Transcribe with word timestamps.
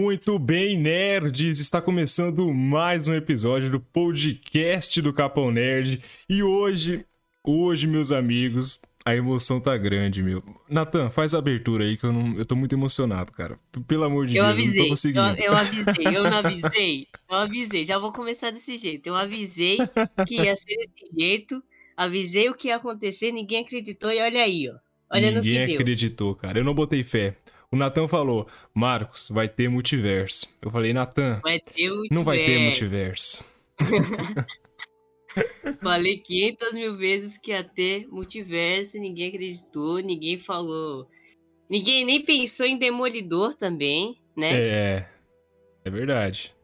Muito 0.00 0.38
bem, 0.38 0.78
nerds! 0.78 1.58
Está 1.58 1.82
começando 1.82 2.54
mais 2.54 3.08
um 3.08 3.14
episódio 3.14 3.68
do 3.68 3.80
podcast 3.80 5.02
do 5.02 5.12
Capão 5.12 5.50
Nerd. 5.50 6.00
E 6.28 6.40
hoje, 6.40 7.04
hoje, 7.44 7.88
meus 7.88 8.12
amigos, 8.12 8.80
a 9.04 9.16
emoção 9.16 9.60
tá 9.60 9.76
grande, 9.76 10.22
meu. 10.22 10.40
Natan, 10.70 11.10
faz 11.10 11.34
a 11.34 11.38
abertura 11.38 11.82
aí 11.82 11.96
que 11.96 12.04
eu 12.04 12.12
não, 12.12 12.38
eu 12.38 12.46
tô 12.46 12.54
muito 12.54 12.76
emocionado, 12.76 13.32
cara. 13.32 13.58
Pelo 13.88 14.04
amor 14.04 14.28
de 14.28 14.36
Eu 14.36 14.44
Deus, 14.44 14.52
avisei, 14.54 14.78
não 14.78 14.84
tô 14.84 14.90
conseguindo. 14.90 15.36
eu, 15.36 15.44
eu 15.46 15.56
avisei, 15.56 16.06
eu 16.16 16.22
não 16.22 16.38
avisei, 16.38 17.06
eu 17.28 17.36
avisei, 17.36 17.84
já 17.84 17.98
vou 17.98 18.12
começar 18.12 18.52
desse 18.52 18.78
jeito. 18.78 19.08
Eu 19.08 19.16
avisei 19.16 19.78
que 20.28 20.36
ia 20.36 20.54
ser 20.54 20.76
desse 20.76 21.12
jeito, 21.18 21.60
avisei 21.96 22.48
o 22.48 22.54
que 22.54 22.68
ia 22.68 22.76
acontecer, 22.76 23.32
ninguém 23.32 23.64
acreditou 23.64 24.12
e 24.12 24.20
olha 24.20 24.44
aí, 24.44 24.70
ó. 24.70 24.76
Olha 25.10 25.32
no 25.32 25.38
Ninguém 25.38 25.60
que 25.62 25.72
deu. 25.72 25.80
acreditou, 25.80 26.34
cara. 26.36 26.60
Eu 26.60 26.64
não 26.64 26.72
botei 26.74 27.02
fé. 27.02 27.34
O 27.70 27.76
Natan 27.76 28.08
falou, 28.08 28.48
Marcos, 28.74 29.28
vai 29.28 29.46
ter 29.48 29.68
multiverso. 29.68 30.56
Eu 30.62 30.70
falei, 30.70 30.92
Natan, 30.92 31.40
não 32.10 32.24
vai 32.24 32.38
ter 32.38 32.58
multiverso. 32.58 33.44
Falei 35.82 36.18
500 36.18 36.72
mil 36.72 36.96
vezes 36.96 37.38
que 37.38 37.50
ia 37.52 37.62
ter 37.62 38.08
multiverso, 38.08 38.96
e 38.96 39.00
ninguém 39.00 39.28
acreditou, 39.28 39.98
ninguém 39.98 40.38
falou. 40.38 41.08
Ninguém 41.68 42.04
nem 42.04 42.24
pensou 42.24 42.66
em 42.66 42.78
Demolidor 42.78 43.54
também, 43.54 44.16
né? 44.36 44.50
É, 44.52 45.08
é 45.84 45.90
verdade. 45.90 46.54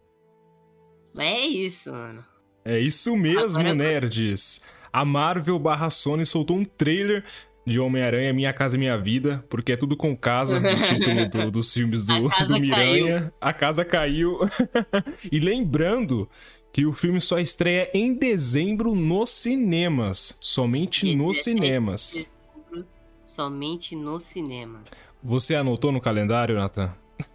Mas 1.14 1.26
é 1.26 1.46
isso, 1.46 1.92
mano. 1.92 2.24
É 2.64 2.78
isso 2.80 3.16
mesmo, 3.16 3.60
Agora- 3.60 3.74
nerds. 3.74 4.66
A 4.92 5.04
Marvel 5.04 5.58
barra 5.58 5.90
Sony 5.90 6.24
soltou 6.24 6.56
um 6.56 6.64
trailer 6.64 7.24
de 7.66 7.80
Homem-Aranha 7.80 8.32
Minha 8.32 8.52
Casa 8.52 8.76
Minha 8.76 8.96
Vida, 8.98 9.44
porque 9.48 9.72
é 9.72 9.76
tudo 9.76 9.96
com 9.96 10.16
casa, 10.16 10.58
o 10.58 10.60
título 10.86 11.28
do- 11.28 11.50
dos 11.50 11.72
filmes 11.72 12.06
do, 12.06 12.28
do 12.46 12.60
Miranha. 12.60 13.32
A 13.40 13.52
casa 13.52 13.84
caiu. 13.84 14.38
e 15.30 15.38
lembrando 15.38 16.28
que 16.72 16.84
o 16.84 16.92
filme 16.92 17.20
só 17.20 17.38
estreia 17.38 17.88
em 17.94 18.14
dezembro 18.14 18.94
nos 18.94 19.30
cinemas. 19.30 20.36
Somente 20.40 21.14
nos 21.14 21.36
17 21.38 21.44
cinemas. 21.44 22.12
Dezembro, 22.12 22.86
Somente 23.24 23.96
nos 23.96 24.22
cinemas. 24.24 25.10
Você 25.22 25.54
anotou 25.54 25.90
no 25.90 26.00
calendário, 26.00 26.56
Nathan? 26.56 26.94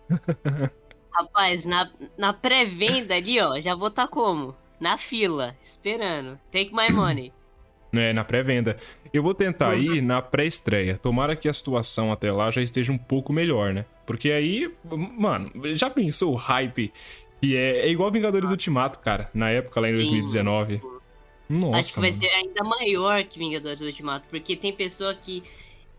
Rapaz, 1.12 1.66
na, 1.66 1.90
na 2.18 2.34
pré-venda 2.34 3.16
ali, 3.16 3.40
ó, 3.42 3.60
já 3.60 3.76
vou 3.76 3.90
tá 3.90 4.08
como? 4.08 4.56
Na 4.80 4.98
fila, 4.98 5.56
esperando. 5.62 6.40
Take 6.52 6.72
my 6.74 6.90
money. 6.94 7.34
É, 7.92 8.14
na 8.14 8.24
pré-venda. 8.24 8.78
Eu 9.12 9.24
vou 9.24 9.34
tentar 9.34 9.76
ir 9.76 10.02
na 10.02 10.22
pré-estreia. 10.22 11.00
Tomara 11.02 11.36
que 11.36 11.50
a 11.50 11.54
situação 11.54 12.12
até 12.12 12.32
lá 12.32 12.52
já 12.52 12.62
esteja 12.62 12.92
um 12.92 12.98
pouco 12.98 13.34
melhor, 13.34 13.74
né? 13.74 13.86
Porque 14.06 14.32
aí, 14.32 14.72
mano, 15.18 15.52
já 15.76 15.90
pensou 15.90 16.34
o 16.34 16.36
hype 16.36 16.92
que 17.42 17.56
é, 17.56 17.80
é 17.80 17.90
igual 17.90 18.12
Vingadores 18.12 18.50
Ultimato, 18.50 19.00
cara, 19.00 19.30
na 19.34 19.50
época 19.50 19.80
lá 19.80 19.90
em 19.90 19.96
Sim. 19.96 20.04
2019. 20.04 20.82
Nossa, 21.50 21.80
Acho 21.80 21.94
que 21.94 22.00
vai 22.02 22.10
mano. 22.12 22.22
ser 22.22 22.30
ainda 22.30 22.64
maior 22.64 23.24
que 23.24 23.40
Vingadores 23.40 23.82
Ultimato, 23.82 24.26
porque 24.30 24.56
tem 24.56 24.72
pessoa 24.72 25.16
que 25.16 25.42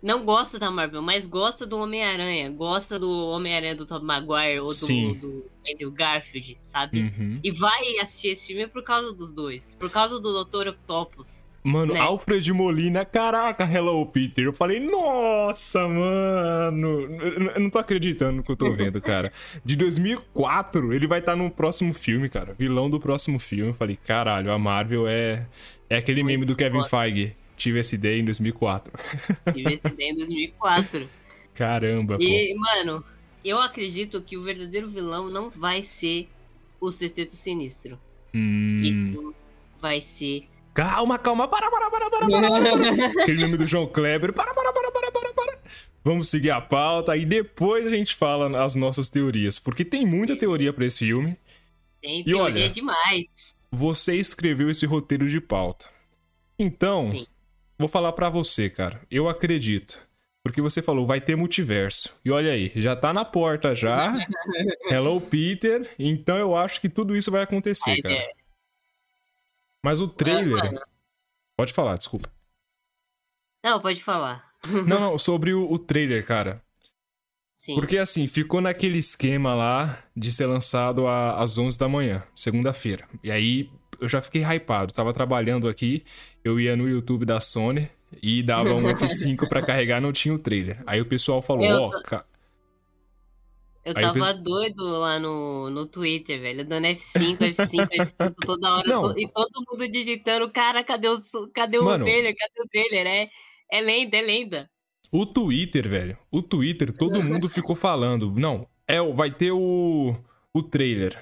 não 0.02 0.24
gosta 0.24 0.58
da 0.58 0.70
Marvel, 0.70 1.02
mas 1.02 1.26
gosta 1.26 1.66
do 1.66 1.78
Homem-Aranha, 1.78 2.50
gosta 2.50 2.98
do 2.98 3.10
Homem-Aranha 3.28 3.74
do 3.74 3.86
Tobey 3.86 4.06
Maguire 4.06 4.60
ou 4.60 4.66
do, 4.66 5.14
do 5.14 5.44
Andrew 5.70 5.90
Garfield, 5.90 6.58
sabe? 6.62 7.00
Uhum. 7.02 7.40
E 7.42 7.50
vai 7.50 7.98
assistir 8.00 8.28
esse 8.28 8.46
filme 8.46 8.66
por 8.66 8.82
causa 8.82 9.12
dos 9.12 9.32
dois, 9.32 9.76
por 9.78 9.90
causa 9.90 10.18
do 10.18 10.44
Dr. 10.44 10.68
Octopus. 10.68 11.50
Mano, 11.62 11.92
né? 11.92 12.00
Alfred 12.00 12.50
Molina, 12.54 13.04
caraca, 13.04 13.64
Hello 13.64 14.04
Peter. 14.06 14.44
Eu 14.44 14.52
falei, 14.52 14.80
nossa, 14.80 15.86
mano. 15.86 17.02
Eu 17.20 17.50
eu 17.50 17.60
não 17.60 17.68
tô 17.68 17.78
acreditando 17.78 18.38
no 18.38 18.42
que 18.42 18.50
eu 18.50 18.56
tô 18.56 18.72
vendo, 18.72 18.98
cara. 19.02 19.30
De 19.62 19.76
2004, 19.76 20.94
ele 20.94 21.06
vai 21.06 21.18
estar 21.18 21.36
no 21.36 21.50
próximo 21.50 21.92
filme, 21.92 22.30
cara. 22.30 22.54
Vilão 22.58 22.88
do 22.88 22.98
próximo 22.98 23.38
filme. 23.38 23.72
Eu 23.72 23.74
falei, 23.74 23.98
caralho, 24.06 24.50
a 24.50 24.58
Marvel 24.58 25.06
é. 25.06 25.46
É 25.88 25.96
aquele 25.96 26.22
Muito 26.22 26.32
meme 26.32 26.46
do 26.46 26.54
Kevin 26.54 26.78
foda. 26.78 26.88
Feige. 26.88 27.36
Tive 27.60 27.78
essa 27.78 27.94
ideia 27.94 28.18
em 28.18 28.24
2004. 28.24 28.90
Tive 29.52 29.74
esse 29.74 29.86
ideia 29.86 30.10
em 30.12 30.14
2004. 30.14 31.06
Caramba, 31.52 32.16
pô. 32.16 32.24
E, 32.24 32.54
mano, 32.54 33.04
eu 33.44 33.60
acredito 33.60 34.22
que 34.22 34.34
o 34.34 34.40
verdadeiro 34.42 34.88
vilão 34.88 35.28
não 35.28 35.50
vai 35.50 35.82
ser 35.82 36.26
o 36.80 36.90
Sexteto 36.90 37.36
Sinistro. 37.36 37.98
Hum. 38.34 38.80
Isso 38.82 39.34
vai 39.78 40.00
ser. 40.00 40.48
Calma, 40.72 41.18
calma, 41.18 41.46
para, 41.48 41.70
para, 41.70 41.90
para, 41.90 42.08
para, 42.10 42.26
para, 42.30 42.50
para. 42.50 43.20
Aquele 43.22 43.42
meme 43.42 43.58
do 43.58 43.66
João 43.66 43.86
Kleber. 43.86 44.32
Para, 44.32 44.54
para, 44.54 44.72
para, 44.72 44.90
para, 44.90 45.12
para, 45.12 45.34
para. 45.34 45.58
Vamos 46.02 46.28
seguir 46.30 46.52
a 46.52 46.62
pauta 46.62 47.14
e 47.14 47.26
depois 47.26 47.86
a 47.86 47.90
gente 47.90 48.14
fala 48.16 48.64
as 48.64 48.74
nossas 48.74 49.10
teorias. 49.10 49.58
Porque 49.58 49.84
tem 49.84 50.06
muita 50.06 50.34
teoria 50.34 50.72
pra 50.72 50.86
esse 50.86 51.00
filme. 51.00 51.36
Tem 52.00 52.20
E 52.20 52.24
teoria 52.24 52.42
olha- 52.64 52.70
demais. 52.70 53.54
Você 53.70 54.16
escreveu 54.16 54.70
esse 54.70 54.86
roteiro 54.86 55.28
de 55.28 55.42
pauta. 55.42 55.86
Então, 56.58 57.06
Sim. 57.06 57.26
Vou 57.80 57.88
falar 57.88 58.12
pra 58.12 58.28
você, 58.30 58.70
cara. 58.70 59.00
Eu 59.10 59.28
acredito. 59.28 60.00
Porque 60.42 60.62
você 60.62 60.80
falou, 60.80 61.04
vai 61.06 61.20
ter 61.20 61.36
multiverso. 61.36 62.18
E 62.24 62.30
olha 62.30 62.52
aí, 62.52 62.72
já 62.76 62.94
tá 62.96 63.12
na 63.12 63.24
porta 63.24 63.74
já. 63.74 64.12
Hello, 64.90 65.20
Peter. 65.20 65.92
Então 65.98 66.36
eu 66.38 66.56
acho 66.56 66.80
que 66.80 66.88
tudo 66.88 67.14
isso 67.16 67.30
vai 67.30 67.42
acontecer, 67.42 68.00
cara. 68.00 68.14
é, 68.14 68.32
Mas 69.84 70.00
o 70.00 70.08
trailer. 70.08 70.80
Pode 71.58 71.72
falar, 71.74 71.96
desculpa. 71.98 72.32
Não, 73.62 73.80
pode 73.80 74.02
falar. 74.02 74.50
Não, 74.86 74.98
não, 75.00 75.18
sobre 75.18 75.52
o, 75.52 75.70
o 75.70 75.78
trailer, 75.78 76.24
cara. 76.24 76.62
Sim. 77.58 77.74
Porque 77.74 77.98
assim, 77.98 78.26
ficou 78.26 78.62
naquele 78.62 78.96
esquema 78.98 79.54
lá 79.54 80.02
de 80.16 80.32
ser 80.32 80.46
lançado 80.46 81.06
a- 81.06 81.38
às 81.42 81.58
11 81.58 81.78
da 81.78 81.86
manhã, 81.86 82.22
segunda-feira. 82.34 83.06
E 83.22 83.30
aí 83.30 83.70
eu 84.00 84.08
já 84.08 84.20
fiquei 84.22 84.42
hypado. 84.42 84.92
Tava 84.92 85.12
trabalhando 85.12 85.68
aqui, 85.68 86.04
eu 86.44 86.58
ia 86.58 86.76
no 86.76 86.88
YouTube 86.88 87.24
da 87.24 87.38
Sony 87.40 87.88
e 88.22 88.42
dava 88.42 88.72
um 88.74 88.82
F5 88.90 89.48
pra 89.48 89.64
carregar, 89.64 90.00
não 90.00 90.12
tinha 90.12 90.34
o 90.34 90.38
trailer. 90.38 90.82
Aí 90.86 91.00
o 91.00 91.06
pessoal 91.06 91.40
falou: 91.42 91.64
Eu 91.64 91.82
Ó, 91.82 91.90
ca- 92.02 92.24
Eu 93.84 93.94
Aí 93.96 94.04
eu 94.04 94.12
tava 94.12 94.34
doido 94.34 94.84
lá 94.98 95.18
no, 95.18 95.70
no 95.70 95.86
Twitter, 95.86 96.38
velho, 96.40 96.64
dando 96.66 96.84
F5, 96.86 97.38
F5, 97.38 97.88
F5 97.88 98.34
toda 98.44 98.68
hora. 98.76 98.86
Não. 98.88 99.18
e 99.18 99.26
todo 99.32 99.64
mundo 99.70 99.88
digitando, 99.90 100.50
cara, 100.50 100.84
cadê 100.84 101.08
o, 101.08 101.20
cadê 101.54 101.78
o 101.78 101.84
Mano. 101.84 102.04
trailer? 102.04 102.34
Cadê 102.36 102.60
o 102.62 102.68
trailer? 102.68 103.06
É, 103.06 103.30
é 103.72 103.80
lenda, 103.80 104.16
é 104.18 104.22
lenda. 104.22 104.70
o 105.10 105.24
Twitter, 105.24 105.88
velho, 105.88 106.16
o 106.30 106.42
Twitter, 106.42 106.92
todo 106.92 107.22
mundo 107.22 107.48
ficou 107.48 107.74
falando: 107.74 108.30
Não, 108.36 108.66
é, 108.86 109.00
vai 109.14 109.30
ter 109.30 109.50
o, 109.52 110.14
o 110.52 110.62
trailer. 110.62 111.16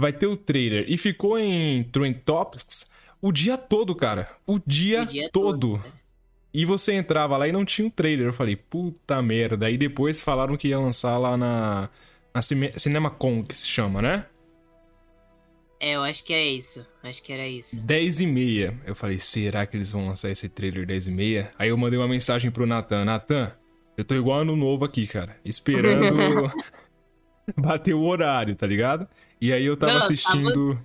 Vai 0.00 0.12
ter 0.12 0.26
o 0.26 0.36
trailer. 0.36 0.84
E 0.88 0.96
ficou 0.96 1.38
em 1.38 1.84
Trend 1.84 2.18
Topics 2.24 2.90
o 3.20 3.30
dia 3.30 3.56
todo, 3.56 3.94
cara. 3.94 4.28
O 4.46 4.58
dia, 4.64 5.02
O 5.02 5.06
dia 5.06 5.28
todo. 5.32 5.72
todo, 5.78 5.78
né? 5.78 5.92
E 6.54 6.64
você 6.66 6.92
entrava 6.92 7.36
lá 7.36 7.48
e 7.48 7.52
não 7.52 7.64
tinha 7.64 7.86
um 7.86 7.90
trailer. 7.90 8.26
Eu 8.26 8.32
falei, 8.32 8.56
puta 8.56 9.22
merda. 9.22 9.66
Aí 9.66 9.78
depois 9.78 10.20
falaram 10.20 10.56
que 10.56 10.68
ia 10.68 10.78
lançar 10.78 11.16
lá 11.18 11.36
na, 11.36 11.88
na 12.34 12.42
Cine- 12.42 12.72
CinemaCon, 12.76 13.42
que 13.42 13.56
se 13.56 13.68
chama, 13.68 14.02
né? 14.02 14.26
É, 15.80 15.96
eu 15.96 16.02
acho 16.02 16.22
que 16.24 16.32
é 16.32 16.46
isso. 16.46 16.86
Acho 17.02 17.22
que 17.22 17.32
era 17.32 17.46
isso. 17.48 17.76
10 17.80 18.20
e 18.20 18.26
meia. 18.26 18.78
Eu 18.86 18.94
falei, 18.94 19.18
será 19.18 19.64
que 19.66 19.76
eles 19.76 19.90
vão 19.90 20.06
lançar 20.08 20.30
esse 20.30 20.48
trailer 20.48 20.86
10 20.86 21.08
e 21.08 21.10
meia? 21.10 21.52
Aí 21.58 21.70
eu 21.70 21.76
mandei 21.76 21.98
uma 21.98 22.06
mensagem 22.08 22.50
pro 22.50 22.66
Nathan. 22.66 23.04
Nathan, 23.04 23.50
eu 23.96 24.04
tô 24.04 24.14
igual 24.14 24.40
ano 24.40 24.54
novo 24.54 24.84
aqui, 24.84 25.06
cara. 25.06 25.36
Esperando 25.44 26.52
bater 27.56 27.94
o 27.94 28.02
horário, 28.02 28.54
tá 28.54 28.66
ligado? 28.66 29.08
E 29.42 29.52
aí 29.52 29.64
eu 29.64 29.76
tava 29.76 29.94
Não, 29.94 30.00
tava- 30.00 30.12
assistindo... 30.12 30.78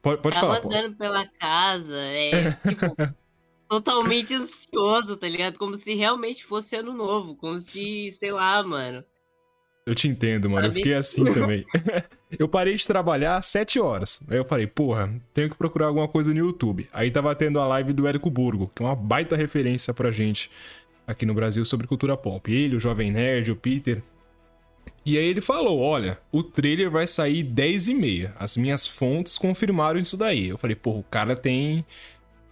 Pode, 0.00 0.22
pode 0.22 0.34
Tava 0.36 0.46
falar, 0.46 0.60
pô. 0.60 0.68
andando 0.68 0.96
pela 0.96 1.26
casa, 1.26 1.96
é, 1.98 2.52
tipo, 2.52 2.94
totalmente 3.68 4.32
ansioso, 4.32 5.16
tá 5.16 5.28
ligado? 5.28 5.58
Como 5.58 5.74
se 5.74 5.94
realmente 5.94 6.44
fosse 6.44 6.76
ano 6.76 6.92
novo. 6.94 7.34
Como 7.34 7.58
se, 7.58 8.10
sei 8.12 8.30
lá, 8.30 8.62
mano. 8.62 9.04
Eu 9.84 9.94
te 9.94 10.06
entendo, 10.08 10.48
mano. 10.48 10.66
Eu 10.68 10.70
Pra 10.70 10.74
mim- 10.76 10.82
fiquei 10.82 10.94
assim 10.94 11.24
também. 11.34 11.66
eu 12.38 12.48
parei 12.48 12.74
de 12.74 12.86
trabalhar 12.86 13.36
às 13.36 13.46
7 13.46 13.80
horas. 13.80 14.22
Aí 14.28 14.36
eu 14.38 14.44
falei, 14.44 14.66
porra, 14.68 15.12
tenho 15.34 15.50
que 15.50 15.56
procurar 15.56 15.88
alguma 15.88 16.06
coisa 16.08 16.32
no 16.32 16.38
YouTube. 16.38 16.88
Aí 16.92 17.10
tava 17.10 17.34
tendo 17.34 17.58
a 17.60 17.66
live 17.66 17.92
do 17.92 18.06
Érico 18.06 18.30
Burgo, 18.30 18.70
que 18.74 18.82
é 18.82 18.86
uma 18.86 18.96
baita 18.96 19.34
referência 19.36 19.92
pra 19.92 20.10
gente 20.12 20.50
aqui 21.06 21.26
no 21.26 21.34
Brasil 21.34 21.64
sobre 21.64 21.86
cultura 21.88 22.16
pop. 22.16 22.50
Ele, 22.52 22.76
o 22.76 22.80
Jovem 22.80 23.10
Nerd, 23.10 23.50
o 23.50 23.56
Peter. 23.56 24.02
E 25.06 25.16
aí 25.16 25.24
ele 25.24 25.40
falou, 25.40 25.78
olha, 25.78 26.18
o 26.32 26.42
trailer 26.42 26.90
vai 26.90 27.06
sair 27.06 27.44
10 27.44 27.88
e 27.88 27.94
meia. 27.94 28.34
As 28.40 28.56
minhas 28.56 28.84
fontes 28.84 29.38
confirmaram 29.38 30.00
isso 30.00 30.16
daí. 30.16 30.48
Eu 30.48 30.58
falei, 30.58 30.74
porra, 30.74 30.98
o 30.98 31.04
cara 31.04 31.36
tem... 31.36 31.84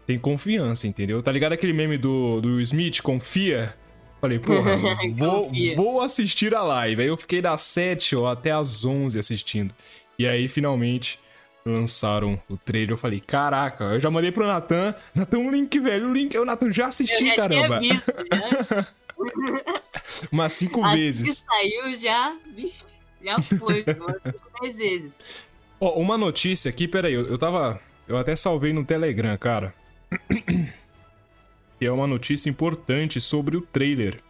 Tem 0.07 0.19
confiança, 0.19 0.87
entendeu? 0.87 1.21
Tá 1.23 1.33
ligado 1.33 1.55
aquele 1.55 1.73
meme 1.73 1.97
do, 1.99 2.41
do 2.41 2.61
Smith, 2.61 3.01
confia? 3.01 3.75
Falei, 4.21 4.39
porra, 4.39 4.77
vou, 5.17 5.51
vou 5.75 6.01
assistir 6.01 6.55
a 6.55 6.63
live. 6.63 7.03
Aí 7.03 7.09
eu 7.09 7.17
fiquei 7.17 7.43
das 7.43 7.63
7 7.63 8.15
ó, 8.15 8.29
até 8.29 8.53
as 8.53 8.85
11 8.85 9.19
assistindo. 9.19 9.75
E 10.19 10.27
aí, 10.27 10.47
finalmente, 10.47 11.19
lançaram 11.67 12.41
o 12.49 12.57
trailer. 12.57 12.93
Eu 12.93 12.99
falei, 12.99 13.19
caraca, 13.19 13.85
eu 13.85 14.01
já 14.01 14.11
mandei 14.11 14.31
pro 14.31 14.47
Natan. 14.47 14.95
Natan, 15.15 15.39
um 15.39 15.51
link, 15.51 15.81
velho, 15.81 16.09
o 16.09 16.13
link. 16.13 16.35
Eu, 16.35 16.45
Natan, 16.45 16.71
já 16.71 16.85
Eu 16.85 16.89
assisti, 16.89 17.27
já 17.27 17.37
caramba. 17.37 17.81
tinha 17.81 17.95
visto, 17.95 18.13
já. 18.31 18.87
Umas 20.31 20.53
cinco 20.53 20.83
Assim 20.85 20.91
que 20.95 21.01
vezes. 21.03 21.39
saiu 21.39 21.97
já, 21.99 22.37
Já 23.23 23.41
foi, 23.41 23.85
umas 23.99 24.21
10 24.61 24.77
vezes. 24.77 25.17
Ó, 25.81 25.99
uma 25.99 26.17
notícia 26.19 26.69
aqui, 26.69 26.87
peraí, 26.87 27.15
eu, 27.15 27.27
eu 27.27 27.39
tava. 27.39 27.81
Eu 28.07 28.19
até 28.19 28.37
salvei 28.37 28.73
no 28.73 28.85
Telegram, 28.85 29.37
cara. 29.39 29.75
que 31.79 31.87
é 31.87 31.91
uma 31.91 32.07
notícia 32.07 32.51
importante 32.51 33.21
sobre 33.21 33.57
o 33.57 33.61
trailer. 33.63 34.23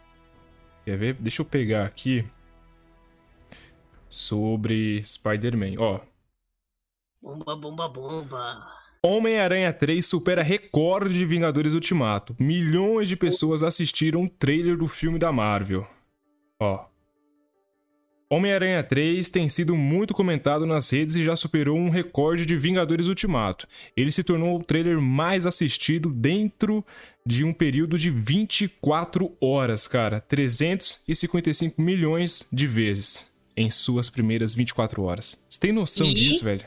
Quer 0.85 0.97
ver? 0.97 1.15
Deixa 1.15 1.43
eu 1.43 1.47
pegar 1.47 1.85
aqui. 1.87 2.25
Sobre 4.09 5.03
Spider-Man. 5.05 5.75
Ó, 5.79 6.01
Bomba, 7.21 7.57
bomba, 7.57 7.89
bomba. 7.89 8.84
Homem-Aranha 9.07 9.71
3 9.71 10.05
supera 10.05 10.43
recorde 10.43 11.13
de 11.13 11.27
Vingadores 11.27 11.75
Ultimato. 11.75 12.35
Milhões 12.39 13.07
de 13.07 13.17
pessoas 13.17 13.63
assistiram 13.63 14.25
o 14.25 14.29
trailer 14.31 14.79
do 14.79 14.89
filme 14.89 15.19
da 15.19 15.31
Marvel. 15.31 15.87
Ó. 16.59 16.87
Homem-Aranha 18.31 18.83
3 18.83 19.29
tem 19.29 19.47
sido 19.51 19.77
muito 19.77 20.15
comentado 20.15 20.65
nas 20.65 20.89
redes 20.89 21.17
e 21.17 21.23
já 21.23 21.37
superou 21.37 21.77
um 21.77 21.91
recorde 21.91 22.47
de 22.47 22.57
Vingadores 22.57 23.07
Ultimato. 23.07 23.69
Ele 23.95 24.11
se 24.11 24.25
tornou 24.25 24.59
o 24.59 24.65
trailer 24.65 24.99
mais 25.01 25.45
assistido 25.45 26.09
dentro 26.09 26.83
de 27.27 27.45
um 27.45 27.53
período 27.53 27.99
de 27.99 28.09
24 28.09 29.37
horas, 29.39 29.87
cara. 29.87 30.19
355 30.19 31.81
milhões 31.81 32.49
de 32.51 32.67
vezes 32.67 33.31
em 33.55 33.69
suas 33.69 34.09
primeiras 34.09 34.55
24 34.55 35.03
horas. 35.03 35.45
Você 35.49 35.61
tem 35.61 35.73
noção 35.73 36.07
E- 36.09 36.15
disso, 36.15 36.43
velho? 36.43 36.65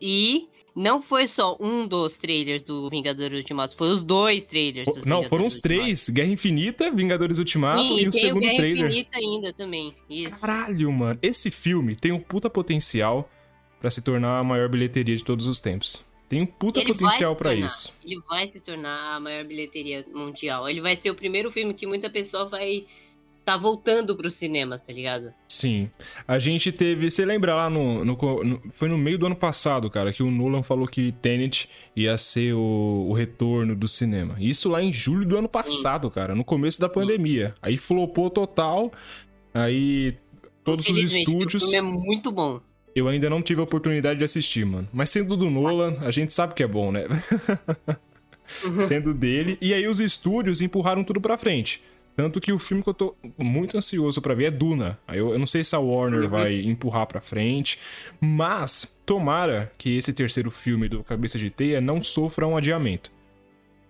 E 0.00 0.48
não 0.76 1.00
foi 1.00 1.26
só 1.26 1.56
um 1.58 1.86
dos 1.86 2.18
trailers 2.18 2.62
do 2.62 2.90
Vingadores 2.90 3.38
Ultimato, 3.38 3.74
foi 3.74 3.88
os 3.88 4.02
dois 4.02 4.44
trailers. 4.44 4.86
Não, 5.06 5.22
foram 5.22 5.46
os 5.46 5.56
três: 5.56 6.10
Guerra 6.10 6.28
Infinita, 6.28 6.90
Vingadores 6.90 7.38
Ultimato 7.38 7.80
Sim, 7.82 8.00
e 8.00 8.08
o 8.08 8.12
segundo 8.12 8.36
o 8.36 8.40
Guerra 8.40 8.56
trailer. 8.56 8.86
Infinita 8.88 9.18
ainda 9.18 9.52
também. 9.54 9.94
Isso. 10.10 10.42
Caralho, 10.42 10.92
mano. 10.92 11.18
Esse 11.22 11.50
filme 11.50 11.96
tem 11.96 12.12
um 12.12 12.20
puta 12.20 12.50
potencial 12.50 13.30
pra 13.80 13.90
se 13.90 14.02
tornar 14.02 14.38
a 14.38 14.44
maior 14.44 14.68
bilheteria 14.68 15.16
de 15.16 15.24
todos 15.24 15.46
os 15.46 15.60
tempos. 15.60 16.04
Tem 16.28 16.42
um 16.42 16.46
puta 16.46 16.80
Ele 16.80 16.92
potencial 16.92 17.34
tornar. 17.34 17.54
isso. 17.54 17.94
Ele 18.04 18.20
vai 18.28 18.50
se 18.50 18.60
tornar 18.60 19.14
a 19.16 19.20
maior 19.20 19.44
bilheteria 19.44 20.04
mundial. 20.12 20.68
Ele 20.68 20.82
vai 20.82 20.94
ser 20.94 21.10
o 21.10 21.14
primeiro 21.14 21.50
filme 21.50 21.72
que 21.72 21.86
muita 21.86 22.10
pessoa 22.10 22.46
vai 22.46 22.84
tá 23.46 23.56
voltando 23.56 24.16
pros 24.16 24.34
cinemas, 24.34 24.82
tá 24.82 24.92
ligado? 24.92 25.32
Sim. 25.48 25.88
A 26.26 26.38
gente 26.38 26.70
teve. 26.72 27.08
Você 27.10 27.24
lembra 27.24 27.54
lá 27.54 27.70
no, 27.70 28.04
no- 28.04 28.44
no- 28.44 28.62
Foi 28.72 28.88
no 28.88 28.98
meio 28.98 29.16
do 29.18 29.24
ano 29.26 29.36
passado, 29.36 29.88
cara, 29.88 30.12
que 30.12 30.22
o 30.22 30.30
Nolan 30.30 30.62
falou 30.64 30.86
que 30.88 31.12
Tenet 31.12 31.68
ia 31.94 32.18
ser 32.18 32.52
o, 32.54 33.06
o 33.08 33.12
retorno 33.12 33.76
do 33.76 33.86
cinema. 33.86 34.34
Isso 34.40 34.68
lá 34.68 34.82
em 34.82 34.92
julho 34.92 35.24
do 35.24 35.38
ano 35.38 35.48
passado, 35.48 36.10
cara, 36.10 36.34
no 36.34 36.44
começo 36.44 36.80
da 36.80 36.88
pandemia. 36.88 37.54
Aí 37.62 37.78
flopou 37.78 38.28
total. 38.28 38.92
Aí. 39.54 40.14
Todos 40.64 40.88
os 40.88 40.98
estúdios. 41.14 41.62
O 41.62 41.70
filme 41.70 41.76
é 41.76 41.80
muito 41.80 42.32
bom. 42.32 42.60
Eu 42.96 43.06
ainda 43.06 43.30
não 43.30 43.40
tive 43.40 43.60
a 43.60 43.64
oportunidade 43.64 44.18
de 44.18 44.24
assistir, 44.24 44.66
mano. 44.66 44.88
Mas 44.92 45.10
sendo 45.10 45.36
do 45.36 45.48
Nolan, 45.48 45.96
a 46.00 46.10
gente 46.10 46.32
sabe 46.34 46.54
que 46.54 46.62
é 46.62 46.66
bom, 46.66 46.90
né? 46.90 47.04
sendo 48.80 49.12
dele. 49.14 49.58
E 49.60 49.72
aí 49.74 49.86
os 49.86 50.00
estúdios 50.00 50.60
empurraram 50.60 51.04
tudo 51.04 51.20
pra 51.20 51.38
frente. 51.38 51.82
Tanto 52.16 52.40
que 52.40 52.50
o 52.50 52.58
filme 52.58 52.82
que 52.82 52.88
eu 52.88 52.94
tô 52.94 53.14
muito 53.36 53.76
ansioso 53.76 54.22
pra 54.22 54.32
ver 54.34 54.44
é 54.46 54.50
Duna. 54.50 54.98
Aí 55.06 55.18
eu, 55.18 55.32
eu 55.34 55.38
não 55.38 55.46
sei 55.46 55.62
se 55.62 55.76
a 55.76 55.78
Warner 55.78 56.22
Uhum. 56.22 56.28
vai 56.28 56.60
empurrar 56.62 57.06
pra 57.06 57.20
frente, 57.20 57.78
mas 58.20 58.98
tomara 59.04 59.70
que 59.76 59.96
esse 59.98 60.12
terceiro 60.14 60.50
filme 60.50 60.88
do 60.88 61.04
Cabeça 61.04 61.38
de 61.38 61.50
Teia 61.50 61.80
não 61.80 62.00
sofra 62.00 62.46
um 62.46 62.56
adiamento. 62.56 63.12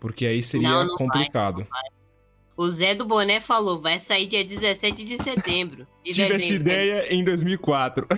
Porque 0.00 0.26
aí 0.26 0.42
seria 0.42 0.68
Não, 0.68 0.80
não 0.80 0.88
vai, 0.88 0.96
complicado. 0.98 1.64
O 2.56 2.68
Zé 2.68 2.94
do 2.94 3.04
Boné 3.04 3.38
falou, 3.40 3.80
vai 3.80 3.98
sair 3.98 4.26
dia 4.26 4.44
17 4.44 5.04
de 5.04 5.18
setembro. 5.22 5.86
De 6.02 6.12
Tive 6.12 6.28
essa 6.28 6.38
dezembro. 6.38 6.62
ideia 6.62 7.14
em 7.14 7.22
2004. 7.22 8.08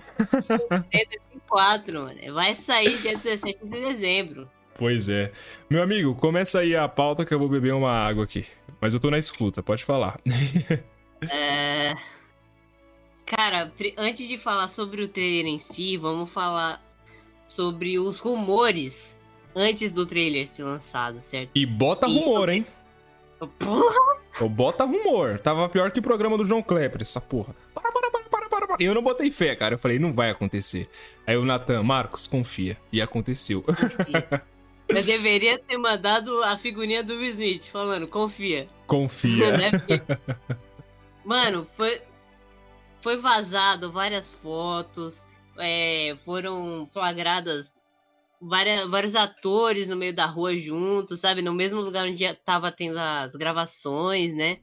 4, 1.48 2.00
mano. 2.02 2.34
Vai 2.34 2.54
sair 2.54 2.96
dia 2.98 3.16
17 3.16 3.64
de 3.64 3.80
dezembro. 3.80 4.48
Pois 4.76 5.08
é. 5.08 5.32
Meu 5.68 5.82
amigo, 5.82 6.14
começa 6.14 6.60
aí 6.60 6.76
a 6.76 6.86
pauta 6.88 7.24
que 7.24 7.34
eu 7.34 7.38
vou 7.38 7.48
beber 7.48 7.74
uma 7.74 7.90
água 7.90 8.24
aqui. 8.24 8.46
Mas 8.80 8.94
eu 8.94 9.00
tô 9.00 9.10
na 9.10 9.18
escuta, 9.18 9.62
pode 9.62 9.84
falar. 9.84 10.18
É... 11.32 11.96
Cara, 13.26 13.72
antes 13.96 14.28
de 14.28 14.38
falar 14.38 14.68
sobre 14.68 15.02
o 15.02 15.08
trailer 15.08 15.46
em 15.46 15.58
si, 15.58 15.96
vamos 15.96 16.30
falar 16.30 16.80
sobre 17.44 17.98
os 17.98 18.20
rumores 18.20 19.20
antes 19.52 19.90
do 19.90 20.06
trailer 20.06 20.46
ser 20.46 20.62
lançado, 20.62 21.18
certo? 21.18 21.50
E 21.56 21.66
bota 21.66 22.06
E- 22.06 22.14
rumor, 22.20 22.48
hein? 22.50 22.64
Porra! 23.58 24.22
Ou 24.40 24.48
bota 24.48 24.84
rumor. 24.84 25.40
Tava 25.40 25.68
pior 25.68 25.90
que 25.90 25.98
o 25.98 26.02
programa 26.02 26.38
do 26.38 26.46
João 26.46 26.62
Klepper, 26.62 27.02
essa 27.02 27.20
porra. 27.20 27.52
Para, 27.74 27.90
para, 27.90 28.10
para, 28.12 28.24
para, 28.28 28.48
para, 28.48 28.66
para. 28.68 28.76
E 28.78 28.84
eu 28.86 28.94
não 28.94 29.02
botei 29.02 29.28
fé, 29.30 29.56
cara. 29.56 29.74
Eu 29.74 29.78
falei, 29.78 29.98
não 29.98 30.12
vai 30.12 30.30
acontecer. 30.30 30.88
Aí 31.26 31.36
o 31.36 31.44
Natan, 31.44 31.82
Marcos, 31.82 32.28
confia. 32.28 32.76
E 32.92 33.02
aconteceu. 33.02 33.64
Eu 34.88 35.02
deveria 35.02 35.58
ter 35.58 35.76
mandado 35.76 36.42
a 36.44 36.56
figurinha 36.56 37.02
do 37.02 37.14
Will 37.14 37.30
Smith 37.30 37.68
falando, 37.70 38.08
confia. 38.08 38.68
confia. 38.86 39.56
Né, 39.58 39.70
Mano, 41.24 41.66
foi, 41.76 42.00
foi 43.00 43.16
vazado 43.18 43.92
várias 43.92 44.30
fotos, 44.30 45.26
é, 45.58 46.16
foram 46.24 46.88
flagradas 46.92 47.74
várias, 48.40 48.88
vários 48.88 49.14
atores 49.14 49.88
no 49.88 49.96
meio 49.96 50.14
da 50.14 50.26
rua 50.26 50.56
juntos, 50.56 51.20
sabe? 51.20 51.42
No 51.42 51.52
mesmo 51.52 51.80
lugar 51.80 52.06
onde 52.06 52.32
tava 52.44 52.70
tendo 52.70 52.98
as 52.98 53.34
gravações, 53.34 54.32
né? 54.34 54.58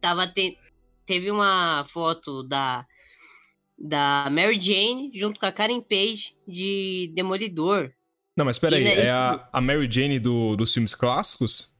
Tava 0.00 0.26
te, 0.26 0.56
teve 1.04 1.30
uma 1.30 1.84
foto 1.88 2.42
da, 2.42 2.86
da 3.78 4.28
Mary 4.30 4.60
Jane 4.60 5.10
junto 5.14 5.40
com 5.40 5.46
a 5.46 5.52
Karen 5.52 5.80
Page 5.80 6.36
de 6.46 7.12
Demolidor. 7.14 7.92
Não, 8.36 8.44
mas 8.44 8.58
peraí. 8.58 8.82
E 8.82 8.84
daí- 8.84 8.98
É 9.06 9.10
a, 9.10 9.48
a 9.52 9.60
Mary 9.60 9.88
Jane 9.90 10.18
do, 10.18 10.56
dos 10.56 10.72
filmes 10.72 10.94
clássicos? 10.94 11.74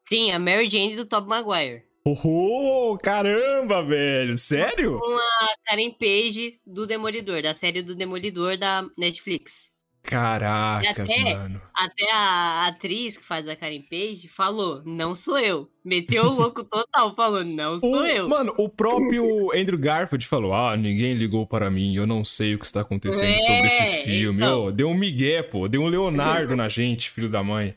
Sim, 0.00 0.30
a 0.32 0.38
Mary 0.38 0.68
Jane 0.68 0.94
do 0.96 1.06
Tobey 1.06 1.28
Maguire. 1.30 1.82
Oh, 2.04 2.98
caramba, 3.02 3.82
velho. 3.82 4.36
Sério? 4.36 4.98
Com 4.98 5.16
a 5.16 5.48
Karen 5.64 5.90
Page 5.92 6.60
do 6.66 6.86
Demolidor, 6.86 7.40
da 7.42 7.54
série 7.54 7.80
do 7.80 7.94
Demolidor 7.94 8.58
da 8.58 8.84
Netflix. 8.98 9.70
Caracas, 10.02 11.10
até- 11.10 11.34
mano. 11.34 11.60
Até 11.74 12.10
a 12.12 12.66
atriz 12.68 13.16
que 13.16 13.24
faz 13.24 13.48
a 13.48 13.56
Karen 13.56 13.80
Page 13.90 14.28
falou, 14.28 14.82
não 14.84 15.14
sou 15.14 15.38
eu. 15.38 15.68
Meteu 15.84 16.24
o 16.26 16.32
louco 16.34 16.62
total, 16.68 17.14
falou, 17.14 17.42
não 17.44 17.78
sou 17.78 18.02
O- 18.02 18.06
eu. 18.06 18.28
Mano, 18.28 18.54
o 18.58 18.68
próprio 18.68 19.50
Andrew 19.52 19.78
Garfield 19.78 20.26
falou: 20.26 20.54
Ah, 20.54 20.76
ninguém 20.76 21.14
ligou 21.14 21.46
para 21.46 21.70
mim, 21.70 21.94
eu 21.96 22.06
não 22.06 22.24
sei 22.24 22.54
o 22.54 22.58
que 22.58 22.66
está 22.66 22.82
acontecendo 22.82 23.32
É, 23.34 23.38
sobre 23.38 23.66
esse 23.66 24.04
filme. 24.04 24.42
então. 24.42 24.66
Ô, 24.66 24.70
deu 24.70 24.88
um 24.88 24.94
migué, 24.94 25.42
pô, 25.42 25.66
deu 25.66 25.82
um 25.82 25.88
Leonardo 25.88 26.54
na 26.56 26.68
gente, 26.68 27.10
filho 27.10 27.30
da 27.30 27.42
mãe. 27.42 27.74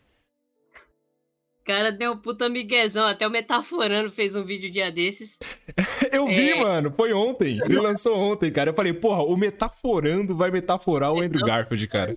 O 1.65 1.67
cara 1.67 1.91
deu 1.91 2.12
um 2.12 2.17
puta 2.17 2.48
miguezão, 2.48 3.07
até 3.07 3.25
o 3.25 3.31
Metaforando 3.31 4.12
fez 4.12 4.36
um 4.36 4.45
vídeo 4.45 4.69
dia 4.69 4.91
desses. 4.91 5.36
Eu 6.13 6.27
vi, 6.27 6.51
É. 6.51 6.62
mano, 6.62 6.93
foi 6.95 7.12
ontem. 7.12 7.60
Ele 7.65 7.79
lançou 7.79 8.15
ontem, 8.15 8.51
cara. 8.51 8.69
Eu 8.69 8.75
falei, 8.75 8.93
porra, 8.93 9.24
o 9.24 9.36
Metaforando 9.36 10.38
vai 10.38 10.51
metaforar 10.51 11.12
o 11.12 11.19
Andrew 11.22 11.43
Garfield, 11.43 11.88
cara. 11.88 12.15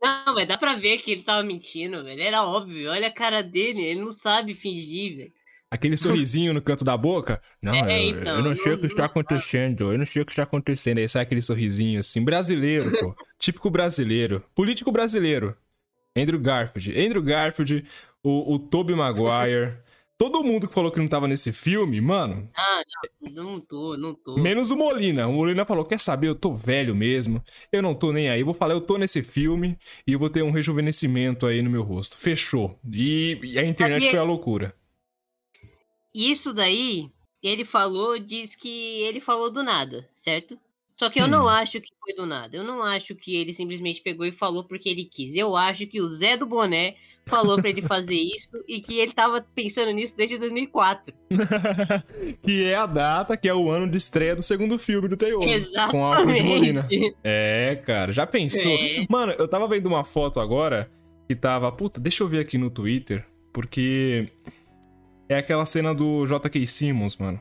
Não, 0.00 0.34
mas 0.34 0.46
dá 0.46 0.56
pra 0.56 0.76
ver 0.76 0.98
que 0.98 1.10
ele 1.10 1.22
tava 1.22 1.42
mentindo, 1.42 2.04
velho. 2.04 2.22
Era 2.22 2.44
óbvio, 2.44 2.90
olha 2.90 3.08
a 3.08 3.12
cara 3.12 3.42
dele, 3.42 3.82
ele 3.82 4.00
não 4.00 4.12
sabe 4.12 4.54
fingir, 4.54 5.16
velho. 5.16 5.32
Aquele 5.70 5.96
sorrisinho 5.96 6.52
no 6.52 6.60
canto 6.62 6.84
da 6.84 6.96
boca. 6.96 7.40
Não, 7.60 7.74
É, 7.74 8.04
eu, 8.04 8.10
então, 8.10 8.36
eu 8.36 8.42
não 8.44 8.54
sei 8.54 8.74
o 8.74 8.78
que 8.78 8.86
está 8.86 9.06
acontecendo, 9.06 9.90
eu 9.90 9.98
não 9.98 10.06
sei 10.06 10.22
o 10.22 10.26
que 10.26 10.32
está 10.32 10.42
acontecendo. 10.42 10.98
Aí 10.98 11.08
sai 11.08 11.22
aquele 11.22 11.40
sorrisinho 11.42 11.98
assim, 11.98 12.22
brasileiro, 12.22 12.92
pô. 12.92 13.14
Típico 13.38 13.70
brasileiro. 13.70 14.44
Político 14.54 14.92
brasileiro. 14.92 15.56
Andrew 16.16 16.38
Garfield. 16.40 16.90
Andrew 17.00 17.22
Garfield, 17.22 17.84
o, 18.22 18.54
o 18.54 18.58
Tobey 18.58 18.94
Maguire. 18.96 19.76
Todo 20.18 20.44
mundo 20.44 20.68
que 20.68 20.74
falou 20.74 20.92
que 20.92 21.00
não 21.00 21.08
tava 21.08 21.26
nesse 21.26 21.52
filme, 21.52 22.00
mano, 22.00 22.48
Ah, 22.56 22.82
não, 23.22 23.42
não 23.54 23.60
tô, 23.60 23.96
não 23.96 24.14
tô. 24.14 24.36
menos 24.38 24.70
o 24.70 24.76
Molina. 24.76 25.26
O 25.26 25.32
Molina 25.32 25.64
falou: 25.64 25.84
quer 25.84 25.98
saber, 25.98 26.28
eu 26.28 26.34
tô 26.36 26.54
velho 26.54 26.94
mesmo. 26.94 27.42
Eu 27.72 27.82
não 27.82 27.92
tô 27.92 28.12
nem 28.12 28.28
aí. 28.30 28.38
Eu 28.40 28.44
vou 28.44 28.54
falar, 28.54 28.74
eu 28.74 28.80
tô 28.80 28.96
nesse 28.98 29.20
filme 29.24 29.76
e 30.06 30.12
eu 30.12 30.20
vou 30.20 30.30
ter 30.30 30.42
um 30.44 30.52
rejuvenescimento 30.52 31.44
aí 31.44 31.60
no 31.60 31.68
meu 31.70 31.82
rosto. 31.82 32.16
Fechou. 32.16 32.78
E, 32.92 33.36
e 33.42 33.58
a 33.58 33.64
internet 33.64 33.98
Sabia- 33.98 34.10
foi 34.12 34.20
a 34.20 34.22
loucura. 34.22 34.76
Isso 36.14 36.52
daí, 36.52 37.10
ele 37.42 37.64
falou, 37.64 38.16
diz 38.18 38.54
que 38.54 39.02
ele 39.02 39.20
falou 39.20 39.50
do 39.50 39.62
nada, 39.64 40.08
certo? 40.12 40.56
Só 40.94 41.08
que 41.08 41.20
eu 41.20 41.24
Hum. 41.24 41.28
não 41.28 41.48
acho 41.48 41.80
que 41.80 41.90
foi 42.00 42.14
do 42.14 42.26
nada. 42.26 42.56
Eu 42.56 42.64
não 42.64 42.82
acho 42.82 43.14
que 43.14 43.36
ele 43.36 43.52
simplesmente 43.52 44.02
pegou 44.02 44.26
e 44.26 44.32
falou 44.32 44.64
porque 44.64 44.88
ele 44.88 45.04
quis. 45.04 45.34
Eu 45.34 45.56
acho 45.56 45.86
que 45.86 46.00
o 46.00 46.08
Zé 46.08 46.36
do 46.36 46.46
Boné 46.46 46.96
falou 47.26 47.56
pra 47.60 47.70
ele 47.70 47.82
fazer 47.82 48.16
isso 48.16 48.62
e 48.66 48.80
que 48.80 48.98
ele 48.98 49.12
tava 49.12 49.44
pensando 49.54 49.90
nisso 49.92 50.16
desde 50.16 50.38
2004. 50.38 51.14
que 52.42 52.64
é 52.64 52.74
a 52.74 52.86
data, 52.86 53.36
que 53.36 53.48
é 53.48 53.54
o 53.54 53.70
ano 53.70 53.90
de 53.90 53.96
estreia 53.96 54.34
do 54.34 54.42
segundo 54.42 54.78
filme 54.78 55.08
do. 55.08 55.16
Exatamente. 55.44 55.90
Com 55.90 56.04
a 56.04 56.16
Alfred 56.16 56.42
Molina. 56.42 56.88
É, 57.22 57.80
cara, 57.84 58.12
já 58.12 58.26
pensou? 58.26 58.72
É. 58.72 59.06
Mano, 59.08 59.34
eu 59.38 59.48
tava 59.48 59.68
vendo 59.68 59.86
uma 59.86 60.04
foto 60.04 60.40
agora 60.40 60.90
que 61.28 61.34
tava. 61.34 61.70
Puta, 61.70 62.00
deixa 62.00 62.22
eu 62.22 62.28
ver 62.28 62.40
aqui 62.40 62.58
no 62.58 62.70
Twitter, 62.70 63.24
porque. 63.52 64.28
É 65.28 65.38
aquela 65.38 65.64
cena 65.64 65.94
do 65.94 66.26
J.K. 66.26 66.66
Simmons, 66.66 67.16
mano. 67.16 67.40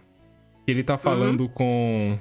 Ele 0.66 0.84
tá 0.84 0.98
falando 0.98 1.42
uhum. 1.42 1.50
com. 1.50 2.20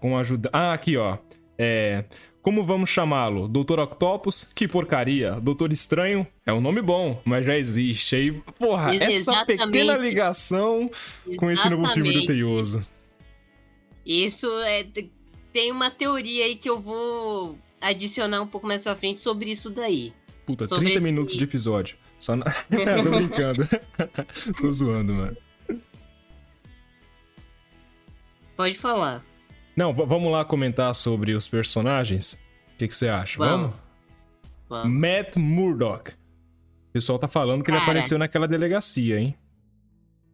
Com 0.00 0.16
ajuda. 0.16 0.48
Ah, 0.52 0.72
aqui, 0.72 0.96
ó. 0.96 1.18
É. 1.58 2.04
Como 2.42 2.64
vamos 2.64 2.88
chamá-lo? 2.88 3.46
Doutor 3.46 3.78
Octopus? 3.80 4.44
Que 4.44 4.66
porcaria. 4.66 5.32
Doutor 5.32 5.72
Estranho? 5.72 6.26
É 6.46 6.52
um 6.52 6.60
nome 6.60 6.80
bom, 6.80 7.20
mas 7.22 7.44
já 7.44 7.56
existe. 7.56 8.16
Aí, 8.16 8.32
porra, 8.58 8.94
essa 8.96 9.44
pequena 9.44 9.96
ligação 9.96 10.90
Exatamente. 10.90 11.36
com 11.36 11.50
esse 11.50 11.68
novo 11.68 11.86
filme 11.88 12.12
do 12.12 12.24
Teioso. 12.24 12.82
Isso 14.06 14.48
é. 14.62 14.86
Tem 15.52 15.70
uma 15.70 15.90
teoria 15.90 16.46
aí 16.46 16.56
que 16.56 16.70
eu 16.70 16.80
vou 16.80 17.58
adicionar 17.80 18.40
um 18.40 18.46
pouco 18.46 18.66
mais 18.66 18.82
pra 18.82 18.96
frente 18.96 19.20
sobre 19.20 19.50
isso 19.50 19.68
daí. 19.68 20.14
Puta, 20.46 20.64
sobre 20.64 20.86
30 20.86 20.98
esse... 20.98 21.04
minutos 21.06 21.36
de 21.36 21.44
episódio. 21.44 21.96
Só 22.18 22.36
na... 22.36 22.46
Tô 23.04 23.10
brincando. 23.10 23.68
Tô 24.60 24.72
zoando, 24.72 25.12
mano. 25.12 25.36
Pode 28.56 28.78
falar. 28.78 29.24
Não, 29.76 29.92
vamos 29.94 30.30
lá 30.30 30.44
comentar 30.44 30.94
sobre 30.94 31.32
os 31.32 31.48
personagens? 31.48 32.34
O 32.74 32.78
que, 32.78 32.88
que 32.88 32.96
você 32.96 33.08
acha? 33.08 33.38
Vamos? 33.38 33.74
vamos? 34.68 35.00
Matt 35.00 35.36
Murdock. 35.36 36.12
O 36.12 36.92
pessoal 36.92 37.18
tá 37.18 37.28
falando 37.28 37.62
que 37.62 37.66
Cara, 37.66 37.78
ele 37.78 37.84
apareceu 37.84 38.18
naquela 38.18 38.48
delegacia, 38.48 39.20
hein? 39.20 39.36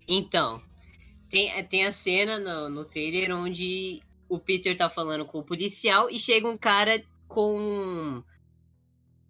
Então, 0.09 0.63
tem, 1.29 1.51
tem 1.65 1.85
a 1.85 1.93
cena 1.93 2.39
no, 2.39 2.69
no 2.71 2.85
trailer 2.85 3.35
onde 3.37 4.01
o 4.29 4.39
Peter 4.39 4.77
tá 4.77 4.89
falando 4.89 5.25
com 5.25 5.39
o 5.39 5.45
policial 5.45 6.09
e 6.11 6.19
chega 6.19 6.49
um 6.49 6.57
cara 6.57 7.03
com 7.29 8.23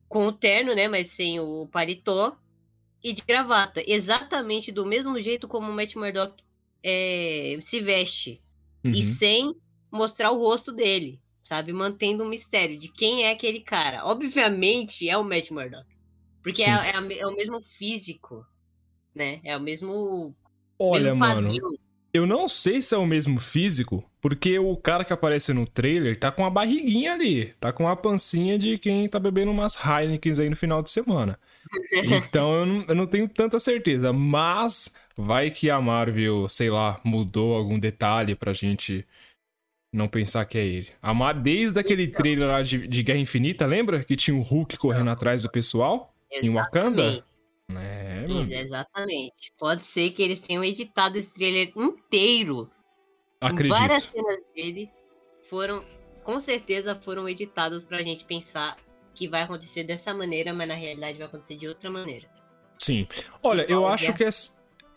com 0.09 0.29
o 0.29 0.33
terno, 0.33 0.73
né, 0.73 0.87
mas 0.87 1.09
sem 1.09 1.41
o 1.41 1.67
paletó 1.67 2.37
e 3.03 3.13
de 3.13 3.23
gravata, 3.23 3.83
exatamente 3.85 4.71
do 4.71 4.87
mesmo 4.87 5.21
jeito 5.21 5.49
como 5.49 5.69
o 5.69 5.75
Matt 5.75 5.97
Murdock 5.97 6.43
é, 6.83 7.59
se 7.61 7.81
veste 7.81 8.41
uhum. 8.85 8.93
e 8.93 9.03
sem 9.03 9.57
mostrar 9.91 10.31
o 10.31 10.39
rosto 10.39 10.73
dele, 10.73 11.21
sabe, 11.41 11.73
mantendo 11.73 12.25
um 12.25 12.29
mistério 12.29 12.79
de 12.79 12.89
quem 12.89 13.25
é 13.25 13.31
aquele 13.31 13.61
cara. 13.61 14.05
Obviamente 14.05 15.09
é 15.09 15.17
o 15.17 15.25
Matt 15.25 15.51
Murdock, 15.51 15.87
porque 16.43 16.63
é, 16.63 16.71
é, 16.71 17.19
é, 17.19 17.27
o 17.27 17.35
mesmo 17.35 17.61
físico, 17.63 18.45
né, 19.15 19.41
é 19.45 19.57
o 19.57 19.61
mesmo. 19.61 20.35
Olha, 20.79 21.15
mesmo 21.15 21.19
mano. 21.19 21.87
Eu 22.17 22.27
não 22.27 22.49
sei 22.49 22.81
se 22.81 22.95
é 22.95 22.99
o 22.99 23.05
mesmo 23.05 23.39
físico, 23.39 24.03
porque 24.23 24.59
o 24.59 24.75
cara 24.75 25.05
que 25.05 25.13
aparece 25.13 25.53
no 25.53 25.67
trailer 25.67 26.19
tá 26.19 26.33
com 26.33 26.47
a 26.47 26.51
barriguinha 26.51 27.13
ali. 27.13 27.53
Tá 27.61 27.75
com 27.75 27.87
a 27.87 27.95
pancinha 27.95 28.59
de 28.59 28.79
quem 28.79 29.07
tá 29.07 29.19
bebendo 29.19 29.51
umas 29.51 29.77
Heineken 29.77 30.33
aí 30.41 30.49
no 30.49 30.57
final 30.57 30.83
de 30.83 30.89
semana. 30.89 31.39
Então 32.27 32.55
eu 32.55 32.67
não, 32.67 32.85
eu 32.89 32.95
não 32.95 33.07
tenho 33.07 33.29
tanta 33.29 33.61
certeza. 33.61 34.15
Mas 34.15 34.97
vai 35.15 35.51
que 35.51 35.69
a 35.69 35.79
Marvel, 35.79 36.49
sei 36.49 36.71
lá, 36.71 36.99
mudou 37.05 37.55
algum 37.55 37.79
detalhe 37.79 38.35
pra 38.35 38.55
gente 38.55 39.05
não 39.97 40.09
pensar 40.09 40.45
que 40.45 40.59
é 40.59 40.65
ele. 40.65 40.89
A 41.01 41.15
Mar, 41.15 41.35
desde 41.35 41.79
aquele 41.79 42.05
então. 42.05 42.21
trailer 42.21 42.47
lá 42.47 42.63
de, 42.63 42.87
de 42.87 43.03
Guerra 43.03 43.19
Infinita, 43.19 43.67
lembra? 43.67 44.05
Que 44.05 44.15
tinha 44.15 44.37
o 44.37 44.43
Hulk 44.43 44.77
correndo 44.77 45.11
atrás 45.11 45.43
do 45.43 45.51
pessoal? 45.51 46.15
Exatamente. 46.31 46.47
Em 46.47 46.55
Wakanda? 46.55 47.25
É, 47.75 48.27
mano. 48.29 48.53
Exatamente. 48.53 49.53
Pode 49.59 49.87
ser 49.87 50.11
que 50.11 50.23
eles 50.23 50.41
tenham 50.41 50.63
editado 50.63 51.19
esse 51.19 51.33
trailer 51.33 51.73
inteiro. 51.75 52.71
Acredito. 53.41 53.77
Várias 53.77 54.05
cenas 54.05 54.41
dele 54.55 54.91
foram, 55.49 55.83
com 56.23 56.39
certeza, 56.41 56.95
foram 56.95 57.29
editadas 57.29 57.83
pra 57.83 58.03
gente 58.03 58.25
pensar 58.25 58.77
que 59.15 59.27
vai 59.27 59.43
acontecer 59.43 59.83
dessa 59.83 60.13
maneira, 60.13 60.53
mas 60.53 60.69
na 60.69 60.75
realidade 60.75 61.19
vai 61.19 61.27
acontecer 61.27 61.57
de 61.57 61.67
outra 61.67 61.91
maneira. 61.91 62.29
Sim. 62.79 63.07
Olha, 63.43 63.65
eu 63.69 63.87
acho 63.87 64.13
que 64.13 64.25
é 64.25 64.29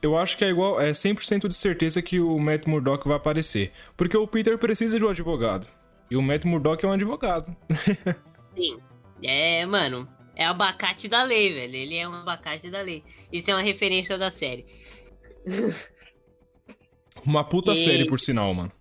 eu 0.02 0.18
acho 0.18 0.38
que 0.38 0.46
é 0.46 0.50
igual, 0.50 0.80
é 0.80 0.92
100% 0.92 1.48
de 1.48 1.56
certeza 1.56 2.02
que 2.02 2.20
o 2.20 2.40
Matt 2.40 2.66
Murdock 2.66 3.08
vai 3.08 3.18
aparecer, 3.18 3.72
porque 3.98 4.16
o 4.16 4.28
Peter 4.28 4.58
precisa 4.58 4.98
de 4.98 5.04
um 5.04 5.10
advogado. 5.10 5.68
E 6.10 6.16
o 6.16 6.22
Matt 6.22 6.46
Murdock 6.46 6.84
é 6.84 6.88
um 6.88 6.94
advogado. 6.94 7.56
Sim. 8.56 8.80
É, 9.22 9.66
mano, 9.66 10.08
é 10.36 10.48
o 10.48 10.52
abacate 10.52 11.08
da 11.08 11.24
lei, 11.24 11.54
velho. 11.54 11.76
Ele 11.76 11.96
é 11.98 12.08
um 12.08 12.14
abacate 12.14 12.70
da 12.70 12.82
lei. 12.82 13.04
Isso 13.32 13.52
é 13.52 13.54
uma 13.54 13.62
referência 13.62 14.18
da 14.18 14.32
série. 14.32 14.66
Uma 17.26 17.44
puta 17.44 17.76
série, 17.76 18.08
por 18.08 18.18
sinal, 18.18 18.54
mano. 18.54 18.72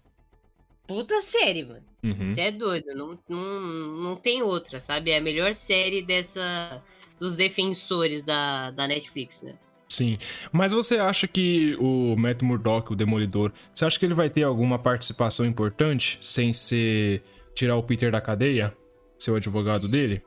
Puta 0.87 1.20
série, 1.20 1.64
mano. 1.64 1.84
Uhum. 2.04 2.28
Você 2.28 2.40
é 2.40 2.52
doido. 2.52 2.87
Não, 2.94 3.18
não, 3.28 3.60
não 3.60 4.16
tem 4.16 4.42
outra, 4.42 4.80
sabe? 4.80 5.10
É 5.10 5.18
a 5.18 5.20
melhor 5.20 5.52
série 5.54 6.02
dessa. 6.02 6.80
dos 7.18 7.34
defensores 7.34 8.22
da, 8.22 8.70
da 8.70 8.87
Netflix, 8.87 9.42
né? 9.42 9.58
Sim. 9.88 10.18
Mas 10.52 10.71
você 10.71 10.99
acha 10.99 11.26
que 11.26 11.75
o 11.80 12.14
Matt 12.16 12.42
Murdock, 12.42 12.92
o 12.92 12.97
Demolidor, 12.97 13.52
você 13.73 13.85
acha 13.85 13.99
que 13.99 14.04
ele 14.04 14.14
vai 14.14 14.28
ter 14.28 14.42
alguma 14.42 14.78
participação 14.78 15.47
importante 15.47 16.18
sem 16.21 16.52
ser 16.52 17.23
tirar 17.54 17.76
o 17.76 17.83
Peter 17.83 18.12
da 18.12 18.21
cadeia? 18.21 18.76
Ser 19.18 19.30
o 19.30 19.37
advogado 19.37 19.88
dele? 19.88 20.23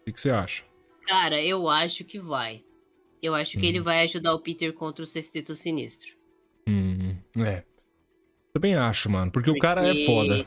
O 0.00 0.12
que, 0.12 0.18
você 0.18 0.30
acha? 0.30 0.64
Cara, 1.06 1.40
eu 1.40 1.68
acho 1.68 2.04
que 2.04 2.18
vai. 2.18 2.64
Eu 3.22 3.34
acho 3.34 3.56
que 3.58 3.66
ele 3.66 3.78
hum. 3.78 3.84
vai 3.84 4.02
ajudar 4.02 4.34
o 4.34 4.40
Peter 4.40 4.72
contra 4.72 5.04
o 5.04 5.06
Sexteto 5.06 5.54
Sinistro. 5.54 6.10
Hum, 6.66 7.16
é. 7.36 7.62
Também 8.52 8.74
acho, 8.74 9.08
mano. 9.08 9.30
Porque, 9.30 9.50
porque, 9.50 9.60
o 9.60 9.62
cara 9.62 9.86
é 9.86 10.04
foda. 10.04 10.46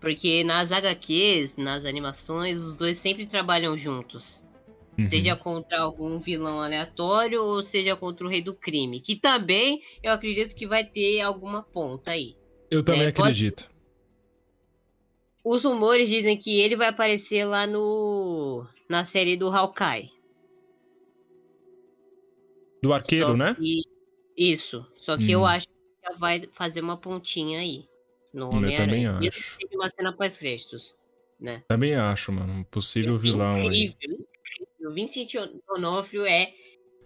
Porque 0.00 0.42
nas 0.42 0.72
HQs, 0.72 1.58
nas 1.58 1.84
animações, 1.84 2.56
os 2.58 2.76
dois 2.76 2.96
sempre 2.96 3.26
trabalham 3.26 3.76
juntos. 3.76 4.42
Uhum. 4.98 5.08
Seja 5.08 5.34
contra 5.34 5.80
algum 5.80 6.18
vilão 6.18 6.60
aleatório 6.60 7.42
ou 7.42 7.62
seja 7.62 7.96
contra 7.96 8.26
o 8.26 8.28
rei 8.28 8.42
do 8.42 8.54
crime. 8.54 9.00
Que 9.00 9.16
também 9.16 9.82
eu 10.02 10.12
acredito 10.12 10.54
que 10.54 10.66
vai 10.66 10.84
ter 10.84 11.20
alguma 11.20 11.62
ponta 11.62 12.10
aí. 12.10 12.36
Eu 12.70 12.82
também 12.82 13.04
é, 13.04 13.08
acredito. 13.08 13.70
Os 15.44 15.64
rumores 15.64 16.08
dizem 16.08 16.36
que 16.36 16.60
ele 16.60 16.76
vai 16.76 16.88
aparecer 16.88 17.44
lá 17.44 17.66
no 17.66 18.66
na 18.88 19.04
série 19.04 19.36
do 19.36 19.48
Hawkeye. 19.48 20.10
Do 22.82 22.92
arqueiro, 22.92 23.28
Só 23.28 23.36
né? 23.36 23.54
Que... 23.54 23.82
Isso. 24.36 24.86
Só 24.98 25.16
que 25.16 25.24
hum. 25.24 25.40
eu 25.40 25.46
acho 25.46 25.66
que 25.66 25.74
já 26.04 26.16
vai 26.18 26.42
fazer 26.52 26.80
uma 26.80 26.96
pontinha 26.96 27.60
aí. 27.60 27.86
No 28.32 28.48
Homem-Aranha. 28.48 29.10
Eu 29.10 29.14
também 29.14 29.28
acho. 29.28 29.58
Teve 29.58 29.76
uma 29.76 29.88
cena 29.88 30.12
pós-créditos, 30.12 30.96
né? 31.38 31.62
Também 31.68 31.94
acho, 31.94 32.32
mano. 32.32 32.52
Um 32.52 32.64
possível 32.64 33.18
vilão 33.18 33.58
incrível, 33.58 34.16
aí. 34.18 34.31
O 34.86 34.92
Vincent 34.92 35.32
D'Onofrio 35.68 36.26
é 36.26 36.52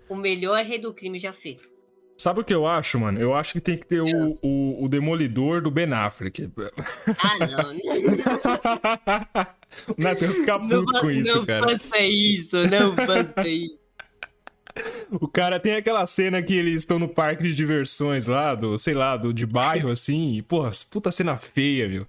o 0.08 0.16
melhor 0.16 0.64
rei 0.64 0.78
do 0.78 0.94
crime 0.94 1.18
já 1.18 1.32
feito. 1.32 1.76
Sabe 2.18 2.40
o 2.40 2.44
que 2.44 2.54
eu 2.54 2.66
acho, 2.66 2.98
mano? 2.98 3.20
Eu 3.20 3.34
acho 3.34 3.52
que 3.52 3.60
tem 3.60 3.76
que 3.76 3.86
ter 3.86 4.00
o, 4.00 4.38
o, 4.40 4.84
o 4.84 4.88
Demolidor 4.88 5.60
do 5.60 5.70
Ben 5.70 5.92
Affleck. 5.92 6.50
Ah, 7.18 7.38
não. 7.38 7.74
não, 9.98 10.14
tem 10.14 10.28
que 10.28 10.40
ficar 10.40 10.58
puto 10.60 10.82
não, 10.82 11.00
com 11.00 11.10
isso, 11.10 11.36
não 11.36 11.44
cara. 11.44 11.66
Não 11.66 11.78
faça 11.78 12.00
isso, 12.00 12.56
não 12.68 12.96
faça 12.96 13.46
isso. 13.46 13.78
O 15.10 15.28
cara 15.28 15.60
tem 15.60 15.74
aquela 15.74 16.06
cena 16.06 16.42
que 16.42 16.54
eles 16.54 16.76
estão 16.76 16.98
no 16.98 17.08
parque 17.08 17.42
de 17.42 17.54
diversões 17.54 18.26
lá, 18.26 18.54
do, 18.54 18.78
sei 18.78 18.94
lá, 18.94 19.14
do 19.16 19.32
de 19.32 19.44
bairro, 19.44 19.90
assim. 19.90 20.36
E, 20.36 20.42
porra, 20.42 20.70
puta 20.90 21.10
cena 21.10 21.36
feia, 21.36 21.86
viu? 21.86 22.06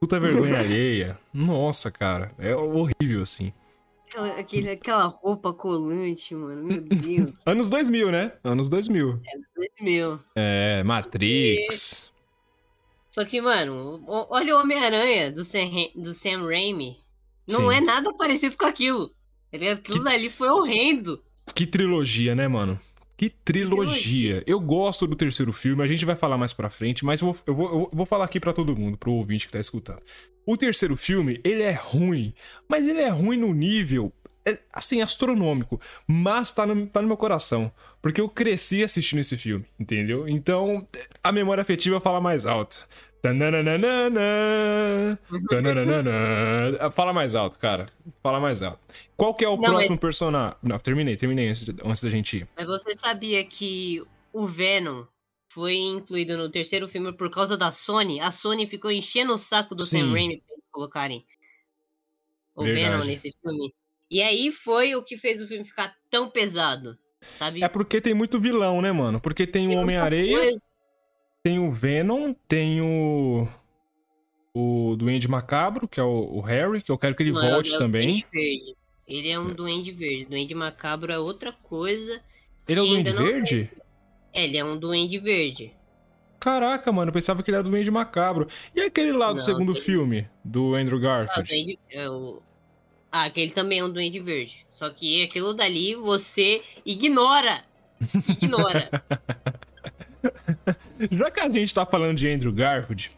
Puta 0.00 0.20
vergonha 0.20 0.58
alheia. 0.58 1.18
Nossa, 1.32 1.90
cara. 1.90 2.32
É 2.38 2.54
horrível, 2.54 3.22
assim. 3.22 3.52
Aquela, 4.10 4.40
aquele, 4.40 4.70
aquela 4.70 5.04
roupa 5.04 5.52
colante, 5.52 6.34
mano. 6.34 6.64
Meu 6.64 6.80
Deus. 6.80 7.30
Anos 7.46 7.68
2000, 7.68 8.10
né? 8.10 8.32
Anos 8.42 8.68
2000. 8.68 9.08
Anos 9.08 9.46
2000. 9.54 10.20
É, 10.34 10.82
Matrix. 10.82 12.06
E... 12.06 13.14
Só 13.14 13.24
que, 13.24 13.40
mano, 13.40 14.02
olha 14.08 14.56
o 14.56 14.60
Homem-Aranha 14.60 15.30
do 15.30 15.44
Sam, 15.44 15.70
do 15.94 16.12
Sam 16.12 16.44
Raimi. 16.44 16.98
Não 17.48 17.70
Sim. 17.70 17.76
é 17.76 17.80
nada 17.80 18.12
parecido 18.14 18.56
com 18.56 18.66
aquilo. 18.66 19.12
Aquilo 19.52 20.04
que... 20.04 20.08
ali 20.08 20.28
foi 20.28 20.48
horrendo. 20.48 21.22
Que 21.54 21.64
trilogia, 21.64 22.34
né, 22.34 22.48
mano? 22.48 22.80
Que 23.20 23.28
trilogia. 23.28 24.42
Eu 24.46 24.58
gosto 24.58 25.06
do 25.06 25.14
terceiro 25.14 25.52
filme, 25.52 25.82
a 25.82 25.86
gente 25.86 26.06
vai 26.06 26.16
falar 26.16 26.38
mais 26.38 26.54
pra 26.54 26.70
frente, 26.70 27.04
mas 27.04 27.20
eu 27.20 27.26
vou, 27.30 27.42
eu 27.46 27.54
vou, 27.54 27.70
eu 27.70 27.90
vou 27.92 28.06
falar 28.06 28.24
aqui 28.24 28.40
para 28.40 28.50
todo 28.50 28.74
mundo, 28.74 28.96
pro 28.96 29.12
ouvinte 29.12 29.46
que 29.46 29.52
tá 29.52 29.60
escutando. 29.60 30.00
O 30.46 30.56
terceiro 30.56 30.96
filme, 30.96 31.38
ele 31.44 31.62
é 31.62 31.72
ruim, 31.72 32.32
mas 32.66 32.88
ele 32.88 33.00
é 33.00 33.10
ruim 33.10 33.36
no 33.36 33.52
nível, 33.52 34.10
é, 34.42 34.56
assim, 34.72 35.02
astronômico, 35.02 35.78
mas 36.06 36.54
tá 36.54 36.64
no, 36.64 36.86
tá 36.86 37.02
no 37.02 37.08
meu 37.08 37.16
coração, 37.18 37.70
porque 38.00 38.22
eu 38.22 38.28
cresci 38.30 38.82
assistindo 38.82 39.18
esse 39.18 39.36
filme, 39.36 39.66
entendeu? 39.78 40.26
Então, 40.26 40.88
a 41.22 41.30
memória 41.30 41.60
afetiva 41.60 42.00
fala 42.00 42.22
mais 42.22 42.46
alto. 42.46 42.88
Fala 46.92 47.12
mais 47.12 47.34
alto, 47.34 47.58
cara. 47.58 47.86
Fala 48.22 48.40
mais 48.40 48.62
alto. 48.62 48.80
Qual 49.16 49.34
que 49.34 49.44
é 49.44 49.48
o 49.48 49.56
não, 49.56 49.62
próximo 49.64 49.94
mas... 49.94 50.00
personagem? 50.00 50.56
Não, 50.62 50.78
terminei, 50.78 51.16
terminei 51.16 51.48
antes, 51.48 51.64
de, 51.64 51.74
antes 51.84 52.02
da 52.02 52.10
gente 52.10 52.38
ir. 52.38 52.48
Mas 52.56 52.66
você 52.66 52.94
sabia 52.94 53.44
que 53.44 54.02
o 54.32 54.46
Venom 54.46 55.04
foi 55.48 55.76
incluído 55.76 56.38
no 56.38 56.50
terceiro 56.50 56.88
filme 56.88 57.12
por 57.12 57.30
causa 57.30 57.56
da 57.56 57.70
Sony? 57.70 58.20
A 58.20 58.30
Sony 58.30 58.66
ficou 58.66 58.90
enchendo 58.90 59.34
o 59.34 59.38
saco 59.38 59.74
do 59.74 59.84
Sim. 59.84 60.00
Sam 60.00 60.12
Raimi 60.12 60.40
pra 60.40 60.54
eles 60.54 60.64
colocarem 60.70 61.26
o 62.54 62.64
Verdade. 62.64 62.90
Venom 62.90 63.04
nesse 63.04 63.34
filme. 63.42 63.74
E 64.10 64.22
aí 64.22 64.50
foi 64.50 64.94
o 64.94 65.02
que 65.02 65.16
fez 65.16 65.40
o 65.42 65.46
filme 65.46 65.64
ficar 65.64 65.94
tão 66.08 66.30
pesado. 66.30 66.98
sabe? 67.32 67.62
É 67.62 67.68
porque 67.68 68.00
tem 68.00 68.14
muito 68.14 68.40
vilão, 68.40 68.80
né, 68.80 68.90
mano? 68.92 69.20
Porque 69.20 69.46
tem, 69.46 69.68
tem 69.68 69.76
o 69.76 69.80
Homem-Areia, 69.80 70.52
tem 71.42 71.58
o 71.58 71.70
Venom, 71.70 72.34
tem 72.48 72.80
o. 72.80 73.48
O 74.52 74.96
Duende 74.96 75.28
Macabro, 75.28 75.86
que 75.86 76.00
é 76.00 76.02
o, 76.02 76.38
o 76.38 76.40
Harry, 76.40 76.82
que 76.82 76.90
eu 76.90 76.98
quero 76.98 77.14
que 77.14 77.22
ele 77.22 77.30
Não, 77.30 77.40
volte 77.40 77.74
é 77.74 77.78
também. 77.78 78.26
Verde. 78.32 78.76
Ele 79.06 79.28
é 79.28 79.38
um 79.38 79.50
é. 79.50 79.54
Duende 79.54 79.92
Verde. 79.92 80.24
Duende 80.26 80.54
Macabro 80.54 81.12
é 81.12 81.18
outra 81.18 81.52
coisa. 81.52 82.20
Ele 82.68 82.80
é 82.80 82.82
o 82.82 82.86
Duende 82.86 83.12
Verde? 83.12 83.70
É, 84.32 84.44
ele 84.44 84.56
é 84.56 84.64
um 84.64 84.76
Duende 84.76 85.18
Verde. 85.18 85.72
Caraca, 86.40 86.90
mano, 86.90 87.10
eu 87.10 87.12
pensava 87.12 87.42
que 87.42 87.50
ele 87.50 87.56
era 87.56 87.64
do 87.64 87.70
Duende 87.70 87.90
Macabro. 87.90 88.48
E 88.74 88.80
aquele 88.80 89.12
lá 89.12 89.28
do 89.28 89.34
Não, 89.34 89.38
segundo 89.38 89.74
tem... 89.74 89.82
filme, 89.82 90.28
do 90.44 90.74
Andrew 90.74 90.98
Garfield? 90.98 91.78
Ah, 91.78 91.96
é 91.96 92.10
o... 92.10 92.42
ah, 93.12 93.24
aquele 93.24 93.52
também 93.52 93.80
é 93.80 93.84
um 93.84 93.90
Duende 93.90 94.18
Verde. 94.20 94.66
Só 94.70 94.90
que 94.90 95.22
aquilo 95.22 95.52
dali 95.52 95.94
você 95.94 96.62
ignora. 96.84 97.62
Ignora. 98.28 98.90
Já 101.10 101.30
que 101.30 101.40
a 101.40 101.48
gente 101.48 101.74
tá 101.74 101.86
falando 101.86 102.16
de 102.16 102.28
Andrew 102.28 102.52
Garfield, 102.52 103.16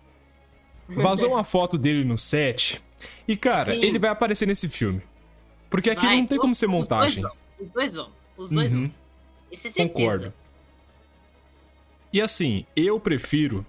vazou 0.89 1.33
uma 1.33 1.45
foto 1.45 1.77
dele 1.79 2.05
no 2.05 2.17
set. 2.17 2.83
E, 3.27 3.37
cara, 3.37 3.75
Sim. 3.75 3.85
ele 3.85 3.99
vai 3.99 4.11
aparecer 4.11 4.47
nesse 4.47 4.69
filme. 4.69 5.03
Porque 5.69 5.91
aqui 5.91 6.07
não 6.07 6.27
tem 6.27 6.39
como 6.39 6.55
ser 6.55 6.67
montagem. 6.67 7.25
Os 7.59 7.71
dois 7.71 7.95
vão. 7.95 8.11
Os 8.37 8.51
dois 8.51 8.75
uhum. 8.75 8.83
vão. 8.83 8.95
Isso 9.51 9.67
é 9.67 9.71
certeza. 9.71 9.89
Concordo. 9.89 10.33
E 12.13 12.21
assim, 12.21 12.67
eu 12.77 13.01
prefiro, 13.01 13.65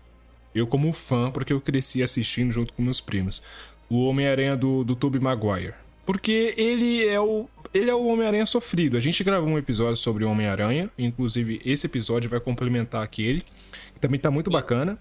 eu 0.54 0.68
como 0.68 0.92
fã, 0.92 1.32
porque 1.32 1.54
eu 1.54 1.62
cresci 1.62 2.04
assistindo 2.04 2.52
junto 2.52 2.74
com 2.74 2.82
meus 2.82 3.00
primos, 3.00 3.42
o 3.90 4.06
Homem-Aranha 4.06 4.58
do, 4.58 4.84
do 4.84 4.96
Tobey 4.96 5.22
Maguire. 5.22 5.76
Porque 6.06 6.54
ele 6.58 7.08
é 7.08 7.20
o 7.20 7.48
ele 7.74 7.90
é 7.90 7.96
o 7.96 8.06
Homem-Aranha 8.06 8.46
sofrido. 8.46 8.98
A 8.98 9.00
gente 9.00 9.24
gravou 9.24 9.50
um 9.50 9.58
episódio 9.58 9.96
sobre 9.96 10.24
o 10.24 10.30
Homem-Aranha, 10.30 10.92
inclusive 10.98 11.60
esse 11.66 11.88
episódio 11.88 12.30
vai 12.30 12.40
complementar 12.40 13.02
aquele, 13.02 13.42
que 13.42 14.00
também 14.00 14.20
tá 14.20 14.30
muito 14.30 14.52
bacana. 14.52 15.00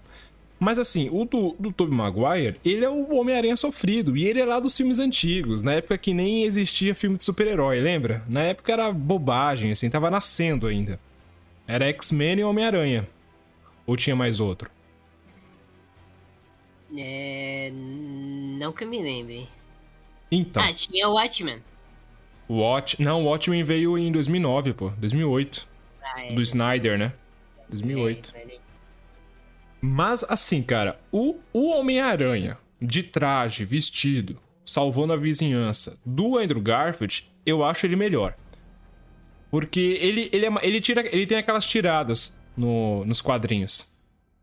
Mas 0.59 0.79
assim, 0.79 1.09
o 1.11 1.25
do, 1.25 1.55
do 1.59 1.71
Tobey 1.71 1.93
Maguire, 1.93 2.59
ele 2.63 2.85
é 2.85 2.89
o 2.89 3.15
Homem-Aranha 3.15 3.55
sofrido. 3.55 4.15
E 4.17 4.25
ele 4.25 4.39
é 4.39 4.45
lá 4.45 4.59
dos 4.59 4.75
filmes 4.75 4.97
antigos, 4.97 5.61
na 5.61 5.73
época 5.73 5.97
que 5.97 6.13
nem 6.13 6.43
existia 6.45 6.95
filme 6.95 7.17
de 7.17 7.23
super-herói, 7.23 7.79
lembra? 7.79 8.23
Na 8.27 8.41
época 8.41 8.71
era 8.71 8.91
bobagem, 8.91 9.71
assim, 9.71 9.89
tava 9.89 10.09
nascendo 10.09 10.65
ainda. 10.65 10.99
Era 11.67 11.85
X-Men 11.89 12.39
e 12.39 12.43
Homem-Aranha. 12.43 13.07
Ou 13.85 13.97
tinha 13.97 14.15
mais 14.15 14.39
outro? 14.39 14.71
É... 16.97 17.71
Não 17.73 18.71
que 18.71 18.83
eu 18.83 18.87
me 18.87 19.01
lembre. 19.01 19.47
Então. 20.33 20.63
Ah, 20.63 20.73
tinha 20.73 21.07
o 21.07 21.13
Watchmen. 21.13 21.61
Watch... 22.49 23.01
Não, 23.01 23.23
o 23.23 23.25
Watchmen 23.25 23.63
veio 23.63 23.97
em 23.97 24.11
2009, 24.11 24.73
pô. 24.73 24.89
2008. 24.97 25.67
Ah, 26.01 26.25
é. 26.25 26.29
Do 26.29 26.41
Snyder, 26.41 26.97
né? 26.97 27.13
2008. 27.69 28.33
É, 28.35 28.57
Mas, 29.79 30.23
assim, 30.23 30.61
cara, 30.61 30.99
o, 31.11 31.39
o 31.53 31.69
Homem-Aranha, 31.69 32.57
de 32.81 33.03
traje, 33.03 33.63
vestido, 33.63 34.39
salvando 34.65 35.13
a 35.13 35.17
vizinhança, 35.17 35.99
do 36.05 36.37
Andrew 36.37 36.61
Garfield, 36.61 37.31
eu 37.45 37.63
acho 37.63 37.85
ele 37.85 37.95
melhor. 37.95 38.35
Porque 39.49 39.97
ele, 40.01 40.29
ele, 40.33 40.45
é, 40.47 40.51
ele, 40.63 40.81
tira, 40.81 41.01
ele 41.13 41.27
tem 41.27 41.37
aquelas 41.37 41.69
tiradas 41.69 42.37
no, 42.57 43.05
nos 43.05 43.21
quadrinhos. 43.21 43.92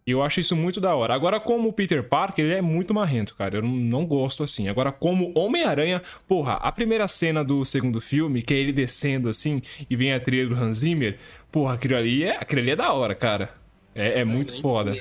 E 0.06 0.12
eu 0.12 0.22
acho 0.22 0.40
isso 0.40 0.56
muito 0.56 0.80
da 0.80 0.94
hora. 0.94 1.14
Agora, 1.14 1.38
como 1.38 1.68
o 1.68 1.72
Peter 1.72 2.02
Parker, 2.02 2.44
ele 2.44 2.54
é 2.54 2.62
muito 2.62 2.94
marrento, 2.94 3.34
cara. 3.34 3.58
Eu 3.58 3.62
não, 3.62 3.70
não 3.70 4.06
gosto 4.06 4.42
assim. 4.42 4.68
Agora, 4.68 4.90
como 4.90 5.32
Homem-Aranha, 5.36 6.02
porra, 6.26 6.54
a 6.54 6.72
primeira 6.72 7.06
cena 7.06 7.44
do 7.44 7.64
segundo 7.64 8.00
filme, 8.00 8.42
que 8.42 8.54
é 8.54 8.56
ele 8.56 8.72
descendo 8.72 9.28
assim 9.28 9.62
e 9.88 9.94
vem 9.94 10.12
a 10.12 10.20
trilha 10.20 10.48
do 10.48 10.54
Hans 10.54 10.78
Zimmer, 10.78 11.18
porra, 11.52 11.74
aquilo 11.74 11.96
ali 11.96 12.24
é, 12.24 12.36
aquilo 12.36 12.62
ali 12.62 12.70
é 12.70 12.76
da 12.76 12.92
hora, 12.92 13.14
cara. 13.14 13.54
É, 13.94 14.20
é 14.20 14.24
muito 14.24 14.60
foda. 14.60 14.94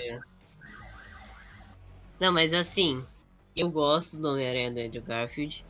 Não, 2.19 2.33
mas 2.33 2.53
assim, 2.53 3.01
eu 3.55 3.69
gosto 3.69 4.17
do 4.17 4.27
Homem-Aranha 4.29 4.71
do 4.71 4.79
Andrew 4.79 5.01
Garfield. 5.01 5.63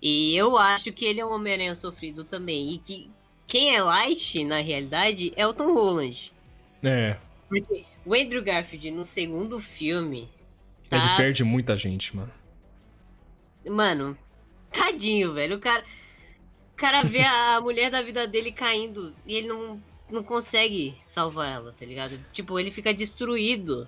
E 0.00 0.34
eu 0.36 0.56
acho 0.56 0.92
que 0.92 1.04
ele 1.04 1.20
é 1.20 1.26
um 1.26 1.32
Homem-Aranha 1.32 1.74
sofrido 1.74 2.24
também. 2.24 2.72
E 2.72 2.78
que 2.78 3.10
quem 3.46 3.76
é 3.76 3.82
light, 3.82 4.42
na 4.44 4.60
realidade, 4.60 5.32
é 5.36 5.46
o 5.46 5.52
Tom 5.52 5.74
Holland. 5.74 6.32
É. 6.82 7.16
Porque 7.48 7.84
o 8.04 8.14
Andrew 8.14 8.42
Garfield 8.42 8.90
no 8.90 9.04
segundo 9.04 9.60
filme. 9.60 10.28
Tá... 10.88 10.96
Ele 10.96 11.16
perde 11.16 11.44
muita 11.44 11.76
gente, 11.76 12.14
mano. 12.16 12.32
Mano, 13.68 14.16
tadinho, 14.72 15.32
velho. 15.32 15.56
O 15.56 15.60
cara. 15.60 15.84
O 16.72 16.76
cara 16.82 17.02
vê 17.02 17.22
a 17.22 17.60
mulher 17.60 17.90
da 17.90 18.02
vida 18.02 18.26
dele 18.26 18.50
caindo 18.50 19.14
e 19.24 19.36
ele 19.36 19.46
não, 19.46 19.80
não 20.10 20.22
consegue 20.22 20.94
salvar 21.06 21.52
ela, 21.52 21.72
tá 21.78 21.86
ligado? 21.86 22.18
Tipo, 22.32 22.58
ele 22.58 22.72
fica 22.72 22.92
destruído. 22.92 23.86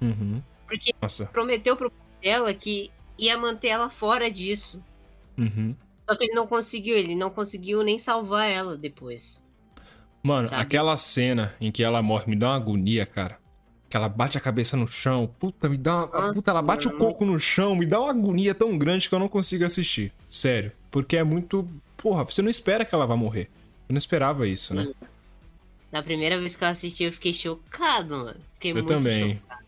Uhum. 0.00 0.42
Porque 0.66 0.92
Nossa. 1.00 1.26
prometeu 1.26 1.76
pro 1.76 1.92
ela 2.20 2.52
que 2.52 2.90
ia 3.16 3.38
manter 3.38 3.68
ela 3.68 3.88
fora 3.88 4.28
disso. 4.28 4.82
Uhum. 5.38 5.76
Só 6.08 6.16
que 6.16 6.24
ele 6.24 6.34
não 6.34 6.46
conseguiu, 6.46 6.96
ele 6.96 7.14
não 7.14 7.30
conseguiu 7.30 7.82
nem 7.84 7.98
salvar 7.98 8.50
ela 8.50 8.76
depois. 8.76 9.42
Mano, 10.22 10.48
sabe? 10.48 10.62
aquela 10.62 10.96
cena 10.96 11.54
em 11.60 11.70
que 11.70 11.82
ela 11.82 12.02
morre 12.02 12.24
me 12.28 12.36
dá 12.36 12.48
uma 12.48 12.56
agonia, 12.56 13.06
cara. 13.06 13.38
Que 13.92 13.96
ela 13.98 14.08
bate 14.08 14.38
a 14.38 14.40
cabeça 14.40 14.74
no 14.74 14.88
chão. 14.88 15.30
Puta, 15.38 15.68
me 15.68 15.76
dá 15.76 16.06
uma. 16.06 16.32
Puta, 16.32 16.50
ela 16.50 16.62
bate 16.62 16.88
o 16.88 16.96
coco 16.96 17.26
no 17.26 17.38
chão, 17.38 17.76
me 17.76 17.84
dá 17.84 18.00
uma 18.00 18.08
agonia 18.08 18.54
tão 18.54 18.78
grande 18.78 19.06
que 19.06 19.14
eu 19.14 19.18
não 19.18 19.28
consigo 19.28 19.66
assistir. 19.66 20.10
Sério. 20.26 20.72
Porque 20.90 21.14
é 21.14 21.22
muito. 21.22 21.68
Porra, 21.98 22.24
você 22.24 22.40
não 22.40 22.48
espera 22.48 22.86
que 22.86 22.94
ela 22.94 23.06
vá 23.06 23.14
morrer. 23.16 23.50
Eu 23.86 23.92
não 23.92 23.98
esperava 23.98 24.48
isso, 24.48 24.74
né? 24.74 24.90
Na 25.92 26.02
primeira 26.02 26.38
vez 26.38 26.56
que 26.56 26.64
eu 26.64 26.68
assisti, 26.68 27.04
eu 27.04 27.12
fiquei 27.12 27.34
chocado, 27.34 28.16
mano. 28.16 28.40
Fiquei 28.54 28.70
eu 28.70 28.76
muito 28.76 28.88
também. 28.88 29.34
Chocado. 29.34 29.62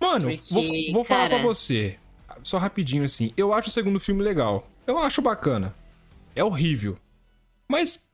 Mano, 0.00 0.28
Porque, 0.36 0.52
vou, 0.52 0.92
vou 0.92 1.04
cara... 1.04 1.28
falar 1.28 1.28
pra 1.28 1.42
você. 1.48 1.96
Só 2.42 2.58
rapidinho 2.58 3.04
assim. 3.04 3.32
Eu 3.36 3.54
acho 3.54 3.68
o 3.68 3.70
segundo 3.70 4.00
filme 4.00 4.20
legal. 4.20 4.68
Eu 4.84 4.98
acho 4.98 5.22
bacana. 5.22 5.72
É 6.34 6.42
horrível. 6.42 6.98
Mas 7.68 8.08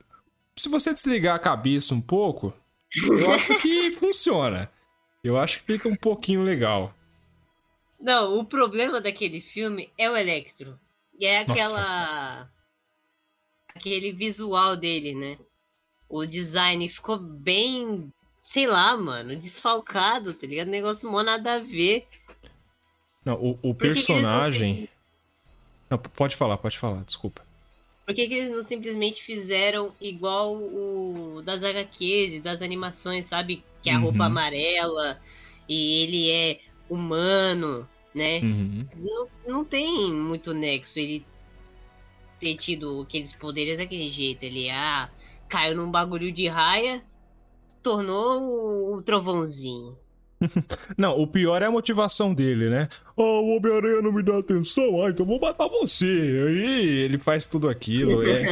se 0.55 0.69
você 0.69 0.93
desligar 0.93 1.35
a 1.35 1.39
cabeça 1.39 1.95
um 1.95 2.01
pouco, 2.01 2.53
eu 3.07 3.33
acho 3.33 3.57
que 3.57 3.89
funciona. 3.97 4.69
Eu 5.23 5.37
acho 5.37 5.59
que 5.59 5.73
fica 5.73 5.89
um 5.89 5.95
pouquinho 5.95 6.43
legal. 6.43 6.93
Não, 7.99 8.39
o 8.39 8.45
problema 8.45 9.01
daquele 9.01 9.41
filme 9.41 9.91
é 9.97 10.09
o 10.09 10.15
Electro. 10.15 10.79
E 11.19 11.25
é 11.25 11.39
aquela. 11.39 12.39
Nossa. 12.39 12.51
aquele 13.75 14.13
visual 14.13 14.77
dele, 14.77 15.13
né? 15.13 15.37
O 16.07 16.25
design 16.25 16.87
ficou 16.87 17.17
bem. 17.17 18.11
Sei 18.41 18.65
lá, 18.65 18.95
mano, 18.95 19.35
desfalcado, 19.35 20.33
tá 20.33 20.47
ligado? 20.47 20.69
Negócio 20.69 21.11
mó 21.11 21.21
nada 21.21 21.55
a 21.55 21.59
ver. 21.59 22.07
Não, 23.23 23.35
o, 23.35 23.59
o 23.61 23.75
personagem. 23.75 24.89
Não, 25.89 25.97
pode 25.97 26.35
falar, 26.35 26.57
pode 26.57 26.79
falar, 26.79 27.03
desculpa. 27.03 27.45
Por 28.05 28.15
que, 28.15 28.27
que 28.27 28.33
eles 28.33 28.49
não 28.49 28.61
simplesmente 28.61 29.21
fizeram 29.21 29.93
igual 30.01 30.55
o 30.55 31.43
das 31.43 31.63
HQs 31.63 32.33
e 32.33 32.39
das 32.39 32.61
animações, 32.61 33.27
sabe? 33.27 33.63
Que 33.81 33.89
é 33.89 33.93
a 33.93 33.97
uhum. 33.97 34.03
roupa 34.05 34.25
amarela 34.25 35.19
e 35.67 36.03
ele 36.03 36.31
é 36.31 36.59
humano, 36.89 37.87
né? 38.13 38.39
Uhum. 38.39 38.85
Não, 38.97 39.27
não 39.47 39.65
tem 39.65 40.13
muito 40.13 40.53
nexo 40.53 40.99
ele 40.99 41.25
ter 42.39 42.55
tido 42.55 43.01
aqueles 43.01 43.33
poderes 43.33 43.77
daquele 43.77 44.09
jeito. 44.09 44.43
Ele, 44.43 44.69
ah, 44.69 45.09
caiu 45.47 45.75
num 45.75 45.91
bagulho 45.91 46.31
de 46.31 46.47
raia, 46.47 47.03
se 47.67 47.77
tornou 47.77 48.95
o 48.95 49.01
trovãozinho. 49.01 49.97
não, 50.97 51.19
o 51.19 51.27
pior 51.27 51.61
é 51.61 51.65
a 51.65 51.71
motivação 51.71 52.33
dele, 52.33 52.69
né? 52.69 52.87
Oh, 53.15 53.41
o 53.41 53.57
Homem-Aranha 53.57 54.01
não 54.01 54.11
me 54.11 54.23
dá 54.23 54.37
atenção, 54.37 55.03
ah, 55.03 55.09
então 55.09 55.25
vou 55.25 55.39
matar 55.39 55.67
você. 55.67 56.05
Aí 56.05 56.87
ele 56.99 57.17
faz 57.17 57.45
tudo 57.45 57.67
aquilo. 57.67 58.23
É... 58.23 58.43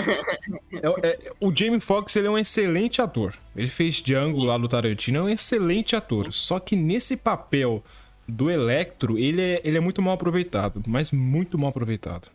é, 0.74 1.10
é... 1.10 1.32
o 1.40 1.56
Jamie 1.56 1.80
Foxx 1.80 2.16
ele 2.16 2.28
é 2.28 2.30
um 2.30 2.38
excelente 2.38 3.02
ator. 3.02 3.36
Ele 3.56 3.70
fez 3.70 4.02
Django 4.02 4.44
lá 4.44 4.58
do 4.58 4.68
Tarantino, 4.68 5.20
é 5.20 5.22
um 5.24 5.30
excelente 5.30 5.96
ator. 5.96 6.32
Só 6.34 6.60
que 6.60 6.76
nesse 6.76 7.18
papel 7.18 7.84
do 8.28 8.50
Electro, 8.52 9.18
ele 9.18 9.42
é, 9.42 9.62
ele 9.64 9.78
é 9.78 9.82
muito 9.82 10.02
mal 10.02 10.16
aproveitado, 10.16 10.84
mas 10.86 11.12
muito 11.12 11.58
mal 11.58 11.70
aproveitado. 11.70 12.30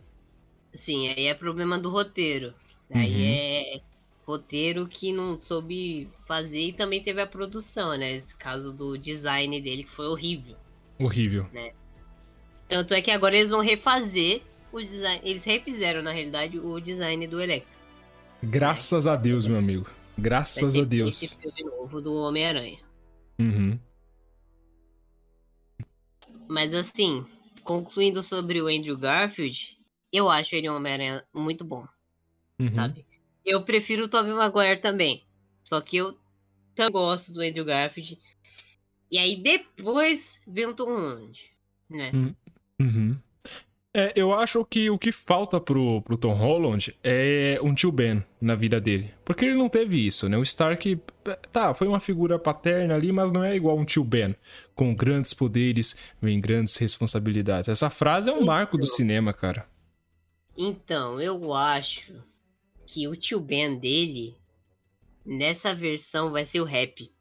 Sim, 0.73 1.09
aí 1.09 1.27
é 1.27 1.35
problema 1.35 1.77
do 1.77 1.89
roteiro. 1.91 2.53
Aí 2.91 3.13
uhum. 3.13 3.21
é 3.21 3.81
roteiro 4.25 4.87
que 4.87 5.11
não 5.11 5.37
soube 5.37 6.09
fazer 6.25 6.61
e 6.61 6.73
também 6.73 7.01
teve 7.03 7.21
a 7.21 7.27
produção, 7.27 7.97
né? 7.97 8.13
Esse 8.13 8.35
caso 8.35 8.73
do 8.73 8.97
design 8.97 9.59
dele 9.61 9.83
que 9.83 9.91
foi 9.91 10.07
horrível. 10.07 10.55
Horrível. 10.99 11.47
Né? 11.53 11.73
Tanto 12.67 12.93
é 12.93 13.01
que 13.01 13.11
agora 13.11 13.35
eles 13.35 13.49
vão 13.49 13.59
refazer 13.59 14.41
o 14.71 14.81
design. 14.81 15.21
Eles 15.23 15.43
refizeram, 15.43 16.01
na 16.01 16.11
realidade, 16.11 16.57
o 16.57 16.79
design 16.79 17.27
do 17.27 17.41
Electro. 17.41 17.77
Graças 18.41 19.07
a 19.07 19.15
Deus, 19.15 19.45
meu 19.45 19.57
amigo. 19.57 19.89
Graças 20.17 20.75
a 20.75 20.83
Deus. 20.83 21.21
Esse 21.21 21.37
filme 21.37 21.63
novo 21.63 22.01
do 22.01 22.13
Homem-Aranha. 22.13 22.79
Uhum. 23.39 23.79
Mas 26.47 26.73
assim, 26.73 27.25
concluindo 27.63 28.21
sobre 28.21 28.61
o 28.61 28.67
Andrew 28.67 28.97
Garfield, 28.97 29.77
eu 30.11 30.29
acho 30.29 30.55
ele 30.55 30.69
um 30.69 30.75
Homem-Aranha 30.75 31.23
muito 31.33 31.65
bom. 31.65 31.85
Uhum. 32.59 32.73
Sabe? 32.73 33.05
Eu 33.45 33.63
prefiro 33.63 34.05
o 34.05 34.07
Tobey 34.07 34.33
Maguire 34.33 34.79
também. 34.79 35.23
Só 35.61 35.79
que 35.81 35.97
eu 35.97 36.17
também 36.75 36.91
gosto 36.91 37.33
do 37.33 37.41
Andrew 37.41 37.65
Garfield. 37.65 38.17
E 39.11 39.17
aí 39.17 39.41
depois 39.41 40.39
vem 40.47 40.65
o 40.65 40.73
Tom 40.73 40.85
Holland, 40.85 41.51
né? 41.89 42.11
Uhum. 42.79 43.17
É, 43.95 44.11
eu 44.15 44.33
acho 44.33 44.65
que 44.65 44.89
o 44.89 44.97
que 44.97 45.11
falta 45.11 45.61
pro, 45.61 46.01
pro 46.01 46.17
Tom 46.17 46.33
Holland 46.33 46.95
é 47.03 47.59
um 47.61 47.75
tio 47.75 47.91
Ben 47.91 48.23
na 48.41 48.55
vida 48.55 48.81
dele. 48.81 49.13
Porque 49.23 49.45
ele 49.45 49.53
não 49.53 49.69
teve 49.69 50.03
isso, 50.03 50.27
né? 50.27 50.35
O 50.35 50.41
Stark, 50.41 50.99
tá, 51.51 51.75
foi 51.75 51.87
uma 51.87 51.99
figura 51.99 52.39
paterna 52.39 52.95
ali, 52.95 53.11
mas 53.11 53.31
não 53.31 53.43
é 53.43 53.55
igual 53.55 53.77
um 53.77 53.85
tio 53.85 54.03
Ben. 54.03 54.35
Com 54.73 54.95
grandes 54.95 55.31
poderes, 55.31 55.95
vem 56.19 56.41
grandes 56.41 56.75
responsabilidades. 56.77 57.69
Essa 57.69 57.91
frase 57.91 58.31
é 58.31 58.33
um 58.33 58.43
marco 58.43 58.79
do 58.79 58.87
cinema, 58.87 59.31
cara. 59.31 59.63
Então, 60.57 61.21
eu 61.21 61.53
acho 61.53 62.15
que 62.85 63.07
o 63.07 63.15
tio 63.15 63.39
Ben 63.39 63.77
dele, 63.77 64.35
nessa 65.25 65.73
versão, 65.73 66.31
vai 66.31 66.45
ser 66.45 66.61
o 66.61 66.65
rap. 66.65 67.11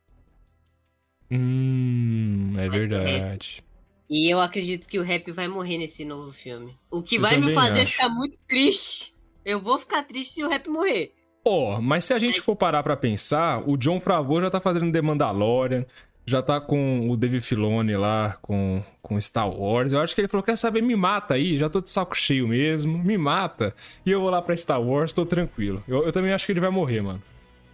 Hum, 1.30 2.54
é 2.58 2.68
verdade. 2.68 3.64
E 4.08 4.28
eu 4.28 4.40
acredito 4.40 4.86
que 4.86 4.98
o 4.98 5.02
rap 5.02 5.30
vai 5.32 5.48
morrer 5.48 5.78
nesse 5.78 6.04
novo 6.04 6.32
filme. 6.32 6.76
O 6.90 7.02
que 7.02 7.16
eu 7.16 7.22
vai 7.22 7.38
me 7.38 7.54
fazer 7.54 7.80
acho. 7.80 7.92
ficar 7.92 8.08
muito 8.10 8.38
triste. 8.46 9.14
Eu 9.44 9.58
vou 9.58 9.78
ficar 9.78 10.02
triste 10.02 10.34
se 10.34 10.44
o 10.44 10.48
rap 10.48 10.68
morrer. 10.68 11.14
Ó, 11.44 11.76
oh, 11.76 11.82
mas 11.82 12.04
se 12.04 12.14
a 12.14 12.18
gente 12.18 12.40
for 12.40 12.54
parar 12.54 12.82
pra 12.82 12.96
pensar, 12.96 13.66
o 13.68 13.76
John 13.76 13.98
Favreau 13.98 14.42
já 14.42 14.50
tá 14.50 14.60
fazendo 14.60 14.92
The 14.92 15.02
Mandalorian, 15.02 15.86
já 16.24 16.40
tá 16.40 16.60
com 16.60 17.10
o 17.10 17.16
David 17.16 17.44
Filoni 17.44 17.96
lá, 17.96 18.38
com, 18.40 18.82
com 19.00 19.20
Star 19.20 19.50
Wars. 19.50 19.92
Eu 19.92 20.00
acho 20.00 20.14
que 20.14 20.20
ele 20.20 20.28
falou, 20.28 20.44
quer 20.44 20.56
saber, 20.56 20.80
me 20.80 20.94
mata 20.94 21.34
aí, 21.34 21.58
já 21.58 21.68
tô 21.68 21.80
de 21.80 21.90
saco 21.90 22.16
cheio 22.16 22.46
mesmo, 22.46 22.98
me 22.98 23.18
mata. 23.18 23.74
E 24.06 24.10
eu 24.10 24.20
vou 24.20 24.30
lá 24.30 24.40
pra 24.40 24.56
Star 24.56 24.80
Wars, 24.80 25.12
tô 25.12 25.26
tranquilo. 25.26 25.82
Eu, 25.86 26.04
eu 26.04 26.12
também 26.12 26.32
acho 26.32 26.46
que 26.46 26.52
ele 26.52 26.60
vai 26.60 26.70
morrer, 26.70 27.00
mano. 27.00 27.22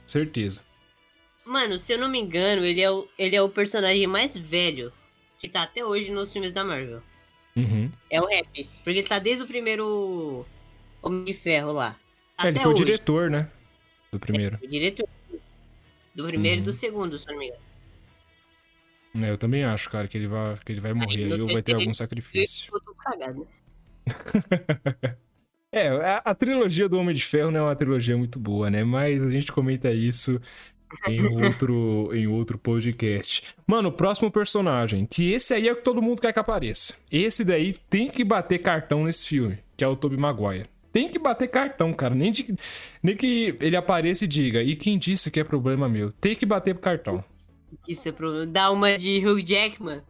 Certeza. 0.06 0.62
Mano, 1.44 1.78
se 1.78 1.92
eu 1.92 1.98
não 1.98 2.08
me 2.08 2.18
engano, 2.18 2.64
ele 2.64 2.80
é 2.80 2.90
o, 2.90 3.06
ele 3.18 3.36
é 3.36 3.42
o 3.42 3.48
personagem 3.48 4.06
mais 4.06 4.36
velho 4.36 4.92
que 5.38 5.48
tá 5.48 5.62
até 5.62 5.84
hoje 5.84 6.10
nos 6.10 6.32
filmes 6.32 6.52
da 6.52 6.64
Marvel. 6.64 7.02
Uhum. 7.56 7.90
É 8.10 8.20
o 8.20 8.26
rap. 8.26 8.68
Porque 8.84 8.98
ele 8.98 9.02
tá 9.02 9.18
desde 9.18 9.44
o 9.44 9.46
primeiro 9.46 10.46
Homem 11.02 11.24
de 11.24 11.34
Ferro 11.34 11.72
lá. 11.72 11.96
É, 12.38 12.48
ele 12.48 12.60
foi 12.60 12.72
hoje. 12.72 12.82
o 12.82 12.86
diretor, 12.86 13.30
né? 13.30 13.50
Do 14.12 14.18
primeiro. 14.18 14.58
É, 14.62 14.66
o 14.66 14.68
diretor. 14.68 15.08
Do 16.14 16.24
primeiro 16.24 16.56
uhum. 16.58 16.62
e 16.62 16.64
do 16.64 16.70
uhum. 16.70 16.76
segundo, 16.76 17.18
se 17.18 17.26
não 17.28 17.38
me 17.38 17.46
engano. 17.46 17.67
É, 19.14 19.30
eu 19.30 19.38
também 19.38 19.64
acho, 19.64 19.90
cara, 19.90 20.06
que 20.06 20.16
ele 20.16 20.26
vai, 20.26 20.56
que 20.64 20.72
ele 20.72 20.80
vai 20.80 20.92
morrer 20.92 21.24
aí 21.24 21.40
ou 21.40 21.46
vai 21.48 21.62
ter 21.62 21.74
algum 21.74 21.94
sacrifício. 21.94 22.72
Né? 23.18 23.34
é, 25.72 25.88
a, 25.88 26.16
a, 26.18 26.34
trilogia 26.34 26.88
do 26.88 26.98
Homem 26.98 27.14
de 27.14 27.24
Ferro 27.24 27.50
não 27.50 27.60
é 27.60 27.62
uma 27.62 27.76
trilogia 27.76 28.16
muito 28.16 28.38
boa, 28.38 28.70
né? 28.70 28.84
Mas 28.84 29.22
a 29.24 29.30
gente 29.30 29.50
comenta 29.52 29.90
isso 29.90 30.40
em 31.06 31.20
outro, 31.44 32.10
em 32.12 32.26
outro 32.26 32.58
podcast. 32.58 33.54
Mano, 33.66 33.88
o 33.88 33.92
próximo 33.92 34.30
personagem, 34.30 35.06
que 35.06 35.32
esse 35.32 35.54
aí 35.54 35.68
é 35.68 35.72
o 35.72 35.76
que 35.76 35.82
todo 35.82 36.02
mundo 36.02 36.20
quer 36.20 36.32
que 36.32 36.38
apareça. 36.38 36.94
Esse 37.10 37.44
daí 37.44 37.74
tem 37.88 38.08
que 38.08 38.24
bater 38.24 38.58
cartão 38.58 39.04
nesse 39.04 39.26
filme, 39.26 39.58
que 39.76 39.84
é 39.84 39.88
o 39.88 39.96
Tobey 39.96 40.18
Maguire. 40.18 40.66
Tem 40.92 41.08
que 41.08 41.18
bater 41.18 41.48
cartão, 41.48 41.92
cara. 41.92 42.14
Nem, 42.14 42.32
de, 42.32 42.56
nem 43.02 43.16
que 43.16 43.56
ele 43.60 43.76
apareça 43.76 44.24
e 44.24 44.28
diga, 44.28 44.62
e 44.62 44.74
quem 44.74 44.98
disse 44.98 45.30
que 45.30 45.38
é 45.38 45.44
problema 45.44 45.88
meu? 45.88 46.10
Tem 46.12 46.34
que 46.34 46.46
bater 46.46 46.74
cartão. 46.76 47.22
Isso 47.86 48.08
é 48.08 48.12
problema. 48.12 48.46
Dá 48.46 48.70
uma 48.70 48.96
de 48.96 49.26
Hugh 49.26 49.42
Jackman 49.42 50.02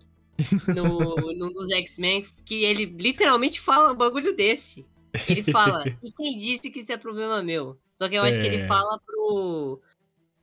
no, 0.74 1.16
num 1.36 1.52
dos 1.52 1.70
X-Men, 1.70 2.26
que 2.44 2.64
ele 2.64 2.84
literalmente 2.84 3.60
fala 3.60 3.92
um 3.92 3.96
bagulho 3.96 4.36
desse. 4.36 4.86
Ele 5.28 5.42
fala, 5.42 5.84
e 6.02 6.12
quem 6.12 6.38
disse 6.38 6.70
que 6.70 6.80
isso 6.80 6.92
é 6.92 6.96
problema 6.96 7.42
meu? 7.42 7.78
Só 7.94 8.08
que 8.08 8.14
eu 8.14 8.22
acho 8.22 8.38
é... 8.38 8.40
que 8.40 8.46
ele 8.46 8.62
é. 8.62 8.66
fala 8.66 9.00
pro, 9.04 9.80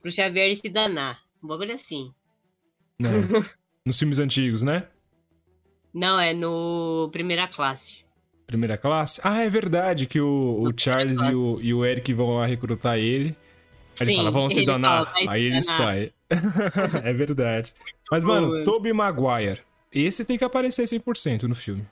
pro 0.02 0.10
Xavier 0.10 0.54
se 0.54 0.68
danar. 0.68 1.20
Um 1.42 1.48
bagulho 1.48 1.74
assim. 1.74 2.12
É. 3.00 3.04
Nos 3.84 3.98
filmes 3.98 4.18
antigos, 4.18 4.62
né? 4.62 4.88
Não, 5.94 6.18
é 6.20 6.34
no 6.34 7.08
Primeira 7.12 7.46
Classe. 7.46 8.04
Primeira 8.46 8.76
Classe? 8.76 9.20
Ah, 9.24 9.42
é 9.42 9.48
verdade 9.48 10.06
que 10.06 10.20
o, 10.20 10.62
o 10.62 10.72
Charles 10.76 11.20
e 11.20 11.34
o, 11.34 11.60
e 11.60 11.72
o 11.72 11.84
Eric 11.84 12.12
vão 12.12 12.36
lá 12.36 12.46
recrutar 12.46 12.98
ele. 12.98 13.36
Aí 13.98 14.06
Sim, 14.06 14.12
ele 14.12 14.16
fala, 14.16 14.30
vamos 14.30 14.54
se 14.54 14.66
danar. 14.66 15.06
Fala, 15.06 15.32
aí 15.32 15.42
ele 15.44 15.60
danar. 15.60 15.64
sai. 15.64 16.12
é 17.04 17.12
verdade. 17.12 17.74
Mas, 18.10 18.24
mano, 18.24 18.64
Tobey 18.64 18.92
Maguire. 18.92 19.62
Esse 19.92 20.24
tem 20.24 20.36
que 20.36 20.44
aparecer 20.44 20.84
100% 20.84 21.44
no 21.44 21.54
filme. 21.54 21.86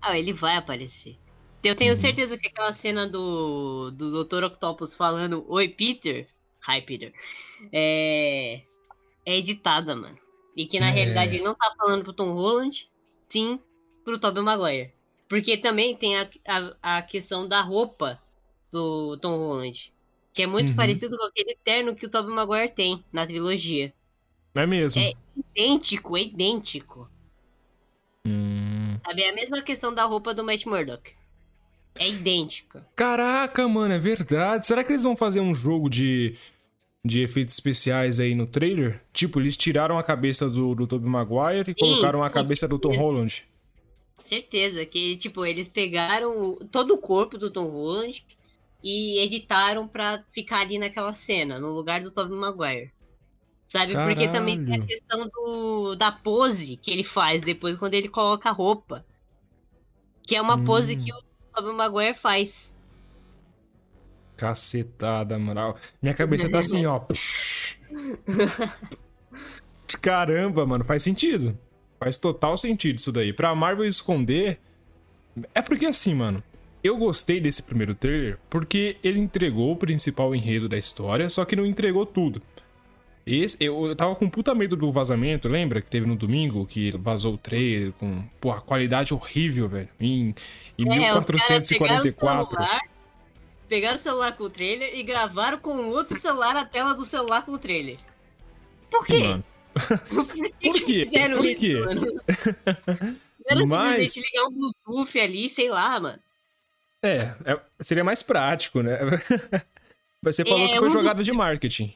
Ah, 0.00 0.18
ele 0.18 0.32
vai 0.32 0.56
aparecer. 0.56 1.16
Eu 1.62 1.74
tenho 1.74 1.92
uhum. 1.92 1.96
certeza 1.96 2.38
que 2.38 2.48
aquela 2.48 2.72
cena 2.72 3.06
do, 3.06 3.90
do 3.90 4.24
Dr. 4.24 4.44
Octopus 4.44 4.94
falando 4.94 5.44
Oi, 5.48 5.68
Peter. 5.68 6.26
Hi, 6.68 6.80
Peter. 6.82 7.12
É, 7.72 8.62
é 9.24 9.36
editada, 9.36 9.94
mano. 9.94 10.18
E 10.56 10.66
que 10.66 10.80
na 10.80 10.88
é... 10.88 10.90
realidade 10.90 11.36
ele 11.36 11.44
não 11.44 11.54
tá 11.54 11.72
falando 11.76 12.04
pro 12.04 12.12
Tom 12.12 12.32
Holland, 12.32 12.88
sim 13.28 13.60
pro 14.04 14.18
Tobey 14.18 14.42
Maguire. 14.42 14.92
Porque 15.28 15.56
também 15.56 15.96
tem 15.96 16.16
a, 16.16 16.28
a, 16.46 16.98
a 16.98 17.02
questão 17.02 17.48
da 17.48 17.60
roupa 17.60 18.20
do 18.70 19.16
Tom 19.16 19.36
Holland. 19.36 19.92
Que 20.36 20.42
é 20.42 20.46
muito 20.46 20.68
uhum. 20.68 20.76
parecido 20.76 21.16
com 21.16 21.24
aquele 21.24 21.56
terno 21.64 21.96
que 21.96 22.04
o 22.04 22.10
Tobey 22.10 22.30
Maguire 22.30 22.70
tem 22.70 23.02
na 23.10 23.26
trilogia. 23.26 23.90
É 24.54 24.66
mesmo? 24.66 25.00
É 25.00 25.14
idêntico, 25.34 26.14
é 26.14 26.22
idêntico. 26.24 27.10
Hum... 28.26 28.98
Sabe, 29.02 29.22
é 29.22 29.30
a 29.30 29.34
mesma 29.34 29.62
questão 29.62 29.94
da 29.94 30.04
roupa 30.04 30.34
do 30.34 30.44
Matt 30.44 30.66
Murdock. 30.66 31.10
É 31.98 32.06
idêntica. 32.06 32.86
Caraca, 32.94 33.66
mano, 33.66 33.94
é 33.94 33.98
verdade. 33.98 34.66
Será 34.66 34.84
que 34.84 34.92
eles 34.92 35.04
vão 35.04 35.16
fazer 35.16 35.40
um 35.40 35.54
jogo 35.54 35.88
de 35.88 36.34
de 37.02 37.20
efeitos 37.20 37.54
especiais 37.54 38.18
aí 38.18 38.34
no 38.34 38.46
trailer. 38.46 39.00
Tipo, 39.12 39.40
eles 39.40 39.56
tiraram 39.56 39.96
a 39.96 40.02
cabeça 40.02 40.50
do, 40.50 40.74
do 40.74 40.86
Tobey 40.86 41.08
Maguire 41.08 41.70
e 41.70 41.72
Sim, 41.72 41.78
colocaram 41.78 42.22
a 42.22 42.28
cabeça 42.28 42.66
do 42.66 42.78
Tom 42.78 42.94
Holland. 42.96 43.44
Certeza, 44.18 44.84
que, 44.84 45.16
tipo, 45.16 45.46
eles 45.46 45.68
pegaram 45.68 46.58
todo 46.70 46.94
o 46.94 46.98
corpo 46.98 47.38
do 47.38 47.48
Tom 47.48 47.68
Holland 47.68 48.24
e 48.88 49.18
editaram 49.18 49.88
pra 49.88 50.22
ficar 50.30 50.60
ali 50.60 50.78
naquela 50.78 51.12
cena, 51.12 51.58
no 51.58 51.72
lugar 51.72 52.00
do 52.00 52.12
Tobey 52.12 52.38
Maguire. 52.38 52.92
Sabe? 53.66 53.94
Caralho. 53.94 54.14
Porque 54.14 54.28
também 54.28 54.64
tem 54.64 54.76
a 54.76 54.86
questão 54.86 55.28
do, 55.28 55.96
da 55.96 56.12
pose 56.12 56.76
que 56.76 56.92
ele 56.92 57.02
faz 57.02 57.42
depois 57.42 57.76
quando 57.76 57.94
ele 57.94 58.08
coloca 58.08 58.48
a 58.48 58.52
roupa. 58.52 59.04
Que 60.22 60.36
é 60.36 60.40
uma 60.40 60.54
hum. 60.54 60.62
pose 60.62 60.94
que 60.94 61.12
o 61.12 61.16
Tobey 61.52 61.74
Maguire 61.74 62.14
faz. 62.14 62.76
Cacetada, 64.36 65.36
moral. 65.36 65.76
Minha 66.00 66.14
cabeça 66.14 66.48
tá 66.48 66.60
assim, 66.60 66.86
ó. 66.86 67.00
Caramba, 70.00 70.64
mano, 70.64 70.84
faz 70.84 71.02
sentido. 71.02 71.58
Faz 71.98 72.18
total 72.18 72.56
sentido 72.56 73.00
isso 73.00 73.10
daí. 73.10 73.32
Pra 73.32 73.52
Marvel 73.52 73.84
esconder. 73.84 74.60
É 75.52 75.60
porque 75.60 75.86
assim, 75.86 76.14
mano. 76.14 76.40
Eu 76.86 76.96
gostei 76.96 77.40
desse 77.40 77.64
primeiro 77.64 77.96
trailer 77.96 78.38
porque 78.48 78.96
ele 79.02 79.18
entregou 79.18 79.72
o 79.72 79.76
principal 79.76 80.32
enredo 80.32 80.68
da 80.68 80.78
história, 80.78 81.28
só 81.28 81.44
que 81.44 81.56
não 81.56 81.66
entregou 81.66 82.06
tudo. 82.06 82.40
Esse, 83.26 83.56
eu, 83.58 83.86
eu 83.86 83.96
tava 83.96 84.14
com 84.14 84.30
puta 84.30 84.54
medo 84.54 84.76
do 84.76 84.88
vazamento, 84.92 85.48
lembra? 85.48 85.82
Que 85.82 85.90
teve 85.90 86.06
no 86.06 86.14
domingo, 86.14 86.64
que 86.64 86.92
vazou 86.92 87.34
o 87.34 87.38
trailer 87.38 87.92
com, 87.94 88.22
pô, 88.40 88.54
qualidade 88.60 89.12
horrível, 89.12 89.68
velho. 89.68 89.88
Em, 89.98 90.32
em 90.78 90.92
é, 90.92 90.98
1444 91.10 92.56
pegaram 93.68 93.96
o 93.96 93.98
celular 93.98 94.36
com 94.36 94.44
o 94.44 94.50
trailer 94.50 94.96
e 94.96 95.02
gravaram 95.02 95.58
com 95.58 95.88
outro 95.88 96.16
celular 96.16 96.54
a 96.54 96.64
tela 96.64 96.94
do 96.94 97.04
celular 97.04 97.44
com 97.44 97.50
o 97.50 97.58
trailer. 97.58 97.98
Por 98.88 99.04
quê? 99.04 99.18
Mano. 99.18 99.44
Por 100.08 100.26
quê? 100.84 101.10
Por 101.36 101.46
isso, 101.46 101.60
quê? 101.60 101.80
Mano? 101.80 102.06
Era 103.44 103.66
Mas... 103.66 104.12
simplesmente 104.12 104.20
ligar 104.20 104.46
um 104.46 104.52
Bluetooth 104.52 105.18
ali, 105.18 105.50
sei 105.50 105.68
lá, 105.68 105.98
mano. 105.98 106.20
É, 107.06 107.52
é 107.52 107.60
seria 107.80 108.04
mais 108.04 108.22
prático, 108.22 108.82
né? 108.82 108.98
Você 110.22 110.44
falou 110.44 110.64
é, 110.64 110.72
que 110.72 110.78
foi 110.78 110.88
um 110.88 110.92
jogada 110.92 111.22
de 111.22 111.32
marketing. 111.32 111.94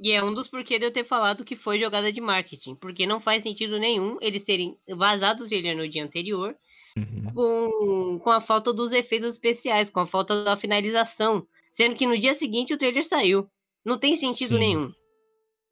E 0.00 0.12
é 0.12 0.22
um 0.22 0.32
dos 0.32 0.48
porquês 0.48 0.78
de 0.78 0.86
eu 0.86 0.92
ter 0.92 1.04
falado 1.04 1.44
que 1.44 1.56
foi 1.56 1.78
jogada 1.78 2.12
de 2.12 2.20
marketing. 2.20 2.74
Porque 2.74 3.06
não 3.06 3.18
faz 3.18 3.42
sentido 3.42 3.78
nenhum 3.78 4.18
eles 4.20 4.44
terem 4.44 4.78
vazado 4.88 5.44
o 5.44 5.48
trailer 5.48 5.76
no 5.76 5.88
dia 5.88 6.04
anterior 6.04 6.54
uhum. 6.96 7.32
com, 7.34 8.18
com 8.20 8.30
a 8.30 8.40
falta 8.40 8.72
dos 8.72 8.92
efeitos 8.92 9.34
especiais, 9.34 9.90
com 9.90 10.00
a 10.00 10.06
falta 10.06 10.44
da 10.44 10.56
finalização. 10.56 11.46
Sendo 11.70 11.96
que 11.96 12.06
no 12.06 12.18
dia 12.18 12.34
seguinte 12.34 12.72
o 12.72 12.78
trailer 12.78 13.04
saiu. 13.04 13.48
Não 13.84 13.98
tem 13.98 14.16
sentido 14.16 14.54
Sim. 14.54 14.58
nenhum. 14.58 14.92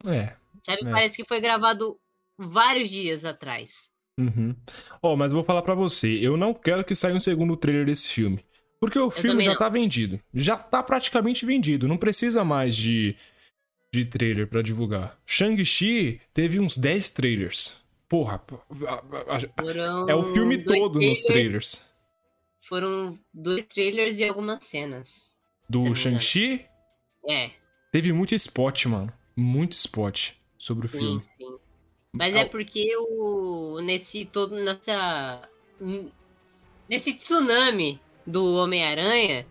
É. 0.07 0.35
Sabe, 0.61 0.87
é. 0.87 0.91
parece 0.91 1.17
que 1.17 1.25
foi 1.25 1.41
gravado 1.41 1.99
vários 2.37 2.91
dias 2.91 3.25
atrás. 3.25 3.91
Uhum. 4.19 4.57
Ó, 5.03 5.13
oh, 5.13 5.17
mas 5.17 5.31
vou 5.31 5.45
falar 5.45 5.63
para 5.63 5.75
você, 5.75 6.19
eu 6.21 6.37
não 6.37 6.55
quero 6.55 6.85
que 6.85 6.95
saia 6.95 7.15
um 7.15 7.21
segundo 7.21 7.57
trailer 7.57 7.85
desse 7.85 8.09
filme. 8.09 8.45
Porque 8.81 8.99
o 8.99 9.07
eu 9.07 9.11
filme 9.11 9.43
já 9.43 9.53
não. 9.53 9.59
tá 9.59 9.69
vendido. 9.69 10.21
Já 10.33 10.57
tá 10.57 10.83
praticamente 10.83 11.47
vendido. 11.47 11.89
Não 11.89 11.97
precisa 11.97 12.45
mais 12.45 12.77
de, 12.77 13.17
de 13.93 14.05
trailer 14.05 14.47
para 14.47 14.63
divulgar. 14.63 15.19
Shang-Chi 15.27 16.21
teve 16.33 16.61
uns 16.61 16.77
10 16.77 17.11
trailers. 17.11 17.77
Porra, 18.09 18.41
é 20.09 20.15
o 20.15 20.33
filme 20.33 20.59
todo 20.59 20.93
trailers, 20.93 21.19
nos 21.19 21.23
trailers. 21.23 21.85
Foram 22.69 23.19
dois 23.33 23.65
trailers 23.65 24.19
e 24.19 24.25
algumas 24.25 24.63
cenas. 24.65 25.37
Do 25.69 25.95
Shang-Chi? 25.95 26.65
É. 27.29 27.51
Teve 27.91 28.13
muito 28.13 28.35
spot, 28.35 28.87
mano. 28.87 29.13
Muito 29.35 29.73
spot 29.73 30.33
sobre 30.57 30.87
o 30.87 30.89
sim, 30.89 30.99
filme. 30.99 31.23
sim. 31.23 31.59
Mas 32.17 32.35
é 32.35 32.45
porque 32.45 32.97
o 32.97 33.81
nesse 33.81 34.25
todo 34.25 34.57
nessa 34.57 35.49
nesse 36.89 37.15
tsunami 37.15 38.01
do 38.27 38.55
Homem-Aranha 38.57 39.47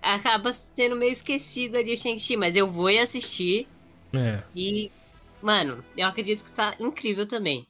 acaba 0.00 0.52
sendo 0.52 0.96
meio 0.96 1.12
esquecido 1.12 1.76
ali 1.76 1.94
o 1.94 1.96
Shang-Chi, 1.96 2.36
mas 2.36 2.56
eu 2.56 2.68
vou 2.68 2.88
assistir. 2.88 3.66
É. 4.12 4.42
E 4.54 4.90
mano, 5.40 5.84
eu 5.96 6.06
acredito 6.06 6.44
que 6.44 6.52
tá 6.52 6.74
incrível 6.78 7.26
também. 7.26 7.66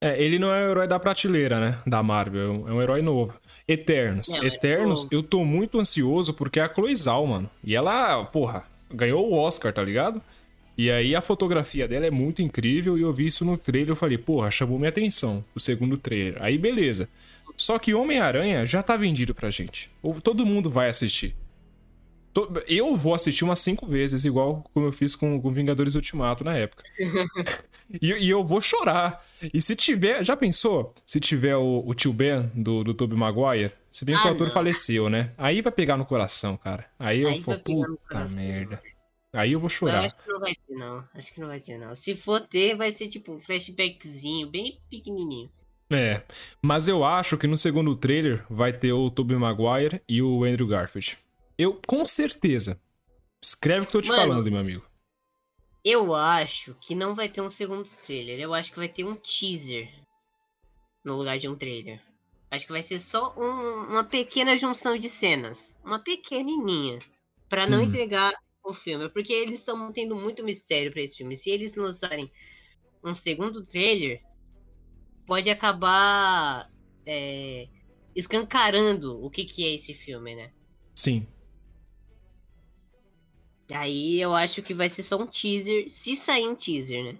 É, 0.00 0.22
ele 0.22 0.38
não 0.38 0.54
é 0.54 0.66
o 0.66 0.70
herói 0.70 0.86
da 0.86 0.98
prateleira, 0.98 1.58
né? 1.58 1.82
Da 1.84 2.02
Marvel. 2.02 2.64
É 2.68 2.72
um 2.72 2.80
herói 2.80 3.02
novo. 3.02 3.34
Eternos. 3.66 4.28
Não, 4.28 4.44
é 4.44 4.46
Eternos, 4.46 5.08
eu 5.10 5.22
tô 5.22 5.44
muito 5.44 5.80
ansioso 5.80 6.32
porque 6.32 6.60
é 6.60 6.62
a 6.62 6.94
Zhao, 6.94 7.26
mano. 7.26 7.50
E 7.64 7.74
ela, 7.74 8.24
porra, 8.26 8.64
ganhou 8.92 9.28
o 9.28 9.36
Oscar, 9.36 9.72
tá 9.72 9.82
ligado? 9.82 10.22
E 10.78 10.90
aí 10.92 11.14
a 11.16 11.20
fotografia 11.20 11.88
dela 11.88 12.06
é 12.06 12.10
muito 12.10 12.40
incrível 12.40 12.96
e 12.96 13.02
eu 13.02 13.12
vi 13.12 13.26
isso 13.26 13.44
no 13.44 13.58
trailer. 13.58 13.90
Eu 13.90 13.96
falei, 13.96 14.16
porra, 14.16 14.48
chamou 14.50 14.78
minha 14.78 14.90
atenção. 14.90 15.44
O 15.54 15.58
segundo 15.60 15.98
trailer. 15.98 16.40
Aí 16.40 16.56
beleza. 16.56 17.08
Só 17.56 17.78
que 17.80 17.92
Homem-Aranha 17.92 18.64
já 18.64 18.80
tá 18.82 18.96
vendido 18.96 19.34
pra 19.34 19.50
gente. 19.50 19.90
Todo 20.22 20.46
mundo 20.46 20.70
vai 20.70 20.88
assistir. 20.88 21.34
Eu 22.68 22.94
vou 22.96 23.14
assistir 23.14 23.42
umas 23.42 23.58
cinco 23.58 23.84
vezes, 23.84 24.24
igual 24.24 24.64
como 24.72 24.86
eu 24.86 24.92
fiz 24.92 25.16
com, 25.16 25.40
com 25.42 25.50
Vingadores 25.50 25.96
Ultimato 25.96 26.44
na 26.44 26.56
época. 26.56 26.84
e, 28.00 28.12
e 28.12 28.30
eu 28.30 28.44
vou 28.44 28.60
chorar. 28.60 29.24
E 29.52 29.60
se 29.60 29.74
tiver. 29.74 30.24
Já 30.24 30.36
pensou? 30.36 30.94
Se 31.04 31.18
tiver 31.18 31.56
o, 31.56 31.82
o 31.84 31.94
tio 31.94 32.12
Ben 32.12 32.48
do, 32.54 32.84
do 32.84 32.94
Tobey 32.94 33.18
Maguire? 33.18 33.72
Se 33.90 34.04
bem 34.04 34.14
que 34.20 34.28
Ah, 34.28 34.30
o 34.30 34.34
ator 34.34 34.46
não. 34.46 34.54
faleceu, 34.54 35.08
né? 35.10 35.32
Aí 35.36 35.60
vai 35.60 35.72
pegar 35.72 35.96
no 35.96 36.04
coração, 36.06 36.56
cara. 36.56 36.86
Aí 36.96 37.22
eu 37.22 37.28
Aí 37.28 37.40
vou, 37.40 37.58
pegar 37.58 37.88
no 37.88 37.96
puta 37.96 38.28
merda. 38.28 38.80
Aí 39.32 39.52
eu 39.52 39.60
vou 39.60 39.68
chorar. 39.68 40.04
acho 40.06 40.16
que 40.16 40.28
não 40.28 40.40
vai 40.40 40.54
ter, 40.54 40.74
não. 40.74 41.08
Acho 41.14 41.32
que 41.34 41.40
não 41.40 41.48
vai 41.48 41.60
ter, 41.60 41.78
não. 41.78 41.94
Se 41.94 42.14
for 42.14 42.40
ter, 42.40 42.76
vai 42.76 42.90
ser 42.90 43.08
tipo 43.08 43.32
um 43.32 43.38
flashbackzinho, 43.38 44.48
bem 44.48 44.80
pequenininho. 44.90 45.50
É. 45.90 46.22
Mas 46.62 46.88
eu 46.88 47.04
acho 47.04 47.36
que 47.38 47.46
no 47.46 47.56
segundo 47.56 47.94
trailer 47.96 48.44
vai 48.50 48.72
ter 48.72 48.92
o 48.92 49.10
Tobey 49.10 49.36
Maguire 49.36 50.02
e 50.08 50.22
o 50.22 50.44
Andrew 50.44 50.66
Garfield. 50.66 51.18
Eu, 51.58 51.80
com 51.86 52.06
certeza. 52.06 52.80
Escreve 53.42 53.80
o 53.86 53.88
que 53.88 53.96
eu 53.96 54.00
tô 54.00 54.02
te 54.02 54.08
Mano. 54.10 54.22
falando, 54.22 54.50
meu 54.50 54.60
amigo. 54.60 54.84
Eu 55.84 56.14
acho 56.14 56.74
que 56.80 56.94
não 56.94 57.14
vai 57.14 57.28
ter 57.28 57.40
um 57.40 57.48
segundo 57.48 57.88
trailer. 58.04 58.38
Eu 58.40 58.52
acho 58.52 58.70
que 58.72 58.78
vai 58.78 58.88
ter 58.88 59.04
um 59.04 59.14
teaser 59.14 59.88
no 61.04 61.16
lugar 61.16 61.38
de 61.38 61.48
um 61.48 61.54
trailer. 61.54 62.00
Acho 62.50 62.66
que 62.66 62.72
vai 62.72 62.82
ser 62.82 62.98
só 62.98 63.34
um- 63.36 63.90
uma 63.92 64.04
pequena 64.04 64.56
junção 64.56 64.96
de 64.96 65.08
cenas. 65.08 65.74
Uma 65.84 65.98
pequenininha. 65.98 66.98
Pra 67.48 67.66
não 67.66 67.78
Hum. 67.80 67.82
entregar 67.84 68.32
o 68.70 68.74
filme. 68.74 69.08
Porque 69.08 69.32
eles 69.32 69.60
estão 69.60 69.76
mantendo 69.76 70.14
muito 70.14 70.44
mistério 70.44 70.92
pra 70.92 71.02
esse 71.02 71.16
filme. 71.16 71.36
Se 71.36 71.50
eles 71.50 71.74
lançarem 71.74 72.30
um 73.02 73.14
segundo 73.14 73.62
trailer, 73.62 74.22
pode 75.26 75.50
acabar 75.50 76.70
é, 77.06 77.68
escancarando 78.14 79.24
o 79.24 79.30
que, 79.30 79.44
que 79.44 79.64
é 79.64 79.74
esse 79.74 79.94
filme, 79.94 80.34
né? 80.34 80.52
Sim. 80.94 81.26
Aí 83.70 84.20
eu 84.20 84.34
acho 84.34 84.62
que 84.62 84.72
vai 84.72 84.88
ser 84.88 85.02
só 85.02 85.20
um 85.20 85.26
teaser, 85.26 85.88
se 85.88 86.16
sair 86.16 86.48
um 86.48 86.54
teaser, 86.54 87.04
né? 87.04 87.18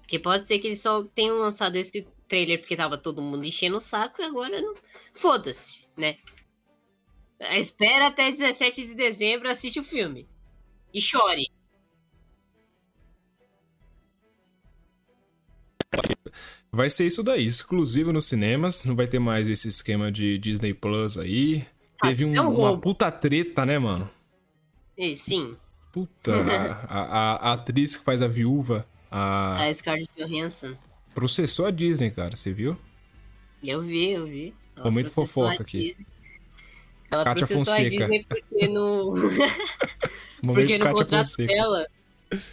Porque 0.00 0.18
pode 0.18 0.46
ser 0.46 0.58
que 0.58 0.66
eles 0.66 0.80
só 0.80 1.02
tenham 1.02 1.38
lançado 1.38 1.76
esse 1.76 2.06
trailer 2.28 2.60
porque 2.60 2.76
tava 2.76 2.98
todo 2.98 3.22
mundo 3.22 3.44
enchendo 3.44 3.78
o 3.78 3.80
saco 3.80 4.20
e 4.20 4.24
agora 4.24 4.60
não. 4.60 4.74
Foda-se, 5.14 5.86
né? 5.96 6.18
Espera 7.40 8.08
até 8.08 8.30
17 8.30 8.86
de 8.86 8.94
dezembro, 8.94 9.50
assiste 9.50 9.80
o 9.80 9.84
filme. 9.84 10.28
E 10.94 11.00
chore. 11.00 11.50
Vai 16.72 16.90
ser 16.90 17.06
isso 17.06 17.22
daí, 17.22 17.46
exclusivo 17.46 18.12
nos 18.12 18.24
cinemas. 18.26 18.84
Não 18.84 18.96
vai 18.96 19.06
ter 19.06 19.18
mais 19.20 19.48
esse 19.48 19.68
esquema 19.68 20.10
de 20.10 20.38
Disney 20.38 20.74
Plus 20.74 21.16
aí. 21.16 21.64
Ah, 22.02 22.08
Teve 22.08 22.24
um- 22.24 22.34
é 22.34 22.40
um 22.40 22.48
uma 22.58 22.78
puta 22.80 23.10
treta, 23.12 23.64
né, 23.64 23.78
mano? 23.78 24.08
E, 24.96 25.14
sim, 25.16 25.56
Puta, 25.92 26.32
a, 26.88 27.00
a- 27.00 27.50
a 27.50 27.52
atriz 27.52 27.94
que 27.96 28.02
faz 28.04 28.20
a 28.20 28.26
viúva, 28.26 28.84
a, 29.10 29.62
a 29.64 29.72
Scarlett 29.74 30.10
Johansson. 30.16 30.74
processou 31.14 31.66
a 31.66 31.70
Disney, 31.70 32.10
cara, 32.10 32.34
você 32.36 32.52
viu? 32.52 32.76
Eu 33.62 33.80
vi, 33.80 34.10
eu 34.10 34.26
vi. 34.26 34.52
Ela 34.74 34.84
Momento 34.86 35.12
fofoca 35.12 35.62
aqui. 35.62 35.78
Disney. 35.78 36.06
Ela 37.14 37.24
Kátia 37.24 37.46
processou 37.46 37.74
Fonseca. 37.74 38.04
a 38.04 38.08
Disney 38.08 38.26
porque 38.28 38.68
no. 38.68 39.14
Porque 40.42 40.78
no 40.78 40.84
Kátia 40.84 41.04
contrato 41.04 41.26
Fonseca. 41.26 41.52
dela 41.52 41.86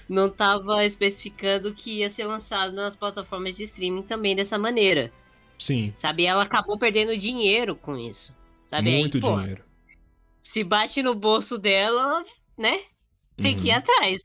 não 0.08 0.30
tava 0.30 0.86
especificando 0.86 1.74
que 1.74 2.00
ia 2.00 2.10
ser 2.10 2.26
lançado 2.26 2.72
nas 2.74 2.96
plataformas 2.96 3.58
de 3.58 3.64
streaming 3.64 4.04
também 4.04 4.36
dessa 4.36 4.58
maneira. 4.58 5.12
Sim, 5.60 5.94
Sabe? 5.98 6.26
Ela 6.26 6.44
acabou 6.44 6.78
perdendo 6.80 7.16
dinheiro 7.18 7.76
com 7.76 7.98
isso. 7.98 8.34
Sabe? 8.66 8.98
muito 8.98 9.18
Aí, 9.18 9.22
pô, 9.22 9.40
dinheiro. 9.40 9.64
Se 10.42 10.64
bate 10.64 11.04
no 11.04 11.14
bolso 11.14 11.58
dela, 11.58 12.24
né? 12.58 12.80
Tem 13.38 13.56
que 13.58 13.68
ir 13.68 13.72
Uhum, 13.72 13.78
atrás. 13.78 14.22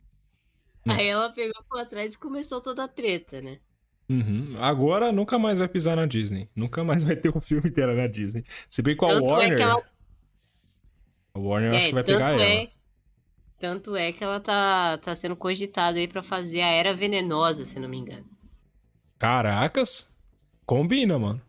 É. 0.88 0.92
Aí 0.92 1.06
ela 1.08 1.30
pegou 1.30 1.62
por 1.68 1.80
atrás 1.80 2.14
e 2.14 2.18
começou 2.18 2.60
toda 2.60 2.84
a 2.84 2.88
treta, 2.88 3.40
né? 3.42 3.58
uhum. 4.08 4.56
Agora 4.60 5.10
nunca 5.10 5.36
mais 5.38 5.58
vai 5.58 5.66
pisar 5.68 5.96
na 5.96 6.06
Disney. 6.06 6.48
Nunca 6.54 6.84
mais 6.84 7.02
vai 7.02 7.16
ter 7.16 7.36
um 7.36 7.40
filme 7.40 7.68
dela 7.70 7.92
na 7.94 8.06
Disney. 8.06 8.44
Se 8.70 8.80
bem 8.82 8.94
com 8.96 9.06
a 9.06 9.08
Tanto 9.14 9.24
é 9.26 9.28
Warner. 9.32 9.56
que 9.56 9.62
ela- 9.62 9.82
A 11.36 11.38
Warner 11.38 11.70
eu 11.70 11.76
acho 11.76 11.86
É, 11.86 11.88
que 11.88 11.94
vai 11.94 12.02
pegar 12.04 12.30
tanto 12.30 12.40
ela. 12.40 12.44
é, 12.44 12.70
tanto 13.58 13.94
é 13.96 14.10
que 14.12 14.24
ela 14.24 14.40
tá, 14.40 14.96
tá 14.98 15.14
sendo 15.14 15.36
cogitada 15.36 15.98
aí 15.98 16.08
pra 16.08 16.22
fazer 16.22 16.62
a 16.62 16.68
Era 16.68 16.94
Venenosa, 16.94 17.62
se 17.64 17.78
não 17.78 17.88
me 17.90 17.98
engano. 17.98 18.24
Caracas! 19.18 20.16
Combina, 20.64 21.18
mano. 21.18 21.42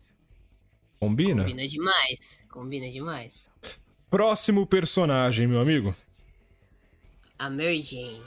Combina? 1.00 1.42
Combina 1.44 1.66
demais. 1.66 2.42
Combina 2.50 2.90
demais. 2.90 3.50
Próximo 4.10 4.66
personagem, 4.66 5.46
meu 5.46 5.60
amigo. 5.60 5.94
A 7.38 7.48
Mary 7.48 7.82
Jane. 7.82 8.22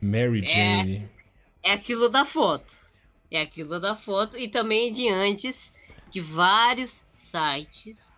Mary 0.00 0.44
É. 0.44 0.48
Jane. 0.48 1.08
É 1.62 1.72
aquilo 1.72 2.08
da 2.10 2.24
foto. 2.26 2.76
É 3.30 3.40
aquilo 3.40 3.80
da 3.80 3.96
foto 3.96 4.36
e 4.38 4.48
também 4.48 4.92
de 4.92 5.08
antes 5.08 5.72
de 6.10 6.20
vários 6.20 7.06
sites, 7.14 8.14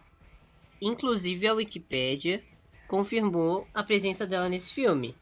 inclusive 0.81 1.47
a 1.47 1.55
Wikipédia, 1.55 2.43
confirmou 2.89 3.67
a 3.73 3.83
presença 3.83 4.27
dela 4.27 4.49
nesse 4.49 4.73
filme. 4.75 5.15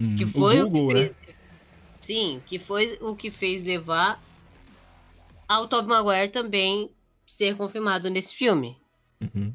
Hum, 0.00 0.16
Que 0.16 0.26
foi 0.26 0.62
o 0.62 0.68
Google, 0.68 0.88
que 0.88 0.94
né? 0.94 1.08
fez... 1.08 1.16
Sim, 2.00 2.42
que 2.46 2.58
foi 2.58 2.98
o 3.00 3.16
que 3.16 3.30
fez 3.30 3.64
levar 3.64 4.22
ao 5.48 5.66
Tobey 5.66 5.88
Maguire 5.88 6.28
também 6.30 6.90
ser 7.26 7.56
confirmado 7.56 8.10
nesse 8.10 8.34
filme. 8.34 8.76
Uhum. 9.20 9.52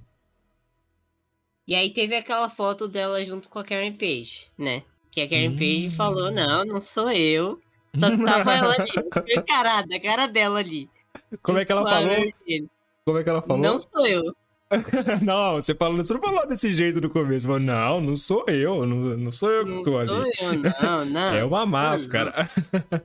E 1.68 1.76
aí 1.76 1.94
teve 1.94 2.16
aquela 2.16 2.50
foto 2.50 2.88
dela 2.88 3.24
junto 3.24 3.48
com 3.48 3.60
a 3.60 3.64
Karen 3.64 3.94
Page, 3.94 4.48
né? 4.58 4.84
Que 5.12 5.22
a 5.22 5.30
Karen 5.30 5.50
Hum. 5.52 5.56
Page 5.58 5.92
falou, 5.92 6.32
não, 6.32 6.66
não 6.66 6.82
sou 6.82 7.12
eu. 7.12 7.62
Só 7.94 8.10
que 8.10 8.24
tava 8.24 8.54
ela 8.54 8.74
ali, 8.74 8.90
encarada, 9.38 9.96
a 9.96 10.00
cara 10.00 10.28
dela 10.28 10.60
ali. 10.60 10.90
Como 11.42 11.60
é 11.60 11.66
que 11.66 11.72
ela 11.72 11.82
a 11.82 11.90
falou? 11.92 12.34
Como 13.06 13.18
é 13.18 13.24
que 13.24 13.30
ela 13.30 13.42
falou? 13.42 13.58
Não 13.62 13.80
sou 13.80 14.06
eu. 14.08 14.36
não, 15.24 15.56
você 15.56 15.74
falou, 15.74 15.98
você 15.98 16.14
não 16.14 16.22
falou 16.22 16.48
desse 16.48 16.74
jeito 16.74 17.02
no 17.02 17.10
começo. 17.10 17.48
Falou, 17.48 17.60
não, 17.60 18.00
não 18.02 18.16
sou 18.16 18.46
eu, 18.48 18.86
não, 18.86 18.96
não 19.18 19.32
sou 19.32 19.50
eu 19.50 19.66
que 19.66 19.76
Não 19.76 19.82
tô 19.82 19.92
sou 19.92 20.00
ali. 20.00 20.32
eu, 20.40 20.54
não, 20.54 21.06
não. 21.10 21.36
É 21.36 21.44
uma 21.44 21.66
máscara. 21.66 22.50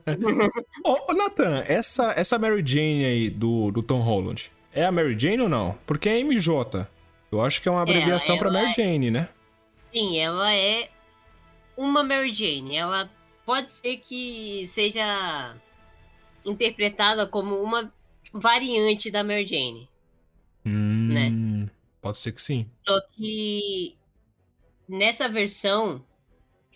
Ô, 0.83 1.11
ô, 1.11 1.13
Nathan, 1.13 1.63
essa, 1.67 2.13
essa 2.15 2.37
Mary 2.37 2.63
Jane 2.65 3.03
aí 3.05 3.29
do, 3.29 3.71
do 3.71 3.81
Tom 3.81 3.99
Holland, 3.99 4.51
é 4.73 4.85
a 4.85 4.91
Mary 4.91 5.17
Jane 5.17 5.41
ou 5.41 5.49
não? 5.49 5.77
Porque 5.85 6.07
é 6.09 6.19
MJ. 6.19 6.87
Eu 7.31 7.41
acho 7.41 7.61
que 7.61 7.67
é 7.67 7.71
uma 7.71 7.81
abreviação 7.81 8.37
pra 8.37 8.49
ela 8.49 8.59
Mary 8.59 8.69
é- 8.69 8.73
Jane, 8.73 9.09
né? 9.11 9.27
Sim, 9.91 10.19
ela 10.19 10.53
é 10.53 10.89
uma 11.75 12.03
Mary 12.03 12.31
Jane. 12.31 12.75
Ela 12.75 13.09
pode 13.45 13.71
ser 13.73 13.97
que 13.97 14.65
seja 14.67 15.55
interpretada 16.45 17.25
como 17.25 17.55
uma 17.55 17.91
variante 18.31 19.09
da 19.09 19.23
Mary 19.23 19.47
Jane. 19.47 19.89
Hum? 20.65 20.94
Pode 22.05 22.19
ser 22.19 22.33
que 22.33 22.39
sim. 22.39 22.69
Só 22.87 23.01
que 23.13 23.95
nessa 24.87 25.27
versão 25.27 26.05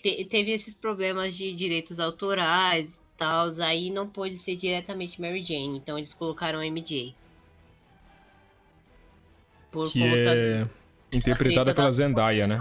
te- 0.01 0.25
teve 0.25 0.49
esses 0.49 0.73
problemas 0.73 1.35
de 1.35 1.53
direitos 1.53 1.99
autorais 1.99 2.95
e 2.95 2.99
tal, 3.15 3.47
aí 3.61 3.91
não 3.91 4.09
pôde 4.09 4.35
ser 4.35 4.55
diretamente 4.55 5.21
Mary 5.21 5.43
Jane, 5.43 5.77
então 5.77 5.99
eles 5.99 6.15
colocaram 6.15 6.63
MJ. 6.63 7.13
Por 9.71 9.91
Que 9.91 9.99
conta 9.99 10.15
é 10.35 10.67
interpretada 11.13 11.75
pela 11.75 11.89
da- 11.89 11.91
Zendaya, 11.91 12.47
né? 12.47 12.59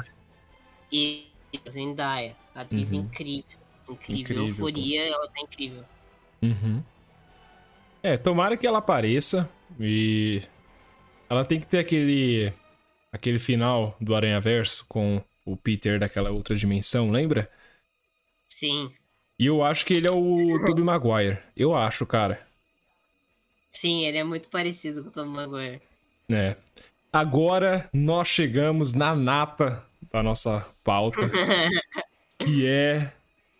E 0.92 1.26
Zendaya, 1.70 2.36
atriz 2.54 2.92
Uhum. 2.92 2.98
incrível. 2.98 3.58
Incrível. 3.88 4.20
Incrível, 4.20 4.44
pô. 4.44 4.68
Euforia, 4.68 5.06
ela 5.08 5.26
tá 5.26 5.40
incrível. 5.40 5.84
Uhum. 6.42 6.82
É, 8.02 8.18
tomara 8.18 8.58
que 8.58 8.66
ela 8.66 8.76
apareça 8.76 9.48
e 9.80 10.42
ela 11.28 11.44
tem 11.44 11.60
que 11.60 11.66
ter 11.66 11.78
aquele 11.78 12.52
aquele 13.12 13.38
final 13.38 13.96
do 14.00 14.14
Aranha 14.14 14.40
Verso 14.40 14.84
com 14.88 15.22
o 15.44 15.56
Peter 15.56 15.98
daquela 15.98 16.30
outra 16.30 16.54
dimensão, 16.54 17.10
lembra? 17.10 17.50
Sim. 18.46 18.92
E 19.38 19.46
eu 19.46 19.62
acho 19.62 19.86
que 19.86 19.94
ele 19.94 20.08
é 20.08 20.10
o 20.10 20.64
Tobey 20.66 20.84
Maguire. 20.84 21.38
Eu 21.56 21.74
acho, 21.74 22.04
cara. 22.04 22.46
Sim, 23.70 24.04
ele 24.04 24.18
é 24.18 24.24
muito 24.24 24.48
parecido 24.48 25.02
com 25.02 25.08
o 25.08 25.12
Tobey 25.12 25.30
Maguire. 25.30 25.80
É. 26.30 26.56
Agora 27.12 27.88
nós 27.92 28.28
chegamos 28.28 28.92
na 28.92 29.14
nata 29.14 29.86
da 30.12 30.22
nossa 30.22 30.66
pauta, 30.84 31.20
que 32.38 32.66
é 32.66 33.12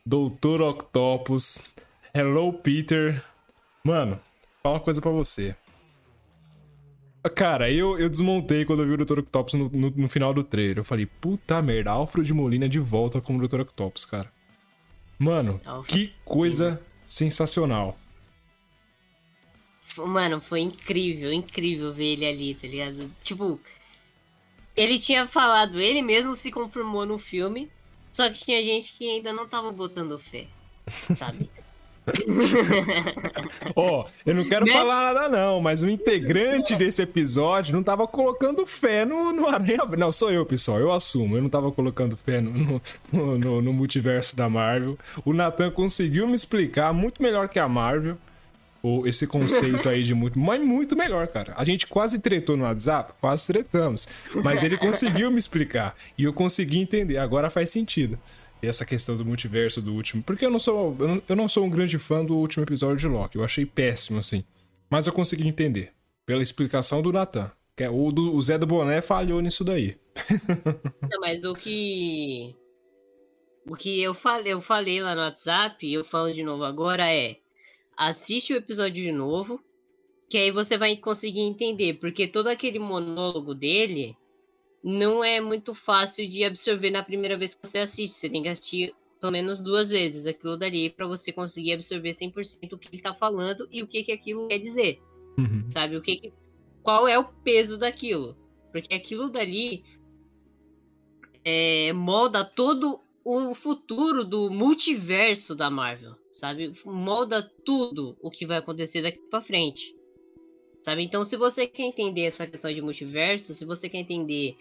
Doutor 0.05 0.61
Octopus. 0.61 1.73
Hello, 2.13 2.53
Peter. 2.53 3.25
Mano, 3.85 4.21
fala 4.63 4.77
uma 4.77 4.81
coisa 4.81 5.01
pra 5.01 5.11
você. 5.11 5.55
Cara, 7.35 7.71
eu, 7.71 7.99
eu 7.99 8.09
desmontei 8.09 8.65
quando 8.65 8.83
eu 8.83 8.87
vi 8.87 8.95
o 8.95 9.05
Dr. 9.05 9.19
Octopus 9.19 9.55
no, 9.55 9.69
no, 9.69 9.91
no, 9.91 10.09
final 10.09 10.33
do 10.33 10.45
trailer. 10.45 10.79
Eu 10.79 10.85
falei, 10.85 11.05
puta 11.05 11.61
merda, 11.61 11.91
Alfred 11.91 12.33
Molina 12.33 12.69
de 12.69 12.79
volta 12.79 13.21
como 13.21 13.47
Dr. 13.47 13.61
Octopus, 13.61 14.05
cara. 14.05 14.33
Mano, 15.19 15.61
que 15.87 16.13
coisa 16.25 16.81
sensacional. 17.05 17.99
Mano, 19.97 20.41
foi 20.41 20.61
incrível, 20.61 21.33
incrível 21.33 21.93
ver 21.93 22.13
ele 22.13 22.27
ali, 22.27 22.55
tá 22.55 22.69
ligado? 22.69 23.11
Tipo, 23.23 23.59
ele 24.77 24.99
tinha 24.99 25.27
falado, 25.27 25.81
ele 25.81 26.03
mesmo 26.03 26.37
se 26.37 26.53
confirmou 26.53 27.05
no 27.05 27.19
filme, 27.19 27.69
só 28.13 28.29
que 28.31 28.45
tinha 28.45 28.63
gente 28.63 28.93
que 28.93 29.11
ainda 29.11 29.33
não 29.33 29.49
tava 29.49 29.73
botando 29.73 30.19
fé, 30.19 30.47
sabe? 31.17 31.51
Ó, 33.75 34.03
oh, 34.03 34.09
eu 34.25 34.35
não 34.35 34.45
quero 34.45 34.67
né? 34.67 34.73
falar 34.73 35.13
nada 35.13 35.29
não, 35.29 35.61
mas 35.61 35.83
o 35.83 35.89
integrante 35.89 36.75
desse 36.77 37.03
episódio 37.03 37.75
não 37.75 37.83
tava 37.83 38.07
colocando 38.07 38.67
fé 38.67 39.05
no, 39.05 39.33
no 39.33 39.47
Aranha... 39.47 39.79
Não, 39.97 40.13
sou 40.13 40.31
eu, 40.31 40.45
pessoal, 40.45 40.79
eu 40.79 40.93
assumo. 40.93 41.37
Eu 41.37 41.43
não 41.43 41.49
tava 41.49 41.71
colocando 41.73 42.17
fé 42.17 42.41
no, 42.41 42.81
no, 43.13 43.39
no, 43.39 43.63
no 43.63 43.73
multiverso 43.73 44.37
da 44.37 44.49
Marvel. 44.49 44.99
O 45.25 45.33
Nathan 45.33 45.71
conseguiu 45.71 46.27
me 46.27 46.35
explicar 46.35 46.93
muito 46.93 47.23
melhor 47.23 47.49
que 47.49 47.59
a 47.59 47.69
Marvel 47.69 48.17
esse 49.05 49.27
conceito 49.27 49.89
aí 49.89 50.03
de 50.03 50.15
muito, 50.15 50.39
mas 50.39 50.65
muito 50.65 50.97
melhor, 50.97 51.27
cara. 51.27 51.53
A 51.57 51.65
gente 51.65 51.87
quase 51.87 52.19
tretou 52.19 52.57
no 52.57 52.65
WhatsApp, 52.65 53.13
quase 53.21 53.47
tretamos, 53.47 54.09
mas 54.43 54.63
ele 54.63 54.77
conseguiu 54.79 55.31
me 55.31 55.39
explicar 55.39 55.95
e 56.17 56.25
eu 56.25 56.33
consegui 56.33 56.79
entender. 56.79 57.19
Agora 57.19 57.51
faz 57.51 57.71
sentido 57.71 58.19
essa 58.63 58.85
questão 58.85 59.17
do 59.17 59.25
multiverso 59.25 59.81
do 59.81 59.95
último. 59.95 60.23
Porque 60.23 60.45
eu 60.45 60.51
não 60.51 60.59
sou, 60.59 60.97
eu 61.29 61.37
não, 61.37 61.49
sou 61.49 61.65
um 61.65 61.71
grande 61.71 61.99
fã 61.99 62.25
do 62.25 62.37
último 62.37 62.65
episódio 62.65 62.97
de 62.97 63.09
Loki. 63.09 63.37
Eu 63.37 63.45
achei 63.45 63.65
péssimo, 63.65 64.19
assim. 64.19 64.45
Mas 64.91 65.07
eu 65.07 65.13
consegui 65.13 65.47
entender. 65.47 65.93
Pela 66.27 66.43
explicação 66.43 67.01
do 67.01 67.13
Nathan. 67.13 67.51
Que 67.77 67.85
é, 67.85 67.91
o, 67.91 68.11
do, 68.11 68.35
o 68.35 68.43
Zé 68.43 68.59
do 68.59 68.67
Boné 68.67 69.01
falhou 69.01 69.41
nisso 69.41 69.65
daí. 69.65 69.97
não, 71.09 71.21
mas 71.21 71.45
o 71.45 71.55
que. 71.55 72.55
O 73.67 73.75
que 73.75 74.03
eu 74.03 74.15
falei, 74.15 74.53
eu 74.53 74.61
falei 74.61 75.01
lá 75.01 75.15
no 75.15 75.21
WhatsApp, 75.21 75.87
e 75.87 75.95
eu 75.95 76.05
falo 76.05 76.33
de 76.33 76.43
novo 76.43 76.65
agora, 76.65 77.11
é. 77.13 77.37
Assiste 77.97 78.53
o 78.53 78.57
episódio 78.57 79.03
de 79.03 79.13
novo. 79.13 79.61
Que 80.29 80.39
aí 80.39 80.51
você 80.51 80.77
vai 80.77 80.97
conseguir 80.97 81.41
entender. 81.41 81.95
Porque 81.95 82.27
todo 82.27 82.49
aquele 82.49 82.79
monólogo 82.79 83.55
dele 83.55 84.17
não 84.83 85.23
é 85.23 85.41
muito 85.41 85.75
fácil 85.75 86.29
de 86.29 86.45
absorver 86.45 86.91
na 86.91 87.03
primeira 87.03 87.37
vez 87.37 87.55
que 87.55 87.67
você 87.67 87.79
assiste. 87.79 88.15
Você 88.15 88.29
tem 88.29 88.43
que 88.43 88.49
assistir 88.49 88.95
pelo 89.21 89.33
menos 89.33 89.61
duas 89.61 89.89
vezes 89.89 90.27
aquilo 90.27 90.57
dali 90.57 90.91
para 90.91 91.07
você 91.07 91.33
conseguir 91.33 91.75
absorver 91.75 92.11
100% 92.11 92.73
o 92.73 92.79
que 92.79 92.89
ele 92.89 93.03
tá 93.03 93.13
falando 93.13 93.69
e 93.71 93.83
o 93.83 93.87
que 93.87 94.05
que 94.05 94.13
aquilo 94.13 94.49
quer 94.49 94.59
dizer. 94.59 95.01
Uhum. 95.37 95.69
Sabe? 95.69 95.97
O 95.97 96.03
que, 96.03 96.17
que 96.17 96.33
qual 96.83 97.07
é 97.09 97.19
o 97.19 97.25
peso 97.25 97.77
daquilo? 97.77 98.37
Porque 98.73 98.95
aquilo 98.95 99.29
dali 99.29 99.83
é, 101.45 101.93
molda 101.93 102.45
todo 102.45 103.01
o 103.25 103.55
futuro 103.55 104.25
do 104.25 104.51
multiverso 104.51 105.55
da 105.55 105.69
Marvel, 105.69 106.15
sabe? 106.31 106.73
Molda 106.87 107.43
tudo 107.43 108.17
o 108.23 108.31
que 108.31 108.47
vai 108.47 108.59
acontecer 108.59 109.03
daqui 109.03 109.19
para 109.19 109.41
frente. 109.41 109.95
Sabe? 110.81 111.03
Então, 111.03 111.25
se 111.25 111.37
você 111.37 111.67
quer 111.67 111.85
entender 111.85 112.23
essa 112.23 112.47
questão 112.47 112.73
de 112.73 112.81
multiverso, 112.81 113.53
se 113.53 113.65
você 113.65 113.89
quer 113.89 113.99
entender 113.99 114.57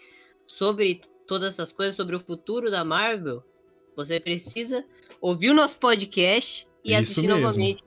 sobre 0.46 1.00
todas 1.26 1.54
essas 1.54 1.70
coisas, 1.72 1.94
sobre 1.94 2.16
o 2.16 2.20
futuro 2.20 2.70
da 2.70 2.84
Marvel, 2.84 3.42
você 3.96 4.18
precisa 4.18 4.84
ouvir 5.20 5.50
o 5.50 5.54
nosso 5.54 5.78
podcast 5.78 6.66
e 6.84 6.90
Isso 6.90 7.00
assistir 7.00 7.28
mesmo. 7.28 7.40
novamente 7.40 7.84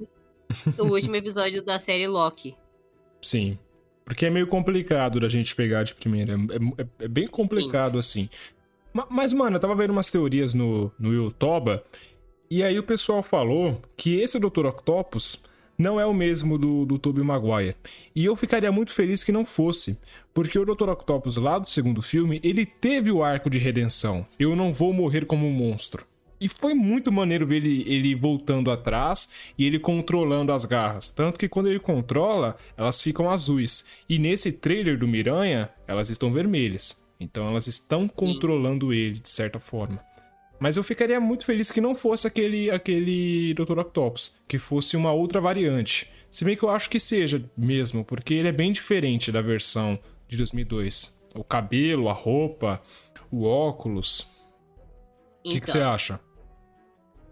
o 0.78 0.84
último 0.84 1.16
episódio 1.16 1.62
da 1.62 1.80
série 1.80 2.08
Loki. 2.08 2.56
Sim. 3.22 3.58
Porque 4.06 4.26
é 4.26 4.30
meio 4.30 4.48
complicado 4.48 5.20
da 5.20 5.30
gente 5.30 5.56
pegar 5.56 5.84
de 5.84 5.96
primeira. 5.96 6.34
É, 6.34 6.82
é, 6.82 7.06
é 7.06 7.08
bem 7.08 7.28
complicado 7.28 8.02
Sim. 8.02 8.30
assim. 8.30 8.30
Mas, 9.10 9.32
mano, 9.32 9.56
eu 9.56 9.60
tava 9.60 9.76
vendo 9.76 9.92
umas 9.92 10.12
teorias 10.12 10.54
no, 10.54 10.92
no 11.00 11.14
Yotoba. 11.14 11.84
E 12.50 12.62
aí 12.62 12.78
o 12.78 12.84
pessoal 12.84 13.24
falou 13.24 13.82
que 13.96 14.20
esse 14.20 14.38
Dr. 14.38 14.66
Octopus 14.66 15.44
não 15.82 16.00
é 16.00 16.06
o 16.06 16.14
mesmo 16.14 16.58
do, 16.58 16.86
do 16.86 17.00
Tobey 17.00 17.24
Maguire. 17.24 17.76
E 18.16 18.24
eu 18.24 18.36
ficaria 18.36 18.72
muito 18.72 18.94
feliz 18.94 19.24
que 19.24 19.32
não 19.32 19.46
fosse, 19.46 20.00
porque 20.34 20.58
o 20.58 20.66
Dr. 20.66 20.90
Octopus 20.90 21.38
lá 21.38 21.58
do 21.58 21.68
segundo 21.68 22.02
filme, 22.02 22.40
ele 22.44 22.66
teve 22.66 23.12
o 23.12 23.24
arco 23.24 23.50
de 23.50 23.58
redenção. 23.58 24.26
Eu 24.40 24.56
não 24.56 24.74
vou 24.74 24.94
morrer 24.94 25.26
como 25.26 25.48
um 25.48 25.52
monstro. 25.52 26.06
E 26.40 26.50
foi 26.50 26.74
muito 26.74 27.12
maneiro 27.12 27.46
ver 27.46 27.58
ele, 27.58 27.84
ele 27.86 28.16
voltando 28.16 28.72
atrás 28.72 29.30
e 29.56 29.66
ele 29.66 29.78
controlando 29.78 30.52
as 30.52 30.66
garras. 30.66 31.12
Tanto 31.12 31.38
que 31.38 31.48
quando 31.48 31.68
ele 31.68 31.80
controla, 31.80 32.58
elas 32.76 33.00
ficam 33.00 33.30
azuis. 33.30 33.86
E 34.10 34.18
nesse 34.18 34.52
trailer 34.52 34.98
do 34.98 35.08
Miranha, 35.08 35.70
elas 35.88 36.10
estão 36.10 36.34
vermelhas. 36.34 37.06
Então 37.20 37.48
elas 37.48 37.68
estão 37.68 38.08
controlando 38.08 38.92
ele, 38.92 39.20
de 39.20 39.30
certa 39.30 39.60
forma. 39.60 40.04
Mas 40.62 40.78
eu 40.78 40.84
ficaria 40.84 41.20
muito 41.20 41.44
feliz 41.44 41.72
que 41.72 41.82
não 41.82 41.96
fosse 41.96 42.28
aquele, 42.28 42.70
aquele 42.70 43.52
Dr. 43.56 43.80
Octopus, 43.80 44.38
que 44.48 44.60
fosse 44.60 44.96
uma 44.96 45.12
outra 45.12 45.42
variante. 45.42 46.12
Se 46.30 46.46
bem 46.46 46.56
que 46.56 46.62
eu 46.62 46.70
acho 46.70 46.88
que 46.88 47.00
seja 47.00 47.44
mesmo, 47.58 48.06
porque 48.06 48.36
ele 48.36 48.48
é 48.48 48.52
bem 48.52 48.72
diferente 48.72 49.32
da 49.32 49.42
versão 49.42 49.98
de 50.28 50.38
2002. 50.38 51.26
O 51.34 51.44
cabelo, 51.44 52.10
a 52.10 52.14
roupa, 52.14 52.80
o 53.32 53.44
óculos. 53.44 54.20
O 54.20 54.28
então, 55.46 55.52
que, 55.52 55.62
que 55.62 55.72
você 55.72 55.82
acha? 55.82 56.20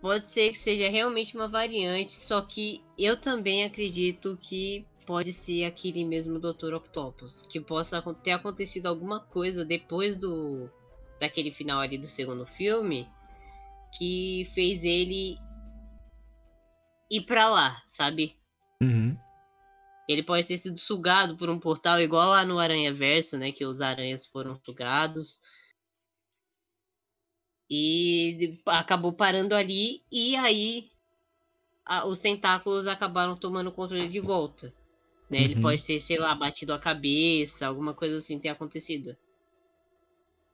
Pode 0.02 0.32
ser 0.32 0.50
que 0.50 0.58
seja 0.58 0.90
realmente 0.90 1.36
uma 1.36 1.48
variante, 1.48 2.14
só 2.14 2.42
que 2.42 2.82
eu 2.98 3.16
também 3.16 3.64
acredito 3.64 4.40
que 4.42 4.88
pode 5.06 5.34
ser 5.34 5.66
aquele 5.66 6.04
mesmo 6.04 6.40
Dr. 6.40 6.74
Octopus. 6.74 7.44
Que 7.44 7.60
possa 7.60 8.02
ter 8.24 8.32
acontecido 8.32 8.88
alguma 8.88 9.20
coisa 9.20 9.64
depois 9.64 10.18
do 10.18 10.68
daquele 11.20 11.52
final 11.52 11.80
ali 11.80 11.98
do 11.98 12.10
segundo 12.10 12.44
filme 12.44 13.08
que 13.98 14.50
fez 14.54 14.84
ele 14.84 15.38
ir 17.10 17.22
para 17.22 17.50
lá, 17.50 17.82
sabe? 17.88 18.36
Uhum. 18.82 19.18
Ele 20.08 20.24
pode 20.24 20.48
ter 20.48 20.58
sido 20.58 20.78
sugado 20.78 21.38
por 21.38 21.50
um 21.50 21.60
portal 21.60 22.00
igual 22.02 22.30
lá 22.30 22.44
no 22.44 22.60
Aranha 22.60 22.94
Verso, 22.94 23.38
né? 23.38 23.52
Que 23.52 23.66
os 23.66 23.82
aranhas 23.82 24.26
foram 24.26 24.60
sugados. 24.66 25.42
E 27.70 28.60
acabou 28.66 29.14
parando 29.14 29.54
ali. 29.54 30.02
E 30.12 30.36
aí 30.36 30.90
a, 31.86 32.06
os 32.08 32.22
tentáculos 32.22 32.88
acabaram 32.88 33.36
tomando 33.36 33.72
controle 33.72 34.08
de 34.08 34.20
volta. 34.20 34.74
Né? 35.30 35.40
Uhum. 35.40 35.44
Ele 35.44 35.62
pode 35.62 35.84
ter, 35.84 36.00
sei 36.00 36.18
lá, 36.18 36.34
batido 36.34 36.74
a 36.74 36.80
cabeça, 36.80 37.68
alguma 37.68 37.94
coisa 37.94 38.16
assim 38.18 38.40
ter 38.40 38.50
acontecido. 38.50 39.16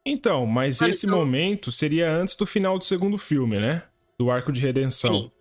Então, 0.06 0.46
mas 0.46 0.82
esse 0.82 1.08
então... 1.08 1.18
momento 1.18 1.72
seria 1.72 2.12
antes 2.12 2.36
do 2.36 2.46
final 2.46 2.78
do 2.78 2.84
segundo 2.84 3.18
filme, 3.18 3.60
né? 3.60 3.84
Do 4.20 4.30
arco 4.30 4.52
de 4.52 4.62
redenção. 4.62 5.14
Sim. 5.14 5.32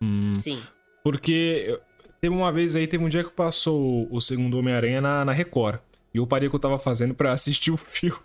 Hum, 0.00 0.34
Sim. 0.34 0.62
Porque 1.02 1.78
teve 2.20 2.34
uma 2.34 2.52
vez 2.52 2.76
aí, 2.76 2.86
teve 2.86 3.02
um 3.04 3.08
dia 3.08 3.24
que 3.24 3.32
passou 3.32 4.06
o 4.10 4.20
segundo 4.20 4.58
Homem-Aranha 4.58 5.00
na, 5.00 5.24
na 5.24 5.32
Record. 5.32 5.80
E 6.14 6.18
eu 6.18 6.26
parei 6.26 6.46
o 6.46 6.50
que 6.50 6.56
eu 6.56 6.60
tava 6.60 6.78
fazendo 6.78 7.14
para 7.14 7.32
assistir 7.32 7.70
o 7.70 7.76
filme. 7.76 8.18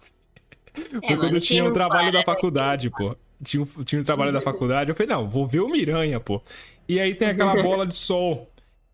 É, 1.01 1.07
Foi 1.07 1.17
quando 1.17 1.35
eu 1.35 1.41
tinha 1.41 1.63
o 1.63 1.69
um 1.69 1.73
trabalho 1.73 2.11
da 2.11 2.23
faculdade, 2.23 2.89
pô. 2.89 3.15
Tinha, 3.43 3.65
tinha 3.83 3.99
o 3.99 4.03
um 4.03 4.05
trabalho 4.05 4.31
da 4.31 4.41
faculdade. 4.41 4.91
Eu 4.91 4.95
falei, 4.95 5.15
não, 5.15 5.27
vou 5.27 5.47
ver 5.47 5.61
o 5.61 5.69
Miranha, 5.69 6.19
pô. 6.19 6.41
E 6.87 6.99
aí 6.99 7.15
tem 7.15 7.29
aquela 7.29 7.55
bola 7.63 7.85
de 7.85 7.95
sol. 7.95 8.47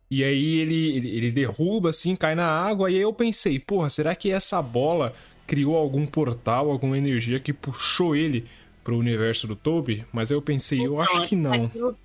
E 0.09 0.23
aí 0.23 0.59
ele, 0.59 0.95
ele, 0.95 1.17
ele 1.17 1.31
derruba, 1.31 1.89
assim, 1.89 2.15
cai 2.15 2.35
na 2.35 2.47
água. 2.47 2.89
E 2.89 2.95
aí 2.95 3.01
eu 3.01 3.11
pensei, 3.11 3.59
porra, 3.59 3.89
será 3.89 4.15
que 4.15 4.31
essa 4.31 4.61
bola 4.61 5.13
criou 5.45 5.75
algum 5.75 6.05
portal, 6.05 6.69
alguma 6.69 6.97
energia 6.97 7.39
que 7.39 7.53
puxou 7.53 8.15
ele 8.15 8.45
pro 8.83 8.97
universo 8.97 9.47
do 9.47 9.55
Toby, 9.55 10.05
mas 10.11 10.29
eu 10.29 10.41
pensei, 10.41 10.79
então, 10.79 10.93
eu 10.93 11.01
acho 11.01 11.27
que 11.27 11.35
não. 11.35 11.65
Aquilo, 11.65 11.97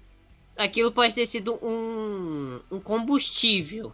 aquilo 0.57 0.93
pode 0.93 1.15
ter 1.15 1.27
sido 1.27 1.55
um, 1.63 2.61
um 2.71 2.81
combustível. 2.81 3.93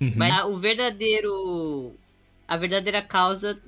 Uhum. 0.00 0.12
Mas 0.16 0.44
o 0.44 0.56
verdadeiro. 0.56 1.92
A 2.46 2.56
verdadeira 2.56 3.00
causa, 3.00 3.58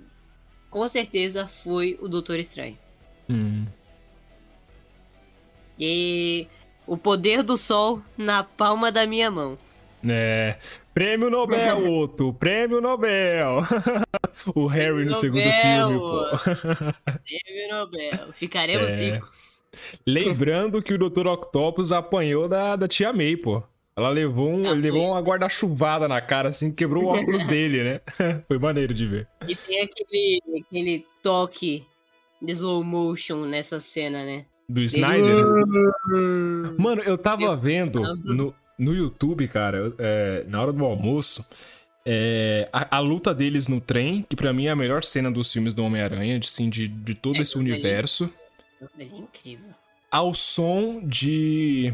com 0.71 0.87
certeza, 0.89 1.47
foi 1.47 1.99
o 2.01 2.09
Doutor 2.09 2.39
Estranho. 2.39 2.77
Uhum. 3.29 3.67
E 5.79 6.47
o 6.87 6.97
poder 6.97 7.43
do 7.43 7.57
sol 7.57 8.03
na 8.17 8.45
palma 8.45 8.93
da 8.93 9.07
minha 9.07 9.31
mão. 9.31 9.59
É. 10.05 10.57
Prêmio 10.93 11.31
Nobel, 11.31 11.85
outro. 11.93 12.33
Prêmio 12.33 12.81
Nobel. 12.81 13.63
o 14.55 14.67
Harry 14.67 15.05
no 15.05 15.13
Nobel. 15.13 15.15
segundo 15.15 15.43
filme, 15.43 15.99
pô. 15.99 16.25
Prêmio 17.25 17.69
Nobel. 17.71 18.33
Ficaremos 18.33 18.89
é. 18.89 19.13
ricos. 19.13 19.57
Lembrando 20.07 20.83
que 20.83 20.95
o 20.95 20.99
Dr. 20.99 21.27
Octopus 21.27 21.93
apanhou 21.93 22.49
da, 22.49 22.77
da 22.77 22.89
tia 22.89 23.13
May, 23.13 23.37
pô. 23.37 23.63
Ela 23.95 24.11
levou, 24.11 24.51
um, 24.51 24.71
ele 24.71 24.83
levou 24.83 25.11
uma 25.11 25.21
guarda-chuvada 25.21 26.07
na 26.07 26.21
cara, 26.21 26.51
assim, 26.51 26.71
quebrou 26.71 27.05
o 27.05 27.07
óculos 27.07 27.47
dele, 27.47 27.83
né? 27.83 28.01
Foi 28.47 28.59
maneiro 28.59 28.93
de 28.93 29.07
ver. 29.07 29.29
E 29.49 29.57
tem 29.57 29.81
aquele, 29.81 30.43
aquele 30.61 31.07
toque 31.23 31.83
de 32.43 32.53
slow 32.53 32.85
motion 32.85 33.47
nessa 33.47 33.81
cena, 33.81 34.23
né? 34.23 34.45
Do 34.69 34.83
Snyder? 34.83 35.45
Mano, 36.79 37.03
eu 37.05 37.17
tava 37.17 37.57
vendo 37.57 38.03
no, 38.23 38.55
no 38.79 38.95
YouTube, 38.95 39.49
cara, 39.49 39.93
é, 39.99 40.45
na 40.49 40.61
hora 40.61 40.73
do 40.73 40.85
almoço, 40.85 41.45
é, 42.09 42.69
a, 42.73 42.99
a, 42.99 43.01
luta 43.01 43.35
deles 43.35 43.67
no 43.67 43.81
trem, 43.81 44.25
que 44.29 44.37
para 44.37 44.53
mim 44.53 44.67
é 44.67 44.71
a 44.71 44.77
melhor 44.77 45.03
cena 45.03 45.29
dos 45.29 45.53
filmes 45.53 45.75
do 45.75 45.85
Homem-Aranha, 45.85 46.39
de, 46.39 46.47
assim, 46.47 46.71
de, 46.71 46.87
de 46.87 47.15
todo 47.17 47.39
é, 47.39 47.41
esse 47.41 47.59
universo. 47.59 48.33
É 48.97 49.05
incrível. 49.05 49.71
Ao 50.09 50.33
som 50.33 51.01
de. 51.05 51.93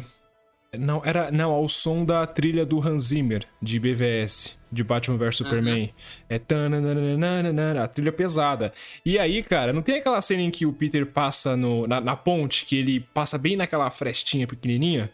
Não, 0.79 1.01
era. 1.03 1.31
Não, 1.31 1.51
ao 1.51 1.67
som 1.67 2.05
da 2.05 2.27
trilha 2.27 2.67
do 2.67 2.87
Hans 2.87 3.05
Zimmer, 3.05 3.43
de 3.61 3.81
BVS, 3.81 4.59
de 4.71 4.85
Batman 4.85 5.17
vs 5.17 5.37
Superman. 5.39 5.85
Uhum. 5.85 5.89
É. 6.29 6.39
Tananana, 6.39 7.83
a 7.83 7.89
trilha 7.89 8.13
pesada. 8.13 8.71
E 9.07 9.19
aí, 9.19 9.43
cara, 9.43 9.73
não 9.73 9.81
tem 9.81 9.97
aquela 9.97 10.21
cena 10.21 10.43
em 10.43 10.51
que 10.51 10.67
o 10.67 10.75
Peter 10.75 11.07
passa 11.07 11.57
no, 11.57 11.87
na, 11.87 12.03
na 12.03 12.17
ponte, 12.17 12.67
que 12.67 12.77
ele 12.77 13.01
passa 13.01 13.39
bem 13.39 13.57
naquela 13.57 13.89
frestinha 13.91 14.47
pequenininha? 14.47 15.11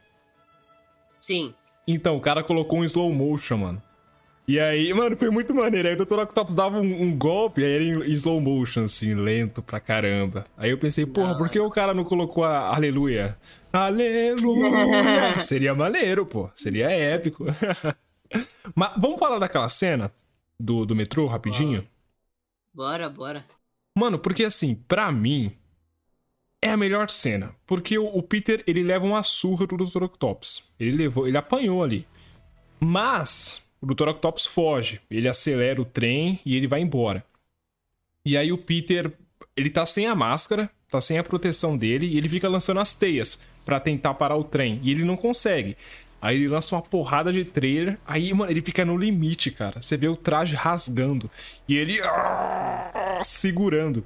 Sim. 1.29 1.55
Então, 1.87 2.17
o 2.17 2.21
cara 2.23 2.43
colocou 2.43 2.79
um 2.79 2.85
slow 2.85 3.13
motion, 3.13 3.59
mano. 3.59 3.83
E 4.47 4.59
aí, 4.59 4.95
mano, 4.95 5.15
foi 5.15 5.29
muito 5.29 5.55
maneiro. 5.55 5.87
Aí 5.87 5.95
o 5.95 6.07
Dr. 6.07 6.21
Octopus 6.21 6.55
dava 6.55 6.81
um, 6.81 7.03
um 7.03 7.15
golpe, 7.15 7.63
aí 7.63 7.71
era 7.71 7.85
em, 7.85 8.13
slow 8.13 8.41
motion, 8.41 8.85
assim, 8.85 9.13
lento 9.13 9.61
pra 9.63 9.79
caramba. 9.79 10.47
Aí 10.57 10.71
eu 10.71 10.79
pensei, 10.79 11.05
porra, 11.05 11.37
por 11.37 11.51
que 11.51 11.61
o 11.61 11.71
cara 11.71 11.93
não 11.93 12.03
colocou 12.03 12.45
a 12.45 12.75
Aleluia? 12.75 13.37
Aleluia! 13.71 15.37
Seria 15.39 15.75
maneiro, 15.75 16.25
pô. 16.25 16.49
Seria 16.55 16.91
épico. 16.91 17.45
Mas 18.75 18.93
vamos 18.97 19.21
falar 19.21 19.39
daquela 19.39 19.69
cena 19.69 20.11
do, 20.59 20.87
do 20.87 20.97
metrô 20.97 21.27
rapidinho? 21.27 21.87
Bora, 22.73 23.11
bora. 23.11 23.45
Mano, 23.95 24.19
porque 24.19 24.45
assim, 24.45 24.75
pra 24.75 25.13
mim, 25.13 25.53
é 26.63 26.71
a 26.71 26.77
melhor 26.77 27.09
cena. 27.11 27.55
Porque 27.67 27.99
o, 27.99 28.23
Peter, 28.23 28.63
ele 28.67 28.83
leva 28.83 29.05
uma 29.05 29.23
surra 29.23 29.67
do 29.67 29.77
Dr. 29.77 30.05
Octopus. 30.05 30.71
Ele 30.79 30.97
levou, 30.97 31.27
ele 31.27 31.37
apanhou 31.37 31.83
ali. 31.83 32.07
Mas 32.81 33.65
o 33.81 33.87
Dr. 33.87 34.09
Octopus 34.09 34.47
foge, 34.47 35.01
ele 35.11 35.29
acelera 35.29 35.81
o 35.81 35.85
trem 35.85 36.41
e 36.45 36.57
ele 36.57 36.67
vai 36.67 36.81
embora. 36.81 37.25
E 38.25 38.37
aí 38.37 38.53
o 38.53 38.59
Peter, 38.59 39.13
ele 39.57 39.71
tá 39.71 39.87
sem 39.87 40.07
a 40.07 40.15
máscara, 40.15 40.71
tá 40.91 41.01
sem 41.01 41.19
a 41.19 41.25
proteção 41.25 41.77
dele 41.77 42.07
e 42.07 42.19
ele 42.19 42.29
fica 42.29 42.49
lançando 42.49 42.81
as 42.81 42.95
teias 42.95 43.43
para 43.65 43.81
tentar 43.81 44.15
parar 44.15 44.37
o 44.37 44.45
trem 44.45 44.81
e 44.83 44.91
ele 44.91 45.05
não 45.05 45.17
consegue. 45.17 45.77
Aí 46.21 46.37
ele 46.37 46.49
lança 46.49 46.75
uma 46.75 46.83
porrada 46.83 47.33
de 47.33 47.45
trailer, 47.45 47.97
aí, 48.05 48.35
mano, 48.35 48.51
ele 48.51 48.61
fica 48.61 48.85
no 48.85 48.97
limite, 48.97 49.53
cara. 49.53 49.81
Você 49.81 49.97
vê 49.97 50.09
o 50.09 50.17
traje 50.17 50.57
rasgando 50.57 51.31
e 51.69 51.77
ele 51.77 52.01
ah, 52.03 53.21
segurando. 53.23 54.05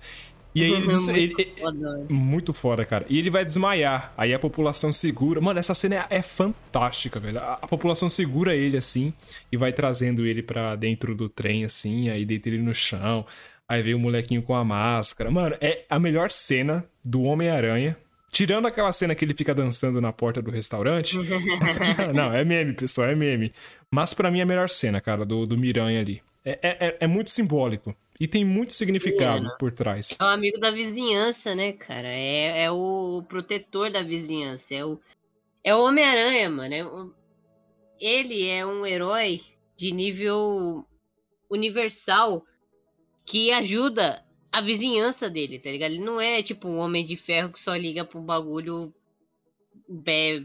E 0.55 0.63
aí 0.63 0.73
ele, 0.73 0.85
muito, 0.85 1.11
ele, 1.11 1.53
foda. 1.59 2.07
muito 2.11 2.53
foda, 2.53 2.85
cara. 2.85 3.07
E 3.09 3.19
ele 3.19 3.31
vai 3.31 3.45
desmaiar. 3.45 4.13
Aí 4.17 4.35
a 4.35 4.39
população 4.39 4.93
segura. 4.93 5.41
Mano, 5.41 5.59
essa 5.59 5.75
cena 5.75 6.07
é, 6.11 6.19
é 6.19 6.23
fantástica, 6.23 7.19
velho. 7.19 7.39
A, 7.39 7.55
a, 7.55 7.67
população 7.67 8.09
segura 8.09 8.55
ele 8.55 8.77
assim 8.77 9.15
e 9.51 9.57
vai 9.57 9.73
trazendo 9.73 10.27
ele 10.27 10.43
para 10.43 10.77
dentro 10.77 11.15
do 11.15 11.29
trem, 11.29 11.65
assim. 11.65 12.11
Aí 12.11 12.25
deita 12.25 12.51
ele 12.51 12.59
no 12.59 12.75
chão. 12.75 13.25
Aí 13.67 13.83
vem 13.83 13.95
o 13.95 13.99
molequinho 13.99 14.43
com 14.43 14.55
a 14.55 14.63
máscara. 14.63 15.31
Mano, 15.31 15.57
é 15.61 15.85
a 15.89 15.99
melhor 15.99 16.31
cena 16.31 16.85
do 17.03 17.23
Homem-Aranha. 17.23 17.97
Tirando 18.31 18.67
aquela 18.67 18.93
cena 18.93 19.15
que 19.15 19.25
ele 19.25 19.35
fica 19.35 19.55
dançando 19.55 20.01
na 20.01 20.13
porta 20.13 20.43
do 20.43 20.51
restaurante. 20.51 21.17
Não, 22.15 22.33
é 22.33 22.45
meme, 22.45 22.75
pessoal, 22.75 23.09
é 23.09 23.15
meme. 23.15 23.53
Mas 23.91 24.13
para 24.13 24.31
mim 24.31 24.41
é 24.41 24.43
a 24.43 24.47
melhor 24.47 24.69
cena, 24.69 25.01
cara, 25.01 25.25
do, 25.25 25.47
do 25.47 25.57
Miranha 25.57 26.01
ali. 26.01 26.23
É, 26.45 26.59
é, 26.63 26.97
é 27.01 27.07
muito 27.07 27.31
simbólico. 27.31 27.95
E 28.23 28.29
tem 28.29 28.45
muito 28.45 28.73
significado 28.73 29.51
por 29.59 29.73
trás. 29.73 30.17
É 30.21 30.23
o 30.23 30.29
amigo 30.29 30.61
da 30.61 30.71
vizinhança, 30.71 31.57
né, 31.57 31.73
cara? 31.73 32.07
É, 32.07 32.67
é 32.67 32.71
o 32.71 33.25
protetor 33.29 33.91
da 33.91 34.01
vizinhança. 34.01 34.73
É 34.73 34.85
o, 34.85 35.01
é 35.65 35.75
o 35.75 35.85
Homem-Aranha, 35.85 36.49
mano. 36.49 36.73
É 38.01 38.07
ele 38.07 38.49
é 38.49 38.65
um 38.65 38.87
herói 38.87 39.41
de 39.77 39.91
nível 39.91 40.87
universal 41.51 42.47
que 43.27 43.51
ajuda 43.51 44.25
a 44.53 44.61
vizinhança 44.61 45.29
dele, 45.29 45.59
tá 45.59 45.73
ligado? 45.73 45.91
Ele 45.91 46.05
não 46.05 46.21
é 46.21 46.45
tipo 46.45 46.69
um 46.69 46.79
homem 46.79 47.05
de 47.05 47.17
ferro 47.17 47.51
que 47.51 47.59
só 47.59 47.75
liga 47.75 48.05
pro 48.05 48.21
bagulho 48.21 48.95
é, 50.07 50.45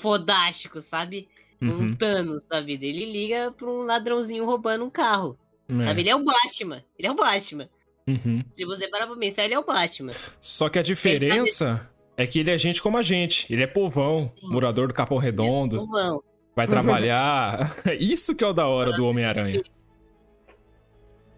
fodástico, 0.00 0.80
sabe? 0.80 1.28
Uhum. 1.60 1.70
Um 1.70 1.96
Thanos 1.96 2.44
da 2.44 2.60
vida. 2.60 2.86
Ele 2.86 3.04
liga 3.04 3.50
pra 3.50 3.68
um 3.68 3.82
ladrãozinho 3.82 4.44
roubando 4.44 4.84
um 4.84 4.90
carro. 4.90 5.36
É. 5.68 5.82
Sabe? 5.82 6.02
Ele 6.02 6.10
é 6.10 6.16
o 6.16 6.24
Batman. 6.24 6.84
Ele 6.98 7.08
é 7.08 7.10
o 7.10 7.14
Batman. 7.14 7.68
Uhum. 8.06 8.42
Se 8.52 8.64
você 8.64 8.88
parar 8.88 9.06
pra 9.06 9.16
pensar, 9.16 9.44
ele 9.44 9.54
é 9.54 9.58
o 9.58 9.64
Batman. 9.64 10.12
Só 10.40 10.68
que 10.68 10.78
a 10.78 10.82
diferença 10.82 11.88
é 12.16 12.26
que 12.26 12.38
ele 12.38 12.50
é 12.50 12.56
gente 12.56 12.82
como 12.82 12.96
a 12.96 13.02
gente. 13.02 13.52
Ele 13.52 13.62
é 13.62 13.66
povão, 13.66 14.32
Sim. 14.40 14.48
morador 14.48 14.88
do 14.88 14.94
Capão 14.94 15.18
Redondo. 15.18 15.76
É 15.76 15.78
povão. 15.78 16.22
Vai 16.56 16.66
trabalhar. 16.66 17.76
Isso 18.00 18.34
que 18.34 18.42
é 18.42 18.46
o 18.46 18.52
da 18.52 18.66
hora 18.66 18.92
do 18.92 19.04
Homem-Aranha. 19.04 19.62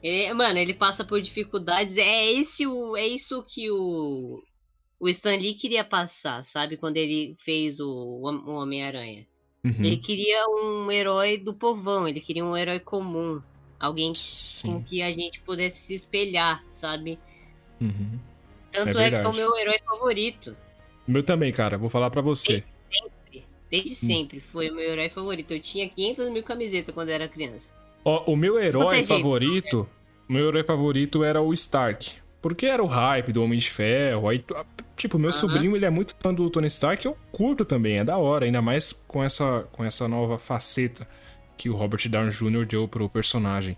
É, 0.03 0.33
mano, 0.33 0.59
ele 0.59 0.73
passa 0.73 1.05
por 1.05 1.21
dificuldades. 1.21 1.99
É 1.99 2.33
esse 2.33 2.67
o, 2.67 2.97
é 2.97 3.07
isso 3.07 3.43
que 3.43 3.71
o 3.71 4.43
o 5.01 5.09
Stan 5.09 5.37
Lee 5.37 5.55
queria 5.55 5.83
passar, 5.83 6.45
sabe? 6.45 6.77
Quando 6.77 6.99
ele 6.99 7.35
fez 7.39 7.81
o, 7.81 7.89
o 7.89 8.53
Homem-Aranha. 8.53 9.27
Uhum. 9.65 9.85
Ele 9.85 9.97
queria 9.97 10.47
um 10.49 10.91
herói 10.91 11.39
do 11.39 11.55
povão, 11.55 12.07
ele 12.07 12.21
queria 12.21 12.45
um 12.45 12.57
herói 12.57 12.81
comum. 12.81 13.43
Alguém 13.81 14.15
Sim. 14.15 14.75
com 14.75 14.85
que 14.85 15.01
a 15.01 15.11
gente 15.11 15.41
pudesse 15.41 15.81
se 15.81 15.95
espelhar, 15.95 16.63
sabe? 16.71 17.19
Uhum. 17.81 18.19
Tanto 18.71 18.99
é, 18.99 19.07
é, 19.07 19.11
que 19.11 19.17
é 19.17 19.27
o 19.27 19.33
meu 19.33 19.57
herói 19.57 19.79
favorito. 19.85 20.55
Meu 21.09 21.23
também, 21.23 21.51
cara. 21.51 21.79
Vou 21.79 21.89
falar 21.89 22.11
para 22.11 22.21
você. 22.21 22.53
Desde 22.53 22.67
sempre. 22.91 23.45
Desde 23.71 23.93
hum. 23.93 23.95
sempre 23.95 24.41
foi 24.41 24.71
o 24.71 24.75
meu 24.75 24.85
herói 24.85 25.09
favorito. 25.09 25.53
Eu 25.53 25.61
tinha 25.61 25.89
500 25.89 26.29
mil 26.29 26.43
camisetas 26.43 26.95
quando 26.95 27.09
era 27.09 27.27
criança. 27.27 27.73
Ó, 28.05 28.31
o 28.31 28.37
meu 28.37 28.61
herói 28.61 29.03
favorito... 29.03 29.89
O 30.29 30.33
meu 30.33 30.47
herói 30.47 30.63
favorito 30.63 31.25
era 31.25 31.43
o 31.43 31.53
Stark. 31.53 32.13
Porque 32.41 32.65
era 32.65 32.81
o 32.81 32.87
hype 32.87 33.33
do 33.33 33.43
Homem 33.43 33.59
de 33.59 33.69
Ferro. 33.69 34.29
Aí, 34.29 34.45
tipo, 34.97 35.19
meu 35.19 35.33
sobrinho, 35.33 35.75
ele 35.75 35.85
é 35.85 35.91
muito 35.91 36.15
fã 36.21 36.33
do 36.33 36.49
Tony 36.49 36.69
Stark. 36.69 37.05
Eu 37.05 37.17
curto 37.33 37.65
também, 37.65 37.99
é 37.99 38.05
da 38.05 38.17
hora. 38.17 38.45
Ainda 38.45 38.63
mais 38.63 38.93
com 38.93 39.25
essa, 39.25 39.67
com 39.73 39.85
essa 39.85 40.07
nova 40.07 40.39
faceta 40.39 41.09
que 41.61 41.69
o 41.69 41.77
Robert 41.77 42.09
Downey 42.09 42.31
Jr. 42.31 42.65
deu 42.65 42.89
pro 42.89 43.07
personagem. 43.07 43.77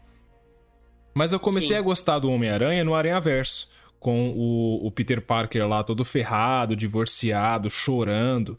Mas 1.13 1.33
eu 1.33 1.41
comecei 1.41 1.75
Sim. 1.75 1.81
a 1.81 1.83
gostar 1.83 2.21
do 2.21 2.31
Homem-Aranha 2.31 2.85
no 2.85 2.95
Aranha 2.95 3.21
Verso 3.21 3.72
com 4.03 4.31
o, 4.31 4.87
o, 4.87 4.91
Peter 4.91 5.23
Parker 5.23 5.67
lá 5.67 5.85
todo 5.85 6.05
ferrado, 6.05 6.75
divorciado, 6.75 7.71
chorando. 7.71 8.59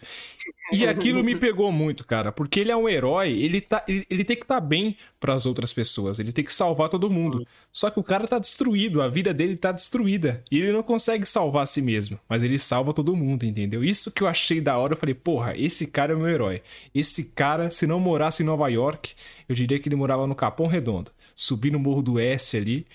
E 0.72 0.88
aquilo 0.88 1.24
me 1.24 1.36
pegou 1.36 1.72
muito, 1.72 2.06
cara, 2.06 2.32
porque 2.32 2.62
ele 2.62 2.72
é 2.72 2.76
um 2.76 2.88
herói, 2.88 3.32
ele, 3.32 3.60
tá, 3.60 3.84
ele, 3.88 4.06
ele 4.10 4.24
tem 4.24 4.38
que 4.38 4.44
estar 4.44 4.56
tá 4.56 4.62
bem 4.62 4.96
para 5.20 5.34
as 5.34 5.46
outras 5.46 5.74
pessoas, 5.74 6.20
ele 6.20 6.32
tem 6.32 6.44
que 6.44 6.54
salvar 6.54 6.90
todo 6.90 7.14
mundo. 7.14 7.46
Só 7.72 7.90
que 7.90 8.00
o 8.00 8.04
cara 8.04 8.28
tá 8.28 8.40
destruído, 8.40 9.02
a 9.02 9.08
vida 9.10 9.34
dele 9.34 9.58
tá 9.58 9.72
destruída, 9.72 10.44
e 10.50 10.60
ele 10.60 10.72
não 10.72 10.84
consegue 10.84 11.26
salvar 11.26 11.64
a 11.64 11.68
si 11.68 11.82
mesmo, 11.82 12.18
mas 12.28 12.42
ele 12.42 12.58
salva 12.58 12.94
todo 12.94 13.16
mundo, 13.16 13.46
entendeu? 13.46 13.84
Isso 13.84 14.12
que 14.12 14.24
eu 14.24 14.28
achei 14.28 14.62
da 14.62 14.78
hora, 14.78 14.94
eu 14.94 14.98
falei, 14.98 15.16
porra, 15.16 15.58
esse 15.58 15.88
cara 15.88 16.14
é 16.14 16.16
meu 16.16 16.30
herói. 16.30 16.62
Esse 16.96 17.26
cara, 17.26 17.70
se 17.70 17.86
não 17.86 18.00
morasse 18.00 18.44
em 18.44 18.46
Nova 18.46 18.68
York, 18.70 19.14
eu 19.50 19.56
diria 19.56 19.78
que 19.80 19.90
ele 19.90 19.96
morava 19.96 20.26
no 20.26 20.36
Capão 20.36 20.68
Redondo. 20.68 21.12
Subir 21.36 21.72
no 21.72 21.80
Morro 21.80 22.02
do 22.02 22.20
S 22.20 22.56
ali, 22.56 22.86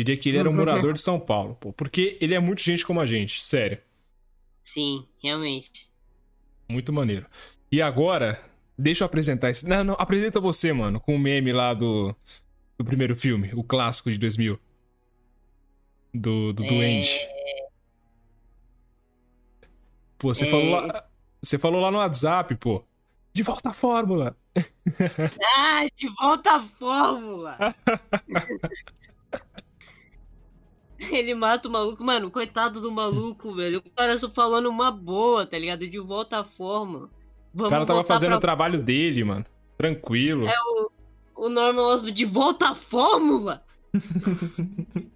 Diria 0.00 0.16
que 0.16 0.30
ele 0.30 0.38
era 0.38 0.48
um 0.48 0.54
morador 0.54 0.94
de 0.94 1.00
São 1.00 1.20
Paulo, 1.20 1.54
pô, 1.56 1.74
porque 1.74 2.16
ele 2.22 2.34
é 2.34 2.40
muito 2.40 2.62
gente 2.62 2.86
como 2.86 3.02
a 3.02 3.04
gente, 3.04 3.42
sério. 3.42 3.78
Sim, 4.62 5.06
realmente. 5.22 5.90
Muito 6.66 6.90
maneiro. 6.90 7.26
E 7.70 7.82
agora, 7.82 8.42
deixa 8.78 9.04
eu 9.04 9.06
apresentar 9.06 9.50
esse. 9.50 9.68
Não, 9.68 9.84
não, 9.84 9.94
apresenta 9.98 10.40
você, 10.40 10.72
mano, 10.72 10.98
com 10.98 11.14
o 11.14 11.18
meme 11.18 11.52
lá 11.52 11.74
do, 11.74 12.16
do 12.78 12.84
primeiro 12.84 13.14
filme, 13.14 13.50
o 13.52 13.62
clássico 13.62 14.10
de 14.10 14.16
2000. 14.16 14.58
Do, 16.14 16.54
do 16.54 16.64
é... 16.64 16.66
Duende. 16.66 17.28
Pô, 20.16 20.32
você, 20.32 20.46
é... 20.46 20.50
falou 20.50 20.70
lá, 20.70 21.10
você 21.42 21.58
falou 21.58 21.80
lá 21.82 21.90
no 21.90 21.98
WhatsApp, 21.98 22.54
pô. 22.54 22.82
De 23.34 23.42
volta 23.42 23.68
à 23.68 23.74
fórmula! 23.74 24.34
Ah, 25.44 25.86
de 25.94 26.08
volta 26.18 26.56
à 26.56 26.62
fórmula! 26.62 27.58
Ele 31.10 31.34
mata 31.34 31.66
o 31.68 31.72
maluco. 31.72 32.04
Mano, 32.04 32.30
coitado 32.30 32.80
do 32.80 32.92
maluco, 32.92 33.52
velho. 33.56 33.78
O 33.78 33.90
cara 33.90 34.18
só 34.18 34.30
falando 34.30 34.68
uma 34.68 34.90
boa, 34.90 35.46
tá 35.46 35.58
ligado? 35.58 35.88
De 35.88 35.98
volta 35.98 36.40
à 36.40 36.44
forma. 36.44 37.10
Vamos 37.52 37.68
o 37.68 37.70
cara 37.70 37.86
tava 37.86 38.04
fazendo 38.04 38.30
pra... 38.30 38.38
o 38.38 38.40
trabalho 38.40 38.82
dele, 38.82 39.24
mano. 39.24 39.44
Tranquilo. 39.76 40.46
É 40.46 40.54
o, 40.60 40.90
o 41.34 41.48
Norman 41.48 41.82
Osborn 41.82 42.12
de 42.12 42.24
volta 42.24 42.68
à 42.70 42.74
fórmula. 42.74 43.64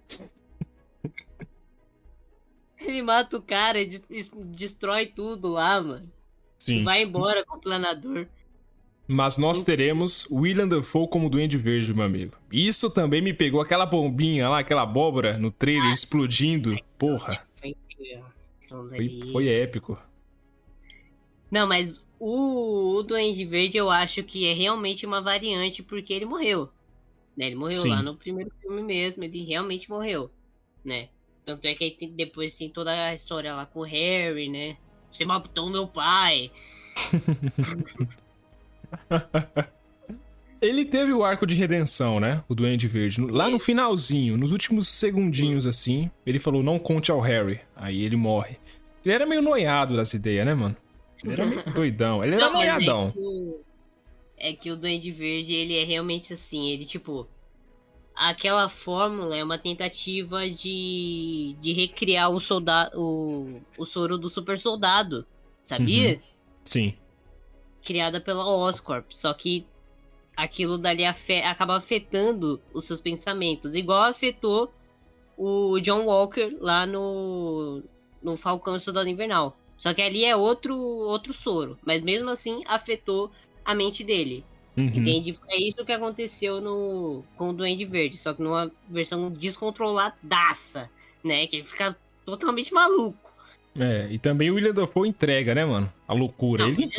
Ele 2.77 3.01
mata 3.01 3.37
o 3.37 3.41
cara 3.41 3.79
e 3.81 3.89
destrói 4.51 5.07
tudo 5.07 5.49
lá, 5.49 5.81
mano. 5.81 6.11
Sim. 6.57 6.83
Vai 6.83 7.03
embora 7.03 7.45
com 7.45 7.57
o 7.57 7.59
planador. 7.59 8.27
Mas 9.07 9.37
nós 9.37 9.63
teremos 9.63 10.27
William 10.31 10.67
Dafoe 10.67 11.07
como 11.07 11.29
Duende 11.29 11.57
Verde, 11.57 11.93
meu 11.93 12.05
amigo. 12.05 12.33
Isso 12.51 12.89
também 12.89 13.21
me 13.21 13.33
pegou 13.33 13.61
aquela 13.61 13.85
bombinha 13.85 14.49
lá, 14.49 14.59
aquela 14.59 14.81
abóbora 14.81 15.37
no 15.37 15.51
trailer 15.51 15.89
ah, 15.89 15.93
explodindo. 15.93 16.75
Porra. 16.97 17.45
Foi, 17.55 17.75
foi, 18.67 19.19
foi 19.31 19.47
épico. 19.47 19.97
Não, 21.51 21.67
mas 21.67 22.03
o, 22.19 22.97
o 22.97 23.03
Duende 23.03 23.45
Verde 23.45 23.77
eu 23.77 23.91
acho 23.91 24.23
que 24.23 24.47
é 24.47 24.53
realmente 24.53 25.05
uma 25.05 25.21
variante 25.21 25.83
porque 25.83 26.13
ele 26.13 26.25
morreu. 26.25 26.69
Né? 27.37 27.47
Ele 27.47 27.55
morreu 27.55 27.81
Sim. 27.81 27.89
lá 27.89 28.01
no 28.01 28.15
primeiro 28.15 28.51
filme 28.59 28.81
mesmo, 28.81 29.23
ele 29.23 29.43
realmente 29.43 29.89
morreu, 29.89 30.31
né? 30.83 31.09
Tanto 31.45 31.65
é 31.65 31.75
que 31.75 31.91
tem, 31.91 32.11
depois 32.11 32.57
tem 32.57 32.69
toda 32.69 32.91
a 32.91 33.13
história 33.13 33.53
lá 33.53 33.65
com 33.67 33.81
o 33.81 33.83
Harry, 33.83 34.49
né? 34.49 34.77
Você 35.11 35.25
matou 35.25 35.69
meu 35.69 35.87
pai. 35.87 36.51
Ele 40.61 40.85
teve 40.85 41.13
o 41.13 41.23
arco 41.23 41.45
de 41.45 41.53
redenção, 41.53 42.19
né? 42.19 42.43
O 42.47 42.55
Duende 42.55 42.87
Verde. 42.87 43.21
Lá 43.21 43.49
no 43.49 43.59
finalzinho, 43.59 44.37
nos 44.37 44.51
últimos 44.51 44.87
segundinhos 44.87 45.67
assim, 45.67 46.09
ele 46.25 46.39
falou: 46.39 46.63
não 46.63 46.79
conte 46.79 47.11
ao 47.11 47.19
Harry. 47.19 47.59
Aí 47.75 48.01
ele 48.01 48.15
morre. 48.15 48.57
Ele 49.03 49.13
era 49.13 49.25
meio 49.25 49.41
noiado 49.41 49.95
das 49.95 50.13
ideias, 50.13 50.45
né, 50.45 50.55
mano? 50.55 50.75
Ele 51.23 51.33
era 51.33 51.45
meio 51.45 51.63
doidão. 51.71 52.23
Ele 52.23 52.35
era 52.35 52.49
não, 52.49 52.61
é 52.61 52.65
noiadão. 52.65 53.07
É 53.09 53.11
que, 53.11 53.59
é 54.37 54.53
que 54.53 54.71
o 54.71 54.75
Duende 54.75 55.11
Verde, 55.11 55.53
ele 55.53 55.77
é 55.77 55.83
realmente 55.83 56.33
assim, 56.33 56.69
ele 56.69 56.85
tipo. 56.85 57.27
Aquela 58.15 58.69
fórmula 58.69 59.35
é 59.35 59.43
uma 59.43 59.59
tentativa 59.59 60.49
de, 60.49 61.53
de 61.59 61.73
recriar 61.73 62.31
o 62.31 62.39
soldado. 62.39 62.97
O, 62.97 63.61
o 63.77 63.85
soro 63.85 64.17
do 64.17 64.29
super 64.29 64.57
soldado. 64.57 65.25
Sabia? 65.61 66.13
Uhum. 66.13 66.19
Sim 66.63 66.93
criada 67.85 68.19
pela 68.19 68.45
Oscorp, 68.45 69.05
só 69.11 69.33
que 69.33 69.65
aquilo 70.35 70.77
dali 70.77 71.05
afe 71.05 71.35
acaba 71.41 71.77
afetando 71.77 72.59
os 72.73 72.83
seus 72.83 72.99
pensamentos, 72.99 73.75
igual 73.75 74.03
afetou 74.03 74.73
o 75.37 75.79
John 75.79 76.05
Walker 76.05 76.57
lá 76.59 76.85
no, 76.85 77.81
no 78.21 78.35
Falcão 78.35 78.79
Soldado 78.79 79.07
Invernal. 79.07 79.55
Só 79.77 79.93
que 79.93 80.01
ali 80.01 80.25
é 80.25 80.35
outro 80.35 80.75
outro 80.75 81.33
soro, 81.33 81.77
mas 81.85 82.01
mesmo 82.01 82.29
assim 82.29 82.61
afetou 82.65 83.31
a 83.63 83.75
mente 83.75 84.03
dele. 84.03 84.43
Uhum. 84.75 84.85
Entende? 84.87 85.37
É 85.47 85.57
isso 85.57 85.85
que 85.85 85.91
aconteceu 85.91 86.59
no 86.59 87.23
com 87.37 87.49
o 87.49 87.53
Duende 87.53 87.85
Verde, 87.85 88.17
só 88.17 88.33
que 88.33 88.41
numa 88.41 88.71
versão 88.89 89.29
descontroladaça, 89.29 90.89
né? 91.23 91.45
Que 91.47 91.57
ele 91.57 91.63
fica 91.63 91.95
totalmente 92.25 92.73
maluco. 92.73 93.33
É, 93.77 94.07
e 94.09 94.17
também 94.17 94.49
o 94.49 94.55
William 94.55 94.73
Dafoe 94.73 95.09
entrega, 95.09 95.53
né, 95.53 95.65
mano? 95.65 95.91
A 96.07 96.13
loucura. 96.13 96.63
Não, 96.63 96.71
ele... 96.71 96.89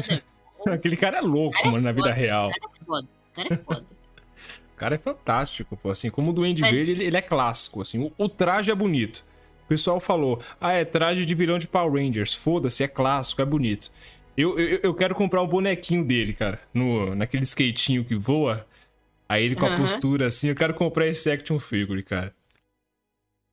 Aquele 0.73 0.97
cara 0.97 1.19
é 1.19 1.21
louco, 1.21 1.57
cara 1.57 1.69
é 1.69 1.71
mano, 1.71 1.89
é 1.89 1.93
na 1.93 1.93
vida 1.93 2.13
real. 2.13 2.49
O 2.49 2.53
cara 2.53 2.69
é 2.75 2.85
foda. 2.85 3.09
O 3.09 3.35
cara 3.35 3.55
é 3.55 3.57
foda. 3.57 3.87
o 4.75 4.77
cara 4.77 4.95
é 4.95 4.99
fantástico, 4.99 5.77
pô. 5.77 5.91
Assim, 5.91 6.11
como 6.11 6.31
o 6.31 6.35
Duende 6.35 6.63
Mas... 6.63 6.77
Verde, 6.77 6.91
ele, 6.93 7.05
ele, 7.05 7.17
é 7.17 7.23
clássico, 7.23 7.81
assim. 7.81 8.05
O, 8.05 8.13
o, 8.25 8.29
traje 8.29 8.71
é 8.71 8.75
bonito. 8.75 9.25
O 9.65 9.69
pessoal 9.69 10.01
falou, 10.01 10.41
ah, 10.61 10.73
é 10.73 10.85
traje 10.85 11.25
de 11.25 11.35
vilão 11.35 11.59
de 11.59 11.69
Power 11.69 11.93
Rangers. 11.93 12.35
Foda-se, 12.35 12.85
é 12.85 12.89
clássico, 12.89 13.43
é 13.43 13.45
bonito. 13.45 13.91
Eu, 14.37 14.59
eu, 14.59 14.81
eu 14.83 14.95
quero 14.95 15.15
comprar 15.15 15.41
o 15.41 15.47
bonequinho 15.47 16.05
dele, 16.05 16.35
cara. 16.35 16.61
No, 16.75 17.15
naquele 17.15 17.45
skatinho 17.45 18.05
que 18.05 18.15
voa. 18.15 18.67
Aí 19.29 19.45
ele 19.45 19.57
com 19.57 19.67
a 19.67 19.77
postura 19.77 20.27
assim, 20.27 20.49
eu 20.49 20.55
quero 20.55 20.75
comprar 20.75 21.07
esse 21.09 21.31
action 21.31 21.59
figure, 21.59 22.03
cara. 22.03 22.35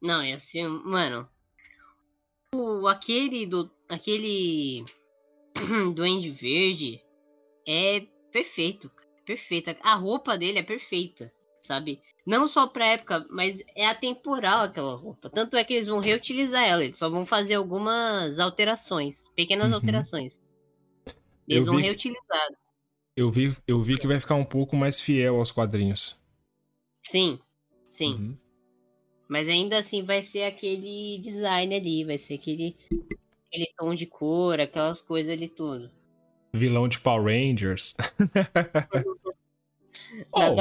Não, 0.02 0.22
é 0.22 0.34
assim, 0.34 0.68
mano. 0.68 1.28
O, 2.54 2.88
aquele 2.88 3.46
do. 3.46 3.72
Aquele. 3.90 4.86
Duende 5.96 6.30
Verde 6.30 7.02
é 7.68 8.06
perfeito, 8.32 8.92
perfeita. 9.26 9.78
A 9.82 9.96
roupa 9.96 10.38
dele 10.38 10.60
é 10.60 10.64
perfeita, 10.64 11.32
sabe? 11.60 12.02
Não 12.26 12.48
só 12.48 12.68
pra 12.68 12.88
época, 12.88 13.26
mas 13.30 13.62
é 13.76 13.86
atemporal 13.86 14.62
aquela 14.62 14.96
roupa. 14.96 15.30
Tanto 15.30 15.58
é 15.58 15.64
que 15.64 15.74
eles 15.74 15.88
vão 15.88 16.00
reutilizar 16.00 16.64
ela, 16.64 16.84
eles 16.84 16.98
só 16.98 17.10
vão 17.10 17.26
fazer 17.26 17.56
algumas 17.56 18.40
alterações, 18.40 19.28
pequenas 19.36 19.70
uhum. 19.70 19.76
alterações. 19.76 20.42
Eles 21.48 21.68
eu 21.68 21.74
vão 21.74 21.82
reutilizar. 21.82 22.48
Que... 22.48 22.64
Eu 23.16 23.30
vi, 23.30 23.56
eu 23.68 23.82
vi 23.82 23.98
que 23.98 24.08
vai 24.08 24.20
ficar 24.20 24.36
um 24.36 24.46
pouco 24.46 24.76
mais 24.76 25.00
fiel 25.00 25.36
aos 25.36 25.52
quadrinhos. 25.52 26.20
Sim, 27.02 27.40
sim. 27.92 28.14
Uhum. 28.14 28.38
Mas 29.28 29.50
ainda 29.50 29.78
assim 29.78 30.04
vai 30.04 30.22
ser 30.22 30.44
aquele 30.44 31.20
design 31.20 31.76
ali, 31.76 32.06
vai 32.06 32.18
ser 32.18 32.36
aquele, 32.36 32.78
aquele 33.54 33.72
tom 33.78 33.94
de 33.94 34.08
cor, 34.08 34.60
aquelas 34.60 35.02
coisas 35.02 35.32
ali 35.32 35.48
tudo 35.48 35.92
vilão 36.54 36.88
de 36.88 37.00
Power 37.00 37.26
Rangers. 37.26 37.96
oh, 40.32 40.56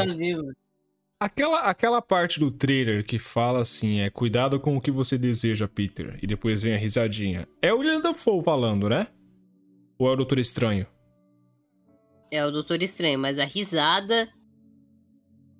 aquela, 1.20 1.61
aquela 1.61 2.01
parte 2.01 2.40
do 2.40 2.51
trailer 2.51 3.05
que 3.05 3.18
fala 3.18 3.61
assim, 3.61 4.01
é 4.01 4.09
cuidado 4.09 4.59
com 4.59 4.76
o 4.76 4.80
que 4.80 4.90
você 4.90 5.18
deseja, 5.18 5.68
Peter, 5.68 6.18
e 6.22 6.26
depois 6.26 6.62
vem 6.62 6.74
a 6.74 6.78
risadinha. 6.78 7.47
É 7.61 7.72
o 7.72 7.78
William 7.78 8.01
Dafoe 8.01 8.43
falando, 8.43 8.88
né? 8.88 9.07
Ou 9.99 10.09
é 10.09 10.12
o 10.12 10.16
Doutor 10.16 10.38
Estranho? 10.38 10.86
É 12.30 12.45
o 12.45 12.51
Doutor 12.51 12.82
Estranho, 12.82 13.18
mas 13.18 13.38
a 13.38 13.45
risada 13.45 14.32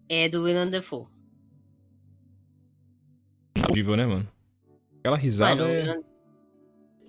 é 0.09 0.29
do 0.29 0.43
William 0.43 0.69
Dafoe. 0.69 1.07
Incrível, 3.55 3.97
né, 3.97 4.07
mano? 4.07 4.29
Aquela 4.99 5.19
risada 5.19 5.65
mano, 5.65 5.75
é... 5.75 6.12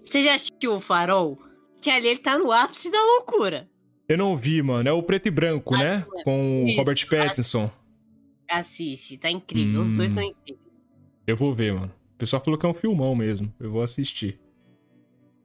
Você 0.03 0.21
já 0.21 0.35
assistiu 0.35 0.75
o 0.75 0.79
Farol? 0.79 1.39
que 1.83 1.89
ali 1.89 2.07
ele 2.07 2.19
tá 2.19 2.37
no 2.37 2.49
ápice 2.51 2.89
da 2.89 2.97
loucura. 2.97 3.69
Eu 4.07 4.17
não 4.17 4.37
vi, 4.37 4.61
mano. 4.61 4.87
É 4.87 4.91
o 4.93 5.03
preto 5.03 5.27
e 5.27 5.31
branco, 5.31 5.75
ah, 5.75 5.77
né? 5.77 6.05
É. 6.15 6.23
Com 6.23 6.63
o 6.63 6.75
Robert 6.77 7.07
Pattinson. 7.07 7.69
Assiste, 8.49 9.17
tá 9.17 9.29
incrível. 9.29 9.81
Hum. 9.81 9.83
Os 9.83 9.91
dois 9.91 10.09
estão 10.09 10.23
hum. 10.23 10.27
incríveis. 10.27 10.63
Eu 11.27 11.35
vou 11.35 11.53
ver, 11.53 11.73
mano. 11.73 11.91
O 12.15 12.17
pessoal 12.17 12.41
falou 12.43 12.57
que 12.57 12.65
é 12.65 12.69
um 12.69 12.73
filmão 12.73 13.13
mesmo. 13.13 13.53
Eu 13.59 13.69
vou 13.69 13.83
assistir. 13.83 14.39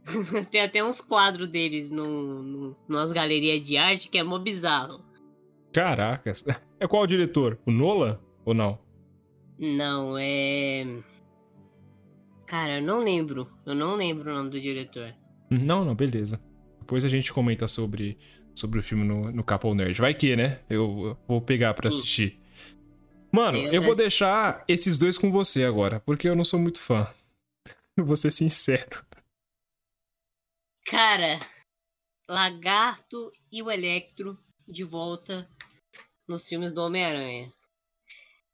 Tem 0.50 0.60
até 0.60 0.82
uns 0.82 1.00
quadros 1.00 1.48
deles 1.48 1.90
no, 1.90 2.42
no, 2.42 2.76
nas 2.88 3.10
galerias 3.10 3.64
de 3.66 3.76
arte 3.76 4.08
que 4.08 4.16
é 4.16 4.22
mó 4.22 4.38
bizarro. 4.38 5.02
Caracas. 5.72 6.44
É 6.80 6.86
qual 6.86 7.02
o 7.02 7.06
diretor? 7.08 7.58
O 7.66 7.72
Nola 7.72 8.22
ou 8.44 8.54
não? 8.54 8.78
Não, 9.58 10.16
é. 10.16 10.86
Cara, 12.48 12.76
eu 12.76 12.82
não 12.82 13.00
lembro. 13.00 13.46
Eu 13.66 13.74
não 13.74 13.94
lembro 13.94 14.30
o 14.30 14.34
nome 14.34 14.48
do 14.48 14.58
diretor. 14.58 15.14
Não, 15.50 15.84
não, 15.84 15.94
beleza. 15.94 16.42
Depois 16.80 17.04
a 17.04 17.08
gente 17.08 17.30
comenta 17.30 17.68
sobre, 17.68 18.18
sobre 18.54 18.78
o 18.78 18.82
filme 18.82 19.04
no, 19.04 19.30
no 19.30 19.44
Capão 19.44 19.74
Nerd. 19.74 20.00
Vai 20.00 20.14
que, 20.14 20.34
né? 20.34 20.60
Eu, 20.68 21.16
vou 21.28 21.42
pegar 21.42 21.74
para 21.74 21.90
assistir. 21.90 22.40
Mano, 23.30 23.58
eu, 23.58 23.74
eu 23.74 23.82
vou 23.82 23.94
deixar 23.94 24.64
esses 24.66 24.98
dois 24.98 25.18
com 25.18 25.30
você 25.30 25.64
agora, 25.64 26.00
porque 26.00 26.26
eu 26.26 26.34
não 26.34 26.44
sou 26.44 26.58
muito 26.58 26.80
fã. 26.80 27.06
vou 27.98 28.16
ser 28.16 28.30
sincero. 28.30 29.04
Cara, 30.86 31.38
Lagarto 32.26 33.30
e 33.52 33.62
o 33.62 33.70
Electro 33.70 34.38
de 34.66 34.84
volta 34.84 35.46
nos 36.26 36.48
filmes 36.48 36.72
do 36.72 36.80
Homem-Aranha. 36.80 37.52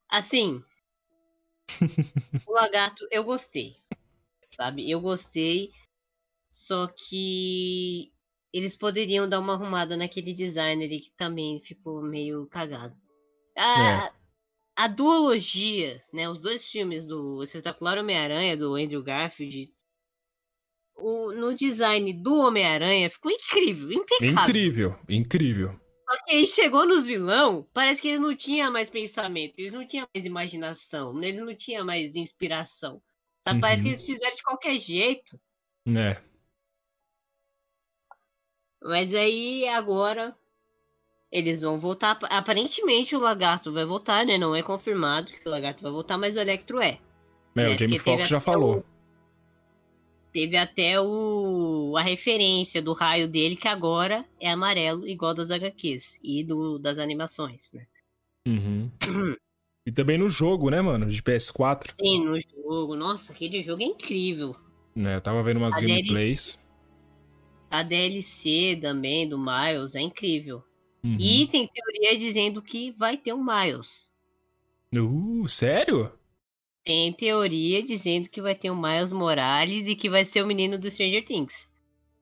Assim, 0.09 0.61
o 2.45 2.51
Lagarto 2.51 3.07
eu 3.09 3.23
gostei. 3.23 3.84
Sabe? 4.49 4.89
Eu 4.89 5.01
gostei 5.01 5.71
só 6.49 6.87
que 6.87 8.11
eles 8.53 8.75
poderiam 8.75 9.27
dar 9.27 9.39
uma 9.39 9.53
arrumada 9.53 9.97
naquele 9.97 10.33
design 10.33 10.83
ali 10.83 11.01
que 11.01 11.11
também 11.11 11.59
ficou 11.59 12.01
meio 12.01 12.47
cagado. 12.47 12.95
A, 13.57 14.05
é. 14.05 14.13
a 14.77 14.87
duologia, 14.87 16.01
né? 16.13 16.29
Os 16.29 16.39
dois 16.39 16.65
filmes 16.65 17.05
do 17.05 17.43
Espetacular 17.43 17.97
Homem-Aranha, 17.97 18.55
do 18.55 18.75
Andrew 18.75 19.03
Garfield, 19.03 19.69
o, 20.95 21.33
no 21.33 21.53
design 21.53 22.13
do 22.13 22.35
Homem-Aranha 22.37 23.09
ficou 23.09 23.31
incrível, 23.31 23.91
impecável. 23.91 24.43
Incrível, 24.43 24.99
incrível. 25.09 25.79
Só 26.05 26.23
que 26.23 26.35
aí 26.35 26.47
chegou 26.47 26.85
nos 26.85 27.05
vilão, 27.05 27.67
parece 27.73 28.01
que 28.01 28.07
ele 28.09 28.19
não 28.19 28.35
tinha 28.35 28.71
mais 28.71 28.89
pensamento, 28.89 29.55
eles 29.57 29.73
não 29.73 29.85
tinham 29.85 30.07
mais 30.13 30.25
imaginação, 30.25 31.21
eles 31.21 31.41
não 31.41 31.53
tinham 31.55 31.83
mais 31.83 32.15
inspiração. 32.15 33.01
Sabe? 33.45 33.57
Uhum. 33.57 33.61
Parece 33.61 33.83
que 33.83 33.89
uhum. 33.89 33.93
eles 33.93 34.05
fizeram 34.05 34.35
de 34.35 34.43
qualquer 34.43 34.77
jeito. 34.77 35.39
É. 35.87 36.19
Mas 38.81 39.13
aí 39.13 39.67
agora 39.67 40.35
eles 41.31 41.61
vão 41.61 41.79
voltar. 41.79 42.17
Aparentemente 42.23 43.15
o 43.15 43.19
lagarto 43.19 43.71
vai 43.71 43.85
voltar, 43.85 44.25
né? 44.25 44.37
Não 44.37 44.55
é 44.55 44.63
confirmado 44.63 45.31
que 45.31 45.47
o 45.47 45.51
lagarto 45.51 45.83
vai 45.83 45.91
voltar, 45.91 46.17
mas 46.17 46.35
o 46.35 46.39
Electro 46.39 46.81
é. 46.81 46.89
É, 46.89 46.99
né? 47.55 47.75
o 47.75 47.77
Jamie 47.77 47.99
Foxx 47.99 48.27
já 48.27 48.41
falou. 48.41 48.79
O... 48.79 48.85
Teve 50.31 50.57
até 50.57 50.99
o... 50.99 51.95
a 51.97 52.01
referência 52.01 52.81
do 52.81 52.93
raio 52.93 53.27
dele, 53.27 53.55
que 53.55 53.67
agora 53.67 54.25
é 54.39 54.49
amarelo, 54.49 55.07
igual 55.07 55.35
das 55.35 55.51
HQs 55.51 56.19
e 56.23 56.43
do... 56.43 56.79
das 56.79 56.97
animações, 56.97 57.71
né? 57.73 57.85
Uhum. 58.47 58.91
e 59.85 59.91
também 59.91 60.17
no 60.17 60.27
jogo, 60.27 60.69
né, 60.69 60.81
mano? 60.81 61.05
De 61.05 61.21
PS4. 61.21 61.93
Sim, 61.99 62.25
no 62.25 62.39
jogo. 62.41 62.95
Nossa, 62.95 63.31
aquele 63.31 63.61
jogo 63.61 63.83
é 63.83 63.85
incrível. 63.85 64.55
Né, 64.95 65.15
eu 65.15 65.21
tava 65.21 65.43
vendo 65.43 65.57
umas 65.57 65.75
A 65.75 65.81
gameplays. 65.81 66.65
A 67.69 67.83
DLC 67.83 68.79
também 68.81 69.27
do 69.27 69.37
Miles 69.37 69.93
é 69.95 70.01
incrível. 70.01 70.63
Uhum. 71.03 71.17
E 71.19 71.45
tem 71.47 71.67
teoria 71.67 72.17
dizendo 72.17 72.61
que 72.61 72.91
vai 72.91 73.17
ter 73.17 73.33
um 73.33 73.43
Miles. 73.43 74.09
Uh, 74.95 75.47
sério? 75.47 76.11
Tem 76.83 77.11
teoria 77.13 77.83
dizendo 77.83 78.29
que 78.29 78.41
vai 78.41 78.55
ter 78.55 78.71
um 78.71 78.81
Miles 78.81 79.11
Morales 79.11 79.87
e 79.87 79.95
que 79.95 80.09
vai 80.09 80.23
ser 80.23 80.41
o 80.41 80.47
menino 80.47 80.77
do 80.77 80.89
Stranger 80.89 81.23
Things. 81.23 81.69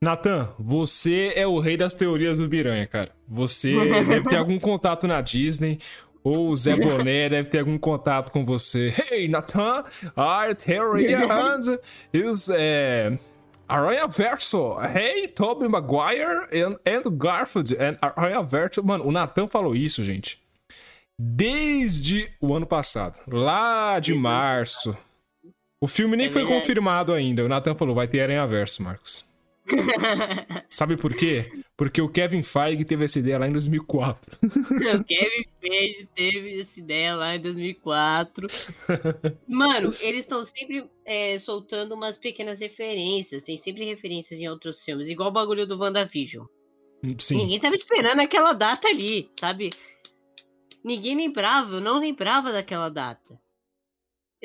Nathan, 0.02 0.52
você 0.58 1.32
é 1.34 1.46
o 1.46 1.60
rei 1.60 1.76
das 1.76 1.94
teorias 1.94 2.38
do 2.38 2.48
Biranha, 2.48 2.86
cara. 2.86 3.14
Você 3.26 3.72
deve 4.04 4.28
ter 4.28 4.36
algum 4.36 4.58
contato 4.58 5.06
na 5.06 5.20
Disney. 5.20 5.78
Ou 6.24 6.48
o 6.48 6.56
Zé 6.56 6.74
Boné 6.74 7.28
deve 7.28 7.50
ter 7.50 7.58
algum 7.58 7.76
contato 7.76 8.32
com 8.32 8.46
você. 8.46 8.92
Hey, 9.10 9.28
Nathan, 9.28 9.84
our 10.16 10.54
theory 10.56 11.12
and 11.12 11.78
is 12.14 12.48
é, 12.48 13.18
Aranha 13.68 14.08
Verso. 14.08 14.78
Hey, 14.80 15.28
Tobey 15.28 15.68
Maguire 15.68 16.48
and, 16.50 16.78
and 16.86 17.02
Garfield 17.18 17.76
and 17.76 17.98
Aranha 18.00 18.42
Verso. 18.42 18.82
Mano, 18.82 19.06
o 19.06 19.12
Nathan 19.12 19.46
falou 19.46 19.76
isso, 19.76 20.02
gente. 20.02 20.42
Desde 21.18 22.30
o 22.40 22.54
ano 22.54 22.66
passado. 22.66 23.20
Lá 23.28 24.00
de 24.00 24.14
março. 24.14 24.96
O 25.78 25.86
filme 25.86 26.16
nem 26.16 26.28
É 26.28 26.30
foi 26.30 26.46
confirmado 26.46 27.12
ainda. 27.12 27.44
O 27.44 27.48
Nathan 27.48 27.74
falou, 27.74 27.94
vai 27.94 28.08
ter 28.08 28.22
Aranha 28.22 28.46
Verso, 28.46 28.82
Marcos. 28.82 29.28
Sabe 30.68 30.96
por 30.96 31.14
quê? 31.16 31.50
Porque 31.76 32.00
o 32.00 32.08
Kevin 32.08 32.42
Feige 32.42 32.84
teve 32.84 33.04
essa 33.04 33.18
ideia 33.18 33.38
lá 33.38 33.48
em 33.48 33.52
2004. 33.52 34.38
o 34.42 35.04
Kevin 35.04 35.44
Feige 35.60 36.08
teve 36.14 36.60
essa 36.60 36.78
ideia 36.78 37.14
lá 37.16 37.34
em 37.34 37.40
2004. 37.40 38.46
Mano, 39.48 39.90
eles 40.00 40.20
estão 40.20 40.44
sempre 40.44 40.88
é, 41.04 41.38
soltando 41.38 41.94
umas 41.94 42.18
pequenas 42.18 42.60
referências. 42.60 43.42
Tem 43.42 43.56
sempre 43.56 43.84
referências 43.84 44.40
em 44.40 44.48
outros 44.48 44.82
filmes. 44.82 45.08
Igual 45.08 45.30
o 45.30 45.32
bagulho 45.32 45.66
do 45.66 45.78
WandaVision. 45.78 46.46
Sim. 47.18 47.36
Ninguém 47.36 47.60
tava 47.60 47.74
esperando 47.74 48.20
aquela 48.20 48.52
data 48.52 48.88
ali, 48.88 49.30
sabe? 49.38 49.70
Ninguém 50.82 51.16
lembrava, 51.16 51.76
eu 51.76 51.80
não 51.80 51.98
lembrava 51.98 52.52
daquela 52.52 52.88
data. 52.88 53.38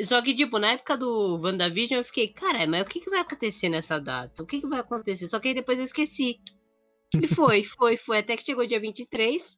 Só 0.03 0.21
que, 0.21 0.33
tipo, 0.33 0.59
na 0.59 0.71
época 0.71 0.95
do 0.97 1.37
WandaVision 1.41 1.99
eu 1.99 2.03
fiquei, 2.03 2.27
cara, 2.27 2.65
mas 2.67 2.81
o 2.81 2.85
que, 2.85 2.99
que 3.01 3.09
vai 3.09 3.19
acontecer 3.19 3.69
nessa 3.69 3.99
data? 3.99 4.41
O 4.41 4.45
que, 4.45 4.61
que 4.61 4.67
vai 4.67 4.79
acontecer? 4.79 5.27
Só 5.27 5.39
que 5.39 5.49
aí 5.49 5.53
depois 5.53 5.77
eu 5.79 5.85
esqueci. 5.85 6.39
E 7.21 7.27
foi, 7.27 7.63
foi, 7.77 7.97
foi. 7.97 8.19
Até 8.19 8.37
que 8.37 8.43
chegou 8.43 8.65
dia 8.65 8.79
23. 8.79 9.57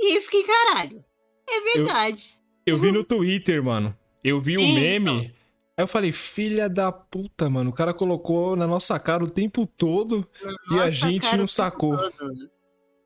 E 0.00 0.16
eu 0.16 0.20
fiquei, 0.22 0.44
caralho. 0.44 1.04
É 1.48 1.60
verdade. 1.60 2.34
Eu 2.66 2.78
vi 2.78 2.92
no 2.92 3.02
Twitter, 3.04 3.62
mano. 3.62 3.96
Eu 4.22 4.40
vi 4.40 4.56
o 4.56 4.60
Sim, 4.60 4.74
meme. 4.74 5.10
então. 5.10 5.36
Aí 5.78 5.82
eu 5.84 5.88
falei, 5.88 6.10
filha 6.10 6.68
da 6.70 6.90
puta, 6.90 7.50
mano. 7.50 7.70
O 7.70 7.72
cara 7.72 7.92
colocou 7.92 8.56
na 8.56 8.66
nossa 8.66 8.98
cara 8.98 9.22
o 9.22 9.30
tempo 9.30 9.66
todo 9.66 10.26
e 10.72 10.78
a 10.78 10.90
gente 10.90 11.36
não 11.36 11.44
o 11.44 11.48
sacou. 11.48 11.96
todo. 11.96 12.50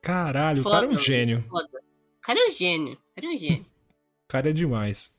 Caralho, 0.01 0.61
o 0.61 0.63
Foda, 0.63 0.77
cara 0.77 0.87
é 0.87 0.89
um 0.89 0.97
gênio. 0.97 1.45
foda. 1.49 1.67
O 1.67 2.21
cara 2.23 2.39
é 2.39 2.47
um 2.49 2.51
gênio. 2.51 2.93
O 2.95 3.15
cara 3.15 3.27
é 3.27 3.31
um 3.31 3.37
gênio. 3.37 3.67
O 4.23 4.29
cara 4.31 4.51
é 4.51 4.53
demais. 4.53 5.19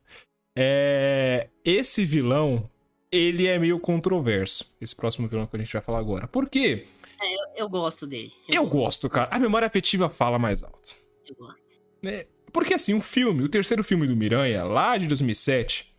É... 0.55 1.47
Esse 1.63 2.05
vilão, 2.05 2.69
ele 3.11 3.47
é 3.47 3.57
meio 3.59 3.79
controverso. 3.79 4.75
Esse 4.79 4.95
próximo 4.95 5.27
vilão 5.27 5.45
que 5.45 5.55
a 5.55 5.59
gente 5.59 5.73
vai 5.73 5.81
falar 5.81 5.99
agora. 5.99 6.27
Por 6.27 6.49
quê? 6.49 6.87
Eu 7.55 7.69
gosto 7.69 8.07
dele. 8.07 8.31
Eu 8.47 8.65
gosto, 8.65 9.09
cara. 9.09 9.29
A 9.31 9.37
memória 9.37 9.67
afetiva 9.67 10.09
fala 10.09 10.39
mais 10.39 10.63
alto. 10.63 10.95
Eu 11.27 11.35
gosto. 11.35 11.71
Porque 12.51 12.73
assim, 12.73 12.93
o 12.93 13.01
filme, 13.01 13.43
o 13.43 13.49
terceiro 13.49 13.83
filme 13.83 14.07
do 14.07 14.15
Miranha, 14.15 14.63
lá 14.63 14.97
de 14.97 15.07
2007, 15.07 15.93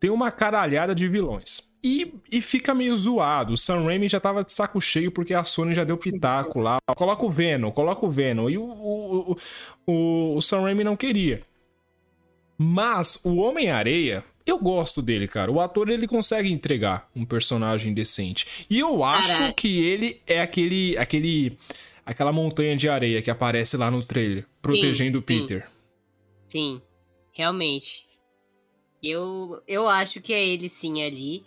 tem 0.00 0.10
uma 0.10 0.30
caralhada 0.30 0.94
de 0.94 1.06
vilões. 1.06 1.70
E, 1.82 2.14
e 2.30 2.40
fica 2.42 2.74
meio 2.74 2.96
zoado. 2.96 3.52
O 3.52 3.56
Sam 3.56 3.84
Raimi 3.84 4.08
já 4.08 4.18
tava 4.18 4.44
de 4.44 4.52
saco 4.52 4.80
cheio 4.80 5.10
porque 5.10 5.32
a 5.32 5.44
Sony 5.44 5.74
já 5.74 5.84
deu 5.84 5.96
pitaco 5.96 6.58
lá. 6.58 6.78
Coloca 6.96 7.24
o 7.24 7.30
Venom, 7.30 7.70
coloca 7.70 8.04
o 8.04 8.10
Venom. 8.10 8.50
E 8.50 8.58
o, 8.58 8.62
o, 8.62 9.32
o, 9.32 9.36
o, 9.86 10.36
o 10.36 10.42
Sam 10.42 10.62
Raimi 10.62 10.84
não 10.84 10.96
queria. 10.96 11.42
Mas 12.62 13.18
o 13.24 13.36
Homem-Areia, 13.36 14.22
eu 14.44 14.58
gosto 14.58 15.00
dele, 15.00 15.26
cara. 15.26 15.50
O 15.50 15.58
ator, 15.60 15.88
ele 15.88 16.06
consegue 16.06 16.52
entregar 16.52 17.08
um 17.16 17.24
personagem 17.24 17.94
decente. 17.94 18.66
E 18.68 18.78
eu 18.78 19.02
acho 19.02 19.38
Caraca. 19.38 19.54
que 19.54 19.82
ele 19.82 20.20
é 20.26 20.42
aquele, 20.42 20.94
aquele, 20.98 21.56
aquela 22.04 22.30
montanha 22.32 22.76
de 22.76 22.86
areia 22.86 23.22
que 23.22 23.30
aparece 23.30 23.78
lá 23.78 23.90
no 23.90 24.04
trailer, 24.04 24.46
protegendo 24.60 25.16
o 25.18 25.20
sim. 25.22 25.26
Peter. 25.26 25.66
Sim, 26.44 26.82
realmente. 27.32 28.06
Eu, 29.02 29.62
eu 29.66 29.88
acho 29.88 30.20
que 30.20 30.32
é 30.34 30.46
ele 30.46 30.68
sim 30.68 31.02
ali. 31.02 31.42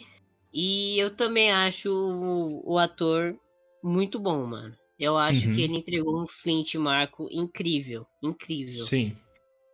E 0.51 0.97
eu 0.97 1.15
também 1.15 1.51
acho 1.51 1.91
o, 1.93 2.73
o 2.73 2.79
ator 2.79 3.35
muito 3.83 4.19
bom, 4.19 4.45
mano. 4.47 4.75
Eu 4.97 5.15
acho 5.17 5.47
Uhum. 5.47 5.53
que 5.53 5.61
ele 5.61 5.77
entregou 5.77 6.19
um 6.21 6.25
Flint 6.25 6.73
Marco 6.75 7.27
incrível. 7.31 8.05
Incrível, 8.21 8.81
Sim. 8.83 9.15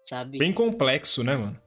Sabe? 0.09 0.39
Bem 0.39 0.51
complexo, 0.51 1.23
né, 1.23 1.35
mano? 1.35 1.61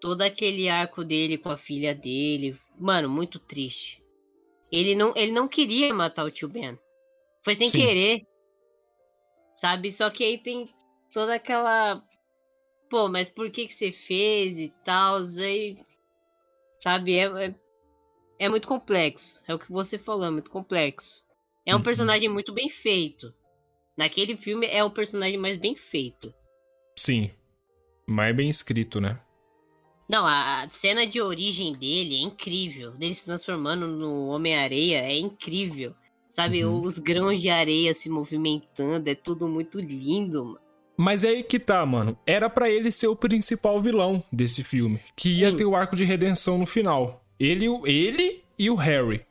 Todo 0.00 0.22
aquele 0.22 0.68
arco 0.68 1.04
dele 1.04 1.38
com 1.38 1.48
a 1.50 1.56
filha 1.56 1.94
dele. 1.94 2.58
Mano, 2.78 3.08
muito 3.08 3.38
triste. 3.38 4.02
Ele 4.70 4.94
não, 4.94 5.12
ele 5.16 5.30
não 5.32 5.46
queria 5.48 5.94
matar 5.94 6.24
o 6.24 6.30
tio 6.30 6.48
Ben. 6.48 6.78
Foi 7.42 7.54
sem 7.54 7.68
Sim. 7.68 7.78
querer. 7.78 8.26
Sabe? 9.54 9.90
Só 9.92 10.10
que 10.10 10.24
aí 10.24 10.36
tem 10.36 10.68
toda 11.12 11.34
aquela. 11.34 12.02
Pô, 12.90 13.08
mas 13.08 13.30
por 13.30 13.50
que 13.50 13.66
que 13.66 13.74
você 13.74 13.90
fez 13.90 14.58
e 14.58 14.68
tal? 14.84 15.18
Aí. 15.38 15.78
Sabe? 16.80 17.14
É, 17.14 17.24
é, 17.46 17.54
é 18.40 18.48
muito 18.48 18.68
complexo. 18.68 19.40
É 19.46 19.54
o 19.54 19.58
que 19.58 19.70
você 19.72 19.96
falou, 19.96 20.26
é 20.26 20.30
muito 20.30 20.50
complexo. 20.50 21.24
É 21.64 21.72
um 21.74 21.78
Uhum. 21.78 21.84
personagem 21.84 22.28
muito 22.28 22.52
bem 22.52 22.68
feito. 22.68 23.32
Naquele 23.96 24.36
filme 24.36 24.66
é 24.66 24.84
o 24.84 24.90
personagem 24.90 25.38
mais 25.38 25.56
bem 25.56 25.74
feito. 25.74 26.34
Sim. 26.98 27.30
Mas 28.06 28.30
é 28.30 28.32
bem 28.32 28.48
escrito, 28.48 29.00
né? 29.00 29.18
Não, 30.08 30.24
a 30.24 30.66
cena 30.70 31.06
de 31.06 31.20
origem 31.20 31.72
dele 31.74 32.14
é 32.16 32.20
incrível. 32.20 32.92
Dele 32.92 33.14
se 33.14 33.24
transformando 33.24 33.88
no 33.88 34.28
Homem-Areia 34.28 34.98
é 35.00 35.18
incrível. 35.18 35.92
Sabe, 36.28 36.64
Uhum. 36.64 36.82
os 36.82 36.98
grãos 36.98 37.40
de 37.40 37.48
areia 37.48 37.92
se 37.94 38.08
movimentando, 38.10 39.08
é 39.08 39.14
tudo 39.14 39.48
muito 39.48 39.80
lindo, 39.80 40.44
mano. 40.44 40.60
Mas 40.98 41.24
é 41.24 41.28
aí 41.30 41.42
que 41.42 41.58
tá, 41.58 41.84
mano. 41.84 42.16
Era 42.26 42.48
pra 42.48 42.70
ele 42.70 42.90
ser 42.92 43.08
o 43.08 43.16
principal 43.16 43.80
vilão 43.80 44.22
desse 44.32 44.62
filme. 44.64 45.00
Que 45.14 45.28
ia 45.40 45.50
Sim. 45.50 45.56
ter 45.56 45.64
o 45.64 45.74
arco 45.76 45.94
de 45.96 46.04
redenção 46.04 46.56
no 46.58 46.66
final. 46.66 47.22
Ele, 47.38 47.66
ele 47.84 48.42
e 48.58 48.70
o 48.70 48.74
Harry. 48.76 49.22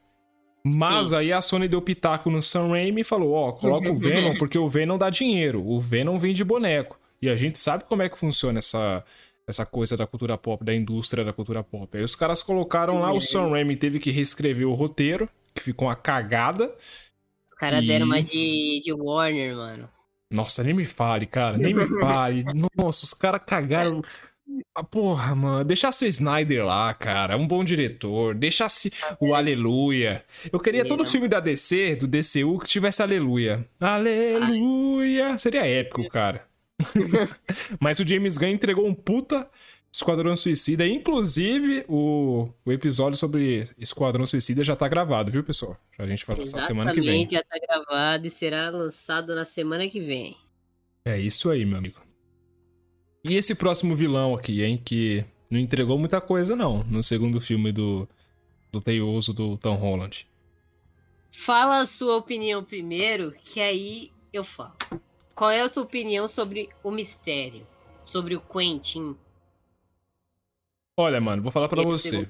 Mas 0.64 1.10
Sim. 1.10 1.16
aí 1.18 1.34
a 1.34 1.42
Sony 1.42 1.68
deu 1.68 1.82
pitaco 1.82 2.30
no 2.30 2.42
Sam 2.42 2.70
Raimi 2.70 3.02
e 3.02 3.06
falou: 3.06 3.34
Ó, 3.34 3.52
coloca 3.52 3.92
o 3.92 3.96
Venom, 3.96 4.36
porque 4.40 4.58
o 4.58 4.68
Venom 4.70 4.98
dá 4.98 5.10
dinheiro. 5.10 5.66
O 5.66 5.80
Venom 5.80 6.18
vem 6.20 6.34
de 6.34 6.44
boneco. 6.44 7.00
E 7.22 7.30
a 7.30 7.36
gente 7.36 7.58
sabe 7.60 7.84
como 7.86 8.02
é 8.02 8.10
que 8.10 8.18
funciona 8.18 8.60
essa, 8.60 9.04
essa 9.48 9.66
coisa 9.66 9.96
da 9.98 10.06
cultura 10.06 10.38
pop, 10.38 10.64
da 10.64 10.74
indústria 10.74 11.24
da 11.24 11.34
cultura 11.34 11.64
pop. 11.64 11.98
Aí 11.98 12.04
os 12.04 12.16
caras 12.16 12.44
colocaram 12.44 13.00
lá, 13.00 13.12
o 13.12 13.20
Sam 13.20 13.50
Raimi 13.50 13.76
teve 13.76 14.00
que 14.00 14.12
reescrever 14.12 14.68
o 14.68 14.74
roteiro, 14.74 15.28
que 15.54 15.62
ficou 15.64 15.88
uma 15.88 15.96
cagada. 15.96 16.74
Os 17.46 17.54
caras 17.58 17.84
E- 17.84 17.88
deram 17.88 18.06
uma 18.06 18.22
de, 18.22 18.82
de 18.84 18.94
Warner, 18.94 19.56
mano. 19.56 19.90
Nossa, 20.30 20.64
nem 20.64 20.74
me 20.74 20.86
fale, 20.86 21.26
cara, 21.26 21.58
nem 21.58 21.74
me 21.74 21.86
fale. 22.02 22.44
Nossa, 22.76 23.06
os 23.06 23.14
caras 23.14 23.42
cagaram. 23.46 24.02
Ah, 24.76 24.84
porra, 24.84 25.34
mano, 25.34 25.64
deixasse 25.64 26.06
o 26.06 26.08
Snyder 26.08 26.66
lá, 26.66 26.94
cara, 26.94 27.34
é 27.34 27.38
um 27.38 27.48
bom 27.48 27.64
diretor. 27.64 28.36
Deixasse 28.36 28.92
o 29.20 29.34
Aleluia. 29.34 30.24
Eu 30.52 30.60
queria 30.60 30.82
Ele 30.82 30.90
todo 30.90 31.06
filme 31.06 31.28
da 31.28 31.40
DC, 31.40 31.96
do 31.96 32.08
DCU, 32.08 32.60
que 32.60 32.68
tivesse 32.68 33.02
Aleluia. 33.02 33.66
Aleluia! 33.80 35.38
Seria 35.38 35.66
épico, 35.66 36.08
cara. 36.10 36.46
Mas 37.80 38.00
o 38.00 38.08
James 38.08 38.38
Gunn 38.38 38.50
entregou 38.50 38.88
um 38.88 38.94
puta 38.94 39.50
Esquadrão 39.96 40.36
Suicida. 40.36 40.86
Inclusive, 40.86 41.86
o, 41.88 42.50
o 42.66 42.72
episódio 42.72 43.18
sobre 43.18 43.70
Esquadrão 43.78 44.26
Suicida 44.26 44.64
já 44.64 44.76
tá 44.76 44.88
gravado, 44.88 45.32
viu, 45.32 45.44
pessoal? 45.44 45.78
A 45.98 46.06
gente 46.06 46.26
vai 46.26 46.38
lançar 46.38 46.62
semana 46.62 46.94
que 46.94 47.00
vem. 47.00 47.28
Já 47.32 47.42
tá 47.44 47.58
gravado 47.58 48.28
e 48.28 48.30
será 48.30 48.70
lançado 48.70 49.34
na 49.34 49.46
semana 49.46 49.88
que 49.90 50.02
vem. 50.02 50.36
É 51.06 51.18
isso 51.18 51.50
aí, 51.50 51.64
meu 51.66 51.78
amigo. 51.78 52.02
E 53.24 53.36
esse 53.36 53.56
próximo 53.56 53.96
vilão 53.96 54.36
aqui, 54.36 54.62
hein? 54.62 54.82
Que 54.84 55.24
não 55.50 55.60
entregou 55.60 55.98
muita 55.98 56.20
coisa, 56.20 56.56
não, 56.56 56.84
no 56.84 57.02
segundo 57.02 57.40
filme 57.40 57.72
do, 57.72 58.08
do 58.72 58.82
Teioso 58.82 59.34
do 59.34 59.58
Tom 59.58 59.76
Holland. 59.76 60.28
Fala 61.32 61.80
a 61.80 61.86
sua 61.86 62.18
opinião 62.18 62.64
primeiro, 62.64 63.34
que 63.44 63.62
aí 63.62 64.12
eu 64.34 64.44
falo. 64.44 64.76
Qual 65.36 65.52
é 65.52 65.62
a 65.62 65.68
sua 65.68 65.84
opinião 65.84 66.28
sobre 66.28 66.70
o 66.82 66.90
mistério? 66.90 67.68
Sobre 68.06 68.36
o 68.36 68.42
Quentin? 68.42 69.16
Olha, 70.98 71.20
mano, 71.20 71.44
vou 71.44 71.52
falar 71.52 71.68
o 71.72 71.84
você. 71.84 72.28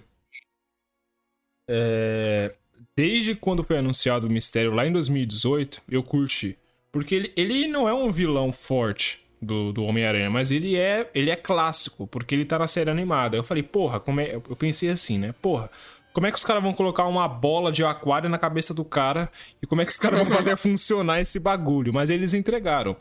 É, 1.68 2.56
Desde 2.95 3.36
quando 3.36 3.64
foi 3.64 3.78
anunciado 3.78 4.28
o 4.28 4.30
mistério 4.30 4.74
lá 4.74 4.88
em 4.88 4.91
2018, 4.91 5.82
eu 5.89 6.01
curti. 6.01 6.58
Porque 6.91 7.14
ele, 7.14 7.34
ele 7.36 7.68
não 7.68 7.89
é 7.89 7.93
um 7.93 8.10
vilão 8.10 8.53
forte 8.53 9.20
do, 9.41 9.74
do 9.74 9.84
Homem-Aranha, 9.84 10.30
mas 10.30 10.49
ele 10.49 10.78
é, 10.78 11.10
ele 11.14 11.30
é 11.30 11.36
clássico, 11.36 12.08
porque 12.08 12.34
ele 12.34 12.45
tá 12.45 12.58
na 12.58 12.68
série 12.68 12.89
animada. 12.89 13.36
Eu 13.36 13.43
falei, 13.43 13.64
porra, 13.64 13.99
como 13.99 14.22
é. 14.22 14.36
Eu 14.36 14.56
pensei 14.56 14.89
assim, 14.89 15.18
né? 15.18 15.36
Porra, 15.41 15.70
como 16.16 16.28
é 16.28 16.32
que 16.32 16.38
os 16.38 16.45
caras 16.45 16.63
vão 16.63 16.74
colocar 16.74 17.05
uma 17.07 17.28
bola 17.28 17.74
de 17.74 17.84
aquário 17.84 18.30
na 18.30 18.38
cabeça 18.38 18.74
do 18.74 18.86
cara 18.86 19.30
e 19.61 19.68
como 19.68 19.82
é 19.82 19.86
que 19.86 19.91
os 19.91 19.97
caras 19.97 20.18
vão 20.18 20.38
fazer 20.38 20.55
funcionar 20.55 21.20
esse 21.20 21.38
bagulho. 21.38 21.93
Mas 21.93 22.09
eles 22.09 22.34
entregaram. 22.34 22.95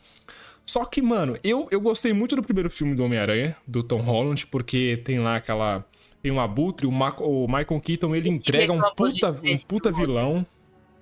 Só 0.66 0.84
que, 0.84 1.00
mano, 1.00 1.38
eu, 1.44 1.68
eu 1.70 1.80
gostei 1.80 2.12
muito 2.12 2.34
do 2.34 2.42
primeiro 2.42 2.68
filme 2.68 2.92
do 2.96 3.04
Homem-Aranha, 3.04 3.56
do 3.64 3.84
Tom 3.84 4.00
Holland, 4.00 4.48
porque 4.48 5.00
tem 5.04 5.20
lá 5.20 5.36
aquela. 5.36 5.86
Tem 6.20 6.32
o 6.32 6.34
um 6.34 6.40
Abutre, 6.40 6.88
o, 6.88 6.90
Ma 6.90 7.14
o 7.20 7.46
Michael 7.46 7.80
Keaton, 7.80 8.16
ele 8.16 8.28
entrega 8.28 8.72
um 8.72 8.80
puta, 8.96 9.30
um 9.30 9.56
puta 9.68 9.92
vilão. 9.92 10.44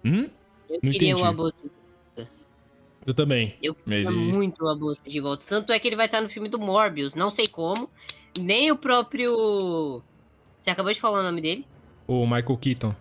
Hum? 0.04 0.28
Eu 0.68 0.80
Não 0.82 0.92
queria 0.92 1.12
entendi. 1.12 1.22
o 1.22 1.24
Abutre. 1.24 1.70
Eu 3.06 3.14
também. 3.14 3.54
Eu 3.62 3.74
queria 3.74 4.00
ele... 4.00 4.10
muito 4.10 4.66
o 4.66 4.68
Abutre 4.68 5.10
de 5.10 5.18
volta. 5.18 5.46
Tanto 5.48 5.72
é 5.72 5.78
que 5.78 5.88
ele 5.88 5.96
vai 5.96 6.06
estar 6.06 6.20
no 6.20 6.28
filme 6.28 6.50
do 6.50 6.58
Morbius, 6.58 7.14
não 7.14 7.30
sei 7.30 7.46
como. 7.46 7.88
Nem 8.38 8.70
o 8.70 8.76
próprio. 8.76 10.02
Você 10.58 10.70
acabou 10.70 10.92
de 10.92 11.00
falar 11.00 11.20
o 11.20 11.22
nome 11.22 11.40
dele? 11.40 11.72
O 12.12 12.26
Michael 12.26 12.58
Keaton. 12.58 12.94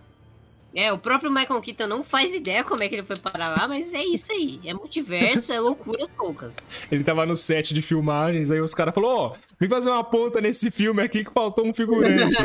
É, 0.74 0.90
o 0.90 0.96
próprio 0.96 1.30
Michael 1.30 1.60
Keaton 1.60 1.86
não 1.86 2.02
faz 2.02 2.34
ideia 2.34 2.64
como 2.64 2.82
é 2.82 2.88
que 2.88 2.94
ele 2.94 3.02
foi 3.02 3.16
parar 3.18 3.50
lá, 3.50 3.68
mas 3.68 3.92
é 3.92 4.02
isso 4.02 4.32
aí. 4.32 4.58
É 4.64 4.72
multiverso, 4.72 5.52
é 5.52 5.60
loucuras 5.60 6.08
poucas. 6.16 6.56
Ele 6.90 7.04
tava 7.04 7.26
no 7.26 7.36
set 7.36 7.74
de 7.74 7.82
filmagens, 7.82 8.50
aí 8.50 8.58
os 8.58 8.74
caras 8.74 8.94
falaram, 8.94 9.14
ó, 9.14 9.26
oh, 9.28 9.36
vem 9.60 9.68
fazer 9.68 9.90
uma 9.90 10.02
ponta 10.02 10.40
nesse 10.40 10.70
filme 10.70 11.02
aqui 11.02 11.24
que 11.24 11.30
faltou 11.30 11.66
um 11.66 11.74
figurante. 11.74 12.38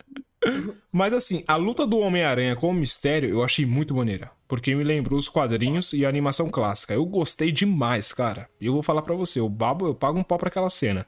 mas 0.90 1.12
assim, 1.12 1.44
a 1.46 1.56
luta 1.56 1.86
do 1.86 1.98
Homem-Aranha 1.98 2.56
com 2.56 2.70
o 2.70 2.74
Mistério 2.74 3.28
eu 3.28 3.44
achei 3.44 3.66
muito 3.66 3.94
maneira. 3.94 4.30
Porque 4.48 4.74
me 4.74 4.84
lembrou 4.84 5.18
os 5.18 5.28
quadrinhos 5.28 5.92
e 5.92 6.06
a 6.06 6.08
animação 6.08 6.48
clássica. 6.48 6.94
Eu 6.94 7.04
gostei 7.04 7.52
demais, 7.52 8.14
cara. 8.14 8.48
E 8.58 8.66
eu 8.66 8.72
vou 8.72 8.82
falar 8.82 9.02
para 9.02 9.14
você, 9.14 9.40
o 9.40 9.48
babo, 9.48 9.86
eu 9.86 9.94
pago 9.94 10.18
um 10.18 10.22
pau 10.22 10.38
pra 10.38 10.48
aquela 10.48 10.70
cena. 10.70 11.04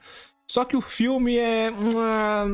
Só 0.49 0.65
que 0.65 0.75
o 0.75 0.81
filme 0.81 1.37
é. 1.37 1.69
Uh, 1.69 2.47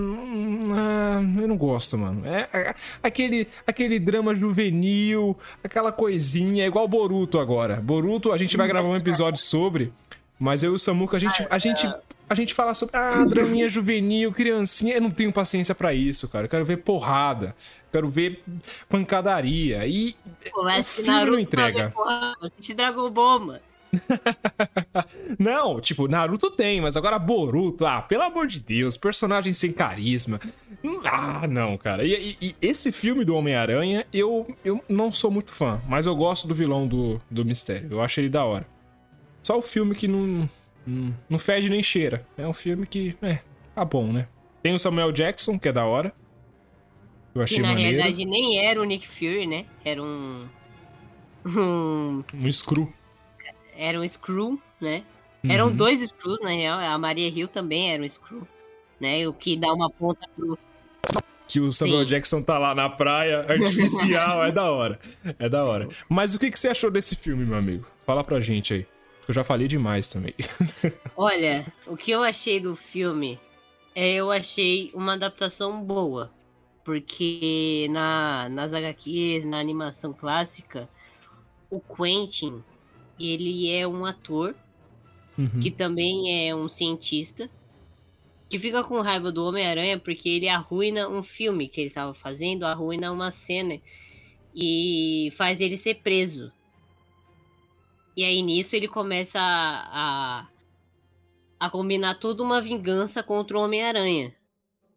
uh, 0.74 1.42
eu 1.42 1.48
não 1.48 1.56
gosto, 1.56 1.98
mano. 1.98 2.26
É, 2.26 2.50
é, 2.52 2.76
aquele, 3.02 3.48
aquele 3.66 3.98
drama 4.00 4.36
juvenil, 4.36 5.38
aquela 5.64 5.94
coisinha, 5.94 6.66
é 6.66 6.68
igual 6.68 6.90
Boruto 6.90 7.40
agora. 7.40 7.78
Boruto, 7.78 8.34
a 8.34 8.38
gente 8.38 8.58
vai 8.58 8.68
gravar 8.68 8.90
um 8.90 8.98
episódio 8.98 9.42
sobre, 9.42 9.94
mas 10.38 10.62
eu 10.62 10.74
e 10.74 10.76
o 10.76 10.78
Samuca, 10.78 11.16
a 11.16 11.20
gente, 11.22 11.48
a 11.50 11.58
gente, 11.58 11.90
a 12.30 12.36
gente 12.36 12.54
fala 12.54 12.74
sobre. 12.74 12.98
Ah, 12.98 13.24
draminha 13.24 13.70
juvenil, 13.70 14.34
criancinha. 14.34 14.96
Eu 14.96 15.02
não 15.02 15.10
tenho 15.10 15.32
paciência 15.32 15.74
para 15.74 15.94
isso, 15.94 16.28
cara. 16.28 16.48
Eu 16.48 16.50
quero 16.50 16.66
ver 16.66 16.80
porrada. 16.80 17.56
Quero 17.94 18.10
ver 18.10 18.44
pancadaria. 18.90 19.88
E. 19.88 20.18
Pô, 20.52 20.68
o 20.68 20.84
filme 20.84 21.26
não 21.32 21.40
entrega. 21.40 21.94
Assiste 22.42 22.74
Dragon 22.74 23.10
Ball, 23.10 23.40
mano. 23.40 23.62
não, 25.40 25.80
tipo, 25.80 26.08
Naruto 26.08 26.52
tem, 26.52 26.82
mas 26.82 26.98
agora 26.98 27.20
Boruto, 27.20 27.86
ah, 27.86 28.02
pelo 28.02 28.24
amor 28.24 28.48
de 28.48 28.60
Deus, 28.60 28.98
personagem 28.98 29.54
sem 29.54 29.72
carisma. 29.72 30.40
Ah, 31.06 31.48
não, 31.48 31.78
cara. 31.78 32.04
E, 32.06 32.38
e, 32.42 32.48
e 32.50 32.56
esse 32.62 32.92
filme 32.92 33.26
do 33.26 33.36
Homem-Aranha, 33.36 34.06
eu, 34.14 34.48
eu 34.64 34.84
não 34.88 35.12
sou 35.12 35.32
muito 35.32 35.52
fã, 35.52 35.82
mas 35.88 36.06
eu 36.06 36.16
gosto 36.16 36.48
do 36.48 36.54
vilão 36.54 36.88
do, 36.88 37.22
do 37.30 37.46
Mistério. 37.46 37.88
Eu 37.92 38.02
acho 38.02 38.20
ele 38.20 38.30
da 38.30 38.44
hora. 38.44 38.68
Só 39.42 39.58
o 39.58 39.62
filme 39.62 39.96
que 39.96 40.08
não, 40.08 40.50
não, 41.30 41.40
fede 41.40 41.70
nem 41.70 41.84
cheira. 41.84 42.26
É 42.38 42.48
um 42.48 42.54
filme 42.54 42.86
que, 42.86 43.16
é, 43.22 43.40
tá 43.74 43.86
bom, 43.86 44.12
né? 44.12 44.28
Tem 44.62 44.74
o 44.74 44.80
Samuel 44.80 45.12
Jackson, 45.12 45.60
que 45.60 45.68
é 45.68 45.72
da 45.72 45.86
hora. 45.86 46.14
Eu 47.34 47.42
achei 47.42 47.58
que 47.58 47.62
na 47.62 47.70
maneiro. 47.70 47.98
realidade 47.98 48.26
nem 48.26 48.60
era 48.60 48.82
o 48.82 48.86
Nick 48.86 49.08
Fury, 49.08 49.46
né? 49.46 49.66
Era 49.84 50.02
um. 50.02 50.48
Um. 51.46 52.24
Um 52.34 52.52
Screw 52.52 52.92
era 53.78 54.00
um 54.00 54.08
Screw, 54.08 54.60
né? 54.80 55.04
Uhum. 55.44 55.52
Eram 55.52 55.76
dois 55.76 56.02
Screws, 56.02 56.42
na 56.42 56.50
real. 56.50 56.80
A 56.80 56.98
Maria 56.98 57.30
Hill 57.30 57.48
também 57.48 57.92
era 57.92 58.02
um 58.02 58.10
Screw, 58.10 58.48
né? 59.00 59.28
O 59.28 59.34
que 59.34 59.56
dá 59.56 59.72
uma 59.74 59.90
ponta 59.90 60.28
pro. 60.36 60.58
Que 61.48 61.60
o 61.60 61.72
Samuel 61.72 62.02
Sim. 62.02 62.06
Jackson 62.06 62.42
tá 62.42 62.58
lá 62.58 62.74
na 62.74 62.90
praia, 62.90 63.46
artificial, 63.48 64.44
é 64.44 64.52
da 64.52 64.72
hora. 64.72 65.00
É 65.38 65.48
da 65.48 65.64
hora. 65.64 65.88
Mas 66.10 66.34
o 66.34 66.40
que, 66.40 66.50
que 66.50 66.60
você 66.60 66.70
achou 66.70 66.90
desse 66.90 67.16
filme, 67.16 67.46
meu 67.46 67.58
amigo? 67.58 67.86
Fala 68.06 68.24
pra 68.24 68.40
gente 68.40 68.74
aí. 68.74 68.88
Eu 69.28 69.34
já 69.34 69.44
falei 69.44 69.68
demais 69.68 70.08
também. 70.08 70.34
Olha, 71.16 71.66
o 71.86 71.96
que 71.96 72.12
eu 72.12 72.24
achei 72.24 72.60
do 72.60 72.76
filme 72.76 73.40
é 73.94 74.14
eu 74.14 74.32
achei 74.32 74.92
uma 74.94 75.14
adaptação 75.14 75.84
boa. 75.84 76.32
Porque 76.84 77.88
na, 77.90 78.48
nas 78.50 78.74
HQs, 78.74 79.46
na 79.46 79.60
animação 79.60 80.14
clássica, 80.14 80.88
o 81.70 81.80
Quentin, 81.80 82.64
ele 83.20 83.72
é 83.72 83.88
um 83.88 84.06
ator 84.06 84.56
uhum. 85.38 85.60
que 85.60 85.72
também 85.72 86.48
é 86.48 86.56
um 86.56 86.68
cientista 86.68 87.50
que 88.50 88.60
fica 88.60 88.84
com 88.84 89.02
raiva 89.02 89.32
do 89.32 89.44
Homem-Aranha 89.44 90.00
porque 90.00 90.30
ele 90.30 90.48
arruina 90.48 91.10
um 91.10 91.24
filme 91.24 91.68
que 91.68 91.82
ele 91.82 91.90
estava 91.90 92.14
fazendo, 92.14 92.64
arruina 92.64 93.12
uma 93.12 93.32
cena 93.32 93.80
e 94.56 95.34
faz 95.36 95.60
ele 95.60 95.78
ser 95.78 95.96
preso. 95.96 96.52
E 98.16 98.24
aí 98.24 98.42
nisso 98.42 98.76
ele 98.76 98.88
começa 98.88 99.40
a, 99.40 100.40
a, 100.40 100.48
a 101.60 101.70
combinar 101.70 102.16
toda 102.16 102.44
uma 102.44 102.62
vingança 102.62 103.22
contra 103.22 103.58
o 103.58 103.62
Homem-Aranha. 103.62 104.34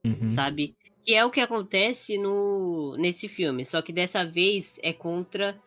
Uhum. 0.04 0.30
Sabe? 0.30 0.76
Que 1.04 1.14
é 1.14 1.24
o 1.24 1.30
que 1.30 1.40
acontece 1.40 2.18
no 2.18 2.96
nesse 2.98 3.28
filme, 3.28 3.64
só 3.64 3.80
que 3.82 3.92
dessa 3.92 4.24
vez 4.24 4.78
é 4.82 4.92
contra 4.92 5.58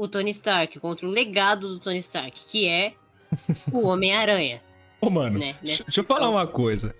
o 0.00 0.08
Tony 0.08 0.30
Stark, 0.30 0.80
contra 0.80 1.06
o 1.06 1.10
legado 1.10 1.68
do 1.68 1.78
Tony 1.78 1.98
Stark, 1.98 2.46
que 2.46 2.66
é 2.66 2.94
o 3.70 3.84
Homem-Aranha. 3.86 4.62
Ô, 4.98 5.10
mano, 5.10 5.38
né? 5.38 5.56
deixa 5.62 5.84
eu 5.94 6.04
falar 6.04 6.30
uma 6.30 6.46
coisa. 6.46 6.96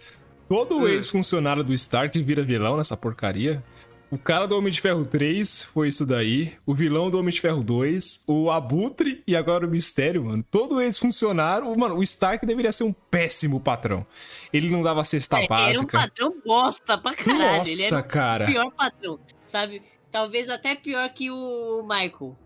Todo 0.47 0.81
hum. 0.81 0.87
ex-funcionário 0.89 1.65
do 1.65 1.73
Stark 1.73 2.23
vira 2.23 2.43
vilão 2.43 2.77
nessa 2.77 2.99
porcaria. 2.99 3.65
O 4.11 4.19
cara 4.19 4.47
do 4.47 4.59
Homem 4.59 4.71
de 4.71 4.83
Ferro 4.83 5.07
3 5.07 5.63
foi 5.65 5.89
isso 5.89 6.05
daí. 6.05 6.53
O 6.67 6.75
vilão 6.75 7.09
do 7.09 7.19
Homem 7.19 7.33
de 7.33 7.41
Ferro 7.41 7.63
2, 7.63 8.25
o 8.27 8.51
Abutre 8.51 9.23
e 9.27 9.35
agora 9.35 9.67
o 9.67 9.71
Mistério, 9.71 10.25
mano. 10.25 10.45
Todo 10.51 10.79
ex-funcionário. 10.79 11.75
Mano, 11.79 11.97
o 11.97 12.03
Stark 12.03 12.45
deveria 12.45 12.73
ser 12.73 12.85
um 12.85 12.93
péssimo 12.93 13.61
patrão. 13.61 14.05
Ele 14.53 14.69
não 14.69 14.83
dava 14.83 15.05
cesta 15.05 15.41
é, 15.41 15.47
básica. 15.47 15.71
Ele 15.71 15.79
era 15.79 15.81
um 15.81 15.87
patrão 15.87 16.43
bosta 16.45 16.99
pra 16.99 17.15
caralho. 17.15 17.59
Nossa, 17.59 17.73
ele 17.73 17.83
era 17.83 18.03
cara. 18.03 18.45
o 18.45 18.49
pior 18.49 18.71
patrão, 18.73 19.21
sabe? 19.47 19.83
Talvez 20.11 20.51
até 20.51 20.75
pior 20.75 21.09
que 21.11 21.31
o 21.31 21.83
Michael 21.83 22.37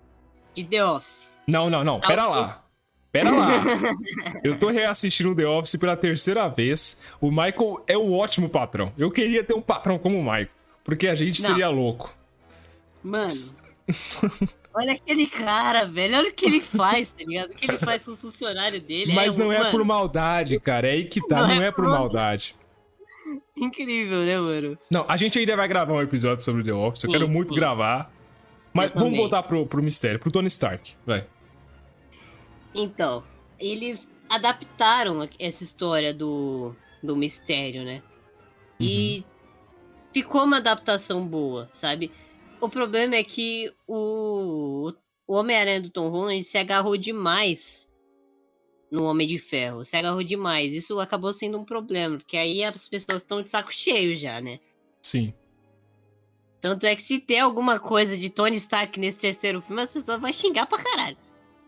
de 0.55 0.65
The 0.65 0.85
Office. 0.85 1.33
Não, 1.47 1.69
não, 1.69 1.85
não. 1.85 2.01
Pera 2.01 2.27
lá. 2.27 2.65
Pera 3.13 3.31
lá. 3.31 3.63
Eu 4.43 4.59
tô 4.59 4.71
reassistindo 4.71 5.35
The 5.37 5.47
Office 5.47 5.77
pela 5.77 5.97
terceira 5.97 6.49
vez. 6.49 7.01
O 7.21 7.31
Michael 7.31 7.85
é 7.87 7.97
um 7.97 8.13
ótimo 8.13 8.49
patrão. 8.49 8.93
Eu 8.99 9.11
queria 9.11 9.45
ter 9.45 9.55
um 9.55 9.63
patrão 9.63 9.99
como 9.99 10.19
o 10.19 10.23
Michael. 10.23 10.49
Porque 10.83 11.07
a 11.07 11.15
gente 11.15 11.41
não. 11.41 11.49
seria 11.49 11.69
louco. 11.69 12.13
Mano. 13.03 13.33
olha 14.75 14.93
aquele 14.93 15.27
cara, 15.27 15.85
velho. 15.85 16.17
Olha 16.17 16.31
o 16.31 16.33
que 16.33 16.47
ele 16.47 16.61
faz, 16.61 17.13
tá 17.13 17.25
ligado? 17.25 17.51
O 17.51 17.55
que 17.55 17.67
ele 17.67 17.79
faz 17.79 18.05
com 18.05 18.13
o 18.13 18.17
funcionário 18.17 18.81
dele. 18.81 19.15
Mas 19.15 19.37
é, 19.37 19.39
não 19.39 19.49
mano, 19.49 19.65
é 19.65 19.71
por 19.71 19.85
maldade, 19.85 20.59
cara. 20.59 20.89
É 20.89 20.93
aí 20.93 21.05
que 21.05 21.21
tá. 21.27 21.47
Não, 21.47 21.55
não 21.55 21.63
é, 21.63 21.67
é, 21.67 21.71
por 21.71 21.85
maldade. 21.85 22.57
Incrível, 23.57 24.25
né, 24.25 24.39
mano? 24.39 24.79
Não, 24.91 25.05
a 25.09 25.17
gente 25.17 25.39
ainda 25.39 25.57
vai 25.57 25.69
gravar 25.69 25.93
um 25.93 26.03
episódio 26.03 26.45
sobre 26.45 26.65
The 26.65 26.73
Office. 26.73 27.05
Eu 27.05 27.09
sim, 27.09 27.13
quero 27.13 27.29
muito 27.29 27.55
sim. 27.55 27.61
gravar. 27.61 28.13
Mas 28.75 28.89
Eu 28.89 28.95
vamos 28.95 29.09
também. 29.11 29.21
voltar 29.21 29.43
pro, 29.45 29.65
pro 29.67 29.83
mistério, 29.83 30.19
pro 30.19 30.33
Tony 30.33 30.49
Stark, 30.49 30.95
vai. 31.07 31.27
Então, 32.75 33.23
eles 33.59 34.07
adaptaram 34.29 35.29
essa 35.39 35.63
história 35.63 36.13
do, 36.13 36.75
do 37.01 37.15
mistério, 37.15 37.85
né? 37.85 38.03
Uhum. 38.81 38.87
E 38.87 39.25
ficou 40.13 40.43
uma 40.43 40.57
adaptação 40.57 41.25
boa, 41.25 41.69
sabe? 41.73 42.11
O 42.61 42.69
problema 42.69 43.15
é 43.15 43.23
que 43.23 43.73
o, 43.87 44.93
o 45.27 45.35
Homem-Aranha 45.35 45.83
do 45.83 45.91
Tom 45.91 46.09
Holland 46.09 46.43
se 46.43 46.59
agarrou 46.59 46.97
demais 46.97 47.89
no 48.91 49.05
Homem 49.05 49.27
de 49.27 49.39
Ferro. 49.39 49.85
Se 49.85 49.97
agarrou 49.97 50.23
demais. 50.23 50.73
Isso 50.73 50.99
acabou 50.99 51.33
sendo 51.33 51.59
um 51.59 51.65
problema, 51.65 52.17
porque 52.17 52.37
aí 52.37 52.65
as 52.65 52.89
pessoas 52.89 53.23
estão 53.23 53.41
de 53.43 53.51
saco 53.51 53.73
cheio 53.73 54.15
já, 54.17 54.41
né? 54.41 54.59
Sim. 55.03 55.33
Tanto 56.65 56.87
é 56.87 56.97
que 56.97 57.03
se 57.03 57.19
tem 57.19 57.41
alguma 57.41 57.79
coisa 57.79 58.17
de 58.17 58.31
Tony 58.31 58.57
Stark 58.57 58.99
nesse 58.99 59.21
terceiro 59.21 59.61
filme, 59.61 59.83
as 59.83 59.93
pessoas 59.93 60.19
vão 60.19 60.33
xingar 60.33 60.65
pra 60.65 60.83
caralho. 60.83 61.19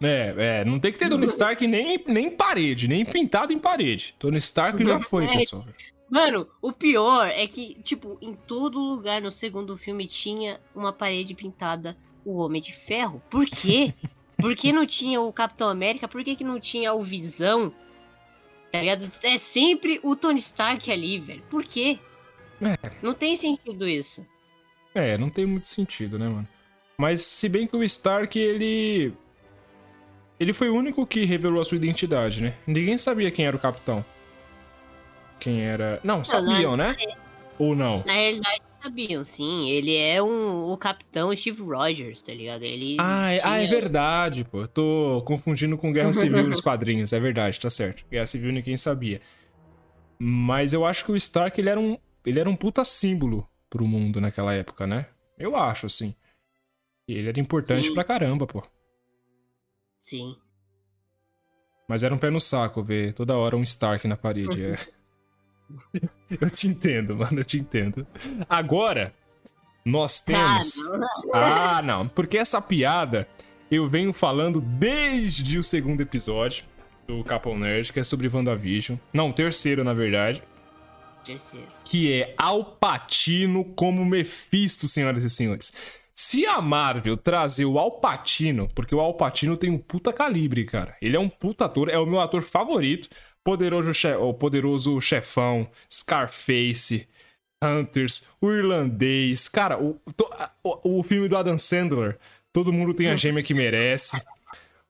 É, 0.00 0.34
é, 0.38 0.64
não 0.64 0.80
tem 0.80 0.90
que 0.90 0.98
ter 0.98 1.10
Tony 1.10 1.26
Stark 1.26 1.66
nem, 1.66 2.02
nem 2.06 2.30
parede, 2.30 2.88
nem 2.88 3.04
pintado 3.04 3.52
em 3.52 3.58
parede. 3.58 4.14
Tony 4.18 4.38
Stark 4.38 4.82
já 4.82 4.98
foi, 4.98 5.26
é, 5.26 5.36
pessoal. 5.36 5.66
Mano, 6.10 6.48
o 6.62 6.72
pior 6.72 7.26
é 7.26 7.46
que, 7.46 7.74
tipo, 7.82 8.16
em 8.22 8.32
todo 8.32 8.78
lugar 8.78 9.20
no 9.20 9.30
segundo 9.30 9.76
filme 9.76 10.06
tinha 10.06 10.58
uma 10.74 10.94
parede 10.94 11.34
pintada 11.34 11.94
o 12.24 12.38
Homem 12.38 12.62
de 12.62 12.72
Ferro. 12.72 13.22
Por 13.28 13.44
quê? 13.44 13.92
Por 14.40 14.54
que 14.56 14.72
não 14.72 14.86
tinha 14.86 15.20
o 15.20 15.30
Capitão 15.30 15.68
América? 15.68 16.08
Por 16.08 16.24
que, 16.24 16.34
que 16.34 16.44
não 16.44 16.58
tinha 16.58 16.94
o 16.94 17.02
Visão? 17.02 17.70
Tá 18.72 18.80
ligado? 18.80 19.10
É 19.22 19.36
sempre 19.36 20.00
o 20.02 20.16
Tony 20.16 20.40
Stark 20.40 20.90
ali, 20.90 21.18
velho. 21.18 21.42
Por 21.50 21.64
quê? 21.64 22.00
É. 22.62 22.78
Não 23.02 23.12
tem 23.12 23.36
sentido 23.36 23.86
isso. 23.86 24.24
É, 24.96 25.18
não 25.18 25.28
tem 25.28 25.44
muito 25.44 25.66
sentido, 25.66 26.18
né, 26.18 26.26
mano? 26.26 26.48
Mas 26.96 27.20
se 27.20 27.50
bem 27.50 27.66
que 27.66 27.76
o 27.76 27.84
Stark, 27.84 28.38
ele. 28.38 29.12
Ele 30.40 30.52
foi 30.54 30.70
o 30.70 30.74
único 30.74 31.06
que 31.06 31.26
revelou 31.26 31.60
a 31.60 31.64
sua 31.64 31.76
identidade, 31.76 32.42
né? 32.42 32.54
Ninguém 32.66 32.96
sabia 32.96 33.30
quem 33.30 33.46
era 33.46 33.54
o 33.54 33.60
capitão. 33.60 34.02
Quem 35.38 35.60
era. 35.62 36.00
Não, 36.02 36.24
sabiam, 36.24 36.76
né? 36.76 36.96
Ou 37.58 37.76
não? 37.76 38.02
Na 38.06 38.14
realidade, 38.14 38.62
sabiam, 38.82 39.22
sim. 39.22 39.68
Ele 39.68 39.94
é 39.94 40.22
um, 40.22 40.72
o 40.72 40.76
capitão 40.78 41.34
Steve 41.36 41.62
Rogers, 41.62 42.22
tá 42.22 42.32
ligado? 42.32 42.62
Ele 42.62 42.96
ah, 42.98 43.32
é, 43.32 43.38
tinha... 43.38 43.52
ah, 43.52 43.62
é 43.62 43.66
verdade, 43.66 44.44
pô. 44.44 44.62
Eu 44.62 44.68
tô 44.68 45.22
confundindo 45.26 45.76
com 45.76 45.92
Guerra 45.92 46.14
Civil 46.14 46.48
nos 46.48 46.60
quadrinhos, 46.62 47.12
é 47.12 47.20
verdade, 47.20 47.60
tá 47.60 47.68
certo. 47.68 48.02
Guerra 48.10 48.26
Civil 48.26 48.52
ninguém 48.52 48.78
sabia. 48.78 49.20
Mas 50.18 50.72
eu 50.72 50.86
acho 50.86 51.04
que 51.04 51.12
o 51.12 51.16
Stark, 51.16 51.60
ele 51.60 51.68
era 51.68 51.80
um, 51.80 51.98
ele 52.24 52.40
era 52.40 52.48
um 52.48 52.56
puta 52.56 52.82
símbolo 52.82 53.46
pro 53.76 53.86
mundo 53.86 54.22
naquela 54.22 54.54
época, 54.54 54.86
né? 54.86 55.06
Eu 55.38 55.54
acho, 55.54 55.84
assim. 55.84 56.14
Ele 57.06 57.28
era 57.28 57.38
importante 57.38 57.88
Sim. 57.88 57.94
pra 57.94 58.02
caramba, 58.02 58.46
pô. 58.46 58.66
Sim. 60.00 60.34
Mas 61.86 62.02
era 62.02 62.14
um 62.14 62.18
pé 62.18 62.30
no 62.30 62.40
saco 62.40 62.82
ver 62.82 63.12
toda 63.12 63.36
hora 63.36 63.56
um 63.56 63.62
Stark 63.62 64.08
na 64.08 64.16
parede. 64.16 64.64
É. 64.64 64.76
eu 66.40 66.48
te 66.50 66.68
entendo, 66.68 67.14
mano, 67.16 67.40
eu 67.40 67.44
te 67.44 67.58
entendo. 67.58 68.06
Agora, 68.48 69.14
nós 69.84 70.20
temos. 70.20 70.76
Ah, 71.34 71.82
não. 71.82 72.08
Porque 72.08 72.38
essa 72.38 72.62
piada 72.62 73.28
eu 73.70 73.88
venho 73.88 74.12
falando 74.12 74.60
desde 74.60 75.58
o 75.58 75.62
segundo 75.62 76.00
episódio 76.00 76.64
do 77.06 77.22
Capão 77.22 77.58
Nerd, 77.58 77.92
que 77.92 78.00
é 78.00 78.04
sobre 78.04 78.26
WandaVision. 78.26 78.98
Não, 79.12 79.30
terceiro, 79.30 79.84
na 79.84 79.92
verdade. 79.92 80.42
Terceiro. 81.26 81.66
Que 81.84 82.12
é 82.12 82.34
Alpatino 82.38 83.64
como 83.74 84.04
Mephisto, 84.04 84.86
senhoras 84.86 85.24
e 85.24 85.28
senhores. 85.28 85.72
Se 86.14 86.46
a 86.46 86.60
Marvel 86.62 87.16
trazer 87.16 87.64
o 87.64 87.78
Alpatino, 87.78 88.68
porque 88.74 88.94
o 88.94 89.00
Alpatino 89.00 89.56
tem 89.56 89.68
um 89.68 89.76
puta 89.76 90.12
calibre, 90.12 90.64
cara. 90.64 90.96
Ele 91.02 91.16
é 91.16 91.20
um 91.20 91.28
puta 91.28 91.64
ator, 91.64 91.90
é 91.90 91.98
o 91.98 92.06
meu 92.06 92.20
ator 92.20 92.42
favorito. 92.42 93.08
Poderoso, 93.44 93.92
che 93.92 94.12
o 94.14 94.32
poderoso 94.32 95.00
chefão, 95.00 95.68
Scarface, 95.92 97.08
Hunters, 97.62 98.28
o 98.40 98.50
irlandês. 98.50 99.48
Cara, 99.48 99.82
o, 99.82 100.00
to, 100.16 100.28
o, 100.64 101.00
o 101.00 101.02
filme 101.02 101.28
do 101.28 101.36
Adam 101.36 101.58
Sandler, 101.58 102.18
todo 102.52 102.72
mundo 102.72 102.94
tem 102.94 103.08
a 103.08 103.16
gêmea 103.16 103.42
que 103.42 103.52
merece. 103.52 104.20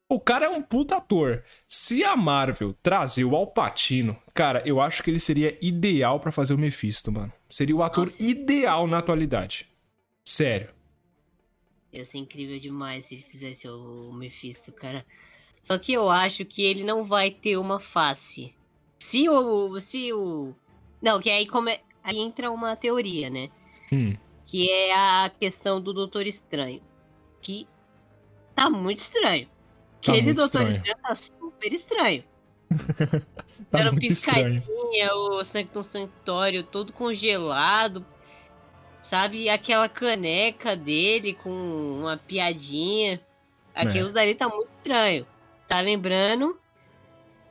O 0.09 0.21
cara 0.21 0.47
é 0.47 0.49
um 0.49 0.63
puta 0.63 0.97
ator. 0.97 1.43
Se 1.67 2.05
a 2.05 2.15
Marvel 2.15 2.75
trazer 2.83 3.25
o 3.25 3.35
Alpatino, 3.35 4.17
cara, 4.37 4.63
eu 4.67 4.81
acho 4.81 5.03
que 5.03 5.11
ele 5.11 5.19
seria 5.19 5.57
ideal 5.63 6.21
para 6.21 6.31
fazer 6.31 6.53
o 6.53 6.59
Mephisto, 6.59 7.11
mano. 7.11 7.33
Seria 7.49 7.75
o 7.75 7.83
ator 7.83 8.05
Nossa. 8.05 8.23
ideal 8.23 8.87
na 8.87 8.99
atualidade. 8.99 9.67
Sério. 10.23 10.69
Ia 11.91 12.05
ser 12.05 12.19
incrível 12.19 12.59
demais 12.59 13.07
se 13.07 13.15
ele 13.15 13.23
fizesse 13.23 13.67
o 13.67 14.13
Mephisto, 14.13 14.71
cara. 14.73 15.05
Só 15.63 15.79
que 15.79 15.95
eu 15.95 16.11
acho 16.11 16.45
que 16.45 16.63
ele 16.63 16.85
não 16.85 17.03
vai 17.03 17.31
ter 17.31 17.57
uma 17.57 17.81
face. 17.81 18.55
Se 18.99 19.27
o. 19.29 19.81
Se 19.81 20.13
o. 20.13 20.55
Não, 21.01 21.19
que 21.19 21.31
aí, 21.31 21.47
come... 21.47 21.81
aí 22.05 22.19
entra 22.19 22.51
uma 22.51 22.77
teoria, 22.77 23.31
né? 23.31 23.49
Hum. 23.91 24.15
Que 24.45 24.71
é 24.71 24.95
a 24.95 25.31
questão 25.41 25.81
do 25.81 25.95
Doutor 25.95 26.27
Estranho. 26.27 26.83
Que 27.41 27.67
tá 28.55 28.69
muito 28.69 28.99
estranho. 28.99 29.49
Tá 30.05 30.13
Aquele 30.13 30.35
Doutor 30.35 30.67
estranho. 30.67 30.77
estranho 30.77 30.99
tá 31.03 31.15
super 31.15 31.73
estranho. 31.73 32.25
Tá 33.71 33.79
Era 33.81 33.95
piscadinha, 33.95 35.15
o 35.15 35.45
Sanctum 35.45 35.83
Sanctório 35.83 36.63
todo 36.63 36.93
congelado, 36.93 38.05
Sabe 39.07 39.49
aquela 39.49 39.89
caneca 39.89 40.75
dele 40.75 41.33
com 41.33 41.49
uma 41.49 42.17
piadinha? 42.17 43.21
Aquilo 43.73 44.09
é. 44.09 44.13
dali 44.13 44.35
tá 44.35 44.49
muito 44.49 44.73
estranho. 44.73 45.25
Tá 45.69 45.81
lembrando 45.81 46.59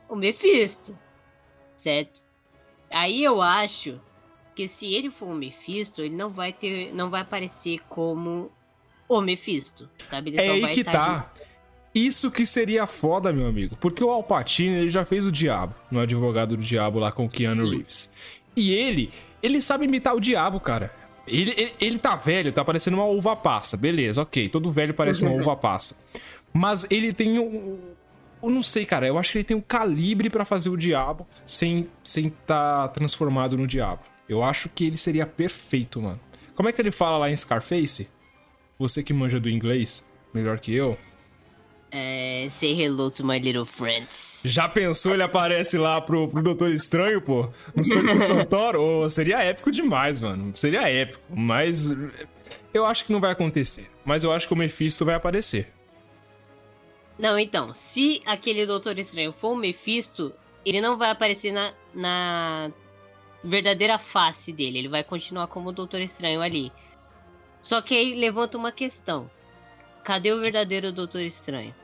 o 0.06 0.14
Mephisto. 0.14 0.96
Certo? 1.74 2.20
Aí 2.90 3.24
eu 3.24 3.40
acho 3.40 3.98
que 4.54 4.68
se 4.68 4.94
ele 4.94 5.10
for 5.10 5.30
o 5.30 5.34
Mephisto, 5.34 6.02
ele 6.02 6.14
não 6.14 6.28
vai 6.28 6.52
ter. 6.52 6.92
não 6.92 7.08
vai 7.08 7.22
aparecer 7.22 7.80
como 7.88 8.52
o 9.08 9.22
Mephisto. 9.22 9.88
Sabe? 10.02 10.32
Ele 10.32 10.40
é 10.42 10.50
aí 10.50 10.74
que 10.74 10.84
tá. 10.84 11.32
Isso 11.96 12.30
que 12.30 12.44
seria 12.44 12.86
foda, 12.86 13.32
meu 13.32 13.46
amigo. 13.46 13.74
Porque 13.80 14.04
o 14.04 14.10
Alpatino, 14.10 14.76
ele 14.76 14.88
já 14.90 15.02
fez 15.02 15.24
o 15.24 15.32
diabo, 15.32 15.74
no 15.90 15.98
advogado 15.98 16.54
do 16.54 16.62
diabo 16.62 16.98
lá 16.98 17.10
com 17.10 17.24
o 17.24 17.28
Keanu. 17.28 17.70
Reeves. 17.70 18.12
E 18.54 18.70
ele, 18.70 19.10
ele 19.42 19.62
sabe 19.62 19.86
imitar 19.86 20.14
o 20.14 20.20
diabo, 20.20 20.60
cara. 20.60 20.94
Ele, 21.26 21.54
ele, 21.56 21.72
ele, 21.80 21.98
tá 21.98 22.14
velho, 22.14 22.52
tá 22.52 22.62
parecendo 22.62 22.98
uma 22.98 23.06
uva 23.06 23.34
passa. 23.34 23.78
Beleza, 23.78 24.20
ok. 24.20 24.46
Todo 24.50 24.70
velho 24.70 24.92
parece 24.92 25.22
uma 25.22 25.30
uva 25.32 25.56
passa. 25.56 26.04
Mas 26.52 26.86
ele 26.90 27.14
tem 27.14 27.38
um. 27.38 27.78
Eu 28.42 28.50
não 28.50 28.62
sei, 28.62 28.84
cara. 28.84 29.06
Eu 29.06 29.16
acho 29.16 29.32
que 29.32 29.38
ele 29.38 29.44
tem 29.44 29.56
um 29.56 29.62
calibre 29.62 30.28
para 30.28 30.44
fazer 30.44 30.68
o 30.68 30.76
diabo 30.76 31.26
sem 31.46 31.88
sem 32.04 32.28
tá 32.28 32.88
transformado 32.88 33.56
no 33.56 33.66
diabo. 33.66 34.02
Eu 34.28 34.44
acho 34.44 34.68
que 34.68 34.84
ele 34.84 34.98
seria 34.98 35.26
perfeito, 35.26 36.02
mano. 36.02 36.20
Como 36.54 36.68
é 36.68 36.72
que 36.72 36.80
ele 36.80 36.92
fala 36.92 37.16
lá 37.16 37.30
em 37.30 37.36
Scarface? 37.36 38.10
Você 38.78 39.02
que 39.02 39.14
manja 39.14 39.40
do 39.40 39.48
inglês, 39.48 40.06
melhor 40.34 40.60
que 40.60 40.74
eu. 40.74 40.98
É, 41.98 42.46
say 42.50 42.78
hello 42.78 43.10
to 43.10 43.24
my 43.24 43.38
little 43.38 43.64
friends. 43.64 44.42
Já 44.44 44.68
pensou 44.68 45.14
ele 45.14 45.22
aparece 45.22 45.78
lá 45.78 45.98
pro, 45.98 46.28
pro 46.28 46.42
Doutor 46.42 46.70
Estranho, 46.70 47.22
pô? 47.22 47.48
No 47.74 47.82
Santo 47.82 48.20
Santoro? 48.20 48.82
Oh, 48.82 49.08
seria 49.08 49.42
épico 49.42 49.70
demais, 49.70 50.20
mano. 50.20 50.54
Seria 50.54 50.90
épico. 50.90 51.22
Mas 51.30 51.90
eu 52.74 52.84
acho 52.84 53.06
que 53.06 53.12
não 53.12 53.18
vai 53.18 53.32
acontecer. 53.32 53.90
Mas 54.04 54.24
eu 54.24 54.30
acho 54.30 54.46
que 54.46 54.52
o 54.52 54.56
Mephisto 54.56 55.06
vai 55.06 55.14
aparecer. 55.14 55.72
Não, 57.18 57.38
então, 57.38 57.72
se 57.72 58.20
aquele 58.26 58.66
Doutor 58.66 58.98
Estranho 58.98 59.32
for 59.32 59.52
o 59.52 59.56
Mephisto, 59.56 60.34
ele 60.66 60.82
não 60.82 60.98
vai 60.98 61.08
aparecer 61.08 61.50
na, 61.50 61.72
na 61.94 62.70
verdadeira 63.42 63.96
face 63.96 64.52
dele. 64.52 64.80
Ele 64.80 64.88
vai 64.88 65.02
continuar 65.02 65.46
como 65.46 65.70
o 65.70 65.72
Doutor 65.72 66.02
Estranho 66.02 66.42
ali. 66.42 66.70
Só 67.58 67.80
que 67.80 67.94
aí 67.94 68.20
levanta 68.20 68.58
uma 68.58 68.70
questão. 68.70 69.30
Cadê 70.04 70.30
o 70.30 70.42
verdadeiro 70.42 70.92
Doutor 70.92 71.22
Estranho? 71.22 71.74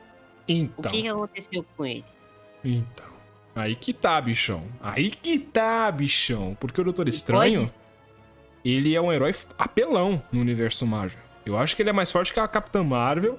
Então. 0.47 0.91
O 0.91 0.93
que, 0.93 1.01
que 1.01 1.07
aconteceu 1.07 1.65
com 1.75 1.85
ele? 1.85 2.05
Então. 2.63 3.13
Aí 3.55 3.75
que 3.75 3.93
tá, 3.93 4.19
bichão. 4.19 4.63
Aí 4.81 5.11
que 5.11 5.37
tá, 5.37 5.91
bichão. 5.91 6.57
Porque 6.59 6.81
o 6.81 6.83
Doutor 6.83 7.07
Estranho, 7.07 7.61
pode... 7.61 7.73
ele 8.65 8.95
é 8.95 9.01
um 9.01 9.13
herói 9.13 9.33
apelão 9.57 10.21
no 10.31 10.41
universo 10.41 10.85
Marvel. 10.87 11.19
Eu 11.45 11.57
acho 11.57 11.75
que 11.75 11.81
ele 11.81 11.89
é 11.89 11.93
mais 11.93 12.11
forte 12.11 12.33
que 12.33 12.39
a 12.39 12.47
Capitã 12.47 12.83
Marvel. 12.83 13.37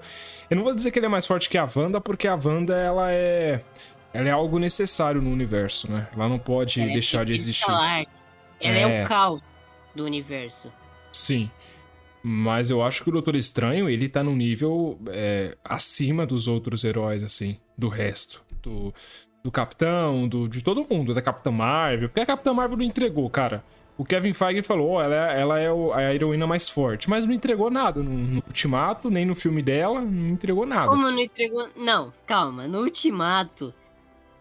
Eu 0.49 0.57
não 0.57 0.65
vou 0.65 0.75
dizer 0.75 0.91
que 0.91 0.99
ele 0.99 1.07
é 1.07 1.09
mais 1.09 1.27
forte 1.27 1.49
que 1.49 1.57
a 1.57 1.67
Wanda, 1.75 2.01
porque 2.01 2.29
a 2.29 2.35
Wanda, 2.35 2.77
ela 2.77 3.11
é... 3.11 3.63
Ela 4.13 4.29
é 4.29 4.31
algo 4.31 4.61
necessário 4.61 5.21
no 5.21 5.31
universo, 5.31 5.91
né? 5.91 6.07
Ela 6.15 6.29
não 6.29 6.39
pode 6.39 6.81
ela 6.81 6.91
é 6.91 6.93
deixar 6.93 7.23
é 7.23 7.25
de 7.25 7.33
existir. 7.33 7.69
Ela 7.69 8.01
é... 8.01 8.07
é 8.61 9.05
o 9.05 9.09
caos 9.09 9.43
do 9.95 10.05
universo. 10.05 10.73
Sim. 11.13 11.51
Mas 12.27 12.71
eu 12.71 12.83
acho 12.83 13.03
que 13.05 13.11
o 13.11 13.13
Doutor 13.13 13.37
Estranho, 13.37 13.87
ele 13.87 14.09
tá 14.09 14.23
num 14.23 14.35
nível 14.35 14.99
é, 15.09 15.59
acima 15.63 16.25
dos 16.25 16.49
outros 16.49 16.83
heróis, 16.83 17.23
assim, 17.23 17.59
do 17.77 17.89
resto. 17.89 18.43
Do, 18.63 18.95
do 19.43 19.51
Capitão, 19.51 20.27
do, 20.27 20.49
de 20.49 20.65
todo 20.65 20.87
mundo, 20.91 21.13
da 21.13 21.21
Capitã 21.21 21.51
Marvel. 21.51 22.09
Porque 22.09 22.23
a 22.23 22.27
Capitã 22.27 22.55
Marvel 22.55 22.79
não 22.79 22.85
entregou, 22.85 23.29
cara. 23.29 23.63
O 23.99 24.07
Kevin 24.07 24.33
Feige 24.33 24.63
falou, 24.63 24.93
oh, 24.93 25.03
ela, 25.03 25.15
é, 25.15 25.41
ela 25.41 25.61
é 25.61 25.69
a 25.93 26.15
heroína 26.15 26.47
mais 26.47 26.67
forte, 26.67 27.11
mas 27.11 27.27
não 27.27 27.35
entregou 27.35 27.71
nada 27.71 28.03
no, 28.03 28.11
no, 28.11 28.43
Ultimato, 28.47 29.11
nem 29.11 29.27
no 29.27 29.35
filme 29.35 29.63
dela, 29.63 30.01
não 30.01 30.29
entregou 30.31 30.65
nada. 30.65 30.89
Como 30.89 31.03
não 31.03 31.19
entregou? 31.19 31.69
Não, 31.77 32.11
calma, 32.25 32.67
no 32.67 32.81
Ultimato, 32.81 33.73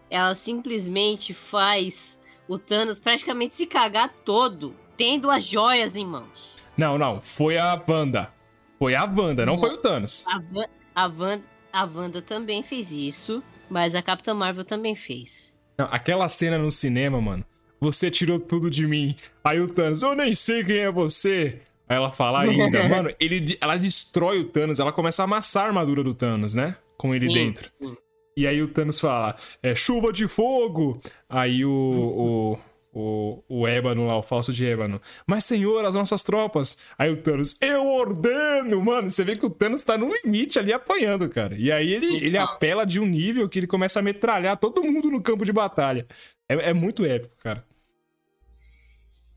ela 0.08 0.34
simplesmente 0.34 1.34
faz 1.34 2.18
o 2.48 2.58
Thanos 2.58 2.98
praticamente 2.98 3.54
se 3.54 3.66
cagar 3.66 4.08
todo, 4.08 4.74
tendo 4.96 5.30
as 5.30 5.44
joias 5.44 5.96
em 5.96 6.06
mãos. 6.06 6.53
Não, 6.76 6.98
não. 6.98 7.20
Foi 7.20 7.56
a 7.58 7.80
Wanda. 7.88 8.30
Foi 8.78 8.94
a 8.94 9.04
Wanda, 9.04 9.46
não, 9.46 9.54
não 9.54 9.60
foi 9.60 9.70
o 9.70 9.78
Thanos. 9.78 10.26
A, 10.28 10.38
Van, 10.38 10.64
a, 10.94 11.08
Van, 11.08 11.40
a 11.72 11.84
Wanda 11.84 12.20
também 12.20 12.62
fez 12.62 12.92
isso, 12.92 13.42
mas 13.70 13.94
a 13.94 14.02
Capitã 14.02 14.34
Marvel 14.34 14.64
também 14.64 14.94
fez. 14.94 15.56
Não, 15.78 15.86
aquela 15.90 16.28
cena 16.28 16.58
no 16.58 16.70
cinema, 16.70 17.20
mano. 17.20 17.44
Você 17.80 18.10
tirou 18.10 18.38
tudo 18.38 18.70
de 18.70 18.86
mim. 18.86 19.14
Aí 19.42 19.60
o 19.60 19.68
Thanos, 19.68 20.02
eu 20.02 20.14
nem 20.14 20.34
sei 20.34 20.64
quem 20.64 20.78
é 20.78 20.90
você. 20.90 21.60
Aí 21.88 21.96
ela 21.96 22.10
fala 22.10 22.42
ainda, 22.42 22.82
mano, 22.88 23.10
ele, 23.20 23.56
ela 23.60 23.76
destrói 23.76 24.40
o 24.40 24.44
Thanos, 24.44 24.80
ela 24.80 24.92
começa 24.92 25.22
a 25.22 25.24
amassar 25.24 25.64
a 25.64 25.66
armadura 25.68 26.02
do 26.02 26.14
Thanos, 26.14 26.54
né? 26.54 26.76
Com 26.96 27.14
ele 27.14 27.26
sim, 27.26 27.34
dentro. 27.34 27.68
Sim. 27.80 27.96
E 28.36 28.46
aí 28.46 28.60
o 28.62 28.68
Thanos 28.68 28.98
fala, 28.98 29.36
é 29.62 29.74
chuva 29.74 30.12
de 30.12 30.26
fogo. 30.26 31.00
Aí 31.28 31.64
o, 31.64 31.70
o 31.70 32.58
o, 32.94 33.42
o 33.48 33.66
ébano 33.66 34.06
lá, 34.06 34.16
o 34.16 34.22
falso 34.22 34.52
de 34.52 34.64
ébano. 34.64 35.00
Mas, 35.26 35.44
senhor, 35.44 35.84
as 35.84 35.96
nossas 35.96 36.22
tropas. 36.22 36.78
Aí 36.96 37.10
o 37.10 37.20
Thanos, 37.20 37.60
eu 37.60 37.84
ordeno! 37.84 38.80
Mano, 38.82 39.10
você 39.10 39.24
vê 39.24 39.36
que 39.36 39.44
o 39.44 39.50
Thanos 39.50 39.82
tá 39.82 39.98
no 39.98 40.12
limite 40.12 40.58
ali 40.58 40.72
apanhando, 40.72 41.28
cara. 41.28 41.56
E 41.56 41.72
aí 41.72 41.92
ele, 41.92 42.24
ele 42.24 42.38
apela 42.38 42.86
de 42.86 43.00
um 43.00 43.06
nível 43.06 43.48
que 43.48 43.58
ele 43.58 43.66
começa 43.66 43.98
a 43.98 44.02
metralhar 44.02 44.56
todo 44.56 44.84
mundo 44.84 45.10
no 45.10 45.20
campo 45.20 45.44
de 45.44 45.52
batalha. 45.52 46.06
É, 46.48 46.70
é 46.70 46.72
muito 46.72 47.04
épico, 47.04 47.36
cara. 47.38 47.66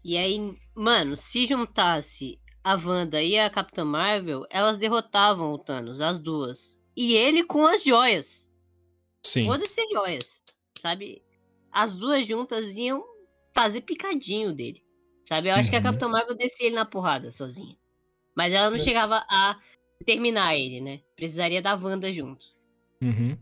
E 0.04 0.16
aí, 0.16 0.56
mano, 0.76 1.16
se 1.16 1.48
juntasse 1.48 2.40
a 2.64 2.76
Wanda 2.76 3.22
e 3.24 3.40
a 3.40 3.50
Capitã 3.50 3.84
Marvel, 3.84 4.46
elas 4.52 4.78
derrotavam 4.78 5.52
o 5.52 5.58
Thanos, 5.58 6.00
as 6.00 6.20
duas. 6.20 6.80
E 6.96 7.16
ele 7.16 7.44
com 7.44 7.66
as 7.66 7.84
joias. 7.84 8.48
Sim. 9.26 9.46
Foda-se 9.46 9.82
joias, 9.92 10.44
sabe? 10.80 11.24
As 11.72 11.92
duas 11.92 12.26
juntas 12.28 12.76
iam 12.76 13.04
fazer 13.58 13.82
picadinho 13.82 14.54
dele. 14.54 14.82
Sabe? 15.24 15.50
Eu 15.50 15.56
acho 15.56 15.64
Uhum. 15.66 15.72
que 15.72 15.76
a 15.76 15.82
Capitã 15.82 16.08
Marvel 16.08 16.36
descia 16.36 16.68
ele 16.68 16.76
na 16.76 16.86
porrada 16.86 17.32
sozinha. 17.32 17.76
Mas 18.36 18.54
ela 18.54 18.70
não 18.70 18.78
É. 18.78 18.80
chegava 18.80 19.26
a 19.30 19.58
terminar 20.06 20.56
ele, 20.56 20.80
né? 20.80 21.00
Precisaria 21.16 21.62
da 21.62 21.76
Wanda 21.76 22.12
junto. 22.14 22.46
Uhum. 23.02 23.38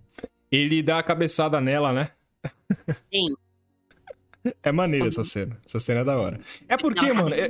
Ele 0.52 0.82
dá 0.82 1.00
a 1.00 1.04
cabeçada 1.04 1.60
nela, 1.60 1.92
né? 1.92 2.10
Sim. 3.12 3.36
É 4.64 4.72
maneira 4.72 5.08
essa 5.08 5.24
cena. 5.24 5.60
Essa 5.66 5.80
cena 5.80 6.02
é 6.02 6.04
da 6.04 6.18
hora. 6.18 6.40
É 6.70 6.78
porque, 6.78 7.08
Não, 7.08 7.16
mano, 7.16 7.36
é- 7.36 7.50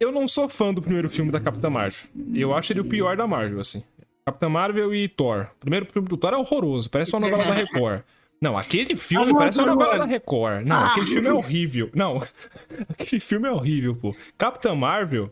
eu 0.00 0.10
não 0.12 0.26
sou 0.26 0.48
fã 0.48 0.72
do 0.72 0.80
primeiro 0.80 1.10
filme 1.10 1.30
da 1.30 1.40
Capitã 1.40 1.68
Marvel. 1.68 2.08
Eu 2.34 2.54
acho 2.54 2.72
ele 2.72 2.80
o 2.80 2.84
pior 2.84 3.16
da 3.16 3.26
Marvel, 3.26 3.60
assim. 3.60 3.84
Capitã 4.24 4.48
Marvel 4.48 4.94
e 4.94 5.08
Thor. 5.08 5.50
O 5.56 5.60
primeiro 5.60 5.86
filme 5.86 6.08
do 6.08 6.16
Thor 6.16 6.32
é 6.32 6.36
horroroso, 6.36 6.88
parece 6.90 7.12
uma 7.14 7.20
novela 7.20 7.44
da 7.44 7.52
Record. 7.54 8.02
Não, 8.40 8.56
aquele 8.56 8.94
filme 8.96 9.32
Ah, 9.32 9.38
parece 9.38 9.58
uma 9.58 9.68
novela 9.74 9.98
da 9.98 10.04
Record. 10.04 10.66
Não, 10.66 10.76
Ah. 10.76 10.90
aquele 10.90 11.06
filme 11.06 11.28
é 11.28 11.32
horrível. 11.32 11.90
Não, 11.94 12.22
aquele 12.88 13.20
filme 13.20 13.48
é 13.48 13.50
horrível, 13.52 13.94
pô. 13.96 14.14
Capitã 14.36 14.74
Marvel, 14.74 15.30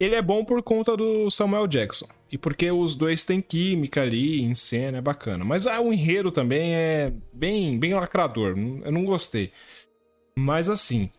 ele 0.00 0.14
é 0.14 0.22
bom 0.22 0.44
por 0.44 0.62
conta 0.62 0.96
do 0.96 1.30
Samuel 1.30 1.66
Jackson. 1.66 2.06
E 2.30 2.36
porque 2.36 2.70
os 2.70 2.94
dois 2.94 3.24
têm 3.24 3.40
química 3.40 4.02
ali, 4.02 4.42
em 4.42 4.52
cena, 4.54 4.98
é 4.98 5.00
bacana. 5.00 5.44
Mas 5.44 5.66
ah, 5.66 5.80
o 5.80 5.92
enredo 5.92 6.30
também 6.30 6.74
é 6.74 7.12
bem, 7.32 7.78
bem 7.78 7.94
lacrador. 7.94 8.54
Eu 8.84 8.92
não 8.92 9.04
gostei. 9.04 9.50
Mas 10.36 10.68
assim, 10.68 11.10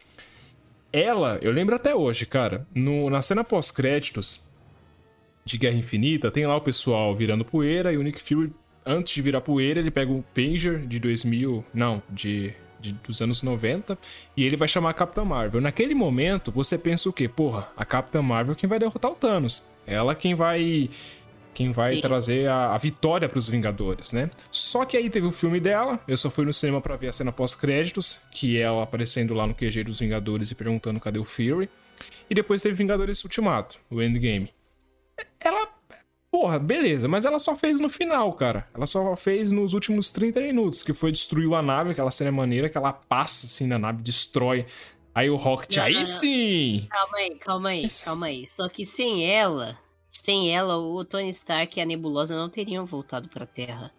ela, 0.94 1.38
eu 1.42 1.52
lembro 1.52 1.76
até 1.76 1.94
hoje, 1.96 2.26
cara, 2.26 2.66
no, 2.74 3.10
na 3.10 3.22
cena 3.22 3.44
pós-créditos 3.44 4.48
de 5.46 5.58
Guerra 5.58 5.78
Infinita, 5.78 6.30
tem 6.32 6.46
lá 6.46 6.56
o 6.56 6.62
pessoal 6.62 7.16
virando 7.16 7.44
poeira 7.46 7.92
e 7.92 7.98
o 7.98 8.04
Nick 8.04 8.22
Fury, 8.22 8.52
antes 8.86 9.14
de 9.14 9.22
virar 9.22 9.42
poeira, 9.42 9.80
ele 9.80 9.92
pega 9.92 10.12
o 10.12 10.24
Pager 10.34 10.80
de 10.86 11.00
2000, 11.00 11.64
não, 11.74 12.02
de, 12.10 12.54
de 12.80 12.94
dos 12.94 13.22
anos 13.22 13.44
90, 13.44 13.98
e 14.36 14.44
ele 14.44 14.58
vai 14.58 14.68
chamar 14.68 14.92
a 14.92 14.94
Capitã 14.94 15.24
Marvel. 15.24 15.62
Naquele 15.62 15.94
momento, 15.94 16.52
você 16.52 16.78
pensa 16.78 17.10
o 17.10 17.14
quê? 17.14 17.28
Porra, 17.28 17.70
a 17.76 17.86
Capitã 17.86 18.22
Marvel 18.22 18.54
é 18.54 18.56
quem 18.56 18.70
vai 18.70 18.80
derrotar 18.80 19.12
o 19.12 19.16
Thanos. 19.16 19.70
Ela 19.86 20.16
quem 20.16 20.36
vai 20.36 20.90
quem 21.54 21.72
vai 21.72 21.96
Sim. 21.96 22.02
trazer 22.02 22.48
a, 22.48 22.74
a 22.74 22.78
vitória 22.78 23.28
pros 23.28 23.50
Vingadores, 23.50 24.14
né? 24.14 24.30
Só 24.50 24.86
que 24.86 24.96
aí 24.96 25.10
teve 25.10 25.28
o 25.28 25.32
filme 25.32 25.60
dela, 25.60 26.00
eu 26.08 26.16
só 26.16 26.30
fui 26.30 26.46
no 26.46 26.54
cinema 26.54 26.80
pra 26.80 26.96
ver 26.96 27.10
a 27.10 27.12
cena 27.12 27.34
pós-créditos, 27.34 28.22
que 28.32 28.58
é 28.58 28.62
ela 28.62 28.84
aparecendo 28.84 29.34
lá 29.34 29.46
no 29.46 29.54
QG 29.54 29.84
dos 29.84 30.00
Vingadores 30.00 30.52
e 30.52 30.56
perguntando 30.56 31.02
cadê 31.02 31.20
o 31.20 31.26
Fury. 31.26 31.70
E 32.30 32.36
depois 32.36 32.62
teve 32.62 32.76
Vingadores 32.76 33.22
Ultimato, 33.26 33.78
o 33.90 34.02
Endgame. 34.02 34.54
Ela, 35.38 35.68
porra, 36.40 36.58
beleza, 36.58 37.08
mas 37.08 37.26
ela 37.26 37.38
só 37.38 37.56
fez 37.56 37.80
no 37.80 37.90
final, 37.90 38.32
cara. 38.34 38.66
Ela 38.74 38.86
só 38.86 39.16
fez 39.18 39.52
nos 39.52 39.74
últimos 39.74 40.10
30 40.10 40.40
minutos, 40.40 40.82
que 40.82 40.94
foi 40.94 41.12
destruiu 41.12 41.54
a 41.54 41.62
nave, 41.62 41.92
aquela 41.92 42.12
cena 42.12 42.32
maneira 42.32 42.70
que 42.70 42.78
ela 42.78 42.94
passa 42.94 43.46
assim 43.46 43.68
na 43.68 43.78
nave, 43.78 44.02
destrói. 44.02 44.66
Aí 45.14 45.30
o 45.30 45.36
Rocket, 45.36 45.76
Não, 45.76 45.84
aí 45.84 45.94
não, 45.96 46.00
não. 46.02 46.06
sim! 46.08 46.88
Calma 46.90 47.18
aí, 47.18 47.36
calma 47.36 47.70
aí, 47.70 47.86
calma 48.06 48.26
aí. 48.28 48.46
Só 48.50 48.70
que 48.70 48.86
sem 48.86 49.26
ela, 49.30 49.78
sem 50.12 50.50
ela, 50.56 50.78
o 50.78 51.04
Tony 51.04 51.30
Stark 51.32 51.78
e 51.78 51.82
a 51.82 51.86
Nebulosa 51.86 52.36
não 52.38 52.50
teriam 52.50 52.86
voltado 52.86 53.28
pra 53.28 53.46
Terra. 53.46 53.92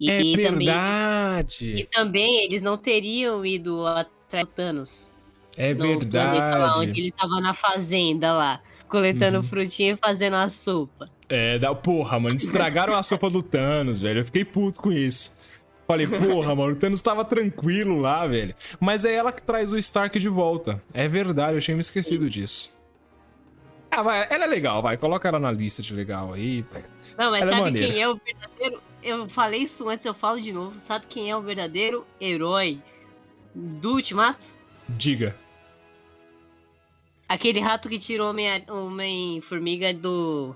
E, 0.00 0.10
é 0.10 0.20
e 0.22 0.32
também, 0.42 0.66
verdade! 0.66 1.74
e 1.76 1.84
também 1.84 2.42
eles 2.44 2.62
não 2.62 2.76
teriam 2.78 3.44
ido 3.44 3.86
atrás 3.86 4.46
do 4.46 4.52
Thanos. 4.52 5.14
é 5.56 5.72
no 5.74 5.78
planeta 6.00 6.18
lá, 6.18 6.32
verdade! 6.32 6.78
onde 6.78 7.00
ele 7.00 7.12
tava 7.12 7.38
na 7.40 7.52
fazenda 7.52 8.32
lá, 8.32 8.62
coletando 8.90 9.36
Uhum. 9.38 9.42
frutinha 9.42 9.92
e 9.92 9.96
fazendo 9.96 10.34
a 10.36 10.48
sopa. 10.48 11.08
É, 11.28 11.58
da 11.58 11.74
porra, 11.74 12.18
mano, 12.18 12.34
estragaram 12.36 12.94
a 12.94 13.02
sopa 13.02 13.30
do 13.30 13.42
Thanos, 13.42 14.00
velho. 14.00 14.20
Eu 14.20 14.24
fiquei 14.24 14.44
puto 14.44 14.80
com 14.80 14.92
isso. 14.92 15.38
Falei, 15.86 16.06
porra, 16.06 16.54
mano, 16.54 16.72
o 16.72 16.76
Thanos 16.76 17.00
tava 17.00 17.24
tranquilo 17.24 17.98
lá, 18.00 18.26
velho. 18.26 18.54
Mas 18.78 19.04
é 19.04 19.14
ela 19.14 19.32
que 19.32 19.42
traz 19.42 19.72
o 19.72 19.78
Stark 19.78 20.18
de 20.18 20.28
volta. 20.28 20.82
É 20.92 21.08
verdade, 21.08 21.56
eu 21.56 21.60
tinha 21.60 21.74
me 21.76 21.80
esquecido 21.80 22.28
disso. 22.28 22.78
Ah, 23.90 24.02
vai, 24.02 24.26
ela 24.30 24.44
é 24.44 24.46
legal, 24.46 24.80
vai, 24.82 24.96
coloca 24.96 25.26
ela 25.28 25.40
na 25.40 25.50
lista 25.50 25.82
de 25.82 25.92
legal 25.92 26.32
aí. 26.32 26.64
Não, 27.18 27.32
mas 27.32 27.42
Ela 27.42 27.50
é 27.50 27.50
sabe 27.50 27.60
maneira. 27.62 27.88
quem 27.92 28.00
é 28.02 28.08
o 28.08 28.14
verdadeiro? 28.24 28.82
Eu 29.02 29.28
falei 29.28 29.62
isso 29.62 29.88
antes, 29.88 30.06
eu 30.06 30.14
falo 30.14 30.40
de 30.40 30.52
novo. 30.52 30.78
Sabe 30.78 31.06
quem 31.08 31.28
é 31.30 31.36
o 31.36 31.40
verdadeiro 31.40 32.06
herói 32.20 32.80
do 33.52 33.94
Ultimato? 33.94 34.46
Diga. 34.88 35.34
Aquele 37.30 37.60
rato 37.60 37.88
que 37.88 37.98
tirou 37.98 38.26
o 38.26 38.30
Homem- 38.30 38.64
Homem-Formiga 38.68 39.94
do. 39.94 40.54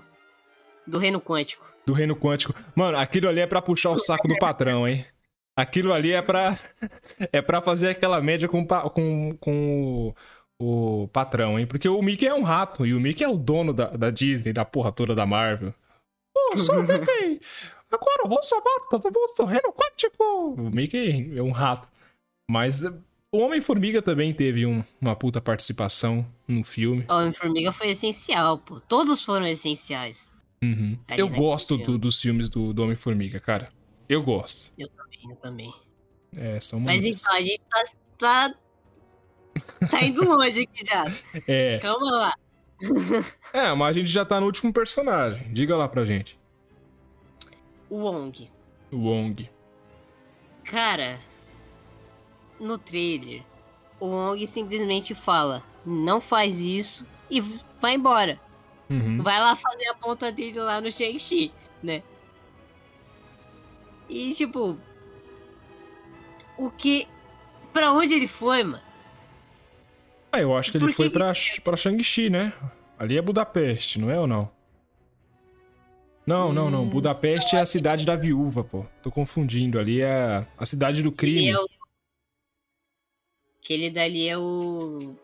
do 0.85 0.97
Reino 0.97 1.21
Quântico. 1.21 1.65
Do 1.85 1.93
Reino 1.93 2.15
Quântico. 2.15 2.53
Mano, 2.75 2.97
aquilo 2.97 3.29
ali 3.29 3.39
é 3.39 3.47
pra 3.47 3.61
puxar 3.61 3.91
o 3.91 3.97
saco 3.97 4.27
do 4.27 4.37
patrão, 4.37 4.85
hein? 4.87 5.05
Aquilo 5.57 5.93
ali 5.93 6.11
é 6.11 6.21
pra. 6.21 6.57
É 7.31 7.41
pra 7.41 7.61
fazer 7.61 7.89
aquela 7.89 8.19
média 8.19 8.49
com, 8.49 8.65
com, 8.67 9.37
com 9.39 10.13
o, 10.59 11.03
o 11.03 11.07
patrão, 11.07 11.57
hein? 11.57 11.65
Porque 11.65 11.87
o 11.87 12.01
Mickey 12.01 12.27
é 12.27 12.33
um 12.33 12.43
rato. 12.43 12.85
E 12.85 12.93
o 12.93 12.99
Mickey 12.99 13.23
é 13.23 13.29
o 13.29 13.37
dono 13.37 13.73
da, 13.73 13.85
da 13.87 14.09
Disney, 14.09 14.51
da 14.51 14.65
porra 14.65 14.91
toda 14.91 15.15
da 15.15 15.25
Marvel. 15.25 15.73
Ô, 16.37 16.57
sou 16.57 16.79
o 16.79 16.83
Mickey! 16.83 17.39
Agora 17.89 18.23
eu 18.25 18.29
vou 18.29 18.43
salvar 18.43 18.73
todo 18.89 19.03
mundo 19.05 19.33
do 19.37 19.45
Reino 19.45 19.71
Quântico! 19.73 20.55
O 20.59 20.69
Mickey 20.75 21.31
é 21.37 21.41
um 21.41 21.51
rato. 21.51 21.87
Mas 22.51 22.83
o 23.35 23.39
Homem-Formiga 23.39 24.01
também 24.01 24.33
teve 24.33 24.65
um- 24.65 24.83
uma 25.01 25.15
puta 25.15 25.39
participação 25.41 26.25
no 26.47 26.63
filme. 26.63 27.05
O 27.09 27.13
Homem-Formiga 27.13 27.71
foi 27.71 27.89
essencial, 27.89 28.57
pô. 28.57 28.79
Todos 28.79 29.21
foram 29.23 29.47
essenciais. 29.47 30.31
Uhum. 30.63 30.97
Eu 31.09 31.25
naquele 31.27 31.41
gosto 31.41 31.77
do- 31.77 31.97
dos 31.97 32.19
filmes 32.21 32.49
do, 32.49 32.73
do 32.73 32.83
Homem-Formiga, 32.83 33.39
cara. 33.39 33.69
Eu 34.07 34.23
gosto. 34.23 34.73
Eu 34.77 34.87
também, 34.89 35.19
eu 35.29 35.35
também. 35.37 35.73
É, 36.35 36.59
são 36.59 36.79
Mas 36.79 37.03
então, 37.05 37.33
a 37.33 37.39
gente 37.39 37.61
tá. 37.69 37.83
tá... 38.17 38.55
Tá 39.89 40.03
indo 40.03 40.23
longe 40.25 40.61
aqui 40.63 40.85
já. 40.85 41.05
É. 41.47 41.79
Calma 41.79 42.11
lá. 42.11 42.33
é, 43.53 43.73
mas 43.73 43.89
a 43.95 43.99
gente 43.99 44.09
já 44.09 44.25
tá 44.25 44.39
no 44.39 44.45
último 44.47 44.73
personagem. 44.73 45.47
Diga 45.53 45.77
lá 45.77 45.87
pra 45.87 46.03
gente. 46.03 46.37
O 47.89 47.97
Wong. 47.99 48.49
O 48.91 48.97
Wong. 48.97 49.49
Cara, 50.65 51.19
no 52.59 52.77
trailer, 52.77 53.41
o 53.99 54.05
Wong 54.07 54.45
simplesmente 54.47 55.13
fala: 55.15 55.63
não 55.85 56.19
faz 56.21 56.59
isso 56.59 57.05
e 57.29 57.41
vai 57.79 57.95
embora. 57.95 58.39
Uhum. 58.89 59.21
Vai 59.21 59.39
lá 59.39 59.55
fazer 59.55 59.87
a 59.87 59.93
ponta 59.95 60.31
dele 60.31 60.59
lá 60.59 60.79
no 60.79 60.91
Shang-Chi, 60.91 61.51
né? 61.81 62.03
E 64.09 64.33
tipo. 64.33 64.77
O 66.57 66.69
que. 66.69 67.07
Pra 67.73 67.91
onde 67.91 68.13
ele 68.13 68.27
foi, 68.27 68.63
mano? 68.63 68.83
Ah, 70.31 70.39
eu 70.39 70.55
acho 70.55 70.71
que 70.71 70.77
ele 70.77 70.85
Por 70.85 70.89
que 70.91 70.95
foi 70.95 71.09
que- 71.09 71.17
pra, 71.17 71.31
pra 71.63 71.75
Shang-Chi, 71.77 72.29
né? 72.29 72.53
Ali 72.97 73.17
é 73.17 73.21
Budapeste, 73.21 73.99
não 73.99 74.09
é 74.09 74.19
ou 74.19 74.27
não? 74.27 74.49
Não, 76.25 76.51
não, 76.53 76.71
não. 76.71 76.83
Hum, 76.83 76.89
Budapeste 76.89 77.55
é 77.55 77.59
a 77.59 77.65
cidade 77.65 78.05
da 78.05 78.15
viúva, 78.15 78.63
pô. 78.63 78.85
Tô 79.01 79.11
confundindo. 79.11 79.79
Ali 79.79 80.01
é 80.01 80.45
a 80.57 80.65
cidade 80.65 81.03
do 81.03 81.11
crime. 81.11 81.39
Ele 81.47 81.51
é 81.51 81.59
o... 81.59 81.67
Aquele 83.65 83.89
dali 83.89 84.29
é 84.29 84.37
o. 84.37 85.15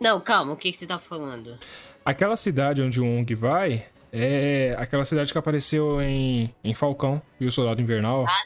Não, 0.00 0.18
calma, 0.22 0.54
o 0.54 0.56
que, 0.56 0.72
que 0.72 0.78
você 0.78 0.86
tá 0.86 0.98
falando? 0.98 1.58
Aquela 2.02 2.34
cidade 2.34 2.80
onde 2.80 2.98
o 2.98 3.04
Wong 3.04 3.34
vai 3.34 3.86
é 4.10 4.74
aquela 4.78 5.04
cidade 5.04 5.30
que 5.30 5.38
apareceu 5.38 6.00
em, 6.00 6.54
em 6.64 6.74
Falcão 6.74 7.20
e 7.38 7.44
o 7.44 7.52
Soldado 7.52 7.82
Invernal. 7.82 8.24
Ah, 8.26 8.42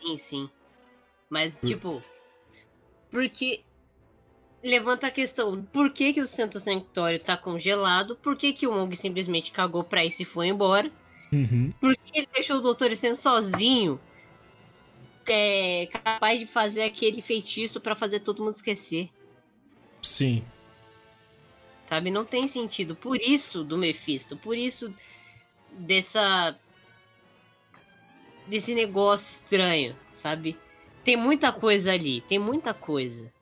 sim, 0.00 0.16
sim. 0.16 0.50
Mas, 1.28 1.60
Hum. 1.64 1.66
tipo. 1.66 2.02
Porque. 3.10 3.62
Levanta 4.62 5.08
a 5.08 5.10
questão: 5.10 5.60
por 5.72 5.90
que, 5.90 6.12
que 6.12 6.20
o 6.20 6.26
Santo 6.26 6.60
Sanctuário 6.60 7.18
tá 7.18 7.36
congelado? 7.36 8.14
Por 8.14 8.36
que, 8.36 8.52
que 8.52 8.64
o 8.64 8.70
Wong 8.70 8.94
simplesmente 8.94 9.50
cagou 9.50 9.82
pra 9.82 10.04
isso 10.04 10.22
e 10.22 10.24
foi 10.24 10.46
embora? 10.46 10.88
Uhum. 11.32 11.72
Por 11.80 11.96
que 11.96 12.20
ele 12.20 12.28
deixou 12.32 12.58
o 12.58 12.62
Doutor 12.62 12.92
Estranho 12.92 13.16
sozinho? 13.16 13.98
É, 15.26 15.86
capaz 15.86 16.38
de 16.38 16.46
fazer 16.46 16.82
aquele 16.82 17.22
feitiço 17.22 17.80
pra 17.80 17.94
fazer 17.94 18.20
todo 18.20 18.42
mundo 18.42 18.54
esquecer. 18.54 19.10
Sim. 20.02 20.44
Sabe? 21.82 22.10
Não 22.10 22.24
tem 22.24 22.46
sentido. 22.46 22.94
Por 22.94 23.20
isso 23.20 23.64
do 23.64 23.76
Mephisto. 23.76 24.36
Por 24.36 24.56
isso 24.56 24.94
dessa. 25.72 26.58
Desse 28.46 28.74
negócio 28.74 29.30
estranho, 29.30 29.96
sabe? 30.10 30.58
Tem 31.02 31.16
muita 31.16 31.52
coisa 31.52 31.92
ali. 31.92 32.20
Tem 32.22 32.38
muita 32.38 32.74
coisa. 32.74 33.32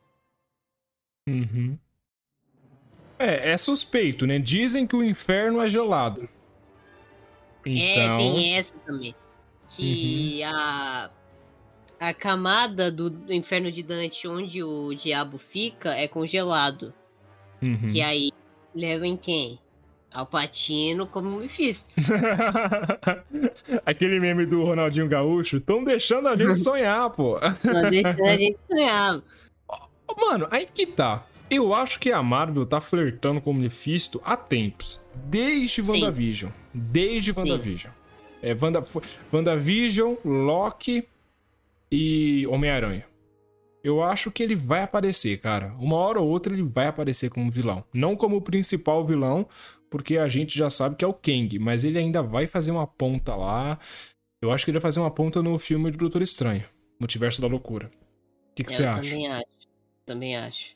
Uhum. 1.27 1.77
É, 3.17 3.51
é 3.51 3.57
suspeito, 3.57 4.25
né? 4.25 4.39
Dizem 4.39 4.85
que 4.85 4.95
o 4.95 5.03
inferno 5.03 5.61
é 5.61 5.69
gelado. 5.69 6.27
Então. 7.65 8.13
É, 8.13 8.17
tem 8.17 8.55
essa 8.57 8.75
também. 8.79 9.15
Que 9.69 10.43
a. 10.43 11.09
A 12.03 12.13
camada 12.13 12.91
do, 12.91 13.15
inferno 13.29 13.71
de 13.71 13.81
Dante, 13.81 14.27
onde 14.27 14.61
o 14.61 14.93
diabo 14.93 15.37
fica, 15.37 15.91
é 15.91 16.05
congelado. 16.05 16.93
Uhum. 17.61 17.87
Que 17.89 18.01
aí 18.01 18.29
leva 18.75 19.07
em 19.07 19.15
quem? 19.15 19.57
Ao 20.11 20.25
Patino 20.25 21.07
como 21.07 21.39
Mephisto. 21.39 21.95
Aquele 23.85 24.19
meme 24.19 24.45
do 24.45 24.65
Ronaldinho 24.65 25.07
Gaúcho. 25.07 25.61
Tão 25.61 25.81
deixando 25.81 26.27
a 26.27 26.35
gente 26.35 26.55
sonhar, 26.59 27.09
pô. 27.11 27.39
Não 27.63 27.89
deixando 27.89 28.25
a 28.25 28.35
gente 28.35 28.59
sonhar. 28.69 29.21
Mano, 30.19 30.45
aí 30.51 30.67
que 30.71 30.85
tá. 30.85 31.25
Eu 31.49 31.73
acho 31.73 32.01
que 32.01 32.11
a 32.11 32.21
Marvel 32.21 32.65
tá 32.65 32.81
flertando 32.81 33.39
com 33.39 33.51
o 33.51 33.53
Mephisto 33.53 34.21
há 34.25 34.35
tempos. 34.35 34.99
Desde 35.15 35.85
Sim. 35.85 36.01
WandaVision. 36.01 36.51
Desde 36.73 37.31
Sim. 37.31 37.39
WandaVision. 37.39 37.93
É, 38.41 38.53
Wanda, 38.61 38.83
WandaVision, 39.31 40.15
Loki 40.25 41.07
e 41.93 42.47
Homem-Aranha. 42.47 43.05
Eu 43.83 44.01
acho 44.01 44.31
que 44.31 44.41
ele 44.41 44.55
vai 44.55 44.81
aparecer, 44.81 45.39
cara. 45.39 45.73
Uma 45.79 45.97
hora 45.97 46.19
ou 46.21 46.27
outra 46.29 46.53
ele 46.53 46.63
vai 46.63 46.87
aparecer 46.87 47.29
como 47.29 47.51
vilão. 47.51 47.83
Não 47.93 48.15
como 48.15 48.37
o 48.37 48.41
principal 48.41 49.05
vilão, 49.05 49.47
porque 49.89 50.17
a 50.17 50.27
gente 50.27 50.57
já 50.57 50.69
sabe 50.69 50.95
que 50.95 51.05
é 51.05 51.07
o 51.07 51.13
Kang, 51.13 51.59
mas 51.59 51.83
ele 51.83 51.99
ainda 51.99 52.23
vai 52.23 52.47
fazer 52.47 52.71
uma 52.71 52.87
ponta 52.87 53.35
lá. 53.35 53.79
Eu 54.41 54.51
acho 54.51 54.65
que 54.65 54.71
ele 54.71 54.79
vai 54.79 54.83
fazer 54.89 54.99
uma 55.01 55.11
ponta 55.11 55.41
no 55.43 55.57
filme 55.59 55.91
do 55.91 55.97
Doutor 55.97 56.21
Estranho, 56.21 56.65
Multiverso 56.99 57.41
da 57.41 57.47
Loucura. 57.47 57.91
O 58.51 58.55
que, 58.55 58.63
que 58.63 58.71
É, 58.71 58.73
você 58.73 58.85
acha? 58.85 59.01
Também 59.11 59.27
acho. 59.27 59.47
Também 60.05 60.37
acho. 60.37 60.75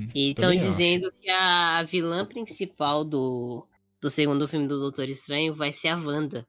Hum, 0.00 0.08
E 0.14 0.30
estão 0.32 0.54
dizendo 0.56 1.12
que 1.20 1.30
a 1.30 1.82
vilã 1.84 2.26
principal 2.26 3.04
do, 3.04 3.66
do 4.00 4.10
segundo 4.10 4.48
filme 4.48 4.66
do 4.68 4.80
Doutor 4.80 5.08
Estranho 5.08 5.54
vai 5.54 5.72
ser 5.72 5.88
a 5.88 5.96
Wanda. 5.96 6.46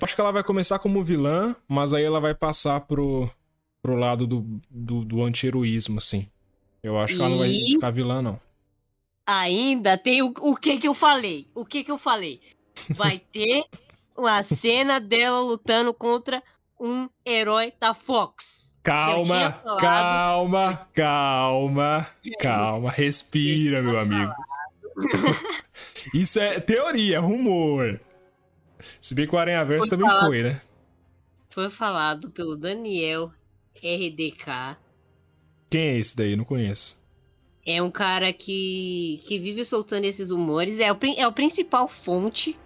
Eu 0.00 0.04
acho 0.04 0.14
que 0.14 0.20
ela 0.20 0.32
vai 0.32 0.42
começar 0.42 0.78
como 0.78 1.04
vilã, 1.04 1.54
mas 1.68 1.92
aí 1.92 2.02
ela 2.02 2.20
vai 2.20 2.34
passar 2.34 2.80
pro, 2.80 3.30
pro 3.82 3.94
lado 3.96 4.26
do, 4.26 4.60
do, 4.70 5.04
do 5.04 5.22
anti-heroísmo, 5.22 5.98
assim. 5.98 6.26
Eu 6.82 6.98
acho 6.98 7.14
que 7.14 7.20
ela 7.20 7.28
não 7.30 7.38
vai 7.38 7.48
E- 7.50 7.74
ficar 7.74 7.90
vilã, 7.90 8.22
não. 8.22 8.40
Ainda 9.26 9.98
tem 9.98 10.22
o, 10.22 10.32
o 10.40 10.56
que 10.56 10.78
que 10.78 10.88
eu 10.88 10.94
falei? 10.94 11.46
O 11.54 11.64
que 11.64 11.84
que 11.84 11.90
eu 11.90 11.98
falei? 11.98 12.40
Vai 12.90 13.18
ter 13.32 13.62
uma 14.16 14.42
cena 14.42 14.98
dela 14.98 15.40
lutando 15.40 15.92
contra 15.92 16.42
um 16.80 17.08
herói 17.24 17.72
da 17.78 17.92
Fox. 17.92 18.70
Calma, 18.82 19.60
calma, 19.78 20.88
calma, 20.94 22.06
calma. 22.40 22.90
Respira, 22.90 23.82
meu 23.82 23.98
amigo. 23.98 24.32
Isso 26.14 26.40
é 26.40 26.58
teoria, 26.58 27.16
é 27.16 27.18
rumor. 27.18 28.00
Se 29.00 29.14
bem 29.14 29.26
que 29.26 29.34
o 29.34 29.38
Aranha 29.38 29.64
Verso 29.64 29.88
Foi 29.88 29.98
também 29.98 30.08
falado. 30.08 30.26
foi, 30.26 30.42
né? 30.42 30.60
Foi 31.48 31.70
falado 31.70 32.30
pelo 32.30 32.56
Daniel 32.56 33.32
RDK. 33.76 34.78
Quem 35.70 35.80
é 35.80 35.98
esse 35.98 36.16
daí? 36.16 36.36
Não 36.36 36.44
conheço. 36.44 37.00
É 37.64 37.82
um 37.82 37.90
cara 37.90 38.32
que, 38.32 39.20
que 39.26 39.38
vive 39.38 39.64
soltando 39.64 40.04
esses 40.04 40.30
rumores. 40.30 40.78
É 40.78 40.92
o, 40.92 40.98
é 41.16 41.26
o 41.26 41.32
principal 41.32 41.88
fonte, 41.88 42.58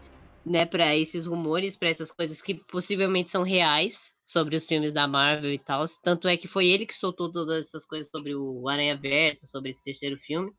né, 0.45 0.65
pra 0.65 0.97
esses 0.97 1.27
rumores, 1.27 1.77
pra 1.77 1.89
essas 1.89 2.11
coisas 2.11 2.41
que 2.41 2.55
possivelmente 2.55 3.31
são 3.31 3.43
reais 3.43 4.15
sobre 4.27 4.57
os 4.57 4.67
filmes 4.67 4.93
da 4.93 5.07
Marvel 5.07 5.53
e 5.53 5.59
tal. 5.59 5.85
Tanto 6.03 6.29
é 6.29 6.37
que 6.37 6.49
foi 6.49 6.69
ele 6.69 6.87
que 6.87 6.97
soltou 6.97 7.31
todas 7.31 7.67
essas 7.67 7.85
coisas 7.85 8.09
sobre 8.11 8.35
o 8.35 8.69
Aranha 8.69 8.97
Verso, 8.97 9.47
sobre 9.47 9.71
esse 9.71 9.83
terceiro 9.83 10.17
filme. 10.17 10.53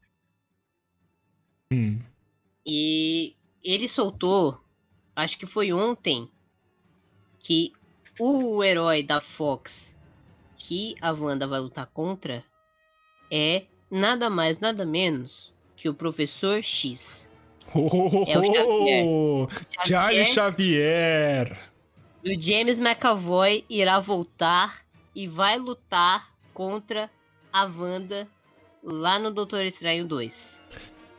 Hum. 1.72 2.00
E 2.66 3.36
ele 3.64 3.88
soltou, 3.88 4.60
acho 5.16 5.38
que 5.38 5.46
foi 5.46 5.72
ontem, 5.72 6.30
que 7.40 7.72
o 8.20 8.64
herói 8.64 9.04
da 9.04 9.22
Fox 9.22 9.96
que 10.58 10.96
a 11.02 11.12
Wanda 11.12 11.48
vai 11.48 11.60
lutar 11.60 11.86
contra 11.88 12.44
é 13.32 13.66
nada 13.90 14.30
mais, 14.30 14.60
nada 14.60 14.86
menos 14.86 15.54
que 15.76 15.88
o 15.90 15.94
Professor 15.94 16.62
X. 16.64 17.30
Oh, 17.74 17.88
oh, 17.92 18.26
É 18.28 18.38
o 18.38 18.44
Xavier. 18.44 19.06
oh, 19.06 19.48
Charlie 19.86 20.26
Xavier. 20.26 21.60
do 22.24 22.42
James 22.42 22.80
McAvoy 22.80 23.66
irá 23.70 24.00
voltar 24.00 24.86
e 25.14 25.28
vai 25.28 25.58
lutar 25.58 26.32
contra 26.54 27.10
a 27.52 27.66
Wanda 27.66 28.28
lá 28.84 29.20
no 29.20 29.32
Doutor 29.32 29.66
Estranho 29.66 30.08
2. 30.08 30.62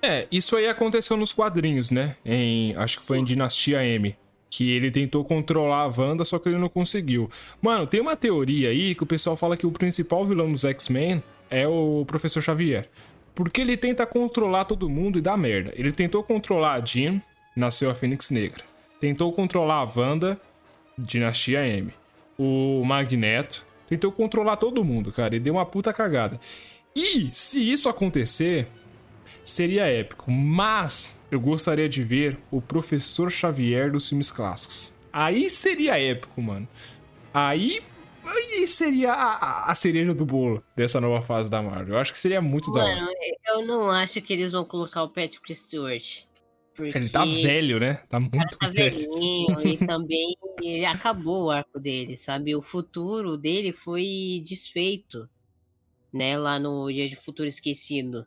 É, 0.02 0.26
isso 0.30 0.56
aí 0.56 0.68
aconteceu 0.68 1.16
nos 1.16 1.32
quadrinhos, 1.32 1.90
né? 1.90 2.16
Em, 2.24 2.74
acho 2.76 2.98
que 2.98 3.04
foi 3.04 3.18
em 3.18 3.24
Dinastia 3.24 3.84
M. 3.84 4.16
Que 4.48 4.70
ele 4.70 4.90
tentou 4.90 5.24
controlar 5.24 5.82
a 5.82 5.86
Wanda, 5.86 6.24
só 6.24 6.38
que 6.38 6.48
ele 6.48 6.58
não 6.58 6.68
conseguiu. 6.68 7.28
Mano, 7.60 7.86
tem 7.86 8.00
uma 8.00 8.16
teoria 8.16 8.70
aí 8.70 8.94
que 8.94 9.02
o 9.02 9.06
pessoal 9.06 9.36
fala 9.36 9.56
que 9.56 9.66
o 9.66 9.72
principal 9.72 10.24
vilão 10.24 10.50
dos 10.52 10.64
X-Men 10.64 11.22
é 11.50 11.66
o 11.66 12.04
Professor 12.06 12.40
Xavier. 12.40 12.88
Porque 13.34 13.60
ele 13.60 13.76
tenta 13.76 14.06
controlar 14.06 14.64
todo 14.64 14.88
mundo 14.88 15.18
e 15.18 15.20
dá 15.20 15.36
merda. 15.36 15.72
Ele 15.76 15.92
tentou 15.92 16.22
controlar 16.22 16.74
a 16.74 16.84
Jean, 16.84 17.20
nasceu 17.54 17.90
a 17.90 17.94
Fênix 17.94 18.30
Negra. 18.30 18.64
Tentou 19.00 19.30
controlar 19.32 19.80
a 19.80 20.00
Wanda, 20.00 20.40
Dinastia 20.96 21.66
M. 21.66 21.92
O 22.38 22.82
Magneto. 22.84 23.66
Tentou 23.86 24.10
controlar 24.10 24.56
todo 24.56 24.84
mundo, 24.84 25.12
cara. 25.12 25.34
Ele 25.34 25.44
deu 25.44 25.54
uma 25.54 25.66
puta 25.66 25.92
cagada. 25.92 26.40
E 26.94 27.28
se 27.30 27.70
isso 27.70 27.90
acontecer, 27.90 28.68
seria 29.50 29.86
épico. 29.86 30.30
Mas 30.30 31.22
eu 31.30 31.40
gostaria 31.40 31.88
de 31.88 32.02
ver 32.02 32.38
o 32.50 32.60
Professor 32.60 33.30
Xavier 33.30 33.90
dos 33.90 34.08
filmes 34.08 34.30
clássicos. 34.30 34.94
Aí 35.12 35.48
seria 35.48 35.98
épico, 35.98 36.40
mano. 36.42 36.68
Aí, 37.32 37.82
aí 38.24 38.66
seria 38.66 39.12
a, 39.12 39.70
a- 39.70 39.74
cereja 39.74 40.14
do 40.14 40.24
bolo 40.26 40.62
dessa 40.74 41.00
nova 41.00 41.22
fase 41.22 41.50
da 41.50 41.62
Marvel. 41.62 41.94
Eu 41.94 42.00
acho 42.00 42.12
que 42.12 42.18
seria 42.18 42.40
muito 42.42 42.72
da 42.72 42.84
hora. 42.84 42.94
Mano, 42.96 43.08
eu 43.48 43.66
não 43.66 43.90
acho 43.90 44.20
que 44.20 44.32
eles 44.32 44.52
vão 44.52 44.64
colocar 44.64 45.02
o 45.02 45.08
Patrick 45.08 45.54
Stewart. 45.54 46.24
Porque 46.74 46.98
Ele 46.98 47.08
tá 47.08 47.24
velho, 47.24 47.80
né? 47.80 47.94
Tá 48.08 48.20
muito 48.20 48.58
tá 48.58 48.68
velho. 48.68 48.94
velhinho 49.08 49.60
e 49.66 49.78
também 49.86 50.36
ele 50.60 50.84
acabou 50.84 51.44
o 51.44 51.50
arco 51.50 51.80
dele, 51.80 52.16
sabe? 52.18 52.54
O 52.54 52.60
futuro 52.60 53.38
dele 53.38 53.72
foi 53.72 54.42
desfeito, 54.46 55.26
né? 56.12 56.36
Lá 56.36 56.58
no 56.58 56.90
Dia 56.92 57.08
de 57.08 57.16
Futuro 57.16 57.48
Esquecido. 57.48 58.26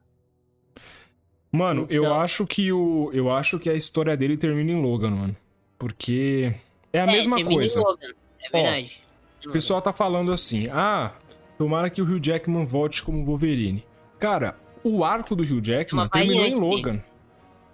Mano, 1.51 1.87
eu 1.89 2.03
Então. 2.03 2.19
acho 2.19 2.45
que 2.45 2.71
o. 2.71 3.09
Eu 3.13 3.31
acho 3.31 3.57
que 3.59 3.69
a 3.69 3.73
história 3.73 4.15
dele 4.15 4.37
termina 4.37 4.71
em 4.71 4.81
Logan, 4.81 5.09
mano. 5.11 5.35
Porque 5.77 6.53
é 6.93 6.99
a 7.01 7.07
mesma 7.07 7.35
termina 7.37 7.55
em 7.55 7.57
coisa. 7.57 7.79
Logan, 7.81 8.07
é 8.43 8.49
verdade. 8.51 9.01
O 9.45 9.51
pessoal 9.51 9.81
tá 9.81 9.91
falando 9.93 10.31
assim: 10.31 10.67
ah, 10.71 11.11
tomara 11.57 11.89
que 11.89 12.01
o 12.01 12.05
Hugh 12.05 12.19
Jackman 12.23 12.65
volte 12.65 13.01
como 13.01 13.23
Wolverine. 13.25 13.83
Cara, 14.19 14.55
o 14.83 15.03
arco 15.03 15.35
do 15.35 15.41
Hugh 15.43 15.61
Jackman 15.63 16.03
Uma 16.03 16.09
terminou 16.09 16.45
em 16.45 16.55
Logan. 16.55 17.03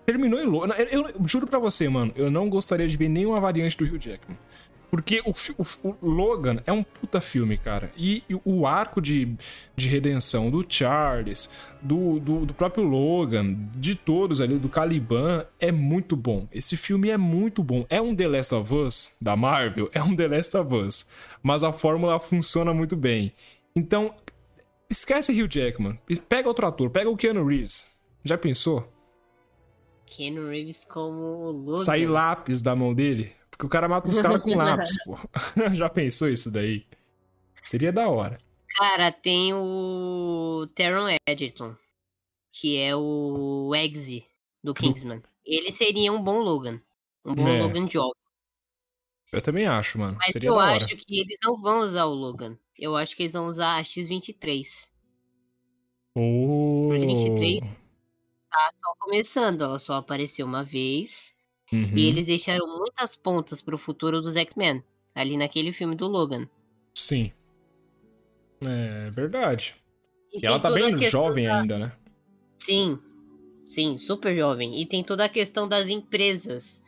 Terminou 0.06 0.40
em 0.40 0.46
Logan. 0.46 0.74
Eu, 0.78 0.86
eu- 1.02 1.08
eu 1.10 1.28
juro 1.28 1.48
pra 1.48 1.58
você, 1.58 1.90
mano, 1.90 2.14
eu 2.16 2.30
não 2.30 2.48
gostaria 2.48 2.88
de 2.88 2.96
ver 2.96 3.10
nenhuma 3.10 3.40
variante 3.40 3.76
do 3.76 3.84
Hugh 3.84 4.00
Jackman. 4.00 4.38
Porque 4.96 5.22
o, 5.26 5.34
o 5.58 5.98
o 6.02 6.10
Logan 6.10 6.64
é 6.66 6.72
um 6.72 6.82
puta 6.82 7.20
filme, 7.20 7.58
cara. 7.58 7.92
E, 7.98 8.24
e 8.30 8.40
o 8.46 8.66
arco 8.66 9.02
de, 9.02 9.36
de 9.76 9.90
redenção 9.90 10.50
do 10.50 10.66
Charles, 10.68 11.50
do, 11.82 12.18
do, 12.18 12.46
do 12.46 12.54
próprio 12.54 12.86
Logan, 12.86 13.58
de 13.76 13.94
todos 13.94 14.40
ali, 14.40 14.58
do 14.58 14.70
Caliban, 14.70 15.46
é 15.60 15.70
muito 15.70 16.16
bom. 16.16 16.48
Esse 16.50 16.78
filme 16.78 17.10
é 17.10 17.18
muito 17.18 17.62
bom. 17.62 17.86
É 17.90 18.02
um 18.02 18.16
The 18.16 18.26
Last 18.26 18.56
of 18.56 18.74
Us 18.74 19.18
da 19.20 19.36
Marvel? 19.36 19.90
É 19.92 20.02
um 20.02 20.16
The 20.16 20.30
Last 20.30 20.56
of 20.56 20.74
Us. 20.74 21.10
Mas 21.44 21.62
a 21.62 21.74
fórmula 21.74 22.18
funciona 22.18 22.74
muito 22.74 22.96
bem. 22.96 23.34
Então, 23.76 24.16
esquece 24.90 25.34
Hugh 25.34 25.50
Jackman. 25.52 26.00
Pega 26.30 26.48
outro 26.48 26.68
ator, 26.68 26.90
pega 26.90 27.10
o 27.10 27.18
Keanu 27.18 27.46
Reeves. 27.46 27.94
Já 28.24 28.38
pensou? 28.38 28.90
Keanu 30.06 30.48
Reeves 30.48 30.86
como 30.86 31.52
Logan. 31.52 31.84
Sair 31.84 32.08
lápis 32.08 32.62
da 32.62 32.74
mão 32.78 32.94
dele? 32.94 33.34
Porque 33.56 33.66
o 33.66 33.70
cara 33.70 33.88
mata 33.88 34.10
os 34.10 34.20
caras 34.20 34.42
com 34.44 34.54
lápis, 34.56 35.02
pô. 35.04 35.18
Já 35.74 35.90
pensou 35.90 36.30
isso 36.30 36.52
daí? 36.52 36.86
Seria 37.64 37.92
da 37.92 38.10
hora. 38.10 38.38
Cara, 38.78 39.12
tem 39.12 39.54
o 39.54 40.68
Taron 40.76 41.08
Egerton, 41.28 41.74
que 42.52 42.78
é 42.78 42.94
o 42.96 43.74
Eggsy 43.74 44.26
do 44.62 44.74
Kingsman. 44.74 45.24
Ele 45.46 45.72
seria 45.72 46.12
um 46.12 46.22
bom 46.22 46.40
Logan. 46.40 46.82
Um 47.24 47.34
bom 47.34 47.48
É. 47.48 47.62
Logan 47.62 47.86
Job. 47.86 48.12
Eu 49.32 49.42
também 49.42 49.66
acho, 49.66 49.98
mano. 49.98 50.18
Mas 50.20 50.32
Seria 50.34 50.50
eu 50.50 50.56
da 50.56 50.62
hora. 50.62 50.76
acho 50.76 50.96
que 50.98 51.20
eles 51.20 51.38
não 51.44 51.60
vão 51.62 51.80
usar 51.80 52.06
o 52.06 52.14
Logan. 52.14 52.58
Eu 52.78 52.96
acho 52.96 53.16
que 53.16 53.24
eles 53.24 53.34
vão 53.34 53.48
usar 53.48 53.76
a 53.76 53.84
X-23. 53.84 54.90
Oh. 56.16 56.90
23. 56.92 57.62
Tá 58.50 58.72
só 58.74 58.94
começando, 59.00 59.64
ela 59.64 59.80
só 59.80 59.96
apareceu 59.96 60.46
uma 60.46 60.64
vez. 60.64 61.35
Uhum. 61.74 61.98
E 61.98 62.08
eles 62.08 62.26
deixaram 62.26 62.68
muitas 62.78 63.16
pontas 63.16 63.62
pro 63.62 63.78
futuro 63.78 64.22
dos 64.22 64.36
X-Men. 64.36 64.84
Ali 65.14 65.38
naquele 65.38 65.72
filme 65.72 65.96
do 65.96 66.08
Logan. 66.08 66.48
Sim. 66.94 67.32
É 68.62 69.10
verdade. 69.12 69.76
E, 70.34 70.40
E 70.42 70.46
ela 70.46 70.60
tá 70.60 70.72
bem 70.72 70.98
jovem 71.10 71.46
da- 71.46 71.60
ainda, 71.62 71.78
né? 71.80 71.92
Sim, 72.56 72.98
sim, 73.66 73.98
super 73.98 74.36
jovem. 74.36 74.80
E 74.82 74.86
tem 74.86 75.04
toda 75.04 75.26
a 75.26 75.30
questão 75.30 75.68
das 75.68 75.88
empresas 75.88 76.82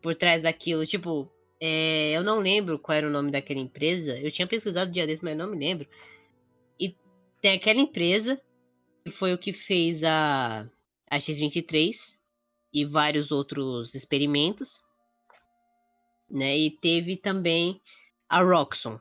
por 0.00 0.14
trás 0.14 0.42
daquilo. 0.42 0.86
Tipo, 0.86 1.30
é, 1.60 2.12
eu 2.12 2.22
não 2.22 2.38
lembro 2.40 2.78
qual 2.78 2.96
era 2.96 3.06
o 3.06 3.10
nome 3.10 3.30
daquela 3.30 3.60
empresa. 3.60 4.18
Eu 4.18 4.30
tinha 4.30 4.46
pesquisado 4.46 4.90
um 4.90 4.92
dia 4.92 5.06
desse, 5.06 5.24
mas 5.24 5.36
não 5.36 5.50
me 5.50 5.58
lembro. 5.58 5.86
E 6.78 6.94
tem 7.40 7.52
aquela 7.52 7.80
empresa 7.80 8.40
que 9.04 9.10
foi 9.10 9.32
o 9.34 9.38
que 9.38 9.52
fez 9.52 10.04
a, 10.04 10.66
a 11.10 11.20
X-23 11.20 12.18
e 12.72 12.84
vários 12.84 13.30
outros 13.30 13.94
experimentos. 13.94 14.82
Né? 16.30 16.56
E 16.58 16.70
teve 16.70 17.16
também 17.16 17.80
a 18.28 18.40
Roxxon. 18.42 18.98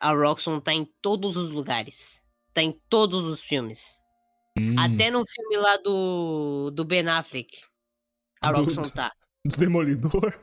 A 0.00 0.12
Roxxon 0.12 0.60
tá 0.60 0.72
em 0.72 0.84
todos 1.00 1.36
os 1.36 1.50
lugares. 1.50 2.22
Tá 2.52 2.62
em 2.62 2.72
todos 2.88 3.24
os 3.26 3.40
filmes. 3.42 3.98
Hum, 4.58 4.74
Até 4.78 5.10
no 5.10 5.22
filme 5.26 5.56
lá 5.56 5.76
do, 5.78 6.70
do 6.70 6.84
Ben 6.84 7.08
Affleck. 7.08 7.58
A 8.40 8.52
Do- 8.52 8.60
Roxxon 8.60 8.82
tá. 8.90 9.12
Do 9.44 9.56
Demolidor? 9.56 10.38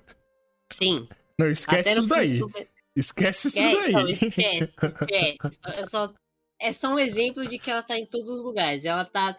Sim. 0.72 1.08
Não, 1.38 1.50
esquece 1.50 1.90
Até 1.90 2.00
isso 2.00 2.08
daí. 2.08 2.40
do 2.40 2.48
Ben- 2.50 2.68
Esquece 2.96 3.48
isso 3.50 3.58
daí. 3.58 4.12
esquece, 4.14 4.74
esquece. 4.86 5.60
É 5.66 5.86
só, 5.86 6.14
é 6.62 6.72
só 6.72 6.94
um 6.94 6.98
exemplo 7.00 7.46
de 7.46 7.60
que 7.60 7.70
ela 7.70 7.84
tá 7.84 7.98
em 8.00 8.06
todos 8.06 8.30
os 8.30 8.42
lugares. 8.42 8.86
Ela 8.86 9.04
tá 9.04 9.38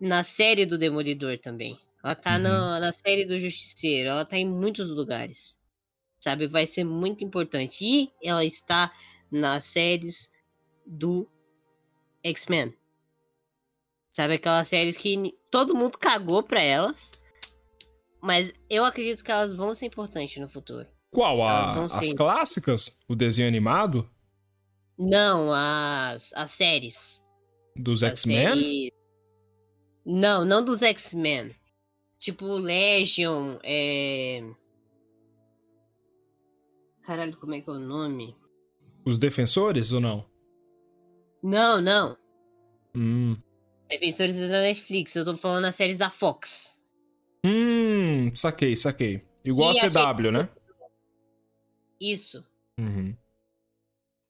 na 0.00 0.24
série 0.24 0.66
do 0.66 0.76
Demolidor 0.76 1.38
também. 1.38 1.78
Ela 2.02 2.14
tá 2.14 2.32
Uhum. 2.36 2.42
na, 2.42 2.80
na 2.80 2.92
série 2.92 3.24
do 3.24 3.38
Justiceiro. 3.38 4.10
Ela 4.10 4.24
tá 4.24 4.36
em 4.36 4.48
muitos 4.48 4.88
lugares. 4.90 5.60
Sabe? 6.18 6.46
Vai 6.46 6.66
ser 6.66 6.84
muito 6.84 7.22
importante. 7.24 7.84
E 7.84 8.12
ela 8.22 8.44
está 8.44 8.92
nas 9.30 9.64
séries 9.64 10.30
do 10.86 11.28
X-Men. 12.24 12.76
Sabe? 14.10 14.34
Aquelas 14.34 14.68
séries 14.68 14.96
que 14.96 15.38
todo 15.50 15.74
mundo 15.74 15.96
cagou 15.98 16.42
pra 16.42 16.60
elas. 16.60 17.12
Mas 18.20 18.52
eu 18.70 18.84
acredito 18.84 19.24
que 19.24 19.32
elas 19.32 19.54
vão 19.54 19.74
ser 19.74 19.86
importantes 19.86 20.40
no 20.40 20.48
futuro. 20.48 20.86
Qual? 21.10 21.42
A- 21.42 21.74
vão 21.74 21.84
as 21.86 21.92
ser. 22.08 22.14
clássicas? 22.16 23.00
O 23.08 23.14
desenho 23.16 23.48
animado? 23.48 24.08
Não, 24.98 25.52
as, 25.52 26.32
as 26.34 26.50
séries. 26.52 27.20
Dos 27.76 28.02
X-Men? 28.02 28.48
série- 28.54 28.92
Não, 30.06 30.44
não 30.44 30.64
dos 30.64 30.82
X-Men. 30.82 31.54
Tipo, 32.22 32.54
Legion, 32.54 33.58
é. 33.64 34.48
Caralho, 37.04 37.36
como 37.36 37.52
é 37.52 37.60
que 37.60 37.68
é 37.68 37.72
o 37.72 37.80
nome? 37.80 38.36
Os 39.04 39.18
defensores 39.18 39.90
ou 39.90 40.00
não? 40.00 40.24
Não, 41.42 41.80
não. 41.80 42.16
Hum. 42.94 43.36
Defensores 43.88 44.38
da 44.38 44.62
Netflix, 44.62 45.16
eu 45.16 45.24
tô 45.24 45.36
falando 45.36 45.64
das 45.64 45.74
séries 45.74 45.96
da 45.96 46.10
Fox. 46.10 46.80
Hum, 47.44 48.32
saquei, 48.32 48.76
saquei. 48.76 49.26
Igual 49.44 49.74
E 49.74 49.80
a 49.80 49.90
CW, 49.90 50.30
né? 50.30 50.48
Isso. 52.00 52.46
Uhum. 52.78 53.16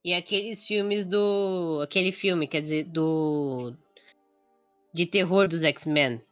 E 0.02 0.14
aqueles 0.14 0.66
filmes 0.66 1.05
do. 1.05 1.82
Aquele 1.82 2.10
filme, 2.10 2.48
quer 2.48 2.62
dizer, 2.62 2.85
do. 2.85 3.77
De 4.94 5.05
terror 5.05 5.47
dos 5.47 5.62
X-Men. 5.62 6.23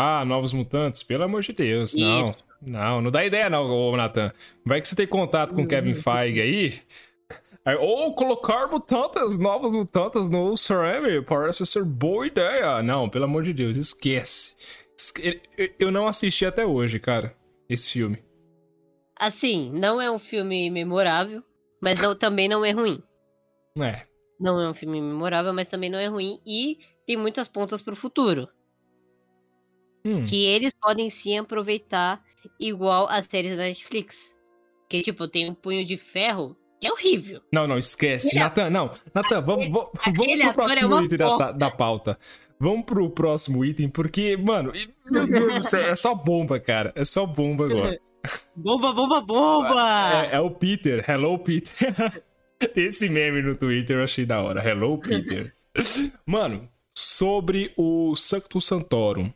Ah, 0.00 0.24
Novos 0.24 0.52
Mutantes, 0.52 1.02
pelo 1.02 1.24
amor 1.24 1.42
de 1.42 1.52
Deus. 1.52 1.92
Isso. 1.94 2.00
Não, 2.04 2.34
não, 2.62 3.00
não 3.02 3.10
dá 3.10 3.24
ideia 3.24 3.50
não, 3.50 3.66
ô 3.66 3.96
Nathan. 3.96 4.32
Vai 4.64 4.80
que 4.80 4.86
você 4.88 4.94
tem 4.94 5.06
contato 5.06 5.54
com 5.54 5.62
o 5.62 5.66
Kevin 5.68 5.94
Feige 5.94 6.40
aí. 6.40 6.80
ou 7.80 8.14
colocar 8.14 8.66
mutantes, 8.68 9.38
novos 9.38 9.72
mutantes 9.72 10.28
no 10.28 10.56
Cerame, 10.56 11.20
parece 11.22 11.66
ser 11.66 11.84
boa 11.84 12.26
ideia. 12.26 12.82
Não, 12.82 13.08
pelo 13.08 13.24
amor 13.24 13.42
de 13.42 13.52
Deus, 13.52 13.76
esquece. 13.76 14.54
Esque- 14.96 15.40
eu- 15.56 15.70
Eu 15.78 15.90
não 15.90 16.06
assisti 16.08 16.46
até 16.46 16.64
hoje, 16.64 16.98
cara, 16.98 17.34
esse 17.68 17.92
filme. 17.92 18.18
Assim, 19.18 19.70
não 19.72 20.00
é 20.00 20.10
um 20.10 20.18
filme 20.18 20.70
memorável, 20.70 21.42
mas 21.80 21.98
não- 22.00 22.14
também 22.16 22.48
não 22.48 22.64
é 22.64 22.70
ruim. 22.70 23.02
É, 23.80 24.02
Não 24.40 24.60
é 24.60 24.70
um 24.70 24.74
filme 24.74 25.00
memorável, 25.00 25.52
mas 25.52 25.68
também 25.68 25.90
não 25.90 25.98
é 25.98 26.06
ruim. 26.06 26.38
E 26.46 26.78
tem 27.04 27.16
muitas 27.16 27.48
pontas 27.48 27.82
pro 27.82 27.96
futuro. 27.96 28.48
Hum, 30.04 30.22
Que 30.24 30.46
eles 30.46 30.72
podem 30.80 31.08
sim 31.10 31.38
aproveitar 31.38 32.22
igual 32.58 33.08
as 33.08 33.26
séries 33.26 33.56
da 33.56 33.62
Netflix. 33.64 34.34
Que, 34.88 35.02
tipo, 35.02 35.28
tem 35.28 35.50
um 35.50 35.54
punho 35.54 35.84
de 35.84 35.96
ferro 35.96 36.56
que 36.80 36.86
é 36.86 36.92
horrível. 36.92 37.40
Não, 37.52 37.66
não, 37.66 37.76
esquece. 37.76 38.28
Aquele- 38.28 38.44
Nathan, 38.44 38.70
não. 38.70 38.90
Nathan, 39.14 39.40
vamos, 39.42 39.66
vamos, 39.68 39.88
vamos 40.04 40.14
pro 40.14 40.42
é 40.48 40.52
próximo 40.52 40.86
uma 40.88 41.04
item 41.04 41.18
da, 41.18 41.52
da 41.52 41.70
pauta. 41.70 42.18
Vamos 42.60 42.84
pro 42.86 43.10
próximo 43.10 43.64
item, 43.64 43.88
porque, 43.88 44.36
mano, 44.36 44.72
meu 45.10 45.26
Deus 45.28 45.54
do 45.54 45.62
céu, 45.62 45.90
é 45.90 45.96
só 45.96 46.14
bomba, 46.14 46.58
cara. 46.58 46.92
É 46.96 47.04
só 47.04 47.26
bomba 47.26 47.64
agora. 47.66 48.00
Bomba, 48.56 48.92
bomba, 48.92 49.20
bomba! 49.20 50.24
É, 50.26 50.34
é 50.34 50.40
o 50.40 50.50
Peter. 50.50 51.08
Hello, 51.08 51.38
Peter. 51.38 51.72
Tem 52.74 52.86
esse 52.86 53.08
meme 53.08 53.40
no 53.40 53.56
Twitter, 53.56 53.96
eu 53.98 54.04
achei 54.04 54.26
da 54.26 54.42
hora. 54.42 54.60
Hello, 54.68 54.98
Peter. 54.98 55.54
Mano, 56.26 56.68
sobre 56.92 57.72
o 57.76 58.16
Sanctus 58.16 58.66
Santorum. 58.66 59.32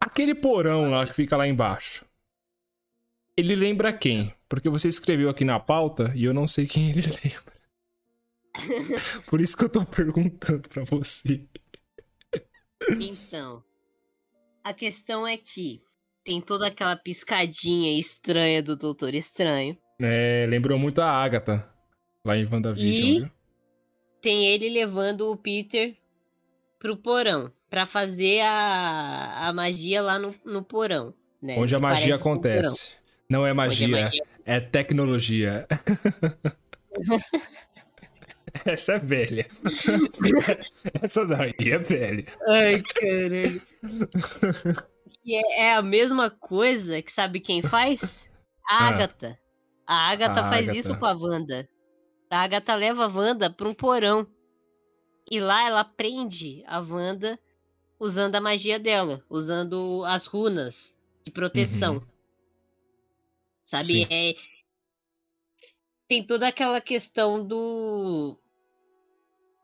Aquele 0.00 0.34
porão 0.34 0.90
lá 0.90 1.06
que 1.06 1.14
fica 1.14 1.36
lá 1.36 1.46
embaixo. 1.46 2.04
Ele 3.36 3.54
lembra 3.54 3.92
quem? 3.92 4.34
Porque 4.48 4.68
você 4.68 4.88
escreveu 4.88 5.28
aqui 5.28 5.44
na 5.44 5.60
pauta 5.60 6.12
e 6.14 6.24
eu 6.24 6.34
não 6.34 6.48
sei 6.48 6.66
quem 6.66 6.90
ele 6.90 7.02
lembra. 7.22 7.60
Por 9.26 9.40
isso 9.40 9.56
que 9.56 9.64
eu 9.64 9.68
tô 9.68 9.84
perguntando 9.84 10.68
pra 10.68 10.84
você. 10.84 11.46
Então, 12.98 13.62
a 14.64 14.72
questão 14.74 15.26
é 15.26 15.36
que 15.36 15.82
tem 16.24 16.40
toda 16.40 16.66
aquela 16.66 16.96
piscadinha 16.96 17.98
estranha 17.98 18.62
do 18.62 18.76
Doutor 18.76 19.14
Estranho. 19.14 19.76
É, 20.00 20.46
lembrou 20.48 20.78
muito 20.78 21.00
a 21.00 21.10
Agatha. 21.10 21.68
Lá 22.24 22.36
em 22.36 22.46
WandaVision, 22.46 23.06
E- 23.08 23.20
viu? 23.20 23.30
Tem 24.20 24.46
ele 24.46 24.68
levando 24.68 25.30
o 25.30 25.36
Peter 25.36 25.96
pro 26.80 26.96
porão. 26.96 27.48
Pra 27.70 27.86
fazer 27.86 28.40
a, 28.40 29.46
a 29.48 29.52
magia 29.52 30.02
lá 30.02 30.18
no, 30.18 30.34
no 30.44 30.64
porão. 30.64 31.14
Né? 31.40 31.54
Onde 31.56 31.72
a 31.76 31.78
que 31.78 31.82
magia 31.82 31.98
parece 32.00 32.12
um 32.12 32.18
porão. 32.18 32.32
acontece. 32.32 32.92
Não 33.28 33.46
é 33.46 33.50
Onde 33.50 33.50
a 33.50 33.54
magia, 33.54 33.88
magia- 33.88 34.24
é 34.44 34.58
tecnologia. 34.58 35.68
Essa 38.64 38.94
é 38.94 38.98
velha. 38.98 39.46
Essa 41.00 41.24
daí 41.24 41.54
é 41.60 41.78
velha. 41.78 42.24
Ai, 42.48 42.82
caralho. 42.82 43.62
E 45.24 45.36
é, 45.36 45.60
é 45.66 45.74
a 45.74 45.82
mesma 45.82 46.28
coisa 46.30 47.00
que 47.00 47.12
sabe 47.12 47.38
quem 47.40 47.62
faz? 47.62 48.28
A 48.68 48.76
Ah. 48.84 48.88
Agatha. 48.88 49.38
A 49.86 50.10
Agatha 50.10 50.40
A 50.40 50.44
faz 50.50 50.64
Agatha. 50.68 50.78
isso 50.78 50.96
com 50.98 51.06
a 51.06 51.12
Wanda. 51.12 51.68
A 52.30 52.40
Agatha 52.42 52.74
leva 52.74 53.04
a 53.04 53.08
Wanda 53.08 53.48
pra 53.50 53.68
um 53.68 53.74
porão. 53.74 54.26
E 55.30 55.40
lá 55.40 55.64
ela 55.64 55.84
prende 55.84 56.64
a 56.66 56.80
Wanda 56.80 57.38
usando 58.00 58.34
a 58.34 58.40
magia 58.40 58.78
dela, 58.78 59.24
usando 59.30 60.02
as 60.06 60.26
runas 60.26 60.98
de 61.22 61.30
proteção. 61.30 61.96
Uhum. 61.96 62.06
Sabe? 63.64 64.06
É... 64.10 64.34
Tem 66.08 66.26
toda 66.26 66.48
aquela 66.48 66.80
questão 66.80 67.46
do. 67.46 68.36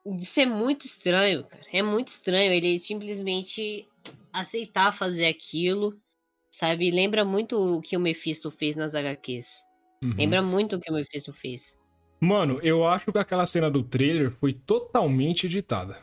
De 0.04 0.24
ser 0.24 0.46
muito 0.46 0.86
estranho, 0.86 1.42
cara. 1.44 1.64
É 1.72 1.82
muito 1.82 2.08
estranho 2.08 2.52
ele 2.52 2.78
simplesmente 2.78 3.88
aceitar 4.32 4.92
fazer 4.92 5.26
aquilo. 5.26 6.00
Sabe? 6.48 6.92
Lembra 6.92 7.24
muito 7.24 7.58
o 7.58 7.82
que 7.82 7.96
o 7.96 8.00
Mephisto 8.00 8.50
fez 8.52 8.76
nas 8.76 8.94
HQs. 8.94 9.64
Uhum. 10.00 10.14
Lembra 10.16 10.40
muito 10.40 10.76
o 10.76 10.80
que 10.80 10.90
o 10.90 10.94
Mephisto 10.94 11.32
fez. 11.32 11.76
Mano, 12.20 12.58
eu 12.62 12.86
acho 12.86 13.12
que 13.12 13.18
aquela 13.18 13.46
cena 13.46 13.70
do 13.70 13.82
trailer 13.82 14.30
foi 14.30 14.52
totalmente 14.52 15.46
editada. 15.46 15.96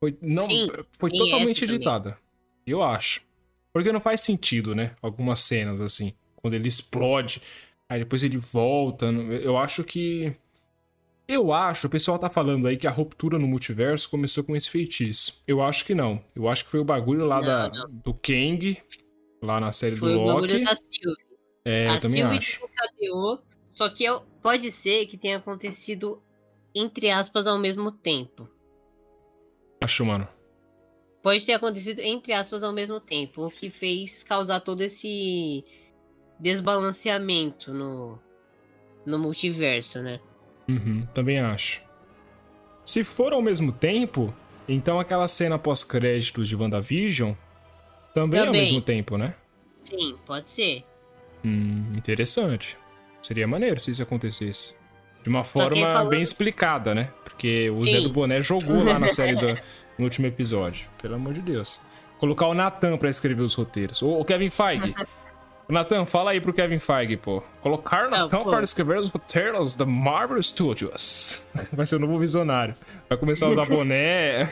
Foi, 0.00 0.16
não, 0.22 0.44
Sim, 0.44 0.68
foi 0.98 1.10
totalmente 1.10 1.50
essa 1.58 1.60
também. 1.66 1.74
editada. 1.76 2.18
Eu 2.66 2.82
acho. 2.82 3.22
Porque 3.72 3.92
não 3.92 4.00
faz 4.00 4.20
sentido, 4.20 4.74
né? 4.74 4.94
Algumas 5.02 5.40
cenas, 5.40 5.80
assim. 5.80 6.12
Quando 6.36 6.54
ele 6.54 6.68
explode, 6.68 7.42
aí 7.88 7.98
depois 7.98 8.22
ele 8.24 8.38
volta. 8.38 9.06
Eu 9.06 9.56
acho 9.58 9.84
que. 9.84 10.32
Eu 11.26 11.52
acho, 11.52 11.86
o 11.88 11.90
pessoal 11.90 12.18
tá 12.18 12.30
falando 12.30 12.66
aí 12.66 12.76
que 12.76 12.86
a 12.86 12.90
ruptura 12.90 13.38
no 13.38 13.46
multiverso 13.46 14.08
começou 14.08 14.42
com 14.42 14.56
esse 14.56 14.70
feitiço. 14.70 15.42
Eu 15.46 15.62
acho 15.62 15.84
que 15.84 15.94
não. 15.94 16.22
Eu 16.34 16.48
acho 16.48 16.64
que 16.64 16.70
foi 16.70 16.80
o 16.80 16.84
bagulho 16.84 17.26
lá 17.26 17.36
Não, 17.40 17.46
da, 17.46 17.68
não. 17.68 17.90
do 17.90 18.14
Kang, 18.14 18.78
lá 19.42 19.60
na 19.60 19.70
série 19.70 19.94
Foi 19.96 20.10
do 20.14 20.20
o 20.20 20.22
Loki. 20.24 20.40
bagulho 20.54 20.64
da 20.64 20.74
Sylvie. 20.74 21.28
É, 21.66 21.86
a 21.88 21.94
eu 21.96 21.98
também 22.00 22.16
Sylvie 22.22 22.38
acho. 22.38 22.60
desencadeou, 22.62 23.42
só 23.78 23.88
que 23.88 24.02
eu- 24.02 24.22
pode 24.42 24.72
ser 24.72 25.06
que 25.06 25.16
tenha 25.16 25.36
acontecido, 25.36 26.20
entre 26.74 27.10
aspas, 27.10 27.46
ao 27.46 27.56
mesmo 27.60 27.92
tempo. 27.92 28.48
Acho, 29.80 30.04
mano. 30.04 30.26
Pode 31.22 31.46
ter 31.46 31.52
acontecido, 31.52 32.00
entre 32.00 32.32
aspas, 32.32 32.64
ao 32.64 32.72
mesmo 32.72 32.98
tempo. 32.98 33.46
O 33.46 33.50
que 33.52 33.70
fez 33.70 34.24
causar 34.24 34.58
todo 34.62 34.80
esse 34.80 35.64
desbalanceamento 36.40 37.72
no, 37.72 38.18
no 39.06 39.16
multiverso, 39.16 40.00
né? 40.02 40.18
Uhum, 40.68 41.06
também 41.14 41.38
acho. 41.38 41.80
Se 42.84 43.04
for 43.04 43.32
ao 43.32 43.40
mesmo 43.40 43.70
tempo, 43.72 44.34
então 44.68 44.98
aquela 44.98 45.28
cena 45.28 45.56
pós-créditos 45.56 46.48
de 46.48 46.56
WandaVision 46.56 47.32
também, 48.12 48.38
é 48.38 48.40
ao 48.40 48.46
Também. 48.46 48.60
mesmo 48.60 48.80
tempo, 48.80 49.16
né? 49.16 49.36
Sim, 49.84 50.18
pode 50.26 50.48
ser. 50.48 50.84
Hum, 51.44 51.94
interessante. 51.96 52.76
Seria 53.22 53.46
maneiro 53.46 53.78
se 53.80 53.90
isso 53.90 54.02
acontecesse. 54.02 54.74
De 55.22 55.28
uma 55.28 55.44
forma 55.44 55.86
falando- 55.90 56.10
bem 56.10 56.22
explicada, 56.22 56.94
né? 56.94 57.10
Porque 57.24 57.68
o 57.70 57.82
Zé 57.82 57.98
Sim. 57.98 58.02
do 58.04 58.10
Boné 58.10 58.40
jogou 58.40 58.84
lá 58.84 58.98
na 58.98 59.08
série 59.10 59.34
do, 59.34 59.48
no 59.98 60.04
último 60.04 60.26
episódio. 60.26 60.86
Pelo 61.02 61.16
amor 61.16 61.34
de 61.34 61.40
Deus. 61.40 61.80
Colocar 62.18 62.46
o 62.46 62.54
Nathan 62.54 62.96
pra 62.96 63.08
escrever 63.10 63.42
os 63.42 63.54
roteiros. 63.54 64.02
Ô, 64.02 64.18
ô, 64.20 64.24
Kevin 64.24 64.50
Feige, 64.50 64.94
Nathan, 65.68 66.06
fala 66.06 66.30
aí 66.30 66.40
pro 66.40 66.52
Kevin 66.52 66.78
Feige, 66.78 67.16
pô. 67.16 67.42
Colocar 67.60 68.08
Nathan 68.08 68.42
para 68.44 68.62
escrever 68.64 68.98
os 68.98 69.08
roteiros 69.08 69.76
da 69.76 69.84
Marvel 69.84 70.42
Studios. 70.42 71.42
Vai 71.72 71.86
ser 71.86 71.96
o 71.96 71.98
novo 71.98 72.18
visionário. 72.18 72.74
Vai 73.08 73.18
começar 73.18 73.46
a 73.46 73.50
usar 73.50 73.66
boné. 73.66 74.48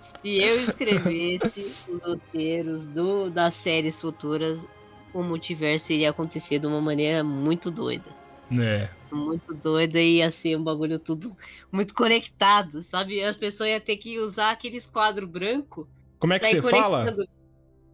Se 0.00 0.38
eu 0.42 0.54
escrevesse 0.54 1.74
os 1.88 2.02
roteiros 2.02 2.86
do, 2.86 3.30
das 3.30 3.54
séries 3.54 4.00
futuras, 4.00 4.66
o 5.14 5.22
multiverso 5.22 5.92
iria 5.92 6.10
acontecer 6.10 6.58
de 6.58 6.66
uma 6.66 6.80
maneira 6.80 7.24
muito 7.24 7.70
doida. 7.70 8.10
É. 8.58 8.88
Muito 9.10 9.54
doida 9.54 10.00
e 10.00 10.30
ser 10.30 10.56
um 10.56 10.64
bagulho 10.64 10.98
tudo 10.98 11.34
muito 11.72 11.94
conectado, 11.94 12.82
sabe? 12.82 13.22
As 13.22 13.36
pessoas 13.36 13.70
iam 13.70 13.80
ter 13.80 13.96
que 13.96 14.18
usar 14.18 14.50
aqueles 14.50 14.86
quadros 14.86 15.28
branco. 15.28 15.88
Como 16.18 16.32
é 16.32 16.38
que 16.38 16.46
você 16.46 16.60
fala? 16.60 17.16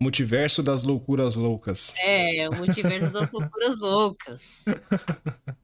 Multiverso 0.01 0.63
das 0.63 0.83
loucuras 0.83 1.37
loucas. 1.37 1.95
É, 1.99 2.49
o 2.49 2.57
multiverso 2.57 3.13
das 3.13 3.31
loucuras 3.31 3.79
loucas. 3.79 4.65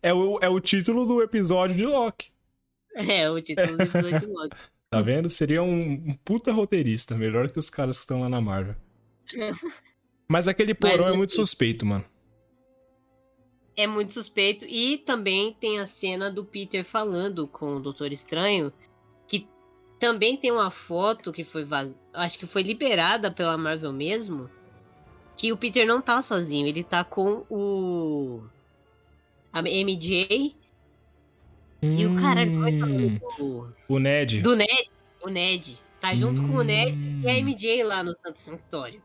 É 0.00 0.12
o, 0.12 0.38
é 0.40 0.48
o 0.48 0.60
título 0.60 1.04
do 1.06 1.22
episódio 1.22 1.74
de 1.74 1.84
Loki. 1.84 2.28
É, 2.94 3.28
o 3.28 3.40
título 3.40 3.76
do 3.76 3.82
episódio 3.82 4.20
de 4.20 4.26
Loki. 4.26 4.56
Tá 4.90 5.00
vendo? 5.00 5.28
Seria 5.28 5.62
um, 5.62 5.92
um, 5.92 6.18
puta 6.24 6.52
roteirista, 6.52 7.16
melhor 7.16 7.50
que 7.50 7.58
os 7.58 7.68
caras 7.68 7.96
que 7.96 8.02
estão 8.02 8.20
lá 8.20 8.28
na 8.28 8.40
Marvel. 8.40 8.76
Mas 10.28 10.48
aquele 10.48 10.74
porão 10.74 11.04
Mas, 11.04 11.14
é 11.14 11.16
muito 11.16 11.32
suspeito, 11.32 11.84
mano. 11.84 12.04
É 13.76 13.86
muito 13.86 14.14
suspeito. 14.14 14.64
E 14.66 14.98
também 14.98 15.56
tem 15.60 15.80
a 15.80 15.86
cena 15.86 16.30
do 16.30 16.44
Peter 16.44 16.84
falando 16.84 17.46
com 17.46 17.76
o 17.76 17.80
Doutor 17.80 18.12
Estranho, 18.12 18.72
que 19.26 19.48
também 19.98 20.36
tem 20.36 20.50
uma 20.50 20.70
foto 20.70 21.32
que 21.32 21.44
foi 21.44 21.64
vaz... 21.64 21.96
acho 22.12 22.38
que 22.38 22.46
foi 22.46 22.62
liberada 22.62 23.30
pela 23.30 23.58
Marvel 23.58 23.92
mesmo, 23.92 24.48
que 25.36 25.52
o 25.52 25.56
Peter 25.56 25.86
não 25.86 26.00
tá 26.00 26.22
sozinho, 26.22 26.66
ele 26.66 26.84
tá 26.84 27.04
com 27.04 27.44
o 27.50 28.42
a 29.52 29.62
MJ 29.62 30.56
hum... 31.82 31.94
e 31.94 32.06
o 32.06 32.14
cara 32.16 32.42
hum. 32.42 33.18
o... 33.38 33.94
o 33.94 33.98
Ned. 33.98 34.40
Do 34.42 34.56
Ned, 34.56 34.90
o 35.22 35.28
Ned 35.28 35.78
tá 36.00 36.14
junto 36.14 36.42
hum... 36.42 36.48
com 36.48 36.54
o 36.58 36.62
Ned 36.62 36.96
e 37.22 37.28
a 37.28 37.34
MJ 37.40 37.82
lá 37.82 38.02
no 38.02 38.14
Santo 38.14 38.38
Sanctório. 38.38 39.02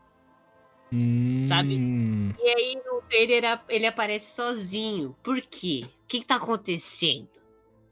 Hum... 0.92 1.44
Sabe? 1.46 1.76
E 1.76 2.48
aí 2.48 2.80
no 2.84 3.02
trailer 3.02 3.60
ele 3.68 3.86
aparece 3.86 4.34
sozinho. 4.34 5.16
Por 5.22 5.40
quê? 5.40 5.84
O 5.84 6.06
que, 6.06 6.20
que 6.20 6.26
tá 6.26 6.36
acontecendo? 6.36 7.28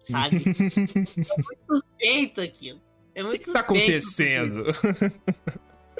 Sabe? 0.03 0.37
é 0.47 1.43
muito 1.43 1.67
suspeito 1.67 2.41
aquilo. 2.41 2.81
É 3.15 3.23
muito 3.23 3.43
o 3.43 3.45
que 3.47 3.53
tá 3.53 3.61
acontecendo? 3.61 4.65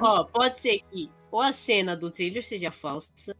Ó, 0.01 0.25
pode 0.25 0.59
ser 0.59 0.81
que 0.91 1.11
ou 1.31 1.41
a 1.41 1.53
cena 1.53 1.97
do 1.97 2.11
trailer 2.11 2.45
seja 2.45 2.71
falsa, 2.71 3.37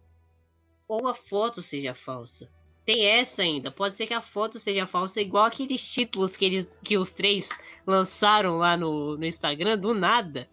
ou 0.87 1.09
a 1.09 1.15
foto 1.15 1.63
seja 1.63 1.95
falsa. 1.95 2.51
Tem 2.85 3.05
essa 3.05 3.43
ainda. 3.43 3.71
Pode 3.71 3.97
ser 3.97 4.07
que 4.07 4.15
a 4.15 4.21
foto 4.21 4.59
seja 4.59 4.87
falsa, 4.87 5.21
igual 5.21 5.45
aqueles 5.45 5.87
títulos 5.87 6.37
que, 6.37 6.45
eles, 6.45 6.71
que 6.83 6.97
os 6.97 7.13
três 7.13 7.51
lançaram 7.87 8.57
lá 8.57 8.77
no, 8.77 9.17
no 9.17 9.27
Instagram, 9.27 9.79
do 9.79 9.95
nada. 9.95 10.49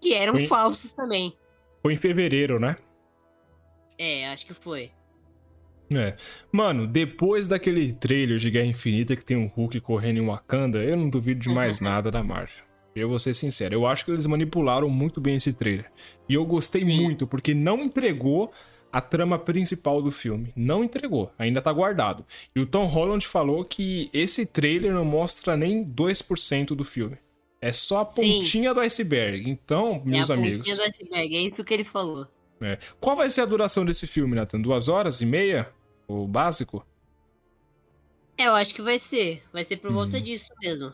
Que 0.00 0.14
eram 0.14 0.34
foi, 0.34 0.46
falsos 0.46 0.92
também. 0.92 1.36
Foi 1.82 1.92
em 1.92 1.96
fevereiro, 1.96 2.60
né? 2.60 2.76
É, 3.98 4.28
acho 4.28 4.46
que 4.46 4.54
foi. 4.54 4.90
É. 5.90 6.16
Mano, 6.50 6.86
depois 6.86 7.46
daquele 7.46 7.92
trailer 7.92 8.38
de 8.38 8.50
Guerra 8.50 8.66
Infinita 8.66 9.16
que 9.16 9.24
tem 9.24 9.36
um 9.36 9.46
Hulk 9.46 9.80
correndo 9.80 10.18
em 10.18 10.26
Wakanda, 10.26 10.78
eu 10.78 10.96
não 10.96 11.10
duvido 11.10 11.40
de 11.40 11.50
mais 11.50 11.80
nada 11.80 12.10
da 12.10 12.22
Marvel. 12.22 12.64
Eu 12.94 13.08
vou 13.08 13.18
ser 13.18 13.34
sincero, 13.34 13.74
eu 13.74 13.86
acho 13.86 14.04
que 14.04 14.10
eles 14.10 14.26
manipularam 14.26 14.88
muito 14.88 15.20
bem 15.20 15.36
esse 15.36 15.52
trailer. 15.52 15.90
E 16.28 16.34
eu 16.34 16.44
gostei 16.44 16.82
Sim. 16.82 16.94
muito, 16.94 17.26
porque 17.26 17.54
não 17.54 17.82
entregou 17.82 18.52
a 18.92 19.00
trama 19.00 19.38
principal 19.38 20.02
do 20.02 20.10
filme. 20.10 20.52
Não 20.54 20.84
entregou, 20.84 21.32
ainda 21.38 21.62
tá 21.62 21.72
guardado. 21.72 22.24
E 22.54 22.60
o 22.60 22.66
Tom 22.66 22.84
Holland 22.84 23.26
falou 23.26 23.64
que 23.64 24.10
esse 24.12 24.44
trailer 24.44 24.92
não 24.92 25.04
mostra 25.04 25.56
nem 25.56 25.82
2% 25.82 26.74
do 26.74 26.84
filme. 26.84 27.16
É 27.62 27.70
só 27.70 28.00
a 28.00 28.04
pontinha 28.04 28.70
Sim. 28.70 28.74
do 28.74 28.80
iceberg. 28.80 29.48
Então, 29.48 30.02
meus 30.04 30.28
é 30.28 30.32
a 30.32 30.36
amigos. 30.36 30.66
Pontinha 30.66 30.76
do 30.76 30.82
iceberg, 30.82 31.36
é 31.36 31.40
isso 31.42 31.62
que 31.62 31.72
ele 31.72 31.84
falou. 31.84 32.26
É. 32.60 32.76
Qual 33.00 33.14
vai 33.14 33.30
ser 33.30 33.42
a 33.42 33.46
duração 33.46 33.84
desse 33.84 34.04
filme, 34.08 34.34
Nathan? 34.34 34.60
Duas 34.60 34.88
horas 34.88 35.20
e 35.20 35.26
meia? 35.26 35.70
O 36.08 36.26
básico? 36.26 36.84
É, 38.36 38.48
eu 38.48 38.54
acho 38.56 38.74
que 38.74 38.82
vai 38.82 38.98
ser. 38.98 39.44
Vai 39.52 39.62
ser 39.62 39.76
por 39.76 39.92
hum. 39.92 39.94
volta 39.94 40.20
disso 40.20 40.52
mesmo. 40.60 40.92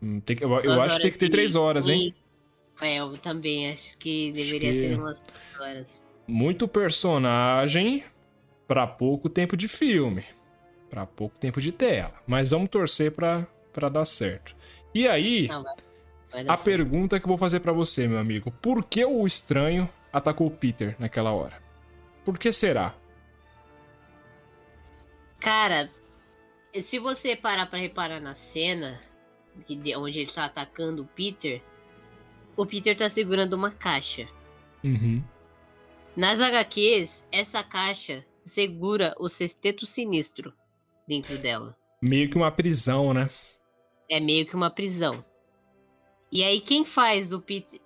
Hum, 0.00 0.20
que, 0.20 0.36
eu, 0.40 0.60
eu 0.60 0.80
acho 0.80 0.96
que 0.96 1.02
tem 1.02 1.10
que 1.10 1.18
ter 1.18 1.28
três 1.28 1.56
horas, 1.56 1.88
hein? 1.88 2.14
É, 2.80 3.00
eu 3.00 3.16
também 3.18 3.70
acho 3.70 3.98
que 3.98 4.30
deveria 4.30 4.70
acho 4.70 4.78
que... 4.78 4.88
ter 4.88 4.98
umas 5.00 5.18
três 5.20 5.60
horas. 5.60 6.04
Muito 6.28 6.68
personagem 6.68 8.04
para 8.68 8.86
pouco 8.86 9.28
tempo 9.28 9.56
de 9.56 9.66
filme. 9.66 10.24
para 10.88 11.04
pouco 11.04 11.36
tempo 11.40 11.60
de 11.60 11.72
tela. 11.72 12.14
Mas 12.24 12.52
vamos 12.52 12.70
torcer 12.70 13.10
pra, 13.10 13.44
pra 13.72 13.88
dar 13.88 14.04
certo. 14.04 14.54
E 14.94 15.08
aí, 15.08 15.48
Não, 15.48 15.64
vai 15.64 15.74
a 16.34 16.56
certo. 16.56 16.64
pergunta 16.64 17.18
que 17.18 17.24
eu 17.24 17.28
vou 17.28 17.38
fazer 17.38 17.60
para 17.60 17.72
você, 17.72 18.08
meu 18.08 18.18
amigo. 18.18 18.50
Por 18.50 18.84
que 18.84 19.04
o 19.04 19.26
estranho 19.26 19.88
atacou 20.12 20.48
o 20.48 20.50
Peter 20.50 20.96
naquela 20.98 21.32
hora? 21.32 21.62
Por 22.24 22.38
que 22.38 22.50
será? 22.50 22.94
Cara, 25.40 25.90
se 26.82 26.98
você 26.98 27.36
parar 27.36 27.66
para 27.66 27.78
reparar 27.78 28.20
na 28.20 28.34
cena 28.34 29.00
onde 29.96 30.18
ele 30.18 30.32
tá 30.32 30.46
atacando 30.46 31.02
o 31.02 31.06
Peter, 31.06 31.62
o 32.56 32.66
Peter 32.66 32.96
tá 32.96 33.08
segurando 33.08 33.52
uma 33.54 33.70
caixa. 33.70 34.28
Uhum. 34.82 35.22
Nas 36.16 36.40
HQs, 36.40 37.26
essa 37.30 37.62
caixa 37.62 38.24
segura 38.40 39.14
o 39.18 39.28
sexteto 39.28 39.86
sinistro 39.86 40.52
dentro 41.06 41.38
dela. 41.38 41.76
Meio 42.00 42.28
que 42.30 42.36
uma 42.36 42.50
prisão, 42.50 43.14
né? 43.14 43.28
É 44.08 44.20
meio 44.20 44.46
que 44.46 44.54
uma 44.54 44.70
prisão. 44.70 45.24
E 46.34 46.42
aí 46.42 46.60
quem 46.60 46.84
faz 46.84 47.32
o 47.32 47.40
Peter, 47.40 47.80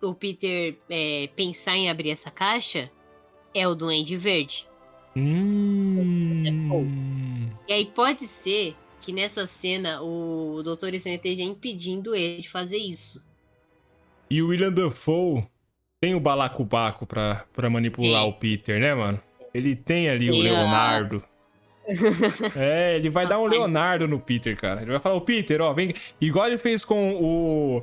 o 0.00 0.14
Peter 0.14 0.78
é, 0.88 1.28
pensar 1.34 1.76
em 1.76 1.90
abrir 1.90 2.10
essa 2.10 2.30
caixa 2.30 2.88
é 3.52 3.66
o 3.66 3.74
Duende 3.74 4.16
Verde. 4.16 4.68
Hum. 5.16 6.42
E 7.66 7.72
aí 7.72 7.86
pode 7.86 8.28
ser 8.28 8.76
que 9.00 9.12
nessa 9.12 9.46
cena 9.48 10.00
o 10.00 10.62
Doutor 10.62 10.94
Estranho 10.94 11.16
esteja 11.16 11.42
impedindo 11.42 12.14
ele 12.14 12.40
de 12.40 12.48
fazer 12.48 12.78
isso. 12.78 13.20
E 14.30 14.40
o 14.40 14.46
William 14.48 14.72
Dafoe 14.72 15.44
tem 16.00 16.14
o 16.14 16.20
balacobaco 16.20 17.04
pra, 17.04 17.44
pra 17.52 17.68
manipular 17.68 18.24
é. 18.24 18.28
o 18.28 18.32
Peter, 18.32 18.80
né, 18.80 18.94
mano? 18.94 19.20
Ele 19.52 19.74
tem 19.74 20.08
ali 20.08 20.30
o 20.30 20.36
Leonardo. 20.36 21.22
É, 22.56 22.96
ele 22.96 23.10
vai 23.10 23.26
dar 23.26 23.38
um 23.38 23.46
Leonardo 23.46 24.06
no 24.08 24.18
Peter, 24.18 24.56
cara. 24.56 24.82
Ele 24.82 24.90
vai 24.90 25.00
falar, 25.00 25.14
o 25.14 25.20
Peter, 25.20 25.60
ó, 25.60 25.72
vem. 25.72 25.94
Igual 26.20 26.48
ele 26.48 26.58
fez 26.58 26.84
com 26.84 27.14
o 27.14 27.82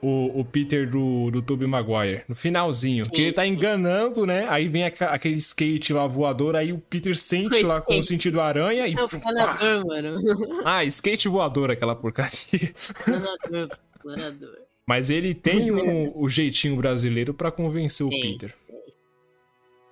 o, 0.00 0.40
o 0.40 0.44
Peter 0.44 0.88
do, 0.88 1.30
do 1.30 1.42
Tobey 1.42 1.66
Maguire, 1.66 2.22
no 2.28 2.34
finalzinho. 2.34 3.04
Sim, 3.04 3.10
que 3.10 3.20
ele 3.22 3.32
tá 3.32 3.46
enganando, 3.46 4.26
né? 4.26 4.46
Aí 4.48 4.68
vem 4.68 4.84
a, 4.84 4.88
aquele 4.88 5.36
skate 5.36 5.92
lá 5.92 6.06
voador, 6.06 6.54
aí 6.54 6.72
o 6.72 6.78
Peter 6.78 7.16
sente 7.16 7.62
lá 7.62 7.80
com 7.80 7.98
o 7.98 8.02
sentido 8.02 8.40
aranha 8.40 8.86
e. 8.86 8.94
É 8.94 9.02
o 9.02 9.08
planador, 9.08 9.86
mano. 9.86 10.16
Ah, 10.64 10.84
skate 10.84 11.28
voador, 11.28 11.70
aquela 11.70 11.94
porcaria. 11.94 12.72
Planador, 13.04 13.78
planador. 14.02 14.56
Mas 14.86 15.10
ele 15.10 15.34
tem 15.34 15.72
um, 15.72 16.12
o 16.14 16.28
jeitinho 16.28 16.76
brasileiro 16.76 17.34
para 17.34 17.50
convencer 17.50 18.06
o 18.06 18.10
Sim. 18.10 18.20
Peter. 18.20 18.54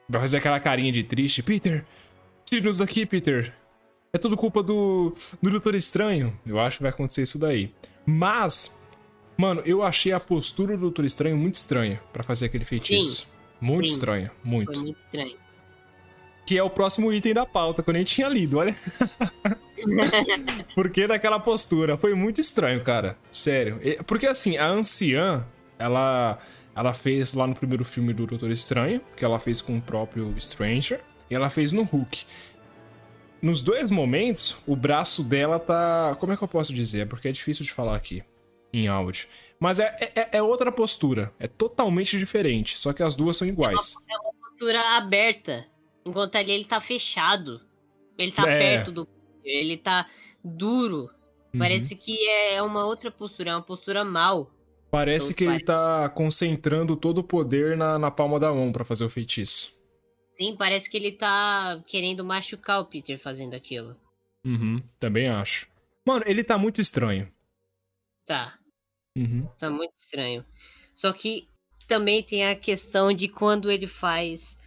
Vai 0.08 0.20
fazer 0.20 0.36
aquela 0.36 0.60
carinha 0.60 0.92
de 0.92 1.02
triste. 1.02 1.42
Peter, 1.42 1.84
tire-nos 2.44 2.80
aqui, 2.80 3.06
Peter. 3.06 3.52
É 4.12 4.18
tudo 4.18 4.36
culpa 4.36 4.62
do, 4.62 5.14
do 5.42 5.50
Doutor 5.50 5.74
Estranho. 5.74 6.38
Eu 6.46 6.60
acho 6.60 6.76
que 6.78 6.82
vai 6.82 6.90
acontecer 6.90 7.22
isso 7.22 7.38
daí. 7.38 7.72
Mas 8.06 8.78
Mano, 9.36 9.62
eu 9.64 9.82
achei 9.82 10.12
a 10.12 10.20
postura 10.20 10.76
do 10.76 10.82
Doutor 10.82 11.04
Estranho 11.04 11.36
muito 11.36 11.54
estranha 11.54 12.00
para 12.12 12.22
fazer 12.22 12.46
aquele 12.46 12.64
feitiço. 12.64 13.22
Sim. 13.22 13.32
Muito 13.60 13.88
Sim. 13.88 13.94
estranha, 13.94 14.32
muito. 14.42 14.74
Foi 14.74 14.82
muito 14.82 14.98
estranho. 15.04 15.36
Que 16.46 16.58
é 16.58 16.62
o 16.62 16.68
próximo 16.68 17.10
item 17.12 17.32
da 17.32 17.46
pauta, 17.46 17.82
que 17.82 17.88
eu 17.88 17.94
nem 17.94 18.04
tinha 18.04 18.28
lido, 18.28 18.58
olha. 18.58 18.76
Porque 20.74 21.06
daquela 21.06 21.40
postura. 21.40 21.96
Foi 21.96 22.14
muito 22.14 22.40
estranho, 22.40 22.82
cara. 22.82 23.16
Sério. 23.32 23.80
Porque 24.06 24.26
assim, 24.26 24.58
a 24.58 24.68
anciã, 24.68 25.46
ela, 25.78 26.38
ela 26.76 26.92
fez 26.92 27.32
lá 27.32 27.46
no 27.46 27.54
primeiro 27.54 27.84
filme 27.84 28.12
do 28.12 28.26
Doutor 28.26 28.50
Estranho, 28.50 29.00
que 29.16 29.24
ela 29.24 29.38
fez 29.38 29.62
com 29.62 29.78
o 29.78 29.80
próprio 29.80 30.34
Stranger, 30.38 31.00
e 31.35 31.36
ela 31.36 31.51
fez 31.51 31.73
no 31.73 31.82
Hulk. 31.82 32.24
Nos 33.43 33.61
dois 33.61 33.90
momentos, 33.90 34.62
o 34.66 34.77
braço 34.77 35.23
dela 35.23 35.59
tá. 35.59 36.16
Como 36.20 36.32
é 36.32 36.36
que 36.36 36.44
eu 36.44 36.48
posso 36.48 36.73
dizer? 36.73 37.09
Porque 37.09 37.28
é 37.28 37.32
difícil 37.32 37.65
de 37.65 37.73
falar 37.73 37.97
aqui 37.97 38.23
em 38.73 38.86
áudio. 38.86 39.27
Mas 39.59 39.81
é, 39.81 40.12
é, 40.15 40.28
é, 40.39 40.43
outra 40.43 40.70
postura. 40.70 41.35
É 41.39 41.48
totalmente 41.48 42.16
diferente. 42.19 42.78
Só 42.78 42.93
que 42.93 43.02
as 43.02 43.16
duas 43.16 43.36
são 43.36 43.47
iguais. 43.47 43.94
É 44.09 44.16
uma, 44.16 44.16
é 44.16 44.19
uma 44.20 44.48
postura 44.48 44.97
aberta. 44.97 45.66
Enquanto 46.06 46.36
ali 46.36 46.52
ele 46.52 46.65
tá 46.65 46.81
fechado. 46.81 47.61
Ele 48.16 48.31
tá 48.31 48.48
é. 48.48 48.59
perto 48.59 48.93
do. 48.93 49.09
Ele 49.44 49.77
tá 49.77 50.06
duro. 50.43 51.11
Uhum. 51.52 51.59
Parece 51.59 51.97
que 51.97 52.16
é 52.28 52.62
uma 52.62 52.86
outra 52.86 53.11
postura. 53.11 53.51
É 53.51 53.55
uma 53.55 53.62
postura 53.62 54.05
mal. 54.05 54.51
Parece 54.90 55.32
então, 55.32 55.36
que 55.36 55.44
ele 55.44 55.61
tá 55.61 56.09
concentrando 56.09 56.94
todo 56.94 57.19
o 57.19 57.24
poder 57.24 57.77
na, 57.77 57.98
na 57.98 58.11
palma 58.12 58.39
da 58.39 58.55
mão 58.55 58.70
para 58.70 58.85
fazer 58.85 59.05
o 59.05 59.09
feitiço. 59.09 59.74
Sim, 60.35 60.56
parece 60.56 60.90
que 60.90 60.97
ele 60.97 61.12
tá 61.12 61.81
querendo 61.86 62.24
machucar 62.24 62.81
o 62.81 62.86
Peter 62.86 63.16
fazendo 63.16 63.55
aquilo. 63.55 63.97
Uhum, 64.44 64.78
também 64.98 65.28
acho. 65.28 65.69
Mano, 66.05 66.24
ele 66.27 66.43
tá 66.43 66.59
muito 66.59 66.81
estranho. 66.81 67.32
Tá. 68.27 68.59
Uhum. 69.15 69.47
Tá 69.56 69.70
muito 69.70 69.94
estranho. 69.94 70.44
Só 70.93 71.12
que 71.12 71.47
também 71.86 72.20
tem 72.20 72.48
a 72.48 72.56
questão 72.56 73.12
de 73.12 73.28
quando 73.28 73.70
ele 73.70 73.86
faz 73.86 74.59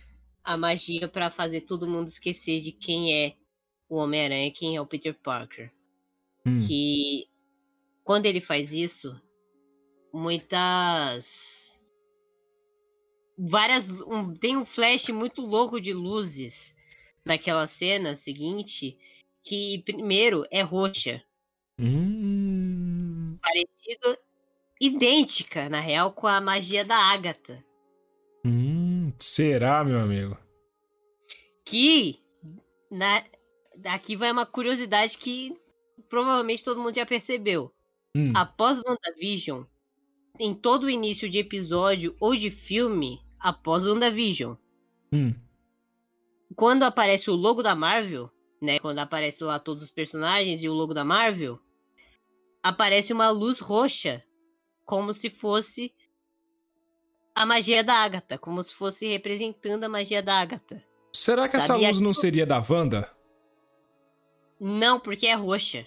a 0.41 0.55
magia 0.55 1.05
para 1.05 1.29
fazer 1.29 1.61
todo 1.61 1.85
mundo 1.85 2.07
esquecer 2.07 2.61
de 2.61 2.71
quem 2.71 3.13
é 3.13 3.35
o 3.89 3.97
Homem-Aranha, 3.97 4.53
quem 4.53 4.77
é 4.77 4.81
o 4.81 4.87
Peter 4.87 5.13
Parker. 5.13 5.69
Hum. 6.45 6.65
Que 6.65 7.27
quando 8.05 8.25
ele 8.25 8.39
faz 8.39 8.71
isso, 8.71 9.21
muitas 10.13 11.76
várias 13.37 13.89
um, 13.89 14.33
tem 14.33 14.57
um 14.57 14.65
flash 14.65 15.09
muito 15.09 15.41
louco 15.41 15.79
de 15.79 15.93
luzes 15.93 16.75
naquela 17.23 17.67
cena 17.67 18.15
seguinte 18.15 18.97
que 19.43 19.83
primeiro 19.85 20.45
é 20.49 20.61
roxa 20.61 21.23
hum. 21.79 23.37
parecido 23.41 24.17
idêntica 24.81 25.69
na 25.69 25.79
real 25.79 26.11
com 26.11 26.25
a 26.25 26.41
magia 26.41 26.83
da 26.83 26.97
Agatha 26.97 27.63
hum, 28.43 29.13
será 29.19 29.83
meu 29.83 29.99
amigo 29.99 30.37
que 31.63 32.19
na 32.89 33.23
aqui 33.85 34.15
vai 34.15 34.31
uma 34.31 34.45
curiosidade 34.45 35.17
que 35.17 35.55
provavelmente 36.09 36.63
todo 36.63 36.81
mundo 36.81 36.95
já 36.95 37.05
percebeu 37.05 37.71
hum. 38.15 38.33
após 38.35 38.79
WandaVision 38.79 39.63
em 40.39 40.55
todo 40.55 40.85
o 40.85 40.89
início 40.89 41.29
de 41.29 41.37
episódio 41.37 42.15
ou 42.19 42.35
de 42.35 42.49
filme 42.49 43.26
após 43.39 43.87
WandaVision. 43.87 44.55
Hum. 45.11 45.33
Quando 46.55 46.83
aparece 46.83 47.29
o 47.29 47.35
logo 47.35 47.61
da 47.61 47.75
Marvel, 47.75 48.31
né? 48.61 48.79
Quando 48.79 48.99
aparece 48.99 49.43
lá 49.43 49.59
todos 49.59 49.83
os 49.83 49.89
personagens 49.89 50.63
e 50.63 50.69
o 50.69 50.73
logo 50.73 50.93
da 50.93 51.03
Marvel, 51.03 51.59
aparece 52.61 53.13
uma 53.13 53.29
luz 53.29 53.59
roxa, 53.59 54.23
como 54.85 55.13
se 55.13 55.29
fosse 55.29 55.93
a 57.35 57.45
magia 57.45 57.83
da 57.83 57.93
Agatha, 57.93 58.37
como 58.37 58.63
se 58.63 58.73
fosse 58.73 59.07
representando 59.07 59.83
a 59.83 59.89
magia 59.89 60.23
da 60.23 60.39
Agatha. 60.39 60.83
Será 61.13 61.47
que 61.47 61.59
Sabe? 61.59 61.83
essa 61.83 61.89
luz 61.89 61.99
não 62.01 62.13
seria 62.13 62.45
da 62.45 62.63
Wanda? 62.67 63.09
Não, 64.59 64.99
porque 64.99 65.27
é 65.27 65.35
roxa. 65.35 65.85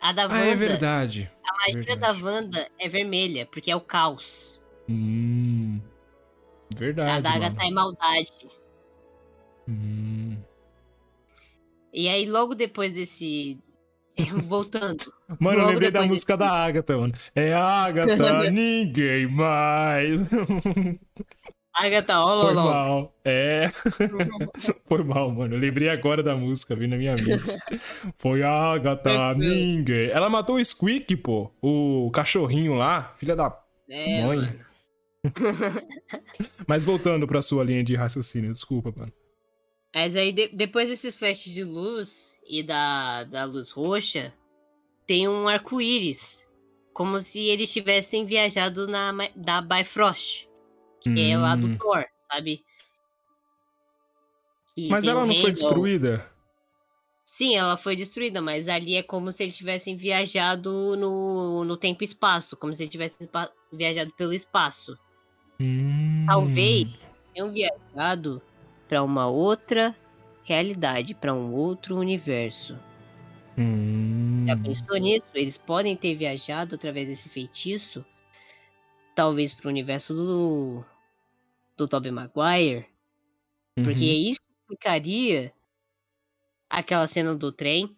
A 0.00 0.12
da 0.12 0.22
Wanda. 0.22 0.36
Ah, 0.36 0.46
é 0.46 0.54
verdade. 0.54 1.30
A 1.44 1.52
magia 1.58 1.82
verdade. 1.82 2.00
da 2.00 2.26
Wanda 2.26 2.70
é 2.78 2.88
vermelha, 2.88 3.46
porque 3.46 3.70
é 3.70 3.76
o 3.76 3.80
caos. 3.80 4.62
Hum. 4.88 5.80
Verdade. 6.76 7.10
A 7.10 7.20
daga 7.20 7.54
tá 7.54 7.64
em 7.64 7.72
maldade. 7.72 8.32
Hum. 9.68 10.36
E 11.92 12.08
aí, 12.08 12.26
logo 12.26 12.54
depois 12.54 12.94
desse. 12.94 13.58
Voltando. 14.44 15.12
Mano, 15.40 15.60
eu 15.60 15.66
lembrei 15.66 15.90
da 15.90 16.02
música 16.02 16.36
desse... 16.36 16.50
da 16.50 16.56
Agatha, 16.56 16.96
mano. 16.96 17.14
É 17.34 17.54
Agatha, 17.54 18.50
ninguém 18.50 19.26
mais. 19.26 20.22
Agatha 21.72 22.14
All 22.14 22.46
Foi 22.46 22.54
mal. 22.54 23.14
É. 23.24 23.70
Foi 24.86 25.04
mal, 25.04 25.30
mano. 25.30 25.54
Eu 25.54 25.60
lembrei 25.60 25.88
agora 25.88 26.22
da 26.22 26.36
música, 26.36 26.74
vindo 26.74 26.90
na 26.90 26.96
minha 26.96 27.12
mente. 27.12 27.56
Foi 28.18 28.42
Agatha, 28.42 29.34
ninguém. 29.34 30.10
Ela 30.10 30.28
matou 30.28 30.56
o 30.56 30.64
Squeak, 30.64 31.16
pô. 31.16 31.50
O 31.62 32.10
cachorrinho 32.12 32.74
lá, 32.74 33.14
filha 33.18 33.36
da 33.36 33.56
é, 33.88 34.24
mãe. 34.24 34.38
Mano. 34.38 34.69
Mas 36.66 36.84
voltando 36.84 37.26
pra 37.26 37.42
sua 37.42 37.64
linha 37.64 37.84
de 37.84 37.94
raciocínio, 37.94 38.50
desculpa, 38.50 38.92
mano. 38.96 39.12
Mas 39.94 40.16
aí, 40.16 40.32
de, 40.32 40.48
depois 40.48 40.88
desses 40.88 41.18
flashes 41.18 41.52
de 41.52 41.64
luz 41.64 42.34
e 42.46 42.62
da, 42.62 43.24
da 43.24 43.44
luz 43.44 43.70
roxa, 43.70 44.32
tem 45.06 45.28
um 45.28 45.48
arco-íris. 45.48 46.48
Como 46.92 47.18
se 47.18 47.40
eles 47.46 47.72
tivessem 47.72 48.24
viajado 48.24 48.86
na, 48.86 49.12
da 49.34 49.60
Bifrost. 49.60 50.48
Que 51.00 51.10
hum. 51.10 51.30
é 51.30 51.36
lá 51.36 51.56
do 51.56 51.68
hum. 51.68 51.78
Thor, 51.78 52.04
sabe? 52.16 52.62
Mas 54.88 55.06
ela 55.06 55.26
não 55.26 55.34
foi 55.34 55.52
destruída? 55.52 56.30
Sim, 57.24 57.56
ela 57.56 57.76
foi 57.76 57.96
destruída, 57.96 58.40
mas 58.40 58.68
ali 58.68 58.96
é 58.96 59.02
como 59.02 59.30
se 59.30 59.42
eles 59.42 59.56
tivessem 59.56 59.96
viajado 59.96 60.96
no, 60.96 61.64
no 61.64 61.76
tempo 61.76 62.02
e 62.02 62.04
espaço. 62.04 62.56
Como 62.56 62.72
se 62.72 62.82
eles 62.82 62.90
tivessem 62.90 63.28
viajado 63.72 64.12
pelo 64.12 64.32
espaço. 64.32 64.98
Hum. 65.60 66.24
Talvez 66.26 66.88
tenham 67.34 67.52
viajado 67.52 68.40
para 68.88 69.02
uma 69.02 69.28
outra 69.28 69.94
realidade, 70.42 71.14
para 71.14 71.34
um 71.34 71.52
outro 71.52 71.96
universo. 71.96 72.78
Hum. 73.58 74.46
Já 74.48 74.56
pensou 74.56 74.96
nisso? 74.96 75.26
Eles 75.34 75.58
podem 75.58 75.94
ter 75.94 76.14
viajado 76.14 76.74
através 76.74 77.06
desse 77.06 77.28
feitiço, 77.28 78.04
talvez 79.14 79.52
para 79.52 79.66
o 79.66 79.70
universo 79.70 80.14
do 80.14 80.84
do 81.76 81.88
Tobey 81.88 82.10
Maguire, 82.10 82.86
uhum. 83.76 83.84
porque 83.84 84.04
isso 84.04 84.42
explicaria 84.60 85.52
aquela 86.68 87.06
cena 87.06 87.34
do 87.34 87.50
trem, 87.50 87.96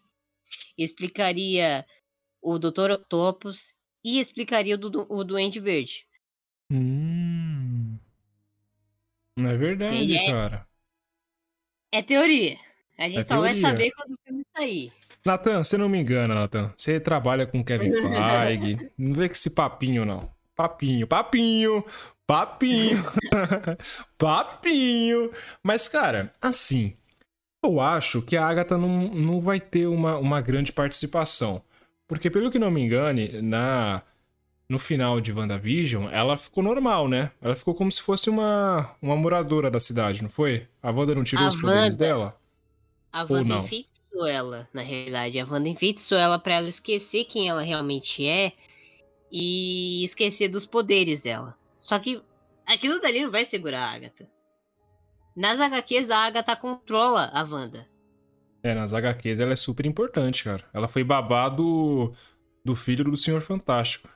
explicaria 0.78 1.84
o 2.40 2.58
Dr. 2.58 2.92
Octopus 2.92 3.74
e 4.04 4.20
explicaria 4.20 4.76
o, 4.76 4.78
do, 4.78 5.06
o 5.08 5.24
Duende 5.24 5.58
Verde. 5.58 6.06
Hum. 6.70 7.31
Não 9.36 9.50
é 9.50 9.56
verdade, 9.56 10.16
é... 10.16 10.30
cara. 10.30 10.66
É 11.90 12.02
teoria. 12.02 12.58
A 12.98 13.08
gente 13.08 13.18
é 13.18 13.22
só 13.22 13.34
teoria. 13.34 13.52
vai 13.52 13.60
saber 13.60 13.90
quando 13.92 14.12
o 14.12 14.16
filme 14.24 14.44
sair. 14.56 14.92
Natan, 15.24 15.62
você 15.62 15.78
não 15.78 15.88
me 15.88 16.00
engana, 16.00 16.34
Natan. 16.34 16.72
Você 16.76 16.98
trabalha 16.98 17.46
com 17.46 17.64
Kevin 17.64 17.92
Feige. 17.92 18.90
não 18.98 19.14
vê 19.14 19.28
que 19.28 19.36
esse 19.36 19.50
papinho, 19.50 20.04
não. 20.04 20.30
Papinho, 20.54 21.06
papinho, 21.06 21.84
papinho, 22.26 23.04
papinho. 24.18 25.30
Mas, 25.62 25.88
cara, 25.88 26.30
assim, 26.40 26.96
eu 27.64 27.80
acho 27.80 28.20
que 28.22 28.36
a 28.36 28.46
Agatha 28.46 28.76
não, 28.76 29.08
não 29.08 29.40
vai 29.40 29.60
ter 29.60 29.86
uma, 29.86 30.16
uma 30.18 30.40
grande 30.40 30.72
participação. 30.72 31.62
Porque, 32.06 32.28
pelo 32.28 32.50
que 32.50 32.58
não 32.58 32.70
me 32.70 32.82
engane, 32.82 33.40
na 33.40 34.02
no 34.72 34.78
final 34.78 35.20
de 35.20 35.30
WandaVision, 35.30 36.08
ela 36.10 36.34
ficou 36.34 36.64
normal, 36.64 37.06
né? 37.06 37.30
Ela 37.42 37.54
ficou 37.54 37.74
como 37.74 37.92
se 37.92 38.00
fosse 38.00 38.30
uma, 38.30 38.96
uma 39.02 39.14
moradora 39.14 39.70
da 39.70 39.78
cidade, 39.78 40.22
não 40.22 40.30
foi? 40.30 40.66
A 40.82 40.90
Wanda 40.90 41.14
não 41.14 41.22
tirou 41.22 41.44
a 41.44 41.48
os 41.48 41.54
Wanda, 41.56 41.66
poderes 41.68 41.94
dela? 41.94 42.40
A 43.12 43.22
Wanda 43.22 43.56
enfeitiçou 43.56 44.26
ela, 44.26 44.66
na 44.72 44.80
realidade. 44.80 45.38
A 45.38 45.44
Wanda 45.44 45.68
enfeitiçou 45.68 46.16
ela 46.16 46.38
pra 46.38 46.54
ela 46.54 46.70
esquecer 46.70 47.26
quem 47.26 47.50
ela 47.50 47.60
realmente 47.60 48.26
é 48.26 48.52
e 49.30 50.02
esquecer 50.04 50.48
dos 50.48 50.64
poderes 50.64 51.20
dela. 51.20 51.54
Só 51.78 51.98
que 51.98 52.22
aquilo 52.66 52.98
dali 52.98 53.20
não 53.20 53.30
vai 53.30 53.44
segurar 53.44 53.84
a 53.84 53.92
Agatha. 53.92 54.26
Nas 55.36 55.60
HQs, 55.60 56.08
a 56.08 56.16
Agatha 56.16 56.56
controla 56.56 57.30
a 57.34 57.42
Wanda. 57.42 57.86
É, 58.62 58.74
nas 58.74 58.94
HQs 58.94 59.38
ela 59.38 59.52
é 59.52 59.56
super 59.56 59.84
importante, 59.84 60.44
cara. 60.44 60.64
Ela 60.72 60.88
foi 60.88 61.04
babado 61.04 62.14
do 62.64 62.74
filho 62.74 63.04
do 63.04 63.18
Senhor 63.18 63.42
Fantástico. 63.42 64.08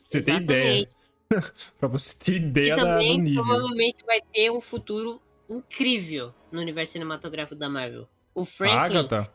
Pra 0.00 0.10
você 0.10 0.22
ter 0.22 0.34
ideia. 0.34 0.88
pra 1.78 1.88
você 1.88 2.14
ter 2.14 2.36
ideia 2.36 2.76
da, 2.76 2.98
do 2.98 3.02
nível. 3.02 3.44
provavelmente 3.44 4.04
vai 4.04 4.20
ter 4.20 4.50
um 4.50 4.60
futuro 4.60 5.20
incrível 5.48 6.34
no 6.50 6.60
universo 6.60 6.92
cinematográfico 6.92 7.54
da 7.54 7.68
Marvel. 7.68 8.08
O 8.34 8.44
Franklin. 8.44 8.98
Agatha? 8.98 9.32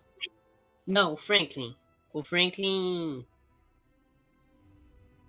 Não, 0.85 1.13
o 1.13 1.17
Franklin. 1.17 1.75
O 2.11 2.23
Franklin. 2.23 3.25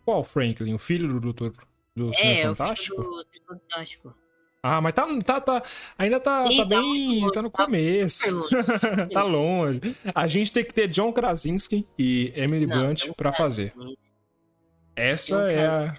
Qual 0.04 0.24
Franklin? 0.24 0.74
O 0.74 0.78
filho 0.78 1.08
do 1.08 1.20
Doutor 1.20 1.52
do 1.94 2.10
é, 2.14 2.42
Fantástico? 2.42 3.00
O 3.00 3.24
filho 3.24 3.44
do 3.46 3.46
Fantástico. 3.46 4.14
Ah, 4.62 4.80
mas 4.80 4.92
tá, 4.92 5.06
tá, 5.24 5.40
tá 5.40 5.62
ainda 5.96 6.20
tá, 6.20 6.46
Sim, 6.46 6.56
tá, 6.58 6.62
tá 6.62 6.68
bem, 6.68 7.20
tá, 7.22 7.32
tá 7.32 7.42
no 7.42 7.50
começo. 7.50 8.46
tá 9.10 9.22
longe. 9.22 9.80
A 10.14 10.26
gente 10.26 10.52
tem 10.52 10.64
que 10.64 10.74
ter 10.74 10.86
John 10.88 11.12
Krasinski 11.12 11.86
e 11.98 12.30
Emily 12.36 12.66
Não, 12.66 12.78
Blunt 12.78 13.10
para 13.16 13.32
fazer. 13.32 13.72
Essa 15.00 15.50
é 15.50 15.66
a. 15.66 15.96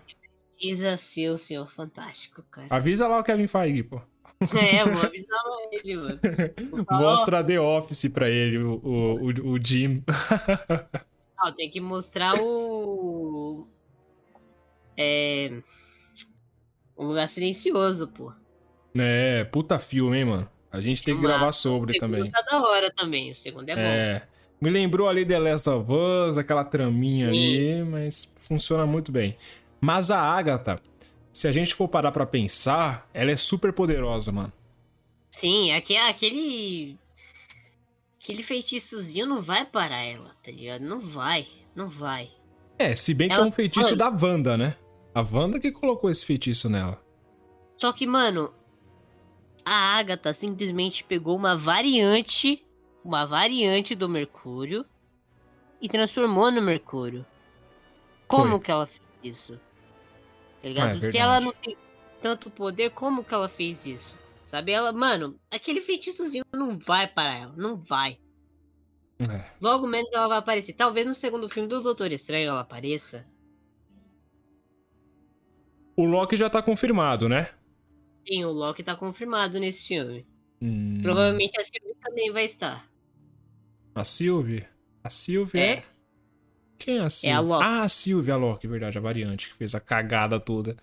Precisa 0.57 0.95
ser 0.95 1.29
o 1.29 1.37
Senhor 1.37 1.69
Fantástico, 1.71 2.43
cara. 2.43 2.67
Avisa 2.69 3.07
lá 3.07 3.19
o 3.19 3.23
Kevin 3.23 3.47
Feige, 3.47 3.83
pô. 3.83 4.01
É, 4.41 4.83
vou 4.85 5.03
avisar 5.03 5.39
lá 5.43 5.57
ele, 5.71 5.95
mano. 5.95 6.19
Mostra 6.89 7.43
The 7.43 7.59
Office 7.59 8.09
pra 8.09 8.29
ele, 8.29 8.57
o, 8.57 8.79
o, 8.83 9.15
o, 9.21 9.53
o 9.53 9.59
Jim. 9.63 10.03
Não, 11.37 11.51
tem 11.51 11.69
que 11.69 11.79
mostrar 11.79 12.35
o. 12.39 13.67
É. 14.95 15.51
Um 16.97 17.07
lugar 17.07 17.27
silencioso, 17.27 18.07
pô. 18.07 18.31
É, 18.95 19.43
puta 19.45 19.79
filme, 19.79 20.17
hein, 20.19 20.25
mano. 20.25 20.49
A 20.71 20.79
gente 20.79 21.03
tem 21.03 21.15
que 21.15 21.21
gravar 21.21 21.51
sobre 21.51 21.97
também. 21.97 22.29
Tá 22.29 22.41
da 22.41 22.61
hora 22.61 22.91
também, 22.91 23.31
o 23.31 23.35
segundo 23.35 23.67
é 23.69 23.75
bom. 23.75 23.81
É. 23.81 24.27
Me 24.61 24.69
lembrou 24.69 25.09
ali 25.09 25.25
The 25.25 25.39
Last 25.39 25.67
of 25.69 25.91
Us, 25.91 26.37
aquela 26.37 26.63
traminha 26.63 27.29
ali, 27.29 27.83
mas 27.83 28.31
funciona 28.37 28.85
muito 28.85 29.11
bem. 29.11 29.35
Mas 29.79 30.11
a 30.11 30.21
Agatha, 30.21 30.79
se 31.33 31.47
a 31.47 31.51
gente 31.51 31.73
for 31.73 31.87
parar 31.87 32.11
pra 32.11 32.25
pensar, 32.27 33.09
ela 33.13 33.31
é 33.31 33.35
super 33.35 33.73
poderosa, 33.73 34.31
mano. 34.31 34.53
Sim, 35.31 35.71
aqui, 35.71 35.95
aquele. 35.97 36.95
Aquele 38.21 38.43
feitiçozinho 38.43 39.25
não 39.25 39.41
vai 39.41 39.65
parar 39.65 40.03
ela, 40.03 40.29
tá 40.43 40.51
ligado? 40.51 40.81
Não 40.83 40.99
vai, 40.99 41.47
não 41.75 41.89
vai. 41.89 42.29
É, 42.77 42.95
se 42.95 43.15
bem 43.15 43.27
que 43.27 43.33
Ela- 43.33 43.45
é 43.45 43.49
um 43.49 43.51
feitiço 43.51 43.95
da 43.95 44.09
Wanda, 44.09 44.55
né? 44.55 44.75
A 45.15 45.21
Wanda 45.21 45.59
que 45.59 45.71
colocou 45.71 46.07
esse 46.09 46.23
feitiço 46.23 46.69
nela. 46.69 47.01
Só 47.79 47.91
que, 47.91 48.05
mano, 48.05 48.53
a 49.65 49.97
Agatha 49.97 50.35
simplesmente 50.35 51.03
pegou 51.03 51.35
uma 51.35 51.57
variante, 51.57 52.63
uma 53.03 53.25
variante 53.25 53.95
do 53.95 54.07
Mercúrio 54.07 54.85
e 55.81 55.89
transformou 55.89 56.51
no 56.51 56.61
Mercúrio. 56.61 57.25
Como 58.27 58.51
Foi. 58.51 58.59
que 58.59 58.71
ela 58.71 58.87
fez 58.87 59.01
isso? 59.23 59.59
Tá 60.61 60.69
ligado? 60.69 60.99
Ah, 61.01 61.07
é 61.07 61.11
Se 61.11 61.17
ela 61.17 61.39
não 61.39 61.51
tem 61.51 61.75
tanto 62.21 62.49
poder, 62.49 62.91
como 62.91 63.23
que 63.23 63.33
ela 63.33 63.49
fez 63.49 63.85
isso? 63.85 64.17
Sabe? 64.43 64.71
Ela, 64.71 64.91
mano, 64.91 65.39
aquele 65.49 65.81
feitiçozinho 65.81 66.43
não 66.53 66.77
vai 66.77 67.07
para 67.07 67.35
ela, 67.35 67.53
não 67.57 67.75
vai. 67.75 68.19
É. 69.29 69.45
Logo 69.61 69.87
menos 69.87 70.11
ela 70.13 70.27
vai 70.27 70.37
aparecer. 70.37 70.73
Talvez 70.73 71.05
no 71.05 71.13
segundo 71.13 71.47
filme 71.49 71.67
do 71.67 71.81
Doutor 71.81 72.11
Estranho 72.11 72.49
ela 72.49 72.61
apareça. 72.61 73.25
O 75.95 76.05
Loki 76.05 76.35
já 76.35 76.49
tá 76.49 76.61
confirmado, 76.61 77.29
né? 77.29 77.49
Sim, 78.27 78.45
o 78.45 78.51
Loki 78.51 78.83
tá 78.83 78.95
confirmado 78.95 79.59
nesse 79.59 79.85
filme. 79.87 80.25
Hum, 80.61 80.99
Provavelmente 81.01 81.59
a 81.59 81.63
Sylvie 81.63 81.95
também 81.99 82.31
vai 82.31 82.45
estar. 82.45 82.90
A 83.93 84.03
Sylvie? 84.03 84.65
A 85.03 85.09
Sylvie 85.09 85.59
É. 85.59 85.83
Quem 86.77 86.97
é 86.97 87.01
a 87.01 87.09
Sylvie? 87.09 87.35
a 87.35 87.39
Loki. 87.39 87.65
Ah, 87.65 87.83
a 87.83 87.89
Sylvie, 87.89 88.31
a 88.31 88.37
Loki, 88.37 88.67
verdade, 88.67 88.97
a 88.97 89.01
variante 89.01 89.49
que 89.49 89.55
fez 89.55 89.75
a 89.75 89.79
cagada 89.79 90.39
toda. 90.39 90.75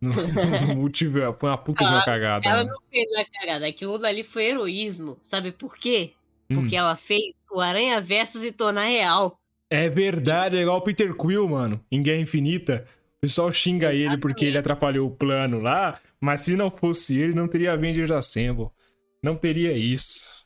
No, 0.00 0.10
no 0.10 0.12
multiverso. 0.76 1.36
Foi 1.38 1.48
uma 1.48 1.58
puta 1.58 1.84
de 1.84 1.90
uma 1.90 2.04
cagada. 2.04 2.46
Ela 2.46 2.58
mano. 2.58 2.70
não 2.70 2.80
fez 2.90 3.06
a 3.16 3.24
cagada. 3.24 3.66
Aquilo 3.66 3.98
dali 3.98 4.22
foi 4.22 4.44
heroísmo. 4.46 5.16
Sabe 5.22 5.52
por 5.52 5.76
quê? 5.78 6.12
Hum. 6.50 6.56
Porque 6.56 6.76
ela 6.76 6.96
fez 6.96 7.32
o 7.50 7.60
Aranha 7.60 8.00
Verso 8.00 8.38
se 8.38 8.52
tornar 8.52 8.84
real. 8.84 9.38
É 9.70 9.88
verdade, 9.88 10.58
é 10.58 10.60
igual 10.60 10.76
o 10.76 10.82
Peter 10.82 11.14
Quill, 11.14 11.48
mano. 11.48 11.82
Em 11.90 12.02
Guerra 12.02 12.20
Infinita. 12.20 12.86
O 13.16 13.20
pessoal 13.22 13.50
xinga 13.52 13.94
ele 13.94 14.18
porque 14.18 14.44
ele 14.44 14.58
atrapalhou 14.58 15.08
o 15.08 15.14
plano 15.14 15.60
lá, 15.60 15.98
mas 16.20 16.42
se 16.42 16.56
não 16.56 16.70
fosse 16.70 17.18
ele, 17.18 17.32
não 17.32 17.48
teria 17.48 17.72
Avengers 17.72 18.10
Assemble. 18.10 18.68
Não 19.22 19.36
teria 19.36 19.72
isso. 19.72 20.41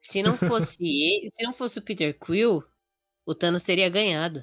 Se 0.00 0.22
não 0.22 0.36
fosse 0.36 0.82
ele, 0.82 1.28
se 1.32 1.42
não 1.44 1.52
fosse 1.52 1.78
o 1.78 1.82
Peter 1.82 2.18
Quill, 2.18 2.64
o 3.26 3.34
Thanos 3.34 3.62
teria 3.62 3.88
ganhado. 3.90 4.42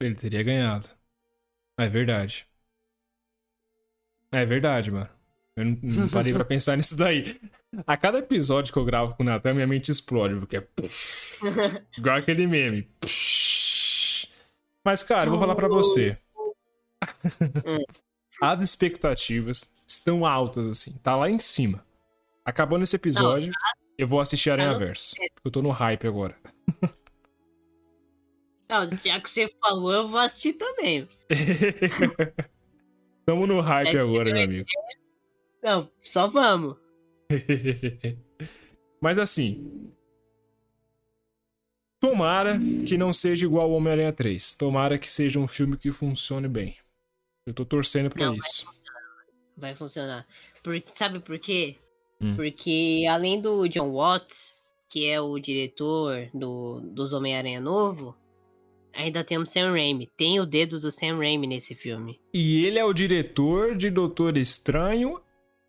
Ele 0.00 0.14
teria 0.14 0.42
ganhado. 0.42 0.88
É 1.76 1.88
verdade. 1.88 2.46
É 4.30 4.46
verdade, 4.46 4.90
mano. 4.90 5.10
Eu 5.56 5.64
não, 5.66 5.78
não 5.82 6.08
parei 6.08 6.32
pra 6.32 6.44
pensar 6.46 6.76
nisso 6.76 6.96
daí. 6.96 7.38
A 7.86 7.96
cada 7.96 8.18
episódio 8.18 8.72
que 8.72 8.78
eu 8.78 8.84
gravo 8.84 9.14
com 9.14 9.22
o 9.22 9.26
Natan, 9.26 9.54
minha 9.54 9.66
mente 9.66 9.90
explode, 9.90 10.36
porque 10.36 10.56
é. 10.56 10.60
puff, 10.60 11.40
igual 11.98 12.16
aquele 12.16 12.46
meme. 12.46 12.82
Puff. 13.00 14.28
Mas, 14.84 15.02
cara, 15.02 15.26
eu 15.26 15.30
vou 15.30 15.40
falar 15.40 15.54
pra 15.54 15.68
você. 15.68 16.16
As 18.40 18.62
expectativas 18.62 19.74
estão 19.86 20.24
altas, 20.24 20.66
assim. 20.66 20.92
Tá 21.02 21.14
lá 21.14 21.28
em 21.28 21.38
cima. 21.38 21.84
Acabando 22.44 22.82
esse 22.82 22.96
episódio, 22.96 23.52
eu 23.98 24.06
vou 24.08 24.20
assistir 24.20 24.50
Aranha 24.50 24.76
Verso. 24.78 25.14
Porque 25.16 25.30
eu 25.44 25.50
tô 25.50 25.62
no 25.62 25.70
hype 25.70 26.06
agora. 26.06 26.36
Não, 28.68 28.86
já 29.04 29.20
que 29.20 29.28
você 29.28 29.48
falou, 29.60 29.92
eu 29.92 30.08
vou 30.08 30.18
assistir 30.18 30.54
também. 30.54 31.06
Tamo 33.26 33.46
no 33.46 33.60
hype 33.60 33.94
É 33.96 34.00
agora, 34.00 34.24
meu 34.24 34.36
eu- 34.36 34.42
amigo. 34.44 34.66
Não, 35.62 35.90
só 36.00 36.26
vamos. 36.26 36.76
Mas 39.00 39.18
assim. 39.18 39.92
Tomara 42.00 42.58
que 42.86 42.96
não 42.98 43.12
seja 43.12 43.44
igual 43.46 43.66
ao 43.70 43.76
Homem-Aranha 43.76 44.12
3. 44.12 44.54
Tomara 44.56 44.98
que 44.98 45.08
seja 45.08 45.38
um 45.38 45.46
filme 45.46 45.76
que 45.76 45.92
funcione 45.92 46.48
bem. 46.48 46.76
Eu 47.46 47.54
tô 47.54 47.64
torcendo 47.64 48.10
pra 48.10 48.26
Não, 48.26 48.34
isso. 48.34 48.66
Vai 49.56 49.72
funcionar. 49.74 50.26
Por, 50.62 50.82
sabe 50.94 51.20
por 51.20 51.38
quê? 51.38 51.76
Hum. 52.22 52.36
Porque 52.36 53.04
além 53.10 53.40
do 53.40 53.66
John 53.68 53.92
Watts, 53.92 54.60
que 54.88 55.06
é 55.06 55.20
o 55.20 55.38
diretor 55.38 56.28
do, 56.32 56.80
dos 56.80 57.12
Homem-Aranha 57.12 57.60
Novo, 57.60 58.14
ainda 58.94 59.24
temos 59.24 59.50
Sam 59.50 59.72
Raimi. 59.72 60.08
Tem 60.16 60.38
o 60.38 60.46
dedo 60.46 60.78
do 60.78 60.90
Sam 60.90 61.16
Raimi 61.16 61.46
nesse 61.46 61.74
filme. 61.74 62.20
E 62.32 62.64
ele 62.66 62.78
é 62.78 62.84
o 62.84 62.92
diretor 62.92 63.74
de 63.74 63.90
Doutor 63.90 64.36
Estranho. 64.36 65.20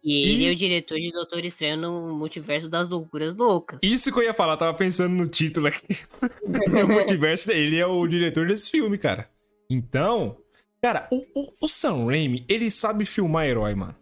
E 0.03 0.23
ele 0.29 0.43
E- 0.43 0.47
é 0.47 0.51
o 0.51 0.55
diretor 0.55 0.99
de 0.99 1.11
Doutor 1.11 1.45
Estranho 1.45 1.77
no 1.77 2.13
Multiverso 2.13 2.67
das 2.69 2.89
Loucuras 2.89 3.35
Loucas. 3.35 3.79
Isso 3.81 4.11
que 4.11 4.19
eu 4.19 4.23
ia 4.23 4.33
falar, 4.33 4.57
tava 4.57 4.73
pensando 4.73 5.13
no 5.15 5.25
título 5.27 5.67
aqui. 5.67 5.97
o 6.83 6.87
multiverso, 6.87 7.51
ele 7.51 7.77
é 7.77 7.87
o 7.87 8.05
diretor 8.05 8.45
desse 8.47 8.69
filme, 8.69 8.97
cara. 8.97 9.29
Então, 9.69 10.35
cara, 10.81 11.07
o, 11.09 11.23
o, 11.33 11.53
o 11.61 11.67
Sam 11.69 12.05
Raimi, 12.07 12.43
ele 12.49 12.69
sabe 12.69 13.05
filmar 13.05 13.45
herói, 13.47 13.73
mano. 13.73 13.95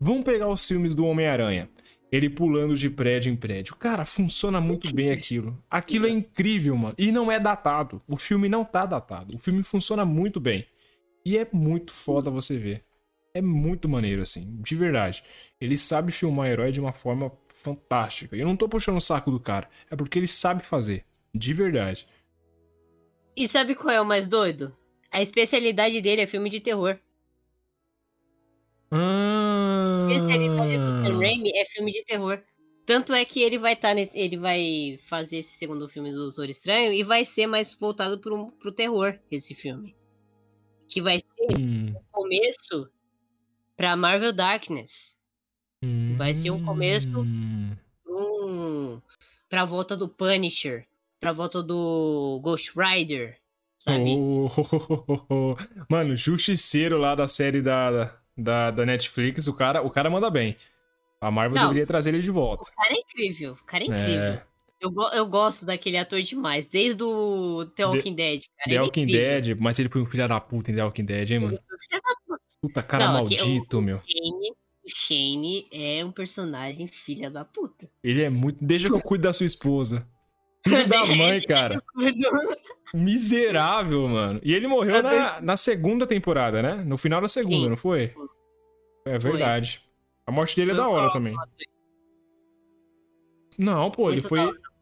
Vamos 0.00 0.24
pegar 0.24 0.48
os 0.48 0.66
filmes 0.66 0.94
do 0.94 1.04
Homem-Aranha. 1.04 1.68
Ele 2.12 2.28
pulando 2.28 2.76
de 2.76 2.90
prédio 2.90 3.32
em 3.32 3.36
prédio. 3.36 3.74
Cara, 3.74 4.04
funciona 4.04 4.60
muito 4.60 4.94
bem 4.94 5.10
aquilo. 5.10 5.58
Aquilo 5.70 6.06
é 6.06 6.10
incrível, 6.10 6.76
mano. 6.76 6.94
E 6.98 7.10
não 7.10 7.32
é 7.32 7.40
datado. 7.40 8.02
O 8.06 8.18
filme 8.18 8.50
não 8.50 8.66
tá 8.66 8.84
datado. 8.84 9.34
O 9.34 9.38
filme 9.38 9.62
funciona 9.62 10.04
muito 10.04 10.38
bem. 10.38 10.66
E 11.24 11.38
é 11.38 11.48
muito 11.50 11.90
foda 11.90 12.30
você 12.30 12.58
ver. 12.58 12.84
É 13.34 13.40
muito 13.40 13.88
maneiro, 13.88 14.20
assim, 14.20 14.58
de 14.60 14.76
verdade. 14.76 15.24
Ele 15.58 15.78
sabe 15.78 16.12
filmar 16.12 16.48
herói 16.48 16.70
de 16.70 16.80
uma 16.80 16.92
forma 16.92 17.32
fantástica. 17.48 18.36
Eu 18.36 18.46
não 18.46 18.56
tô 18.58 18.68
puxando 18.68 18.98
o 18.98 19.00
saco 19.00 19.30
do 19.30 19.40
cara. 19.40 19.66
É 19.90 19.96
porque 19.96 20.18
ele 20.18 20.26
sabe 20.26 20.66
fazer. 20.66 21.06
De 21.34 21.54
verdade. 21.54 22.06
E 23.34 23.48
sabe 23.48 23.74
qual 23.74 23.90
é 23.90 24.00
o 24.02 24.04
mais 24.04 24.28
doido? 24.28 24.76
A 25.10 25.22
especialidade 25.22 25.98
dele 26.02 26.20
é 26.20 26.26
filme 26.26 26.50
de 26.50 26.60
terror. 26.60 26.98
Ah, 28.92 30.06
A 30.08 30.12
especialidade 30.12 30.78
do 30.78 30.88
Sam 30.88 31.18
Raimi 31.18 31.50
é 31.54 31.64
filme 31.64 31.90
de 31.92 32.04
terror. 32.04 32.42
Tanto 32.84 33.12
é 33.14 33.24
que 33.24 33.40
ele 33.40 33.58
vai 33.58 33.72
estar 33.72 33.94
nesse. 33.94 34.18
Ele 34.18 34.36
vai 34.36 34.98
fazer 35.08 35.38
esse 35.38 35.56
segundo 35.56 35.88
filme 35.88 36.10
do 36.10 36.18
Doutor 36.18 36.48
Estranho 36.50 36.92
e 36.92 37.02
vai 37.02 37.24
ser 37.24 37.46
mais 37.46 37.72
voltado 37.74 38.18
pro, 38.18 38.50
pro 38.52 38.72
terror, 38.72 39.18
esse 39.30 39.54
filme. 39.54 39.96
Que 40.88 41.00
vai 41.00 41.18
ser 41.20 41.58
Hum, 41.58 41.94
o 41.96 42.00
começo 42.12 42.88
pra 43.76 43.96
Marvel 43.96 44.32
Darkness. 44.32 45.18
Vai 46.16 46.34
ser 46.34 46.50
um 46.50 46.64
começo. 46.64 47.08
hum. 47.08 47.74
Um, 48.06 49.00
pra 49.48 49.64
volta 49.64 49.96
do 49.96 50.08
Punisher. 50.08 50.86
Pra 51.18 51.32
volta 51.32 51.62
do 51.62 52.40
Ghost 52.42 52.72
Rider. 52.76 53.38
Sabe? 53.78 54.16
Oh, 54.16 54.48
Mano, 55.88 56.14
Justiceiro 56.14 56.98
lá 56.98 57.14
da 57.14 57.26
série 57.26 57.62
da, 57.62 58.20
da, 58.36 58.70
da 58.70 58.86
Netflix, 58.86 59.46
o 59.46 59.54
cara, 59.54 59.82
o 59.82 59.90
cara 59.90 60.08
manda 60.10 60.30
bem. 60.30 60.56
A 61.20 61.30
Marvel 61.30 61.56
Não. 61.60 61.68
deveria 61.68 61.86
trazer 61.86 62.10
ele 62.14 62.22
de 62.22 62.30
volta. 62.30 62.64
O 62.68 62.74
cara 62.74 62.94
é 62.94 62.98
incrível. 63.00 63.52
O 63.52 63.64
cara 63.64 63.84
é 63.84 63.86
incrível. 63.86 64.22
É, 64.22 64.42
Eu, 64.80 64.92
eu 65.12 65.26
gosto 65.26 65.64
daquele 65.64 65.96
ator 65.96 66.20
demais. 66.22 66.66
Desde 66.66 67.02
o 67.04 67.64
The 67.76 67.86
Walking 67.86 68.14
Dead. 68.14 68.42
Cara, 68.58 68.70
The 68.70 68.74
é 68.74 68.80
Walking 68.82 69.02
incrível. 69.02 69.42
Dead, 69.42 69.58
mas 69.60 69.78
ele 69.78 69.88
foi 69.88 70.02
um 70.02 70.06
filho 70.06 70.26
da 70.26 70.40
puta 70.40 70.72
em 70.72 70.74
The 70.74 70.84
Walking 70.84 71.04
Dead, 71.04 71.30
hein, 71.30 71.38
mano? 71.40 71.58
Puta 72.60 72.82
cara 72.82 73.08
Não, 73.12 73.24
aqui- 73.24 73.36
maldito, 73.36 73.78
o, 73.78 73.82
meu. 73.82 73.96
O 73.98 74.00
Shane, 74.00 74.50
o 74.84 74.88
Shane 74.88 75.68
é 75.72 76.04
um 76.04 76.10
personagem 76.12 76.88
filha 76.88 77.30
da 77.30 77.44
puta. 77.44 77.88
Ele 78.02 78.22
é 78.22 78.28
muito. 78.30 78.58
Deixa 78.64 78.88
que 78.88 78.94
eu 78.94 79.00
cuido 79.00 79.22
da 79.22 79.32
sua 79.32 79.46
esposa. 79.46 80.06
Filho 80.66 80.88
da 80.88 81.04
mãe, 81.06 81.42
cara. 81.42 81.82
Miserável, 82.94 84.06
mano. 84.08 84.40
E 84.44 84.52
ele 84.54 84.66
morreu 84.68 84.96
Eu 84.96 85.02
na, 85.02 85.40
na 85.40 85.56
segunda 85.56 86.06
temporada, 86.06 86.62
né? 86.62 86.74
No 86.84 86.96
final 86.98 87.20
da 87.20 87.28
segunda, 87.28 87.64
Sim. 87.64 87.68
não 87.70 87.76
foi? 87.76 88.14
É 89.06 89.18
Foi. 89.18 89.30
verdade. 89.32 89.82
A 90.26 90.30
morte 90.30 90.54
dele 90.54 90.70
é 90.72 90.74
da 90.74 90.88
hora 90.88 91.10
também. 91.12 91.34
Não, 93.58 93.90
pô, 93.90 94.10
ele 94.10 94.22
foi, 94.22 94.38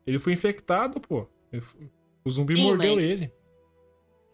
ele 0.06 0.18
foi 0.18 0.32
infectado, 0.32 1.00
pô. 1.00 1.26
Foi- 1.62 1.88
O 2.24 2.30
zumbi 2.30 2.54
Sim, 2.54 2.62
mordeu 2.64 2.96
mas- 2.96 3.04
ele. 3.04 3.32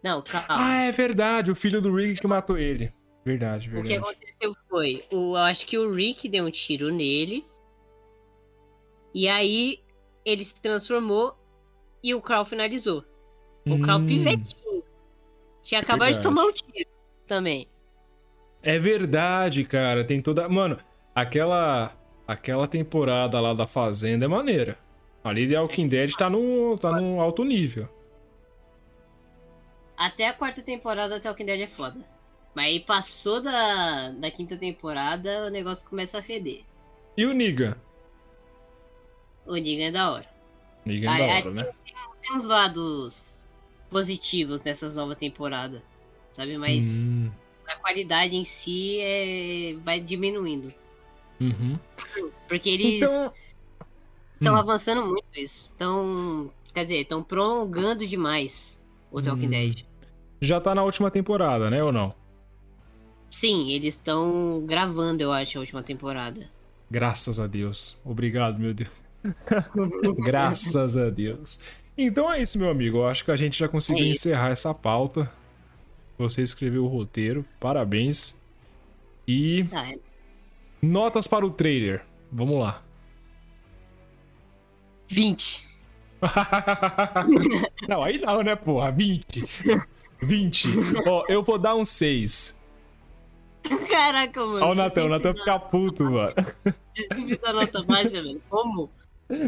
Não, 0.02 0.22
calma. 0.22 0.46
Ah, 0.48 0.82
é 0.84 0.92
verdade. 0.92 1.50
O 1.50 1.54
filho 1.54 1.80
do 1.80 1.94
Rick 1.94 2.20
que 2.20 2.26
matou 2.26 2.58
ele. 2.58 2.92
Verdade, 3.24 3.68
o 3.68 3.70
que 3.70 3.88
verdade. 3.88 3.96
aconteceu 3.98 4.52
foi, 4.68 5.02
o, 5.10 5.32
eu 5.32 5.36
acho 5.36 5.66
que 5.66 5.76
o 5.76 5.90
Rick 5.90 6.28
deu 6.28 6.44
um 6.44 6.50
tiro 6.50 6.92
nele. 6.92 7.44
E 9.12 9.26
aí 9.28 9.80
ele 10.26 10.44
se 10.44 10.60
transformou 10.60 11.38
e 12.02 12.12
o 12.12 12.20
Carl 12.20 12.44
finalizou. 12.44 13.04
O 13.64 13.80
Carl 13.80 14.00
Hum, 14.00 14.06
pivetinho. 14.06 14.82
Tinha 15.62 15.80
acabado 15.80 16.12
de 16.12 16.20
tomar 16.20 16.44
um 16.44 16.50
tiro 16.50 16.90
também. 17.26 17.68
É 18.62 18.78
verdade, 18.78 19.64
cara. 19.64 20.04
Tem 20.04 20.20
toda. 20.20 20.48
Mano, 20.48 20.76
aquela. 21.14 21.92
Aquela 22.26 22.66
temporada 22.66 23.40
lá 23.40 23.54
da 23.54 23.68
Fazenda 23.68 24.24
é 24.24 24.28
maneira. 24.28 24.76
Ali 25.22 25.48
The 25.48 25.60
Walking 25.60 25.86
Dead 25.86 26.12
tá 26.16 26.28
no, 26.28 26.76
tá 26.76 26.90
no 26.90 27.20
alto 27.20 27.44
nível. 27.44 27.88
Até 29.96 30.26
a 30.28 30.34
quarta 30.34 30.60
temporada 30.60 31.16
até 31.16 31.28
o 31.28 31.32
Walking 31.32 31.46
Dead 31.46 31.60
é 31.60 31.66
foda. 31.68 32.00
Mas 32.52 32.66
aí 32.66 32.80
passou 32.80 33.40
da, 33.40 34.10
da 34.10 34.30
quinta 34.30 34.56
temporada, 34.56 35.46
o 35.46 35.50
negócio 35.50 35.88
começa 35.88 36.18
a 36.18 36.22
feder. 36.22 36.64
E 37.16 37.24
o 37.24 37.32
Niga? 37.32 37.80
O 39.46 39.54
Niga 39.56 39.84
é 39.84 39.90
da 39.92 40.10
hora. 40.12 40.26
Niga 40.84 41.10
é 41.10 41.18
da 41.18 41.24
hora, 41.48 41.50
né? 41.50 41.72
Tem 42.22 42.36
uns 42.36 42.44
lados 42.46 43.32
positivos 43.90 44.62
nessas 44.62 44.94
novas 44.94 45.16
temporadas, 45.16 45.82
sabe? 46.30 46.58
Mas 46.58 47.04
Hum, 47.04 47.30
a 47.68 47.76
qualidade 47.76 48.36
em 48.36 48.44
si 48.44 48.98
é... 49.00 49.74
vai 49.84 50.00
diminuindo. 50.00 50.72
uhum. 51.40 51.78
Porque 52.48 52.68
eles 52.70 52.96
Então. 53.02 53.32
estão 54.34 54.54
Hum. 54.54 54.58
avançando 54.58 55.04
muito 55.04 55.24
isso. 55.36 55.70
Estão, 55.72 56.50
quer 56.74 56.82
dizer, 56.82 57.00
estão 57.02 57.22
prolongando 57.22 58.06
demais 58.06 58.82
o 59.10 59.20
Talking 59.22 59.46
Hum. 59.46 59.50
Dead. 59.50 59.84
Já 60.40 60.60
tá 60.60 60.74
na 60.74 60.82
última 60.82 61.10
temporada, 61.10 61.70
né? 61.70 61.82
Ou 61.82 61.90
não? 61.92 62.14
Sim, 63.28 63.70
eles 63.70 63.94
estão 63.96 64.64
gravando, 64.66 65.22
eu 65.22 65.32
acho, 65.32 65.58
a 65.58 65.60
última 65.60 65.82
temporada. 65.82 66.48
Graças 66.90 67.38
a 67.40 67.46
Deus. 67.46 67.98
Obrigado, 68.04 68.58
meu 68.58 68.72
Deus. 68.72 69.04
Graças 70.24 70.96
a 70.96 71.10
Deus. 71.10 71.60
Então 71.96 72.32
é 72.32 72.42
isso, 72.42 72.58
meu 72.58 72.70
amigo. 72.70 72.98
Eu 72.98 73.06
acho 73.06 73.24
que 73.24 73.30
a 73.30 73.36
gente 73.36 73.58
já 73.58 73.68
conseguiu 73.68 74.04
É 74.04 74.08
encerrar 74.08 74.50
essa 74.50 74.74
pauta. 74.74 75.30
Você 76.18 76.42
escreveu 76.42 76.84
o 76.84 76.88
roteiro. 76.88 77.44
Parabéns. 77.58 78.40
E 79.26 79.66
Ah, 79.72 79.92
é 79.92 79.98
notas 80.80 81.26
para 81.26 81.44
o 81.44 81.50
trailer. 81.50 82.04
Vamos 82.30 82.60
lá. 82.60 82.82
20. 85.08 85.66
não, 87.88 88.02
aí 88.02 88.18
não, 88.18 88.42
né, 88.42 88.56
porra? 88.56 88.90
20. 88.90 89.44
20. 90.20 90.68
Ó, 91.06 91.24
eu 91.28 91.42
vou 91.42 91.58
dar 91.58 91.74
um 91.74 91.84
6. 91.84 92.56
Caraca, 93.88 94.44
mano. 94.44 94.64
Ó, 94.64 94.72
o 94.72 94.74
Natan, 94.74 95.04
o 95.04 95.08
Natan 95.08 95.34
fica 95.34 95.58
puto, 95.58 96.04
mano. 96.04 96.34
dá 97.42 97.52
nota 97.52 97.82
baixa, 97.82 98.22
velho. 98.22 98.40
Como? 98.48 98.90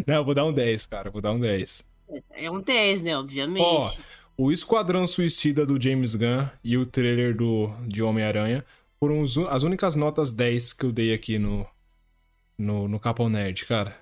Não, 0.07 0.15
eu 0.17 0.25
vou 0.25 0.35
dar 0.35 0.45
um 0.45 0.53
10, 0.53 0.87
cara. 0.87 1.11
Vou 1.11 1.21
dar 1.21 1.33
um 1.33 1.41
10. 1.41 1.87
É 2.33 2.51
um 2.51 2.61
10, 2.61 3.03
né? 3.03 3.17
Obviamente. 3.17 3.63
Ó, 3.65 3.93
o 4.37 4.53
Esquadrão 4.53 5.07
Suicida 5.07 5.67
do 5.67 5.81
James 5.81 6.15
Gunn 6.15 6.47
e 6.63 6.77
o 6.77 6.87
trailer 6.87 7.37
do, 7.37 7.69
de 7.87 8.03
Homem-Aranha 8.03 8.65
foram 8.99 9.21
os 9.21 9.37
as 9.39 9.63
únicas 9.63 9.95
notas 9.97 10.33
10 10.33 10.73
que 10.73 10.85
eu 10.85 10.93
dei 10.93 11.13
aqui 11.13 11.39
no, 11.39 11.67
no, 12.57 12.89
no 12.89 12.99
Capão 13.01 13.29
Nerd, 13.29 13.67
cara. 13.67 13.97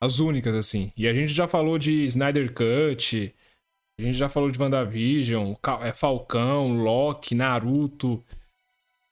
As 0.00 0.18
únicas, 0.18 0.54
assim. 0.54 0.92
E 0.96 1.06
a 1.06 1.12
gente 1.12 1.32
já 1.32 1.46
falou 1.46 1.78
de 1.78 2.02
Snyder 2.04 2.52
Cut, 2.54 3.34
a 4.00 4.02
gente 4.02 4.16
já 4.16 4.28
falou 4.30 4.50
de 4.50 4.58
WandaVision, 4.58 5.52
é, 5.82 5.92
Falcão, 5.92 6.72
Loki, 6.82 7.34
Naruto. 7.34 8.24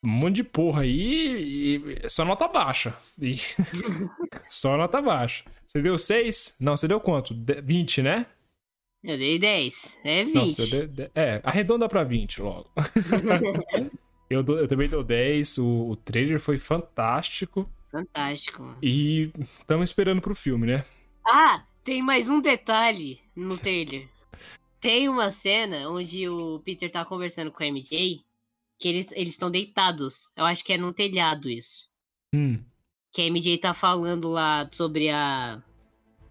Um 0.03 0.09
monte 0.09 0.36
de 0.36 0.45
porra 0.45 0.82
aí 0.82 1.77
e 2.05 2.09
só 2.09 2.24
nota 2.24 2.49
baixa. 2.49 2.95
E- 3.20 3.39
só 4.49 4.77
nota 4.78 5.03
baixa. 5.03 5.45
Você 5.69 5.82
deu 5.82 5.99
6? 5.99 6.57
Não, 6.59 6.77
você 6.77 6.89
deu 6.89 6.99
quanto? 6.99 7.35
De- 7.35 7.61
20, 7.61 8.01
né? 8.01 8.27
Eu 9.05 9.19
dei 9.19 9.39
10. 9.39 9.99
É 10.03 10.24
20. 10.24 10.35
Nossa, 10.35 10.66
de- 10.66 10.86
de- 10.86 11.11
é, 11.15 11.40
arredonda 11.45 11.86
pra 11.89 12.03
20 12.03 12.40
logo. 12.40 12.70
eu, 14.31 14.43
dou- 14.43 14.59
eu 14.59 14.66
também 14.66 14.89
dou 14.89 15.05
10. 15.05 15.59
O, 15.59 15.90
o 15.90 15.97
trailer 15.97 16.40
foi 16.40 16.59
fantástico. 16.59 17.69
Fantástico. 17.90 18.77
E 18.82 19.31
estamos 19.61 19.90
esperando 19.90 20.20
pro 20.23 20.35
filme, 20.35 20.66
né? 20.66 20.85
Ah, 21.27 21.65
tem 21.85 22.03
mais 22.03 22.28
um 22.31 22.40
detalhe 22.40 23.20
no 23.36 23.57
trailer. 23.59 24.09
Tem 24.81 25.09
uma 25.09 25.31
cena 25.31 25.89
onde 25.90 26.28
o 26.28 26.61
Peter 26.61 26.90
tá 26.90 27.05
conversando 27.05 27.51
com 27.53 27.62
a 27.62 27.66
MJ, 27.66 28.23
que 28.78 28.89
eles 28.89 29.07
eles 29.12 29.31
estão 29.31 29.51
deitados. 29.51 30.31
Eu 30.36 30.45
acho 30.45 30.65
que 30.65 30.73
é 30.73 30.78
num 30.78 30.93
telhado 30.93 31.51
isso. 31.51 31.86
Hum. 32.35 32.59
Que 33.12 33.22
a 33.22 33.26
MJ 33.26 33.59
tá 33.59 33.74
falando 33.74 34.30
lá 34.30 34.68
sobre 34.70 35.09
a 35.10 35.62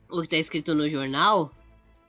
o 0.09 0.21
que 0.21 0.29
tá 0.29 0.37
escrito 0.37 0.73
no 0.73 0.89
jornal. 0.89 1.51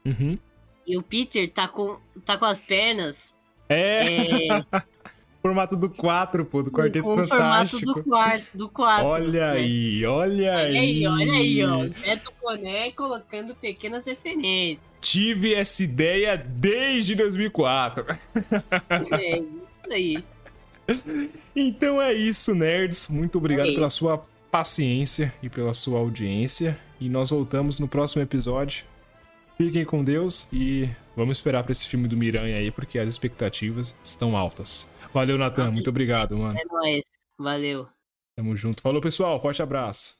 Uhum. 0.04 0.38
E 0.86 0.96
o 0.96 1.02
Peter 1.02 1.50
tá 1.50 1.68
com, 1.68 1.98
tá 2.24 2.38
com 2.38 2.46
as 2.46 2.60
pernas 2.60 3.34
É, 3.68 4.46
é, 4.48 4.64
formato 5.42 5.76
do 5.76 5.90
4, 5.90 6.44
pô, 6.44 6.62
do 6.62 6.70
Quarteto 6.70 7.04
com 7.04 7.14
o 7.14 7.26
formato 7.26 7.68
Fantástico. 7.70 7.94
do 7.94 8.04
quarto. 8.04 8.46
Do 8.56 8.68
quadro, 8.68 9.06
Olha 9.06 9.52
né? 9.52 9.60
aí, 9.60 10.06
olha 10.06 10.56
aí. 10.56 10.76
Olha 10.76 10.80
aí, 10.80 11.06
olha 11.06 11.32
aí, 11.32 11.64
ó. 11.64 11.88
Beto 12.00 12.32
Coné 12.40 12.90
colocando 12.92 13.54
pequenas 13.54 14.04
referências. 14.04 14.98
Tive 15.02 15.54
essa 15.54 15.82
ideia 15.82 16.36
desde 16.36 17.14
2004. 17.14 18.06
É 18.90 19.38
isso 19.38 19.92
aí. 19.92 20.24
Então 21.54 22.00
é 22.00 22.14
isso, 22.14 22.54
nerds. 22.54 23.08
Muito 23.08 23.36
obrigado 23.36 23.74
pela 23.74 23.90
sua 23.90 24.24
paciência 24.50 25.32
e 25.42 25.48
pela 25.48 25.72
sua 25.72 25.98
audiência. 25.98 26.78
E 27.00 27.08
nós 27.08 27.30
voltamos 27.30 27.78
no 27.78 27.88
próximo 27.88 28.22
episódio. 28.22 28.84
Fiquem 29.56 29.84
com 29.84 30.04
Deus 30.04 30.48
e 30.52 30.88
vamos 31.16 31.38
esperar 31.38 31.62
pra 31.62 31.72
esse 31.72 31.86
filme 31.86 32.06
do 32.06 32.16
Miranha 32.16 32.56
aí, 32.58 32.70
porque 32.70 32.98
as 32.98 33.08
expectativas 33.08 33.98
estão 34.02 34.36
altas. 34.36 34.92
Valeu, 35.12 35.38
Natan. 35.38 35.70
Muito 35.70 35.90
obrigado, 35.90 36.36
mano. 36.36 36.58
É 36.58 36.64
nóis. 36.64 37.04
Valeu. 37.38 37.88
Tamo 38.36 38.56
junto. 38.56 38.82
Falou, 38.82 39.00
pessoal. 39.00 39.40
Forte 39.40 39.62
abraço. 39.62 40.17